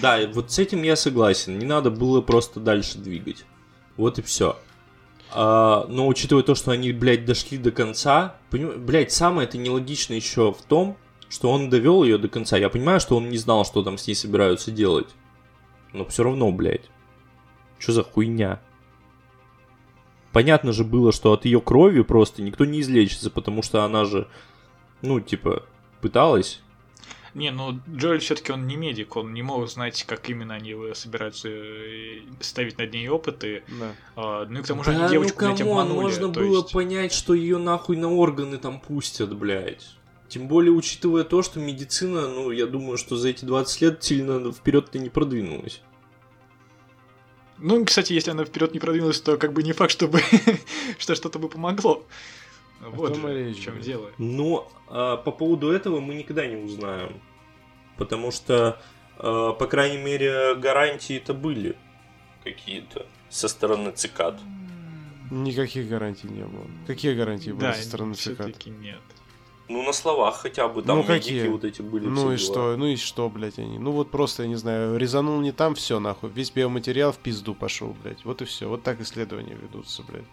Да, 0.00 0.18
вот 0.32 0.50
с 0.50 0.58
этим 0.58 0.82
я 0.82 0.96
согласен. 0.96 1.58
Не 1.58 1.64
надо 1.64 1.90
было 1.90 2.20
просто 2.20 2.60
дальше 2.60 2.98
двигать. 2.98 3.44
Вот 3.96 4.18
и 4.18 4.22
все. 4.22 4.58
Но 5.34 6.06
учитывая 6.06 6.44
то, 6.44 6.54
что 6.54 6.70
они, 6.70 6.92
блядь, 6.92 7.24
дошли 7.24 7.58
до 7.58 7.72
конца, 7.72 8.36
поним... 8.50 8.84
блядь, 8.84 9.10
самое 9.10 9.48
это 9.48 9.58
нелогично 9.58 10.14
еще 10.14 10.52
в 10.52 10.62
том, 10.62 10.96
что 11.28 11.50
он 11.50 11.70
довел 11.70 12.04
ее 12.04 12.18
до 12.18 12.28
конца. 12.28 12.56
Я 12.56 12.68
понимаю, 12.68 13.00
что 13.00 13.16
он 13.16 13.28
не 13.28 13.38
знал, 13.38 13.64
что 13.64 13.82
там 13.82 13.98
с 13.98 14.06
ней 14.06 14.14
собираются 14.14 14.70
делать. 14.70 15.08
Но 15.92 16.04
все 16.04 16.22
равно, 16.22 16.52
блядь. 16.52 16.88
Что 17.78 17.92
за 17.92 18.04
хуйня? 18.04 18.60
Понятно 20.32 20.72
же 20.72 20.84
было, 20.84 21.12
что 21.12 21.32
от 21.32 21.44
ее 21.44 21.60
крови 21.60 22.02
просто 22.02 22.42
никто 22.42 22.64
не 22.64 22.80
излечится, 22.80 23.30
потому 23.30 23.62
что 23.62 23.84
она 23.84 24.04
же, 24.04 24.28
ну, 25.02 25.20
типа, 25.20 25.64
пыталась. 26.00 26.60
Не, 27.34 27.50
ну 27.50 27.80
Джоэль 27.92 28.20
все-таки 28.20 28.52
он 28.52 28.66
не 28.68 28.76
медик, 28.76 29.16
он 29.16 29.34
не 29.34 29.42
мог 29.42 29.68
знать, 29.68 30.04
как 30.04 30.30
именно 30.30 30.54
они 30.54 30.76
собираются 30.94 31.48
э, 31.48 32.20
ставить 32.40 32.78
над 32.78 32.92
ней 32.92 33.08
опыты. 33.08 33.64
Да. 33.68 33.94
А, 34.14 34.46
ну 34.46 34.60
и 34.60 34.62
к 34.62 34.66
тому 34.66 34.84
же 34.84 34.92
Да 34.92 35.00
они 35.00 35.10
девочку, 35.10 35.40
ну 35.44 35.48
блядь, 35.48 35.60
обманули. 35.62 36.02
можно 36.02 36.28
было 36.28 36.58
есть- 36.58 36.72
понять, 36.72 37.12
что 37.12 37.34
ее 37.34 37.58
нахуй 37.58 37.96
на 37.96 38.12
органы 38.12 38.58
там 38.58 38.78
пустят, 38.80 39.34
блядь. 39.36 39.84
Тем 40.28 40.46
более, 40.46 40.72
учитывая 40.72 41.24
то, 41.24 41.42
что 41.42 41.58
медицина, 41.60 42.28
ну, 42.28 42.50
я 42.52 42.66
думаю, 42.66 42.96
что 42.98 43.16
за 43.16 43.28
эти 43.28 43.44
20 43.44 43.80
лет 43.82 44.02
сильно 44.04 44.52
вперед-то 44.52 44.98
не 44.98 45.08
продвинулась. 45.10 45.80
Ну, 47.58 47.84
кстати, 47.84 48.12
если 48.12 48.30
она 48.30 48.44
вперед 48.44 48.72
не 48.74 48.80
продвинулась, 48.80 49.20
то 49.20 49.36
как 49.36 49.52
бы 49.52 49.62
не 49.62 49.72
факт, 49.72 49.92
чтобы 49.92 50.20
что 50.98 51.14
что-то 51.14 51.38
бы 51.38 51.48
помогло. 51.48 52.04
Вот 52.90 53.16
же 53.16 53.44
речь, 53.46 53.58
в 53.58 53.62
чем 53.62 53.74
блядь. 53.74 53.86
дело. 53.86 54.10
Но 54.18 54.70
а, 54.88 55.16
по 55.16 55.30
поводу 55.30 55.70
этого 55.70 56.00
мы 56.00 56.14
никогда 56.14 56.46
не 56.46 56.56
узнаем. 56.56 57.20
Потому 57.96 58.30
что, 58.30 58.80
а, 59.18 59.52
по 59.52 59.66
крайней 59.66 59.98
мере, 59.98 60.54
гарантии-то 60.56 61.34
были 61.34 61.76
какие-то 62.42 63.06
со 63.28 63.48
стороны 63.48 63.90
цикад. 63.92 64.38
Никаких 65.30 65.88
гарантий 65.88 66.28
не 66.28 66.44
было. 66.44 66.66
Какие 66.86 67.14
гарантии 67.14 67.50
были 67.50 67.60
Да, 67.60 67.72
со 67.74 67.82
стороны 67.82 68.14
все-таки 68.14 68.70
нет. 68.70 69.00
Ну, 69.68 69.82
на 69.82 69.94
словах 69.94 70.36
хотя 70.42 70.68
бы, 70.68 70.82
там 70.82 70.98
Ну, 70.98 71.04
какие? 71.04 71.48
вот 71.48 71.64
эти 71.64 71.80
были. 71.80 72.04
Ну 72.06 72.32
и 72.32 72.36
дела. 72.36 72.38
что? 72.38 72.76
Ну 72.76 72.86
и 72.86 72.96
что, 72.96 73.30
блядь, 73.30 73.58
они? 73.58 73.78
Ну 73.78 73.92
вот 73.92 74.10
просто, 74.10 74.42
я 74.42 74.48
не 74.48 74.56
знаю, 74.56 74.98
резанул 74.98 75.40
не 75.40 75.52
там, 75.52 75.74
все 75.74 75.98
нахуй. 76.00 76.28
Весь 76.28 76.50
биоматериал 76.50 77.12
в 77.12 77.18
пизду 77.18 77.54
пошел, 77.54 77.96
блядь. 78.02 78.24
Вот 78.26 78.42
и 78.42 78.44
все. 78.44 78.68
Вот 78.68 78.82
так 78.82 79.00
исследования 79.00 79.54
ведутся, 79.54 80.02
блядь. 80.02 80.26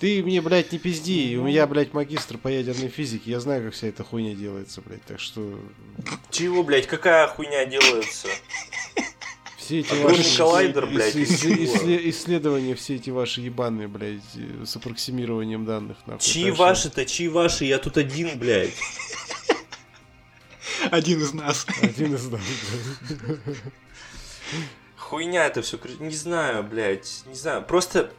Ты 0.00 0.22
мне, 0.22 0.40
блядь, 0.42 0.72
не 0.72 0.78
пизди. 0.78 1.36
У 1.36 1.44
меня, 1.44 1.66
блядь, 1.66 1.92
магистр 1.94 2.36
по 2.36 2.48
ядерной 2.48 2.88
физике. 2.88 3.30
Я 3.30 3.40
знаю, 3.40 3.64
как 3.64 3.74
вся 3.74 3.86
эта 3.86 4.02
хуйня 4.04 4.34
делается, 4.34 4.82
блядь. 4.82 5.04
Так 5.04 5.20
что 5.20 5.58
Чего, 6.30 6.62
блядь, 6.62 6.86
какая 6.86 7.26
хуйня 7.28 7.64
делается? 7.64 8.28
все 9.56 9.80
эти 9.80 9.92
Огромный 9.94 10.18
ваши... 10.18 10.36
коллайдер, 10.36 10.86
блядь, 10.86 11.16
ис- 11.16 11.46
ис- 11.46 12.10
исследования, 12.10 12.74
все 12.74 12.96
эти 12.96 13.08
ваши 13.08 13.40
ебаные, 13.40 13.88
блядь, 13.88 14.20
э, 14.34 14.64
с 14.66 14.76
аппроксимированием 14.76 15.64
данных, 15.64 15.96
нахуй. 16.06 16.20
Чьи 16.20 16.44
Так 16.46 16.54
что- 16.54 16.62
ваши-то, 16.64 17.06
чьи 17.06 17.28
ваши? 17.28 17.64
Я 17.64 17.78
тут 17.78 17.96
один, 17.96 18.38
блядь. 18.38 18.74
Один 20.90 21.22
из 21.22 21.32
нас. 21.32 21.66
Один 21.80 22.14
из 22.14 22.28
нас, 22.28 22.42
блядь. 22.42 23.56
Хуйня 24.96 25.46
это 25.46 25.62
все, 25.62 25.78
не 25.98 26.14
знаю, 26.14 26.62
блядь, 26.64 27.22
не 27.26 27.34
знаю. 27.34 27.62
Просто 27.64 28.12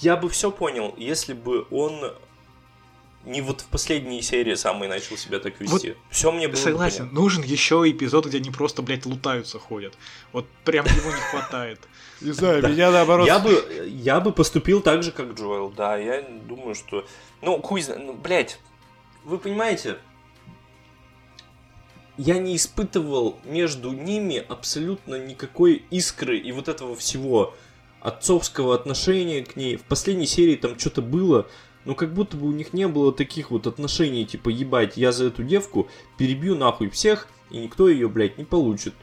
я 0.00 0.16
бы 0.16 0.28
все 0.28 0.50
понял, 0.50 0.94
если 0.96 1.32
бы 1.32 1.66
он 1.70 2.12
не 3.26 3.40
вот 3.40 3.62
в 3.62 3.66
последней 3.66 4.22
серии 4.22 4.54
самый 4.54 4.88
начал 4.88 5.16
себя 5.16 5.40
так 5.40 5.60
вести. 5.60 5.96
все 6.10 6.30
мне 6.30 6.46
было 6.46 6.54
бы 6.54 6.60
Согласен, 6.62 6.98
понятно. 6.98 7.20
нужен 7.20 7.42
еще 7.42 7.82
эпизод, 7.90 8.26
где 8.26 8.38
они 8.38 8.50
просто, 8.50 8.82
блядь, 8.82 9.04
лутаются 9.04 9.58
ходят. 9.58 9.94
Вот 10.32 10.46
прям 10.64 10.86
его 10.86 11.10
не 11.10 11.20
хватает. 11.30 11.80
Не 12.20 12.30
знаю, 12.32 12.66
меня 12.68 12.90
наоборот... 12.92 13.26
Я 13.26 13.40
бы, 13.40 13.88
я 13.88 14.20
бы 14.20 14.32
поступил 14.32 14.80
так 14.80 15.02
же, 15.02 15.10
как 15.10 15.32
Джоэл, 15.32 15.70
да, 15.70 15.96
я 15.96 16.22
думаю, 16.22 16.74
что... 16.74 17.04
Ну, 17.42 17.60
хуй 17.60 17.84
ну, 17.88 18.12
блядь, 18.14 18.58
вы 19.24 19.38
понимаете, 19.38 19.98
я 22.16 22.38
не 22.38 22.56
испытывал 22.56 23.38
между 23.44 23.90
ними 23.90 24.44
абсолютно 24.48 25.16
никакой 25.16 25.84
искры 25.90 26.38
и 26.38 26.52
вот 26.52 26.68
этого 26.68 26.94
всего 26.96 27.54
отцовского 28.06 28.72
отношения 28.72 29.44
к 29.44 29.56
ней. 29.56 29.76
В 29.76 29.82
последней 29.82 30.26
серии 30.26 30.54
там 30.54 30.78
что-то 30.78 31.02
было, 31.02 31.48
но 31.84 31.96
как 31.96 32.14
будто 32.14 32.36
бы 32.36 32.46
у 32.46 32.52
них 32.52 32.72
не 32.72 32.86
было 32.86 33.12
таких 33.12 33.50
вот 33.50 33.66
отношений, 33.66 34.24
типа, 34.24 34.48
ебать, 34.48 34.96
я 34.96 35.10
за 35.10 35.24
эту 35.24 35.42
девку 35.42 35.88
перебью 36.16 36.54
нахуй 36.54 36.88
всех, 36.88 37.26
и 37.50 37.58
никто 37.58 37.88
ее, 37.88 38.08
блядь, 38.08 38.38
не 38.38 38.44
получит. 38.44 38.94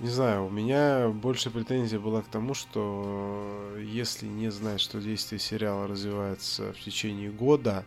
Не 0.00 0.08
знаю, 0.08 0.46
у 0.46 0.50
меня 0.50 1.08
больше 1.08 1.50
претензия 1.50 1.98
была 1.98 2.20
к 2.20 2.28
тому, 2.28 2.52
что 2.52 3.74
если 3.80 4.26
не 4.26 4.50
знать, 4.50 4.82
что 4.82 5.00
действие 5.00 5.38
сериала 5.38 5.86
развивается 5.86 6.74
в 6.74 6.80
течение 6.80 7.30
года, 7.30 7.86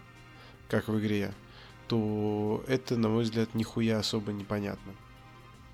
как 0.67 0.87
в 0.87 0.99
игре, 0.99 1.31
то 1.87 2.63
это, 2.67 2.97
на 2.97 3.09
мой 3.09 3.23
взгляд, 3.23 3.53
нихуя 3.53 3.99
особо 3.99 4.31
непонятно. 4.31 4.93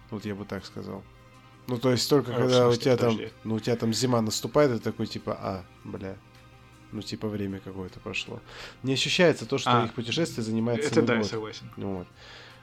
Вот 0.10 0.26
я 0.26 0.36
бы 0.36 0.44
так 0.44 0.66
сказал. 0.66 1.02
Ну, 1.68 1.78
то 1.78 1.92
есть 1.92 2.10
только 2.10 2.32
А, 2.32 2.36
в 2.36 2.38
когда 2.40 2.70
у 2.70 2.76
тебя 2.76 2.98
там, 2.98 3.12
подожди. 3.14 3.34
ну, 3.44 3.56
у 3.56 3.60
тебя 3.60 3.76
там 3.76 3.94
зима 3.94 4.22
наступает, 4.22 4.72
это 4.72 4.84
такой 4.84 5.08
типа, 5.08 5.38
а, 5.40 5.64
бля, 5.84 6.16
ну, 6.92 7.02
типа 7.02 7.28
время 7.28 7.60
какое-то 7.60 8.00
прошло. 8.00 8.42
Не 8.84 8.94
ощущается 8.94 9.46
то, 9.46 9.58
что 9.58 9.82
А, 9.82 9.86
их 9.86 9.94
путешествие 9.94 10.44
занимает 10.44 10.80
Это 10.80 10.96
целый 10.96 11.08
да, 11.08 11.14
я 11.14 11.20
год. 11.20 11.30
согласен. 11.30 11.72
Ну, 11.78 11.98
вот. 12.00 12.08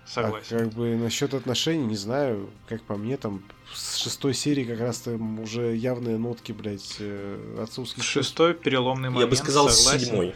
Согласен. 0.05 0.57
А 0.57 0.59
как 0.61 0.73
бы 0.73 0.97
насчет 0.97 1.35
отношений, 1.35 1.85
не 1.87 1.97
знаю, 1.97 2.49
как 2.69 2.83
по 2.83 2.97
мне, 2.97 3.17
там 3.19 3.43
с 3.75 3.97
шестой 3.97 4.33
серии 4.35 4.65
как 4.65 4.81
раз 4.81 4.99
там 5.01 5.39
уже 5.41 5.77
явные 5.77 6.17
нотки, 6.19 6.53
блядь, 6.53 6.97
э, 6.99 7.59
отцовских. 7.63 8.03
Шестой 8.03 8.55
переломный 8.55 9.11
момент. 9.11 9.21
я 9.21 9.27
бы 9.27 9.37
сказал, 9.37 9.69
согласен. 9.69 10.07
седьмой. 10.07 10.35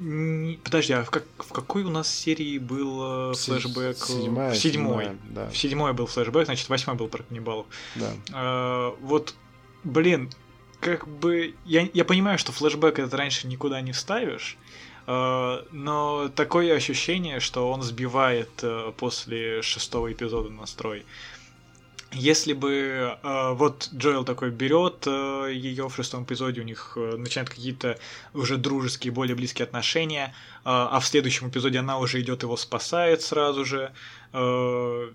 Э, 0.00 0.54
Подожди, 0.62 0.92
а 0.92 1.04
в, 1.04 1.10
как, 1.10 1.24
в 1.38 1.52
какой 1.52 1.84
у 1.84 1.90
нас 1.90 2.12
серии 2.12 2.58
был 2.58 3.32
э, 3.32 3.34
флешбэк? 3.34 3.96
Седьмая. 3.96 4.52
В 4.52 4.56
седьмой. 4.56 5.04
седьмая, 5.04 5.18
да. 5.30 5.50
В 5.50 5.56
седьмой 5.56 5.92
был 5.92 6.06
флешбэк, 6.06 6.46
значит, 6.46 6.68
восьмой 6.68 6.96
был 6.96 7.08
про 7.08 7.22
каннибалов. 7.22 7.66
Да. 7.94 8.12
А, 8.32 8.96
вот, 9.00 9.34
блин, 9.84 10.30
как 10.80 11.06
бы... 11.08 11.54
Я, 11.64 11.88
я 11.92 12.04
понимаю, 12.04 12.38
что 12.38 12.52
флешбэк 12.52 12.98
это 12.98 13.16
раньше 13.16 13.46
никуда 13.46 13.80
не 13.80 13.92
вставишь, 13.92 14.56
а, 15.06 15.64
но 15.70 16.28
такое 16.28 16.74
ощущение, 16.74 17.40
что 17.40 17.70
он 17.70 17.82
сбивает 17.82 18.50
а, 18.62 18.92
после 18.92 19.62
шестого 19.62 20.12
эпизода 20.12 20.50
настрой. 20.50 21.04
Если 22.14 22.52
бы 22.52 23.18
э, 23.22 23.52
вот 23.54 23.90
Джоэл 23.92 24.24
такой 24.24 24.50
берет 24.50 25.04
э, 25.06 25.50
ее 25.52 25.88
в 25.88 25.94
шестом 25.94 26.24
эпизоде, 26.24 26.60
у 26.60 26.64
них 26.64 26.92
э, 26.96 27.16
начинают 27.16 27.50
какие-то 27.50 27.98
уже 28.32 28.56
дружеские, 28.56 29.12
более 29.12 29.34
близкие 29.34 29.64
отношения, 29.64 30.26
э, 30.26 30.60
а 30.64 31.00
в 31.00 31.06
следующем 31.06 31.48
эпизоде 31.48 31.80
она 31.80 31.98
уже 31.98 32.20
идет 32.20 32.42
его 32.42 32.56
спасает 32.56 33.22
сразу 33.22 33.64
же, 33.64 33.92
э, 34.32 35.10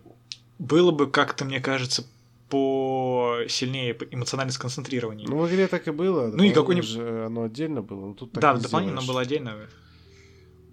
было 0.59 0.91
бы 0.91 1.07
как-то, 1.09 1.45
мне 1.45 1.61
кажется, 1.61 2.05
по 2.49 3.37
сильнее 3.47 3.95
эмоционально 4.11 4.51
сконцентрирование. 4.51 5.27
Ну, 5.27 5.37
в 5.37 5.47
игре 5.47 5.67
так 5.67 5.87
и 5.87 5.91
было. 5.91 6.27
Ну 6.27 6.43
и 6.43 6.51
какой-нибудь... 6.51 6.89
же 6.89 7.25
оно 7.27 7.43
отдельно 7.43 7.81
было, 7.81 8.07
но 8.07 8.13
тут 8.13 8.31
так 8.33 8.41
Да, 8.41 8.53
дополнительно 8.55 9.01
сделаешь. 9.01 9.07
было 9.07 9.21
отдельно. 9.21 9.55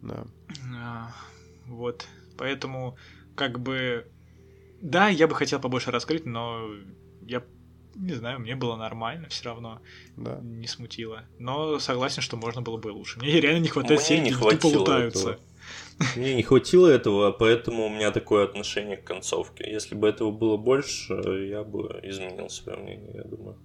Да. 0.02 0.24
А, 0.82 1.12
Вот. 1.66 2.06
Поэтому, 2.38 2.96
как 3.34 3.60
бы. 3.60 4.06
Да, 4.80 5.08
я 5.08 5.26
бы 5.28 5.34
хотел 5.34 5.58
побольше 5.60 5.90
раскрыть, 5.90 6.26
но 6.26 6.68
я 7.22 7.42
не 7.94 8.12
знаю, 8.12 8.40
мне 8.40 8.54
было 8.56 8.76
нормально, 8.76 9.28
все 9.30 9.44
равно 9.46 9.80
Да. 10.16 10.38
не 10.42 10.66
смутило. 10.66 11.22
Но 11.38 11.78
согласен, 11.78 12.20
что 12.22 12.36
можно 12.36 12.60
было 12.62 12.76
бы 12.76 12.88
лучше. 12.88 13.18
Мне 13.18 13.40
реально 13.40 13.60
не 13.62 13.68
хватает 13.68 14.00
Мне 14.00 14.08
серий, 14.08 14.20
не 14.20 14.30
где 14.30 14.38
тупо 14.38 14.50
хватило 14.50 14.78
лутаются. 14.80 15.30
этого. 15.30 15.40
Мне 16.16 16.34
не 16.34 16.42
хватило 16.42 16.86
этого, 16.88 17.32
поэтому 17.32 17.86
у 17.86 17.88
меня 17.88 18.10
такое 18.10 18.44
отношение 18.44 18.98
к 18.98 19.04
концовке. 19.04 19.64
Если 19.70 19.94
бы 19.94 20.06
этого 20.08 20.30
было 20.30 20.58
больше, 20.58 21.14
я 21.50 21.64
бы 21.64 21.98
изменил 22.02 22.50
свое 22.50 22.78
мнение, 22.78 23.12
я 23.14 23.24
думаю. 23.24 23.56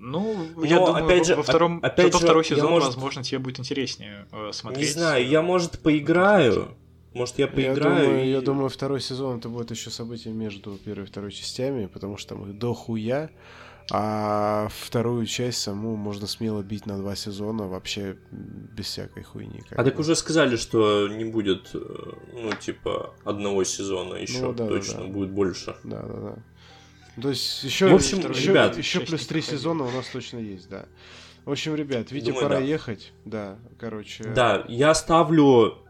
Ну, 0.00 0.36
Но, 0.56 0.64
я 0.64 0.78
думаю, 0.80 1.04
опять 1.04 1.20
во- 1.20 1.24
же, 1.24 1.36
во 1.36 1.42
втором, 1.44 1.78
оп- 1.78 1.84
опять 1.84 2.12
же, 2.12 2.18
второй 2.18 2.44
сезон, 2.44 2.70
может- 2.70 2.88
возможно, 2.88 3.22
тебе 3.22 3.38
будет 3.38 3.60
интереснее 3.60 4.26
э, 4.32 4.50
смотреть. 4.52 4.84
Не 4.88 4.92
знаю, 4.92 5.26
я, 5.28 5.40
может, 5.42 5.78
поиграю. 5.80 6.76
Может, 7.14 7.38
я 7.38 7.46
Я 7.46 7.50
поиграю. 7.50 7.80
думаю, 8.04 8.24
и- 8.24 8.30
я 8.30 8.40
думаю, 8.40 8.68
второй 8.68 9.00
сезон 9.00 9.38
это 9.38 9.48
будет 9.48 9.70
еще 9.70 9.90
событие 9.90 10.34
между 10.34 10.76
первой 10.76 11.04
и 11.04 11.06
второй 11.06 11.30
частями, 11.32 11.86
потому 11.86 12.16
что 12.16 12.34
там 12.34 12.50
их 12.50 12.58
до 12.58 12.74
хуя. 12.74 13.30
А 13.92 14.68
вторую 14.70 15.26
часть 15.26 15.58
саму 15.60 15.94
можно 15.94 16.26
смело 16.26 16.62
бить 16.62 16.86
на 16.86 16.96
два 16.96 17.14
сезона, 17.16 17.68
вообще 17.68 18.16
без 18.30 18.86
всякой 18.86 19.22
хуйни. 19.24 19.60
как 19.68 19.78
А 19.78 19.84
так 19.84 19.94
бы. 19.96 20.00
уже 20.00 20.16
сказали, 20.16 20.56
что 20.56 21.06
не 21.08 21.24
будет, 21.26 21.70
э, 21.74 21.78
ну, 22.32 22.50
типа, 22.58 23.14
одного 23.24 23.62
сезона 23.64 24.14
еще 24.14 24.40
Ну, 24.40 24.52
да, 24.54 24.64
да, 24.64 24.70
точно, 24.70 25.02
да. 25.02 25.08
будет 25.08 25.30
больше. 25.32 25.76
Да, 25.84 26.02
да, 26.02 26.14
да. 26.14 26.36
То 27.20 27.28
есть 27.28 27.62
еще, 27.62 27.88
В 27.88 27.94
общем, 27.96 28.18
еще, 28.30 28.48
ребят, 28.52 28.78
еще 28.78 29.00
плюс 29.00 29.26
три 29.26 29.42
сезона 29.42 29.84
у 29.84 29.90
нас 29.90 30.06
точно 30.10 30.38
есть, 30.38 30.68
да. 30.70 30.86
В 31.44 31.50
общем, 31.50 31.74
ребят, 31.74 32.10
Витя, 32.10 32.28
Думаю, 32.28 32.42
пора 32.42 32.56
да. 32.60 32.64
ехать. 32.64 33.12
Да, 33.26 33.58
короче. 33.78 34.24
Да, 34.34 34.64
я 34.66 34.94
ставлю 34.94 35.83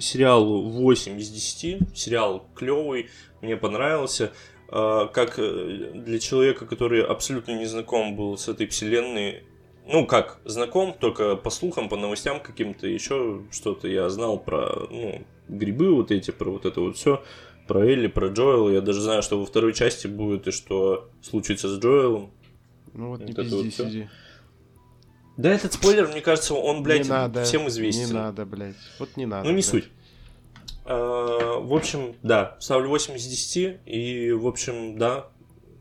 сериалу 0.00 0.62
8 0.68 1.18
из 1.18 1.30
10. 1.30 1.96
Сериал 1.96 2.46
клевый, 2.54 3.08
мне 3.40 3.56
понравился. 3.56 4.32
А, 4.68 5.06
Как 5.06 5.38
э, 5.38 5.92
для 5.94 6.18
человека, 6.18 6.66
который 6.66 7.02
абсолютно 7.02 7.52
не 7.58 7.66
знаком 7.66 8.16
был 8.16 8.36
с 8.36 8.48
этой 8.48 8.66
вселенной, 8.66 9.44
ну 9.86 10.06
как, 10.06 10.40
знаком, 10.44 10.94
только 10.98 11.36
по 11.36 11.50
слухам, 11.50 11.88
по 11.88 11.96
новостям 11.96 12.40
каким-то, 12.40 12.86
еще 12.86 13.42
что-то 13.50 13.88
я 13.88 14.08
знал 14.10 14.38
про, 14.38 14.86
ну, 14.90 15.22
грибы 15.48 15.94
вот 15.94 16.10
эти, 16.10 16.30
про 16.30 16.50
вот 16.50 16.66
это 16.66 16.80
вот 16.80 16.96
все, 16.96 17.22
про 17.66 17.86
Элли, 17.86 18.06
про 18.06 18.28
Джоэла. 18.28 18.70
Я 18.70 18.80
даже 18.82 19.00
знаю, 19.00 19.22
что 19.22 19.38
во 19.38 19.46
второй 19.46 19.72
части 19.72 20.06
будет 20.06 20.46
и 20.46 20.50
что 20.50 21.08
случится 21.22 21.68
с 21.68 21.78
Джоэлом. 21.78 22.30
Ну 22.92 23.08
вот 23.08 23.20
не 23.20 23.32
Это 23.32 23.42
пизди, 23.42 23.54
вот 23.54 23.74
сиди. 23.74 24.08
Да 25.38 25.50
этот 25.50 25.72
спойлер, 25.72 26.08
мне 26.08 26.20
кажется, 26.20 26.52
он, 26.54 26.82
блядь, 26.82 27.04
не 27.04 27.08
надо, 27.08 27.44
всем 27.44 27.66
известен. 27.68 28.06
Не 28.08 28.12
надо, 28.12 28.44
блядь. 28.44 28.76
Вот 28.98 29.16
не 29.16 29.24
надо. 29.24 29.44
Ну, 29.44 29.50
не 29.50 29.54
блядь. 29.56 29.64
суть. 29.64 29.84
А, 30.84 31.60
В 31.60 31.72
общем, 31.74 32.14
да, 32.22 32.56
ставлю 32.60 32.88
8 32.88 33.16
из 33.16 33.26
10. 33.26 33.78
И, 33.86 34.32
в 34.32 34.46
общем, 34.46 34.98
да. 34.98 35.28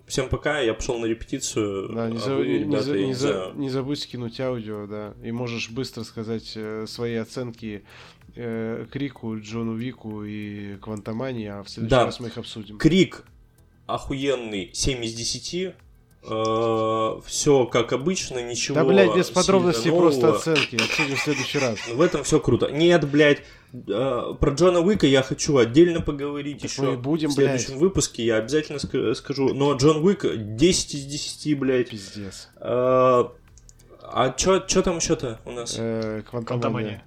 Всем 0.05 0.29
пока, 0.29 0.59
я 0.61 0.73
пошел 0.73 0.97
на 0.99 1.05
репетицию. 1.05 1.89
Да, 1.93 2.09
не, 2.09 2.15
а 2.15 2.19
за- 2.19 2.35
вы, 2.35 2.47
не 2.47 2.57
ребята, 2.59 2.83
за- 2.83 2.97
не 2.99 3.13
за- 3.13 3.51
не 3.55 3.69
забудь 3.69 3.99
скинуть 3.99 4.39
аудио, 4.39 4.87
да. 4.87 5.13
И 5.21 5.31
можешь 5.33 5.69
быстро 5.69 6.03
сказать 6.03 6.53
э, 6.55 6.85
свои 6.87 7.15
оценки 7.15 7.83
э, 8.35 8.85
Крику, 8.89 9.37
Джону 9.39 9.75
Вику 9.75 10.23
и 10.23 10.77
Квантомании, 10.77 11.47
а 11.47 11.63
в 11.63 11.69
следующий 11.69 11.89
Да. 11.89 12.05
раз 12.05 12.19
мы 12.21 12.27
их 12.27 12.37
обсудим. 12.37 12.77
Крик 12.77 13.25
охуенный 13.85 14.69
7 14.73 15.03
из 15.03 15.13
10. 15.13 15.73
Все 16.23 17.65
как 17.71 17.93
обычно, 17.93 18.39
ничего. 18.43 18.75
да, 18.75 18.83
блядь, 18.83 19.15
без 19.15 19.29
подробностей, 19.29 19.91
просто 19.91 20.21
нового. 20.21 20.37
оценки. 20.39 20.75
Обсудим 20.75 21.15
в 21.15 21.19
следующий 21.21 21.59
раз. 21.59 21.77
В 21.87 22.01
этом 22.01 22.23
все 22.23 22.39
круто. 22.39 22.67
Нет, 22.69 23.09
блядь, 23.09 23.43
э, 23.73 24.33
про 24.39 24.51
Джона 24.51 24.81
Уика 24.81 25.07
я 25.07 25.21
хочу 25.21 25.57
отдельно 25.57 26.01
поговорить 26.01 26.61
Так 26.61 26.69
еще. 26.71 26.81
мы 26.81 26.97
будем, 26.97 27.29
в 27.29 27.33
следующем 27.33 27.77
выпуске 27.77 28.25
я 28.25 28.37
обязательно 28.37 28.77
ска- 28.77 29.13
скажу. 29.15 29.53
Но 29.53 29.73
Джон 29.75 30.03
Уик 30.05 30.25
10 30.55 30.95
из 30.95 31.05
10, 31.05 31.53
блядь. 31.57 31.89
Пиздец. 31.89 32.49
А 32.57 33.31
а 34.09 34.31
чё, 34.31 34.59
чё 34.59 34.81
там 34.81 34.97
еще-то 34.97 35.39
у 35.45 35.51
нас? 35.51 35.75
Э, 35.77 36.23
Квантомания. 36.29 36.59
Квантомания. 36.61 37.03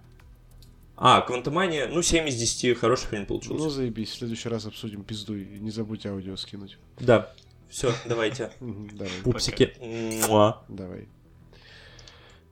А, 0.97 1.23
Квантомания, 1.23 1.89
ну 1.89 2.03
7 2.03 2.29
из 2.29 2.37
10, 2.37 2.79
хороший 2.79 3.07
фильм 3.09 3.25
получился. 3.27 3.65
Ну, 3.65 3.71
заебись. 3.71 4.11
В 4.11 4.15
следующий 4.19 4.51
раз 4.51 4.67
обсудим 4.67 5.03
пизду. 5.03 5.35
И 5.35 5.59
не 5.59 5.71
забудь 5.71 6.05
аудио 6.05 6.37
скинуть. 6.37 6.77
Да, 6.99 7.33
все, 7.71 7.93
давайте. 8.07 8.53
Давай. 8.61 9.13
Пупсики. 9.23 9.73
Муа. 10.29 10.63
Давай. 10.69 11.09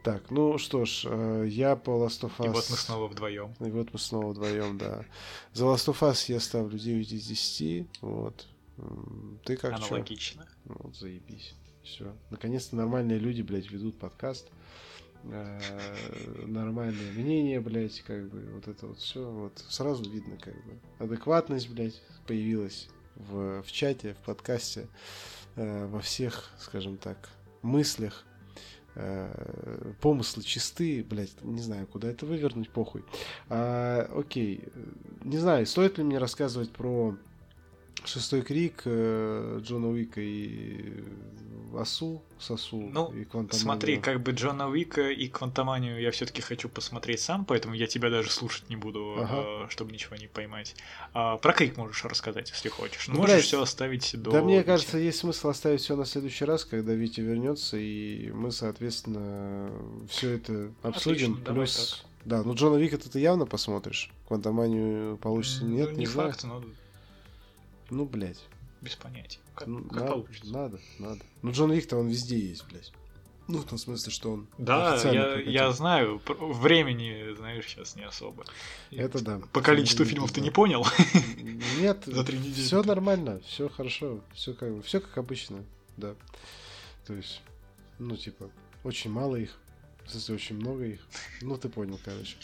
Так, 0.03 0.31
ну 0.31 0.57
что 0.59 0.85
ж, 0.85 1.05
э, 1.07 1.47
я 1.49 1.77
по 1.77 1.90
Last 1.90 2.23
of 2.23 2.32
Us... 2.39 2.47
И 2.47 2.49
вот 2.49 2.66
мы 2.70 2.77
снова 2.77 3.09
вдвоем. 3.09 3.55
И 3.61 3.70
вот 3.70 3.93
мы 3.93 3.99
снова 3.99 4.31
вдвоем, 4.31 4.78
да. 4.78 5.05
За 5.53 5.65
Last 5.65 5.89
of 5.93 6.01
Us 6.01 6.32
я 6.32 6.40
ставлю 6.40 6.78
9 6.78 7.12
из 7.12 7.27
10. 7.27 7.86
Вот. 8.01 8.47
Ты 9.45 9.57
как 9.57 9.78
чё? 9.81 9.86
Аналогично. 9.86 10.47
Ну, 10.65 10.77
Вот, 10.78 10.97
заебись. 10.97 11.55
Все. 11.82 12.15
Наконец-то 12.31 12.77
нормальные 12.77 13.19
люди, 13.19 13.43
блядь, 13.43 13.70
ведут 13.70 13.99
подкаст. 13.99 14.49
Э, 15.24 15.61
Нормальное 16.47 17.12
мнение, 17.12 17.61
блядь, 17.61 18.01
как 18.03 18.31
бы, 18.31 18.40
вот 18.55 18.69
это 18.69 18.86
вот 18.86 18.99
все, 18.99 19.28
вот 19.28 19.59
сразу 19.69 20.09
видно, 20.09 20.39
как 20.39 20.55
бы. 20.65 20.78
Адекватность, 21.01 21.69
блядь, 21.69 22.01
появилась 22.27 22.89
в, 23.19 23.62
в 23.62 23.73
чате, 23.73 24.15
в 24.15 24.24
подкасте, 24.24 24.89
э, 25.57 25.86
во 25.86 26.01
всех, 26.01 26.51
скажем 26.59 26.97
так, 26.97 27.28
мыслях. 27.62 28.24
Э, 28.95 29.93
Помыслы 30.01 30.43
чистые, 30.43 31.03
блядь, 31.05 31.43
не 31.43 31.61
знаю, 31.61 31.86
куда 31.86 32.09
это 32.09 32.27
вывернуть, 32.27 32.70
похуй. 32.70 33.05
А, 33.49 34.11
окей, 34.15 34.65
не 35.23 35.39
знаю, 35.39 35.66
стоит 35.66 35.99
ли 35.99 36.05
мне 36.05 36.19
рассказывать 36.19 36.73
про 36.73 37.16
Шестой 38.05 38.43
крик 38.43 38.83
э, 38.85 39.61
Джона 39.62 39.89
Уика 39.89 40.20
и 40.20 41.05
Асу, 41.77 42.23
Сосу 42.39 42.79
Ну, 42.81 43.12
и 43.12 43.25
Квантоманию. 43.25 43.53
Смотри, 43.53 43.97
как 43.99 44.23
бы 44.23 44.33
Джона 44.33 44.69
Уика 44.69 45.11
и 45.11 45.29
Квантоманию 45.29 46.01
я 46.01 46.11
все-таки 46.11 46.41
хочу 46.41 46.69
посмотреть 46.69 47.20
сам, 47.20 47.45
поэтому 47.45 47.75
я 47.75 47.87
тебя 47.87 48.09
даже 48.09 48.31
слушать 48.31 48.70
не 48.70 48.77
буду, 48.77 49.16
Ага. 49.19 49.66
э, 49.66 49.69
чтобы 49.69 49.93
ничего 49.93 50.16
не 50.16 50.27
поймать. 50.29 50.75
А, 51.12 51.37
про 51.37 51.53
крик 51.53 51.77
можешь 51.77 52.05
рассказать, 52.05 52.51
если 52.51 52.69
хочешь. 52.70 53.09
Ну, 53.09 53.16
Можешь 53.16 53.35
блядь, 53.35 53.45
все 53.45 53.61
оставить 53.62 54.15
до. 54.20 54.31
Да, 54.31 54.43
мне 54.43 54.62
кажется, 54.65 54.97
есть 54.97 55.19
смысл 55.19 55.49
оставить 55.49 55.81
все 55.83 55.95
на 55.97 56.07
следующий 56.07 56.45
раз, 56.47 56.65
когда 56.65 56.95
Витя 56.95 57.20
вернется, 57.20 57.77
и 57.77 58.31
мы, 58.31 58.51
соответственно, 58.51 59.70
все 60.09 60.31
это 60.31 60.73
обсудим. 60.83 61.33
Отлично, 61.35 61.53
Плюс, 61.55 62.05
да, 62.25 62.43
ну 62.43 62.55
Джона 62.55 62.77
Вика 62.77 62.97
ты 62.97 63.19
явно 63.19 63.45
посмотришь. 63.47 64.11
Квантоманию 64.27 65.16
получится 65.19 65.65
нет, 65.65 65.91
ну, 65.91 65.93
не, 65.93 65.99
не 66.01 66.07
знаю. 66.07 66.31
факт, 66.31 66.45
но 66.45 66.62
Ну, 67.90 68.05
блядь. 68.05 68.43
без 68.81 68.94
понятия. 68.97 69.39
Как, 69.55 69.66
Ну, 69.69 69.82
как 69.85 69.93
надо, 69.93 70.06
получится. 70.12 70.52
надо, 70.52 70.81
надо. 70.98 71.20
Ну, 71.43 71.52
Джон 71.52 71.73
Вик-то 71.73 71.97
он 71.97 72.09
везде 72.09 72.39
есть, 72.39 72.65
блядь. 72.69 72.93
Ну, 73.48 73.59
в 73.60 73.65
том 73.65 73.78
смысле, 73.78 74.12
что 74.12 74.32
он 74.32 74.47
Да, 74.59 75.01
я, 75.10 75.36
я 75.40 75.73
знаю. 75.73 76.20
Времени, 76.27 77.35
знаешь, 77.35 77.66
сейчас 77.66 77.97
не 77.97 78.02
особо. 78.02 78.44
Это 78.90 79.24
да. 79.24 79.40
По 79.55 79.62
количеству 79.62 80.02
Это 80.02 80.10
фильмов 80.12 80.31
ты 80.32 80.40
да. 80.40 80.44
не 80.44 80.51
понял? 80.51 80.86
Нет, 81.81 82.02
За 82.05 82.24
три 82.24 82.39
недели. 82.39 82.52
все 82.62 82.82
нормально, 82.82 83.40
все 83.47 83.70
хорошо, 83.70 84.20
все 84.35 84.52
как 84.52 84.85
все 84.85 85.01
как 85.01 85.16
обычно, 85.16 85.65
да. 85.97 86.15
То 87.06 87.15
есть, 87.15 87.40
ну 87.98 88.16
типа, 88.16 88.51
очень 88.85 89.10
мало 89.10 89.36
их, 89.36 89.56
в 90.05 90.10
смысле, 90.10 90.35
очень 90.35 90.56
много 90.56 90.85
их. 90.85 91.01
Ну 91.40 91.56
ты 91.56 91.70
понял, 91.70 91.98
короче. 92.05 92.36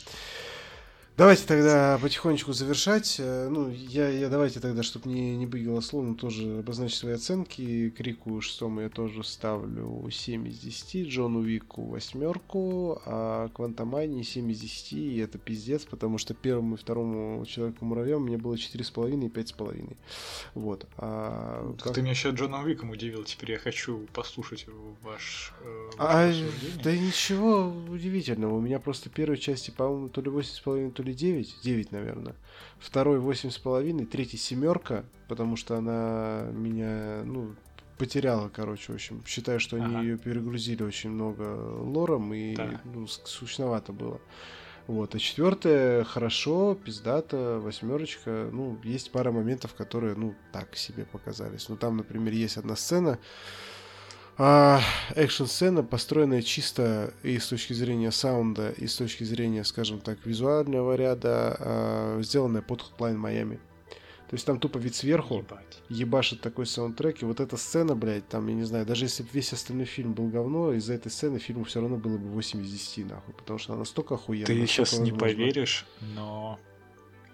Давайте 1.16 1.46
тогда 1.46 1.96
потихонечку 2.02 2.52
завершать. 2.52 3.16
Э, 3.20 3.48
ну, 3.48 3.70
я, 3.70 4.08
я 4.08 4.28
давайте 4.28 4.58
тогда, 4.58 4.82
чтобы 4.82 5.08
не, 5.08 5.36
не 5.36 5.46
быть 5.46 5.64
голословным, 5.64 6.16
тоже 6.16 6.58
обозначить 6.58 6.98
свои 6.98 7.12
оценки. 7.12 7.90
Крику 7.90 8.40
шестому 8.40 8.80
я 8.80 8.88
тоже 8.88 9.22
ставлю 9.22 10.10
7 10.10 10.48
из 10.48 10.58
10, 10.58 11.06
Джону 11.06 11.40
Вику 11.40 11.84
восьмерку, 11.84 13.00
а 13.06 13.48
Квантомании 13.50 14.24
7 14.24 14.50
из 14.50 14.58
10, 14.58 14.92
и 14.94 15.18
это 15.18 15.38
пиздец, 15.38 15.84
потому 15.84 16.18
что 16.18 16.34
первому 16.34 16.74
и 16.74 16.78
второму 16.78 17.46
Человеку 17.46 17.84
Муравьем 17.84 18.22
мне 18.22 18.36
было 18.36 18.54
4,5 18.54 19.26
и 19.26 19.28
5,5. 19.28 19.96
Вот. 20.54 20.88
А, 20.96 21.76
как... 21.80 21.94
Ты 21.94 22.00
меня 22.00 22.10
еще 22.10 22.30
Джоном 22.30 22.66
Виком 22.66 22.90
удивил, 22.90 23.22
теперь 23.22 23.52
я 23.52 23.58
хочу 23.58 24.08
послушать 24.12 24.66
ваш, 25.02 25.54
э, 25.60 25.90
а, 25.96 26.32
Да 26.82 26.90
ничего 26.90 27.72
удивительного, 27.88 28.56
у 28.56 28.60
меня 28.60 28.80
просто 28.80 29.10
первой 29.10 29.38
части, 29.38 29.70
по-моему, 29.70 30.08
то 30.08 30.20
ли 30.20 30.28
8,5, 30.28 30.90
то 30.90 31.03
ли 31.05 31.14
9, 31.14 31.56
9, 31.62 31.93
наверное. 31.93 32.35
Второй 32.78 33.18
8,5, 33.18 34.06
третий 34.06 34.36
семерка, 34.36 35.05
потому 35.28 35.56
что 35.56 35.76
она 35.76 36.48
меня, 36.52 37.22
ну, 37.24 37.55
потеряла, 37.98 38.48
короче, 38.48 38.93
в 38.93 38.94
общем. 38.97 39.22
Считаю, 39.26 39.60
что 39.60 39.76
они 39.76 39.94
ага. 39.94 40.02
ее 40.02 40.18
перегрузили 40.18 40.82
очень 40.82 41.10
много 41.10 41.43
лором, 41.43 42.35
и 42.35 42.56
да. 42.56 42.81
ну, 42.85 43.06
скучновато 43.06 43.93
было. 43.93 44.20
Вот, 44.86 45.14
а 45.14 45.18
четвертое 45.18 46.05
хорошо, 46.05 46.74
пиздата, 46.74 47.59
восьмерочка. 47.59 48.51
Ну, 48.52 48.78
есть 48.85 49.10
пара 49.12 49.32
моментов, 49.32 49.74
которые, 49.74 50.14
ну, 50.14 50.35
так 50.52 50.76
себе 50.76 51.06
показались. 51.06 51.68
Ну, 51.70 51.76
там, 51.76 51.97
например, 51.97 52.35
есть 52.35 52.59
одна 52.59 52.76
сцена, 52.76 53.18
экшн-сцена, 54.36 55.82
построенная 55.82 56.43
чисто 56.43 57.15
и 57.23 57.39
с 57.39 57.48
точки 57.48 57.73
зрения 57.73 58.11
саунда, 58.11 58.70
и 58.70 58.86
с 58.86 58.97
точки 58.97 59.24
зрения, 59.24 59.65
скажем 59.65 60.01
так, 60.01 60.24
визуального 60.27 60.94
ряда, 60.97 61.56
а, 61.59 62.20
сделанная 62.23 62.62
под 62.62 62.81
Hotline 62.81 63.16
Miami. 63.16 63.59
То 64.28 64.36
есть 64.36 64.47
там 64.47 64.59
тупо 64.59 64.78
вид 64.78 64.94
сверху 64.97 65.39
Ебать. 65.39 65.82
ебашит 65.89 66.40
такой 66.40 66.66
саундтрек, 66.66 67.23
и 67.23 67.24
вот 67.24 67.39
эта 67.39 67.56
сцена, 67.56 67.94
блядь, 67.94 68.27
там, 68.27 68.48
я 68.48 68.55
не 68.55 68.65
знаю, 68.65 68.86
даже 68.86 69.05
если 69.05 69.23
бы 69.23 69.28
весь 69.32 69.52
остальной 69.52 69.85
фильм 69.85 70.15
был 70.15 70.28
говно, 70.28 70.73
из-за 70.73 70.94
этой 70.94 71.11
сцены 71.12 71.39
фильму 71.39 71.65
все 71.65 71.81
равно 71.81 71.97
было 71.98 72.16
бы 72.16 72.28
8 72.31 72.62
из 72.62 72.73
10, 72.73 73.11
нахуй, 73.11 73.35
потому 73.35 73.59
что 73.59 73.74
она 73.74 73.81
настолько 73.81 74.15
охуенная. 74.15 74.47
Ты 74.47 74.66
сейчас 74.66 74.98
не 74.98 75.12
поверишь, 75.12 75.86
но 76.16 76.59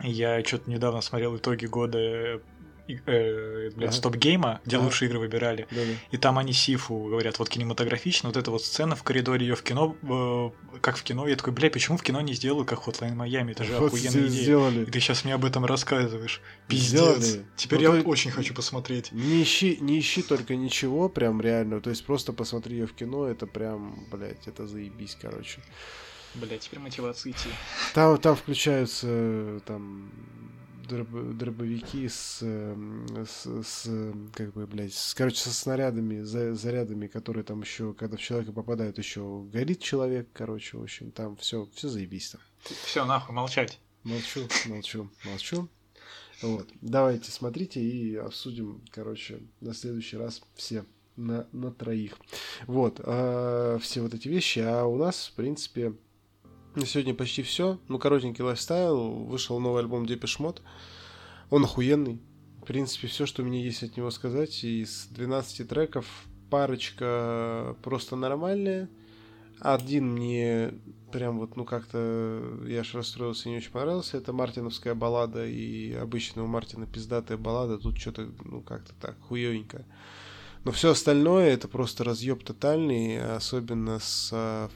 я 0.02 0.42
что-то 0.44 0.68
недавно 0.70 1.00
смотрел 1.00 1.36
итоги 1.36 1.66
года 1.66 2.42
э, 3.06 3.70
блядь, 3.74 3.90
ага. 3.90 3.96
стоп-гейма, 3.96 4.60
где 4.64 4.76
ага. 4.76 4.84
лучшие 4.84 5.08
игры 5.08 5.18
выбирали. 5.18 5.66
Да-да. 5.70 5.92
И 6.10 6.16
там 6.16 6.38
они 6.38 6.52
Сифу 6.52 7.04
говорят, 7.04 7.38
вот 7.38 7.48
кинематографично, 7.48 8.28
вот 8.28 8.36
эта 8.36 8.50
вот 8.50 8.64
сцена 8.64 8.96
в 8.96 9.02
коридоре 9.02 9.46
ее 9.46 9.54
в 9.54 9.62
кино, 9.62 9.96
э, 10.02 10.78
как 10.80 10.96
в 10.96 11.02
кино. 11.02 11.28
Я 11.28 11.36
такой, 11.36 11.52
бля, 11.52 11.70
почему 11.70 11.96
в 11.96 12.02
кино 12.02 12.20
не 12.20 12.34
сделали, 12.34 12.64
как 12.64 12.80
Hotline 12.80 13.14
Miami? 13.14 13.52
Это 13.52 13.64
же 13.64 13.76
вот 13.76 13.88
охуенная 13.88 14.28
идея. 14.28 14.42
Сделали. 14.42 14.82
И 14.82 14.90
ты 14.90 15.00
сейчас 15.00 15.24
мне 15.24 15.34
об 15.34 15.44
этом 15.44 15.64
рассказываешь. 15.64 16.40
Пиздец. 16.68 17.18
Сделали. 17.18 17.46
Теперь 17.56 17.82
ну, 17.82 17.96
я 17.96 18.02
то... 18.02 18.08
очень 18.08 18.30
хочу 18.30 18.54
посмотреть. 18.54 19.12
Не 19.12 19.42
ищи, 19.42 19.78
не 19.80 19.98
ищи 19.98 20.22
только 20.22 20.56
ничего 20.56 21.08
прям 21.08 21.40
реально. 21.40 21.80
То 21.80 21.90
есть 21.90 22.04
просто 22.04 22.32
посмотри 22.32 22.76
ее 22.76 22.86
в 22.86 22.94
кино, 22.94 23.26
это 23.26 23.46
прям, 23.46 24.06
блядь, 24.10 24.46
это 24.46 24.66
заебись, 24.66 25.16
короче. 25.20 25.60
Бля, 26.34 26.58
теперь 26.58 26.78
мотивация 26.78 27.32
идти. 27.32 27.48
Там, 27.92 28.16
там 28.18 28.36
включаются 28.36 29.60
там 29.66 30.12
дробовики 30.90 32.08
с, 32.08 32.40
с, 32.40 33.62
с 33.62 34.14
как 34.34 34.52
бы, 34.52 34.66
блядь, 34.66 34.94
с, 34.94 35.14
короче, 35.14 35.38
со 35.38 35.52
снарядами, 35.52 36.20
за, 36.20 36.54
зарядами, 36.54 37.06
которые 37.06 37.44
там 37.44 37.60
еще, 37.60 37.94
когда 37.94 38.16
в 38.16 38.20
человека 38.20 38.52
попадают, 38.52 38.98
еще 38.98 39.42
горит 39.52 39.80
человек, 39.80 40.28
короче, 40.32 40.78
в 40.78 40.82
общем, 40.82 41.10
там 41.10 41.36
все, 41.36 41.68
все 41.74 41.88
заебись 41.88 42.30
там. 42.30 42.40
Все, 42.84 43.04
нахуй, 43.04 43.34
молчать. 43.34 43.80
Молчу, 44.04 44.48
молчу, 44.66 45.10
молчу. 45.24 45.68
Вот. 46.42 46.68
Давайте 46.80 47.30
смотрите 47.30 47.80
и 47.80 48.16
обсудим, 48.16 48.82
короче, 48.90 49.40
на 49.60 49.74
следующий 49.74 50.16
раз 50.16 50.42
все 50.54 50.84
на, 51.16 51.46
на 51.52 51.70
троих. 51.70 52.16
Вот, 52.66 53.00
э, 53.02 53.78
все 53.82 54.00
вот 54.00 54.14
эти 54.14 54.28
вещи. 54.28 54.60
А 54.60 54.84
у 54.84 54.96
нас, 54.96 55.28
в 55.28 55.34
принципе, 55.34 55.94
на 56.80 56.86
сегодня 56.86 57.14
почти 57.14 57.42
все. 57.42 57.78
Ну, 57.88 57.98
коротенький 57.98 58.42
lifestyle. 58.42 59.10
Вышел 59.26 59.60
новый 59.60 59.82
альбом 59.82 60.06
Depeche 60.06 60.38
Mode. 60.38 60.62
Он 61.50 61.64
охуенный. 61.64 62.20
В 62.62 62.66
принципе, 62.66 63.06
все, 63.06 63.26
что 63.26 63.42
меня 63.42 63.60
есть 63.60 63.82
от 63.82 63.96
него 63.96 64.10
сказать. 64.10 64.64
Из 64.64 65.06
12 65.10 65.68
треков 65.68 66.06
парочка 66.50 67.76
просто 67.82 68.16
нормальная. 68.16 68.88
Один 69.60 70.12
мне 70.12 70.72
прям 71.12 71.38
вот, 71.38 71.56
ну 71.56 71.64
как-то, 71.64 72.60
я 72.66 72.80
аж 72.80 72.94
расстроился 72.94 73.48
не 73.48 73.58
очень 73.58 73.70
понравился. 73.70 74.16
Это 74.16 74.32
мартиновская 74.32 74.94
баллада 74.94 75.46
и 75.46 75.92
обычная 75.92 76.44
у 76.44 76.46
Мартина 76.46 76.86
пиздатая 76.86 77.36
баллада. 77.36 77.78
Тут 77.78 77.98
что-то, 77.98 78.28
ну 78.44 78.62
как-то 78.62 78.92
так, 79.00 79.16
хуевенько. 79.28 79.84
Но 80.64 80.72
все 80.72 80.90
остальное 80.90 81.50
это 81.50 81.68
просто 81.68 82.04
разъеб 82.04 82.42
тотальный, 82.42 83.36
особенно 83.36 83.98
с 83.98 84.70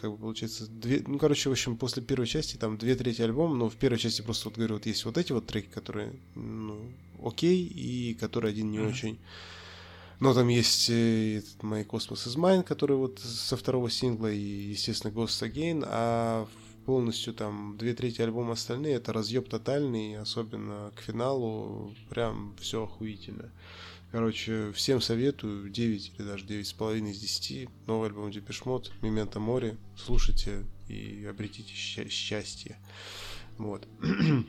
как 0.00 0.10
бы 0.12 0.16
получается, 0.16 0.66
две, 0.66 1.02
ну, 1.06 1.18
короче, 1.18 1.48
в 1.48 1.52
общем, 1.52 1.76
после 1.76 2.02
первой 2.02 2.26
части 2.26 2.56
там 2.56 2.78
две 2.78 2.94
трети 2.94 3.22
альбома, 3.22 3.54
но 3.54 3.68
в 3.68 3.76
первой 3.76 3.98
части 3.98 4.22
просто 4.22 4.48
вот 4.48 4.56
говорю, 4.56 4.74
вот 4.74 4.86
есть 4.86 5.04
вот 5.04 5.18
эти 5.18 5.32
вот 5.32 5.46
треки, 5.46 5.68
которые, 5.68 6.12
ну, 6.34 6.80
окей, 7.22 7.64
и 7.64 8.14
которые 8.14 8.50
один 8.50 8.70
не 8.70 8.78
mm-hmm. 8.78 8.88
очень. 8.88 9.18
Но 10.20 10.34
там 10.34 10.48
есть 10.48 10.90
э, 10.90 11.38
этот 11.38 11.62
My 11.62 11.86
Cosmos 11.86 12.26
is 12.26 12.36
Mine, 12.36 12.62
который 12.62 12.96
вот 12.96 13.18
со 13.20 13.56
второго 13.56 13.90
сингла, 13.90 14.30
и, 14.30 14.38
естественно, 14.38 15.12
Ghost 15.12 15.42
Again, 15.42 15.82
а 15.86 16.46
полностью 16.84 17.32
там 17.34 17.76
две 17.78 17.94
трети 17.94 18.20
альбома 18.20 18.52
остальные 18.52 18.94
это 18.94 19.12
разъеб 19.12 19.48
тотальный, 19.48 20.18
особенно 20.18 20.92
к 20.96 21.00
финалу, 21.00 21.94
прям 22.08 22.54
все 22.60 22.84
охуительно. 22.84 23.50
Короче, 24.12 24.72
всем 24.72 25.00
советую, 25.00 25.70
9 25.70 26.12
или 26.18 26.26
даже 26.26 26.44
9,5 26.44 27.10
из 27.10 27.20
10. 27.20 27.68
Новый 27.86 28.08
альбом 28.08 28.30
Депешмот, 28.32 28.90
Мемента 29.02 29.38
Море. 29.38 29.76
Слушайте 29.96 30.64
и 30.88 31.24
обретите 31.30 31.72
счастье. 31.74 32.76
Вот. 33.58 33.86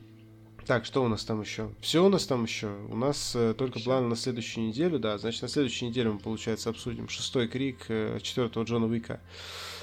Так, 0.67 0.85
что 0.85 1.03
у 1.03 1.07
нас 1.07 1.25
там 1.25 1.41
еще? 1.41 1.71
Все 1.81 2.05
у 2.05 2.09
нас 2.09 2.27
там 2.27 2.43
еще. 2.43 2.67
У 2.89 2.95
нас 2.95 3.35
э, 3.35 3.55
только 3.57 3.79
Все. 3.79 3.85
планы 3.85 4.07
на 4.07 4.15
следующую 4.15 4.67
неделю, 4.67 4.99
да. 4.99 5.17
Значит, 5.17 5.41
на 5.41 5.47
следующей 5.47 5.87
неделе 5.87 6.11
мы, 6.11 6.19
получается, 6.19 6.69
обсудим 6.69 7.09
шестой 7.09 7.47
крик 7.47 7.85
э, 7.89 8.19
четвертого 8.21 8.63
Джона 8.63 8.85
Уика. 8.85 9.19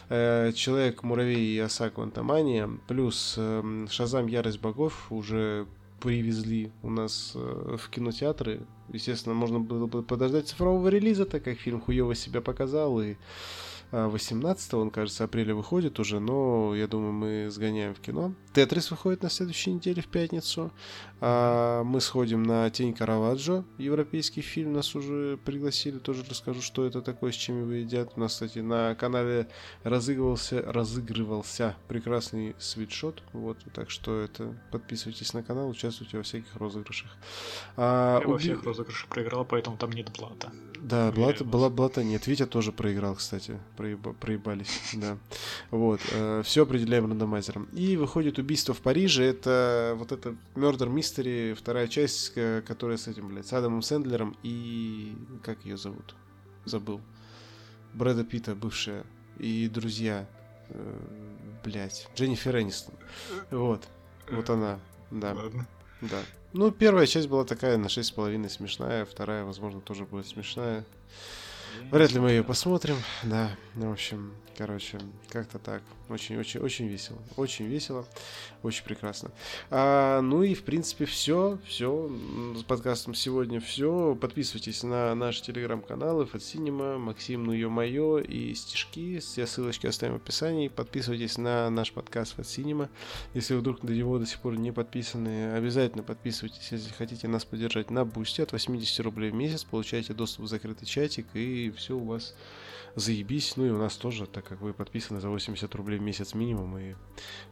Э, 0.09 0.53
Человек, 0.55 1.03
муравей 1.03 1.57
и 1.57 1.59
оса 1.59 1.91
Квантомания. 1.91 2.71
Плюс 2.87 3.35
э, 3.37 3.87
Шазам 3.91 4.29
Ярость 4.29 4.61
богов 4.61 5.11
уже 5.11 5.67
привезли 6.01 6.71
у 6.83 6.91
нас 6.91 7.33
э, 7.35 7.77
в 7.79 7.91
кинотеатры. 7.91 8.61
Естественно, 8.93 9.35
можно 9.35 9.61
было 9.61 9.87
бы 9.87 10.03
подождать 10.03 10.49
цифрового 10.49 10.89
релиза, 10.89 11.27
так 11.27 11.45
как 11.45 11.59
фильм 11.59 11.81
хуево 11.81 12.15
себя 12.15 12.41
показал, 12.41 13.01
и 13.01 13.17
18 13.91 14.75
он, 14.75 14.91
кажется, 14.91 15.25
апреля 15.25 15.55
выходит 15.55 15.99
уже, 15.99 16.21
но 16.21 16.75
я 16.75 16.87
думаю, 16.87 17.13
мы 17.13 17.51
сгоняем 17.51 17.95
в 17.95 18.01
кино. 18.01 18.35
Тетрис 18.53 18.91
выходит 18.91 19.23
на 19.23 19.31
следующей 19.31 19.73
неделе 19.73 20.03
в 20.03 20.09
пятницу. 20.09 20.73
А, 21.21 21.83
мы 21.85 22.01
сходим 22.01 22.43
на 22.43 22.69
Тень 22.71 22.93
Караваджо, 22.93 23.65
европейский 23.79 24.43
фильм, 24.43 24.75
нас 24.75 24.95
уже 24.95 25.39
пригласили, 25.39 25.99
тоже 25.99 26.25
расскажу, 26.29 26.61
что 26.61 26.85
это 26.85 27.01
такое, 27.01 27.33
с 27.33 27.35
чем 27.35 27.63
его 27.63 27.73
едят. 27.73 28.13
У 28.17 28.21
нас, 28.21 28.33
кстати, 28.35 28.59
на 28.59 28.95
канале 28.95 29.49
разыгрывался, 29.85 30.63
разыгрывался 30.63 31.77
прекрасный 31.89 32.55
свитшот, 32.59 33.23
вот, 33.33 33.59
так 33.73 33.91
что 33.91 34.21
это 34.21 34.55
подписывайтесь 34.71 35.33
на 35.33 35.43
канал, 35.43 35.69
участвуйте 35.69 36.19
во 36.19 36.23
всяких 36.23 36.55
розыгрышах. 36.57 37.17
А, 37.77 38.21
Я 38.21 38.27
уби... 38.27 38.33
во 38.33 38.39
всех 38.39 38.63
розыгрышах 38.65 39.09
проиграл, 39.09 39.47
поэтому 39.47 39.79
там 39.79 39.93
нет 39.93 40.11
блата. 40.19 40.53
Да, 40.81 41.11
блата, 41.11 41.45
была 41.45 41.71
блата 41.71 42.05
нет. 42.05 42.27
Витя 42.27 42.47
тоже 42.47 42.71
проиграл, 42.71 43.17
кстати 43.17 43.59
проеба, 43.79 44.13
проебались, 44.13 44.81
да. 44.95 45.17
Вот, 45.71 46.01
э, 46.11 46.43
все 46.45 46.65
определяем 46.65 47.07
рандомайзером. 47.07 47.69
И 47.73 47.97
выходит 47.97 48.39
убийство 48.39 48.75
в 48.75 48.81
Париже, 48.81 49.25
это 49.25 49.95
вот 49.97 50.11
это 50.11 50.35
Murder 50.57 50.93
Mystery, 50.93 51.55
вторая 51.55 51.87
часть, 51.87 52.35
которая 52.67 52.97
с 52.97 53.07
этим, 53.07 53.29
блядь, 53.29 53.47
с 53.47 53.53
Адамом 53.53 53.83
Сэндлером 53.83 54.37
и... 54.43 55.15
как 55.45 55.65
ее 55.65 55.77
зовут? 55.77 56.17
Забыл. 56.65 57.01
Брэда 57.95 58.25
Питта, 58.25 58.57
бывшая, 58.57 59.05
и 59.39 59.69
друзья, 59.69 60.27
э, 60.71 60.99
блядь, 61.65 62.09
Дженнифер 62.17 62.59
Энистон. 62.59 62.95
Вот, 63.53 63.85
вот 64.29 64.51
она, 64.51 64.81
да. 65.13 65.35
Ладно. 65.35 65.67
Да. 66.01 66.21
Ну, 66.53 66.73
первая 66.73 67.07
часть 67.07 67.29
была 67.29 67.45
такая 67.45 67.77
на 67.77 67.87
6,5 67.87 68.49
смешная, 68.49 69.05
вторая, 69.05 69.45
возможно, 69.45 69.81
тоже 69.81 70.05
будет 70.05 70.27
смешная. 70.27 70.85
Вряд 71.91 72.13
ли 72.13 72.21
мы 72.21 72.31
ее 72.31 72.45
посмотрим, 72.45 72.97
да. 73.23 73.51
Ну, 73.75 73.89
в 73.91 73.93
общем, 73.93 74.33
короче, 74.57 74.99
как-то 75.29 75.59
так. 75.59 75.83
Очень-очень-очень 76.09 76.89
весело. 76.89 77.19
Очень 77.37 77.67
весело. 77.67 78.07
Очень 78.63 78.85
прекрасно. 78.85 79.31
А, 79.71 80.21
ну 80.21 80.43
и, 80.43 80.55
в 80.55 80.65
принципе, 80.65 81.05
все. 81.05 81.59
Все. 81.65 82.11
С 82.57 82.65
подкастом 82.65 83.15
сегодня 83.15 83.61
все. 83.61 84.17
Подписывайтесь 84.21 84.83
на 84.83 85.15
наши 85.15 85.43
телеграм-каналы 85.43 86.27
Фат 86.27 86.43
Синема, 86.43 86.99
Максим, 86.99 87.45
ну 87.45 87.53
ё 87.53 87.71
моё 87.71 88.19
и 88.19 88.53
стишки. 88.55 89.21
Все 89.21 89.47
ссылочки 89.47 89.87
оставим 89.87 90.15
в 90.15 90.17
описании. 90.17 90.69
Подписывайтесь 90.69 91.39
на 91.39 91.71
наш 91.71 91.93
подкаст 91.93 92.35
Фат 92.35 92.49
Синема. 92.49 92.89
Если 93.33 93.55
вы 93.55 93.61
вдруг 93.61 93.81
до 93.81 93.93
него 93.93 94.19
до 94.19 94.27
сих 94.27 94.41
пор 94.41 94.57
не 94.57 94.73
подписаны, 94.73 95.53
обязательно 95.53 96.03
подписывайтесь, 96.03 96.73
если 96.73 96.93
хотите 96.93 97.29
нас 97.29 97.45
поддержать 97.45 97.91
на 97.91 98.05
Бусте 98.05 98.43
от 98.43 98.51
80 98.51 99.01
рублей 99.01 99.31
в 99.31 99.35
месяц. 99.35 99.63
Получаете 99.63 100.15
доступ 100.15 100.47
в 100.47 100.49
закрытый 100.49 100.87
чатик 100.87 101.27
и 101.35 101.71
все 101.77 101.97
у 101.97 102.05
вас 102.05 102.35
заебись. 102.99 103.57
Ну 103.57 103.67
и 103.67 103.71
у 103.71 103.79
нас 103.79 103.97
тоже, 103.97 104.27
так 104.27 104.45
как 104.45 104.61
вы 104.61 104.73
подписаны 104.73 105.21
за 105.21 105.29
80 105.29 105.75
рублей 105.75 105.99
в 105.99 106.03
месяц 106.03 106.35
минимум 106.35 106.79
и 106.79 106.95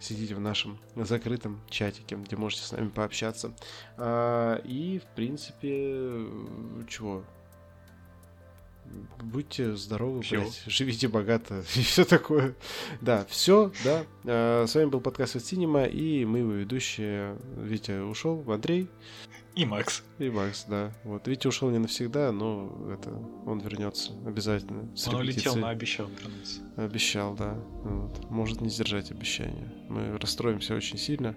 сидите 0.00 0.34
в 0.34 0.40
нашем 0.40 0.78
закрытом 0.94 1.60
чатике, 1.68 2.16
где 2.16 2.36
можете 2.36 2.62
с 2.62 2.72
нами 2.72 2.88
пообщаться. 2.88 3.54
А, 3.96 4.56
и, 4.64 4.98
в 4.98 5.14
принципе, 5.14 6.26
чего? 6.88 7.24
Будьте 9.20 9.74
здоровы, 9.74 10.22
блядь, 10.30 10.62
живите 10.66 11.08
богато 11.08 11.64
и 11.74 11.80
все 11.80 12.04
такое. 12.04 12.54
Да, 13.00 13.24
все, 13.28 13.72
да. 13.84 14.04
А, 14.24 14.66
С 14.66 14.74
вами 14.74 14.86
был 14.86 15.00
подкаст 15.00 15.36
от 15.36 15.44
Синема, 15.44 15.84
и 15.84 16.24
мы 16.24 16.38
его 16.38 16.52
ведущие. 16.52 17.36
Витя 17.56 18.00
ушел, 18.02 18.44
Андрей 18.46 18.88
И 19.56 19.64
Макс. 19.64 20.02
и 20.18 20.28
Макс, 20.28 20.66
да. 20.68 20.92
Вот 21.02 21.26
Витя 21.26 21.46
ушел 21.46 21.70
не 21.70 21.78
навсегда, 21.78 22.30
но 22.30 22.92
это 22.92 23.10
он 23.46 23.58
вернется 23.60 24.12
обязательно. 24.26 24.94
С 24.94 25.08
Он 25.08 25.14
улетел, 25.14 25.56
но 25.56 25.68
обещал 25.68 26.08
вернуться. 26.08 26.60
Обещал, 26.76 27.34
да. 27.34 27.54
Вот. 27.82 28.30
Может 28.30 28.60
не 28.60 28.68
сдержать 28.68 29.10
обещания. 29.10 29.72
Мы 29.88 30.18
расстроимся 30.18 30.74
очень 30.74 30.98
сильно. 30.98 31.34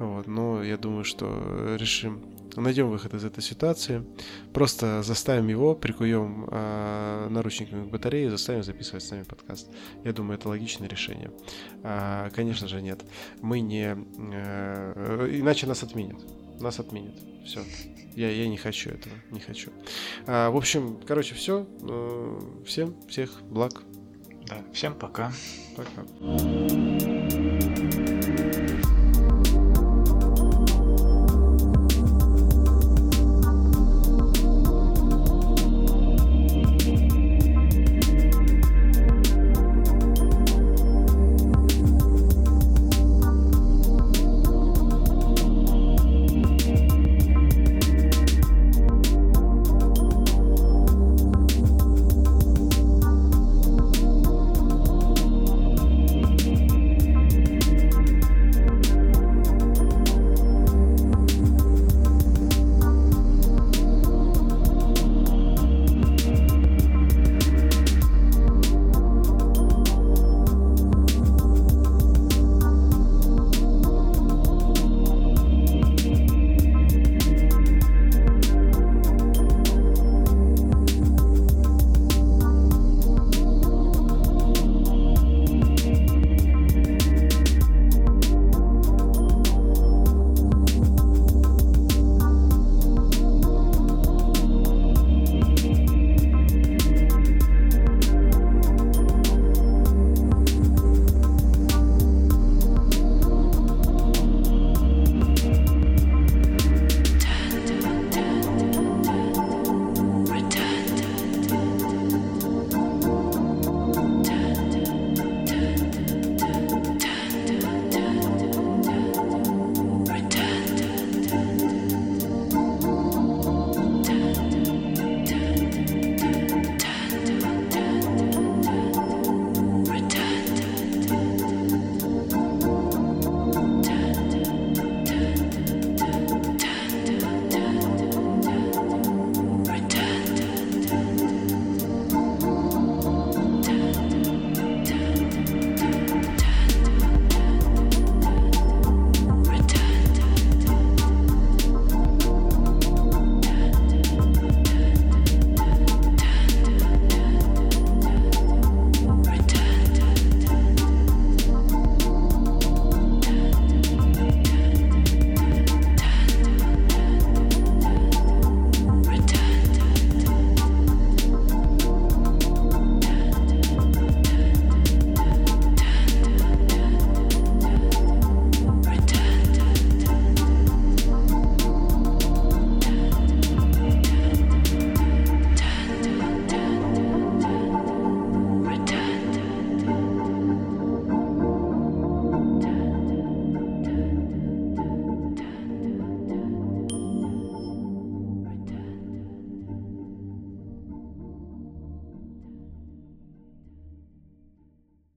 Вот. 0.00 0.26
Но 0.26 0.64
я 0.64 0.76
думаю, 0.76 1.04
что 1.04 1.76
решим. 1.78 2.24
Найдем 2.56 2.90
выход 2.90 3.14
из 3.14 3.24
этой 3.24 3.42
ситуации. 3.42 4.04
Просто 4.52 5.04
заставим 5.04 5.46
его, 5.46 5.76
прикуем 5.76 6.48
а, 6.50 7.28
наручниками 7.28 7.86
к 7.86 7.90
батарее, 7.90 8.30
заставим 8.30 8.64
записывать 8.64 9.04
с 9.04 9.10
нами 9.12 9.22
подкаст. 9.22 9.70
Я 10.04 10.12
думаю, 10.12 10.38
это 10.38 10.48
логичное 10.48 10.88
решение. 10.88 11.30
А, 11.84 12.30
конечно 12.30 12.66
же, 12.66 12.82
нет. 12.82 13.04
Мы 13.42 13.60
не... 13.60 13.96
э, 13.96 15.28
иначе 15.38 15.68
нас 15.68 15.84
отменят. 15.84 16.18
Нас 16.60 16.80
отменят. 16.80 17.14
Все. 17.44 17.60
Я, 18.14 18.30
я 18.30 18.48
не 18.48 18.56
хочу 18.56 18.90
этого. 18.90 19.14
Не 19.30 19.40
хочу. 19.40 19.70
А, 20.26 20.50
в 20.50 20.56
общем, 20.56 21.00
короче, 21.06 21.34
все. 21.34 21.66
Всем 22.66 22.94
всех 23.08 23.42
благ. 23.42 23.82
Да, 24.46 24.62
всем 24.72 24.94
пока. 24.94 25.32
Пока. 25.76 27.13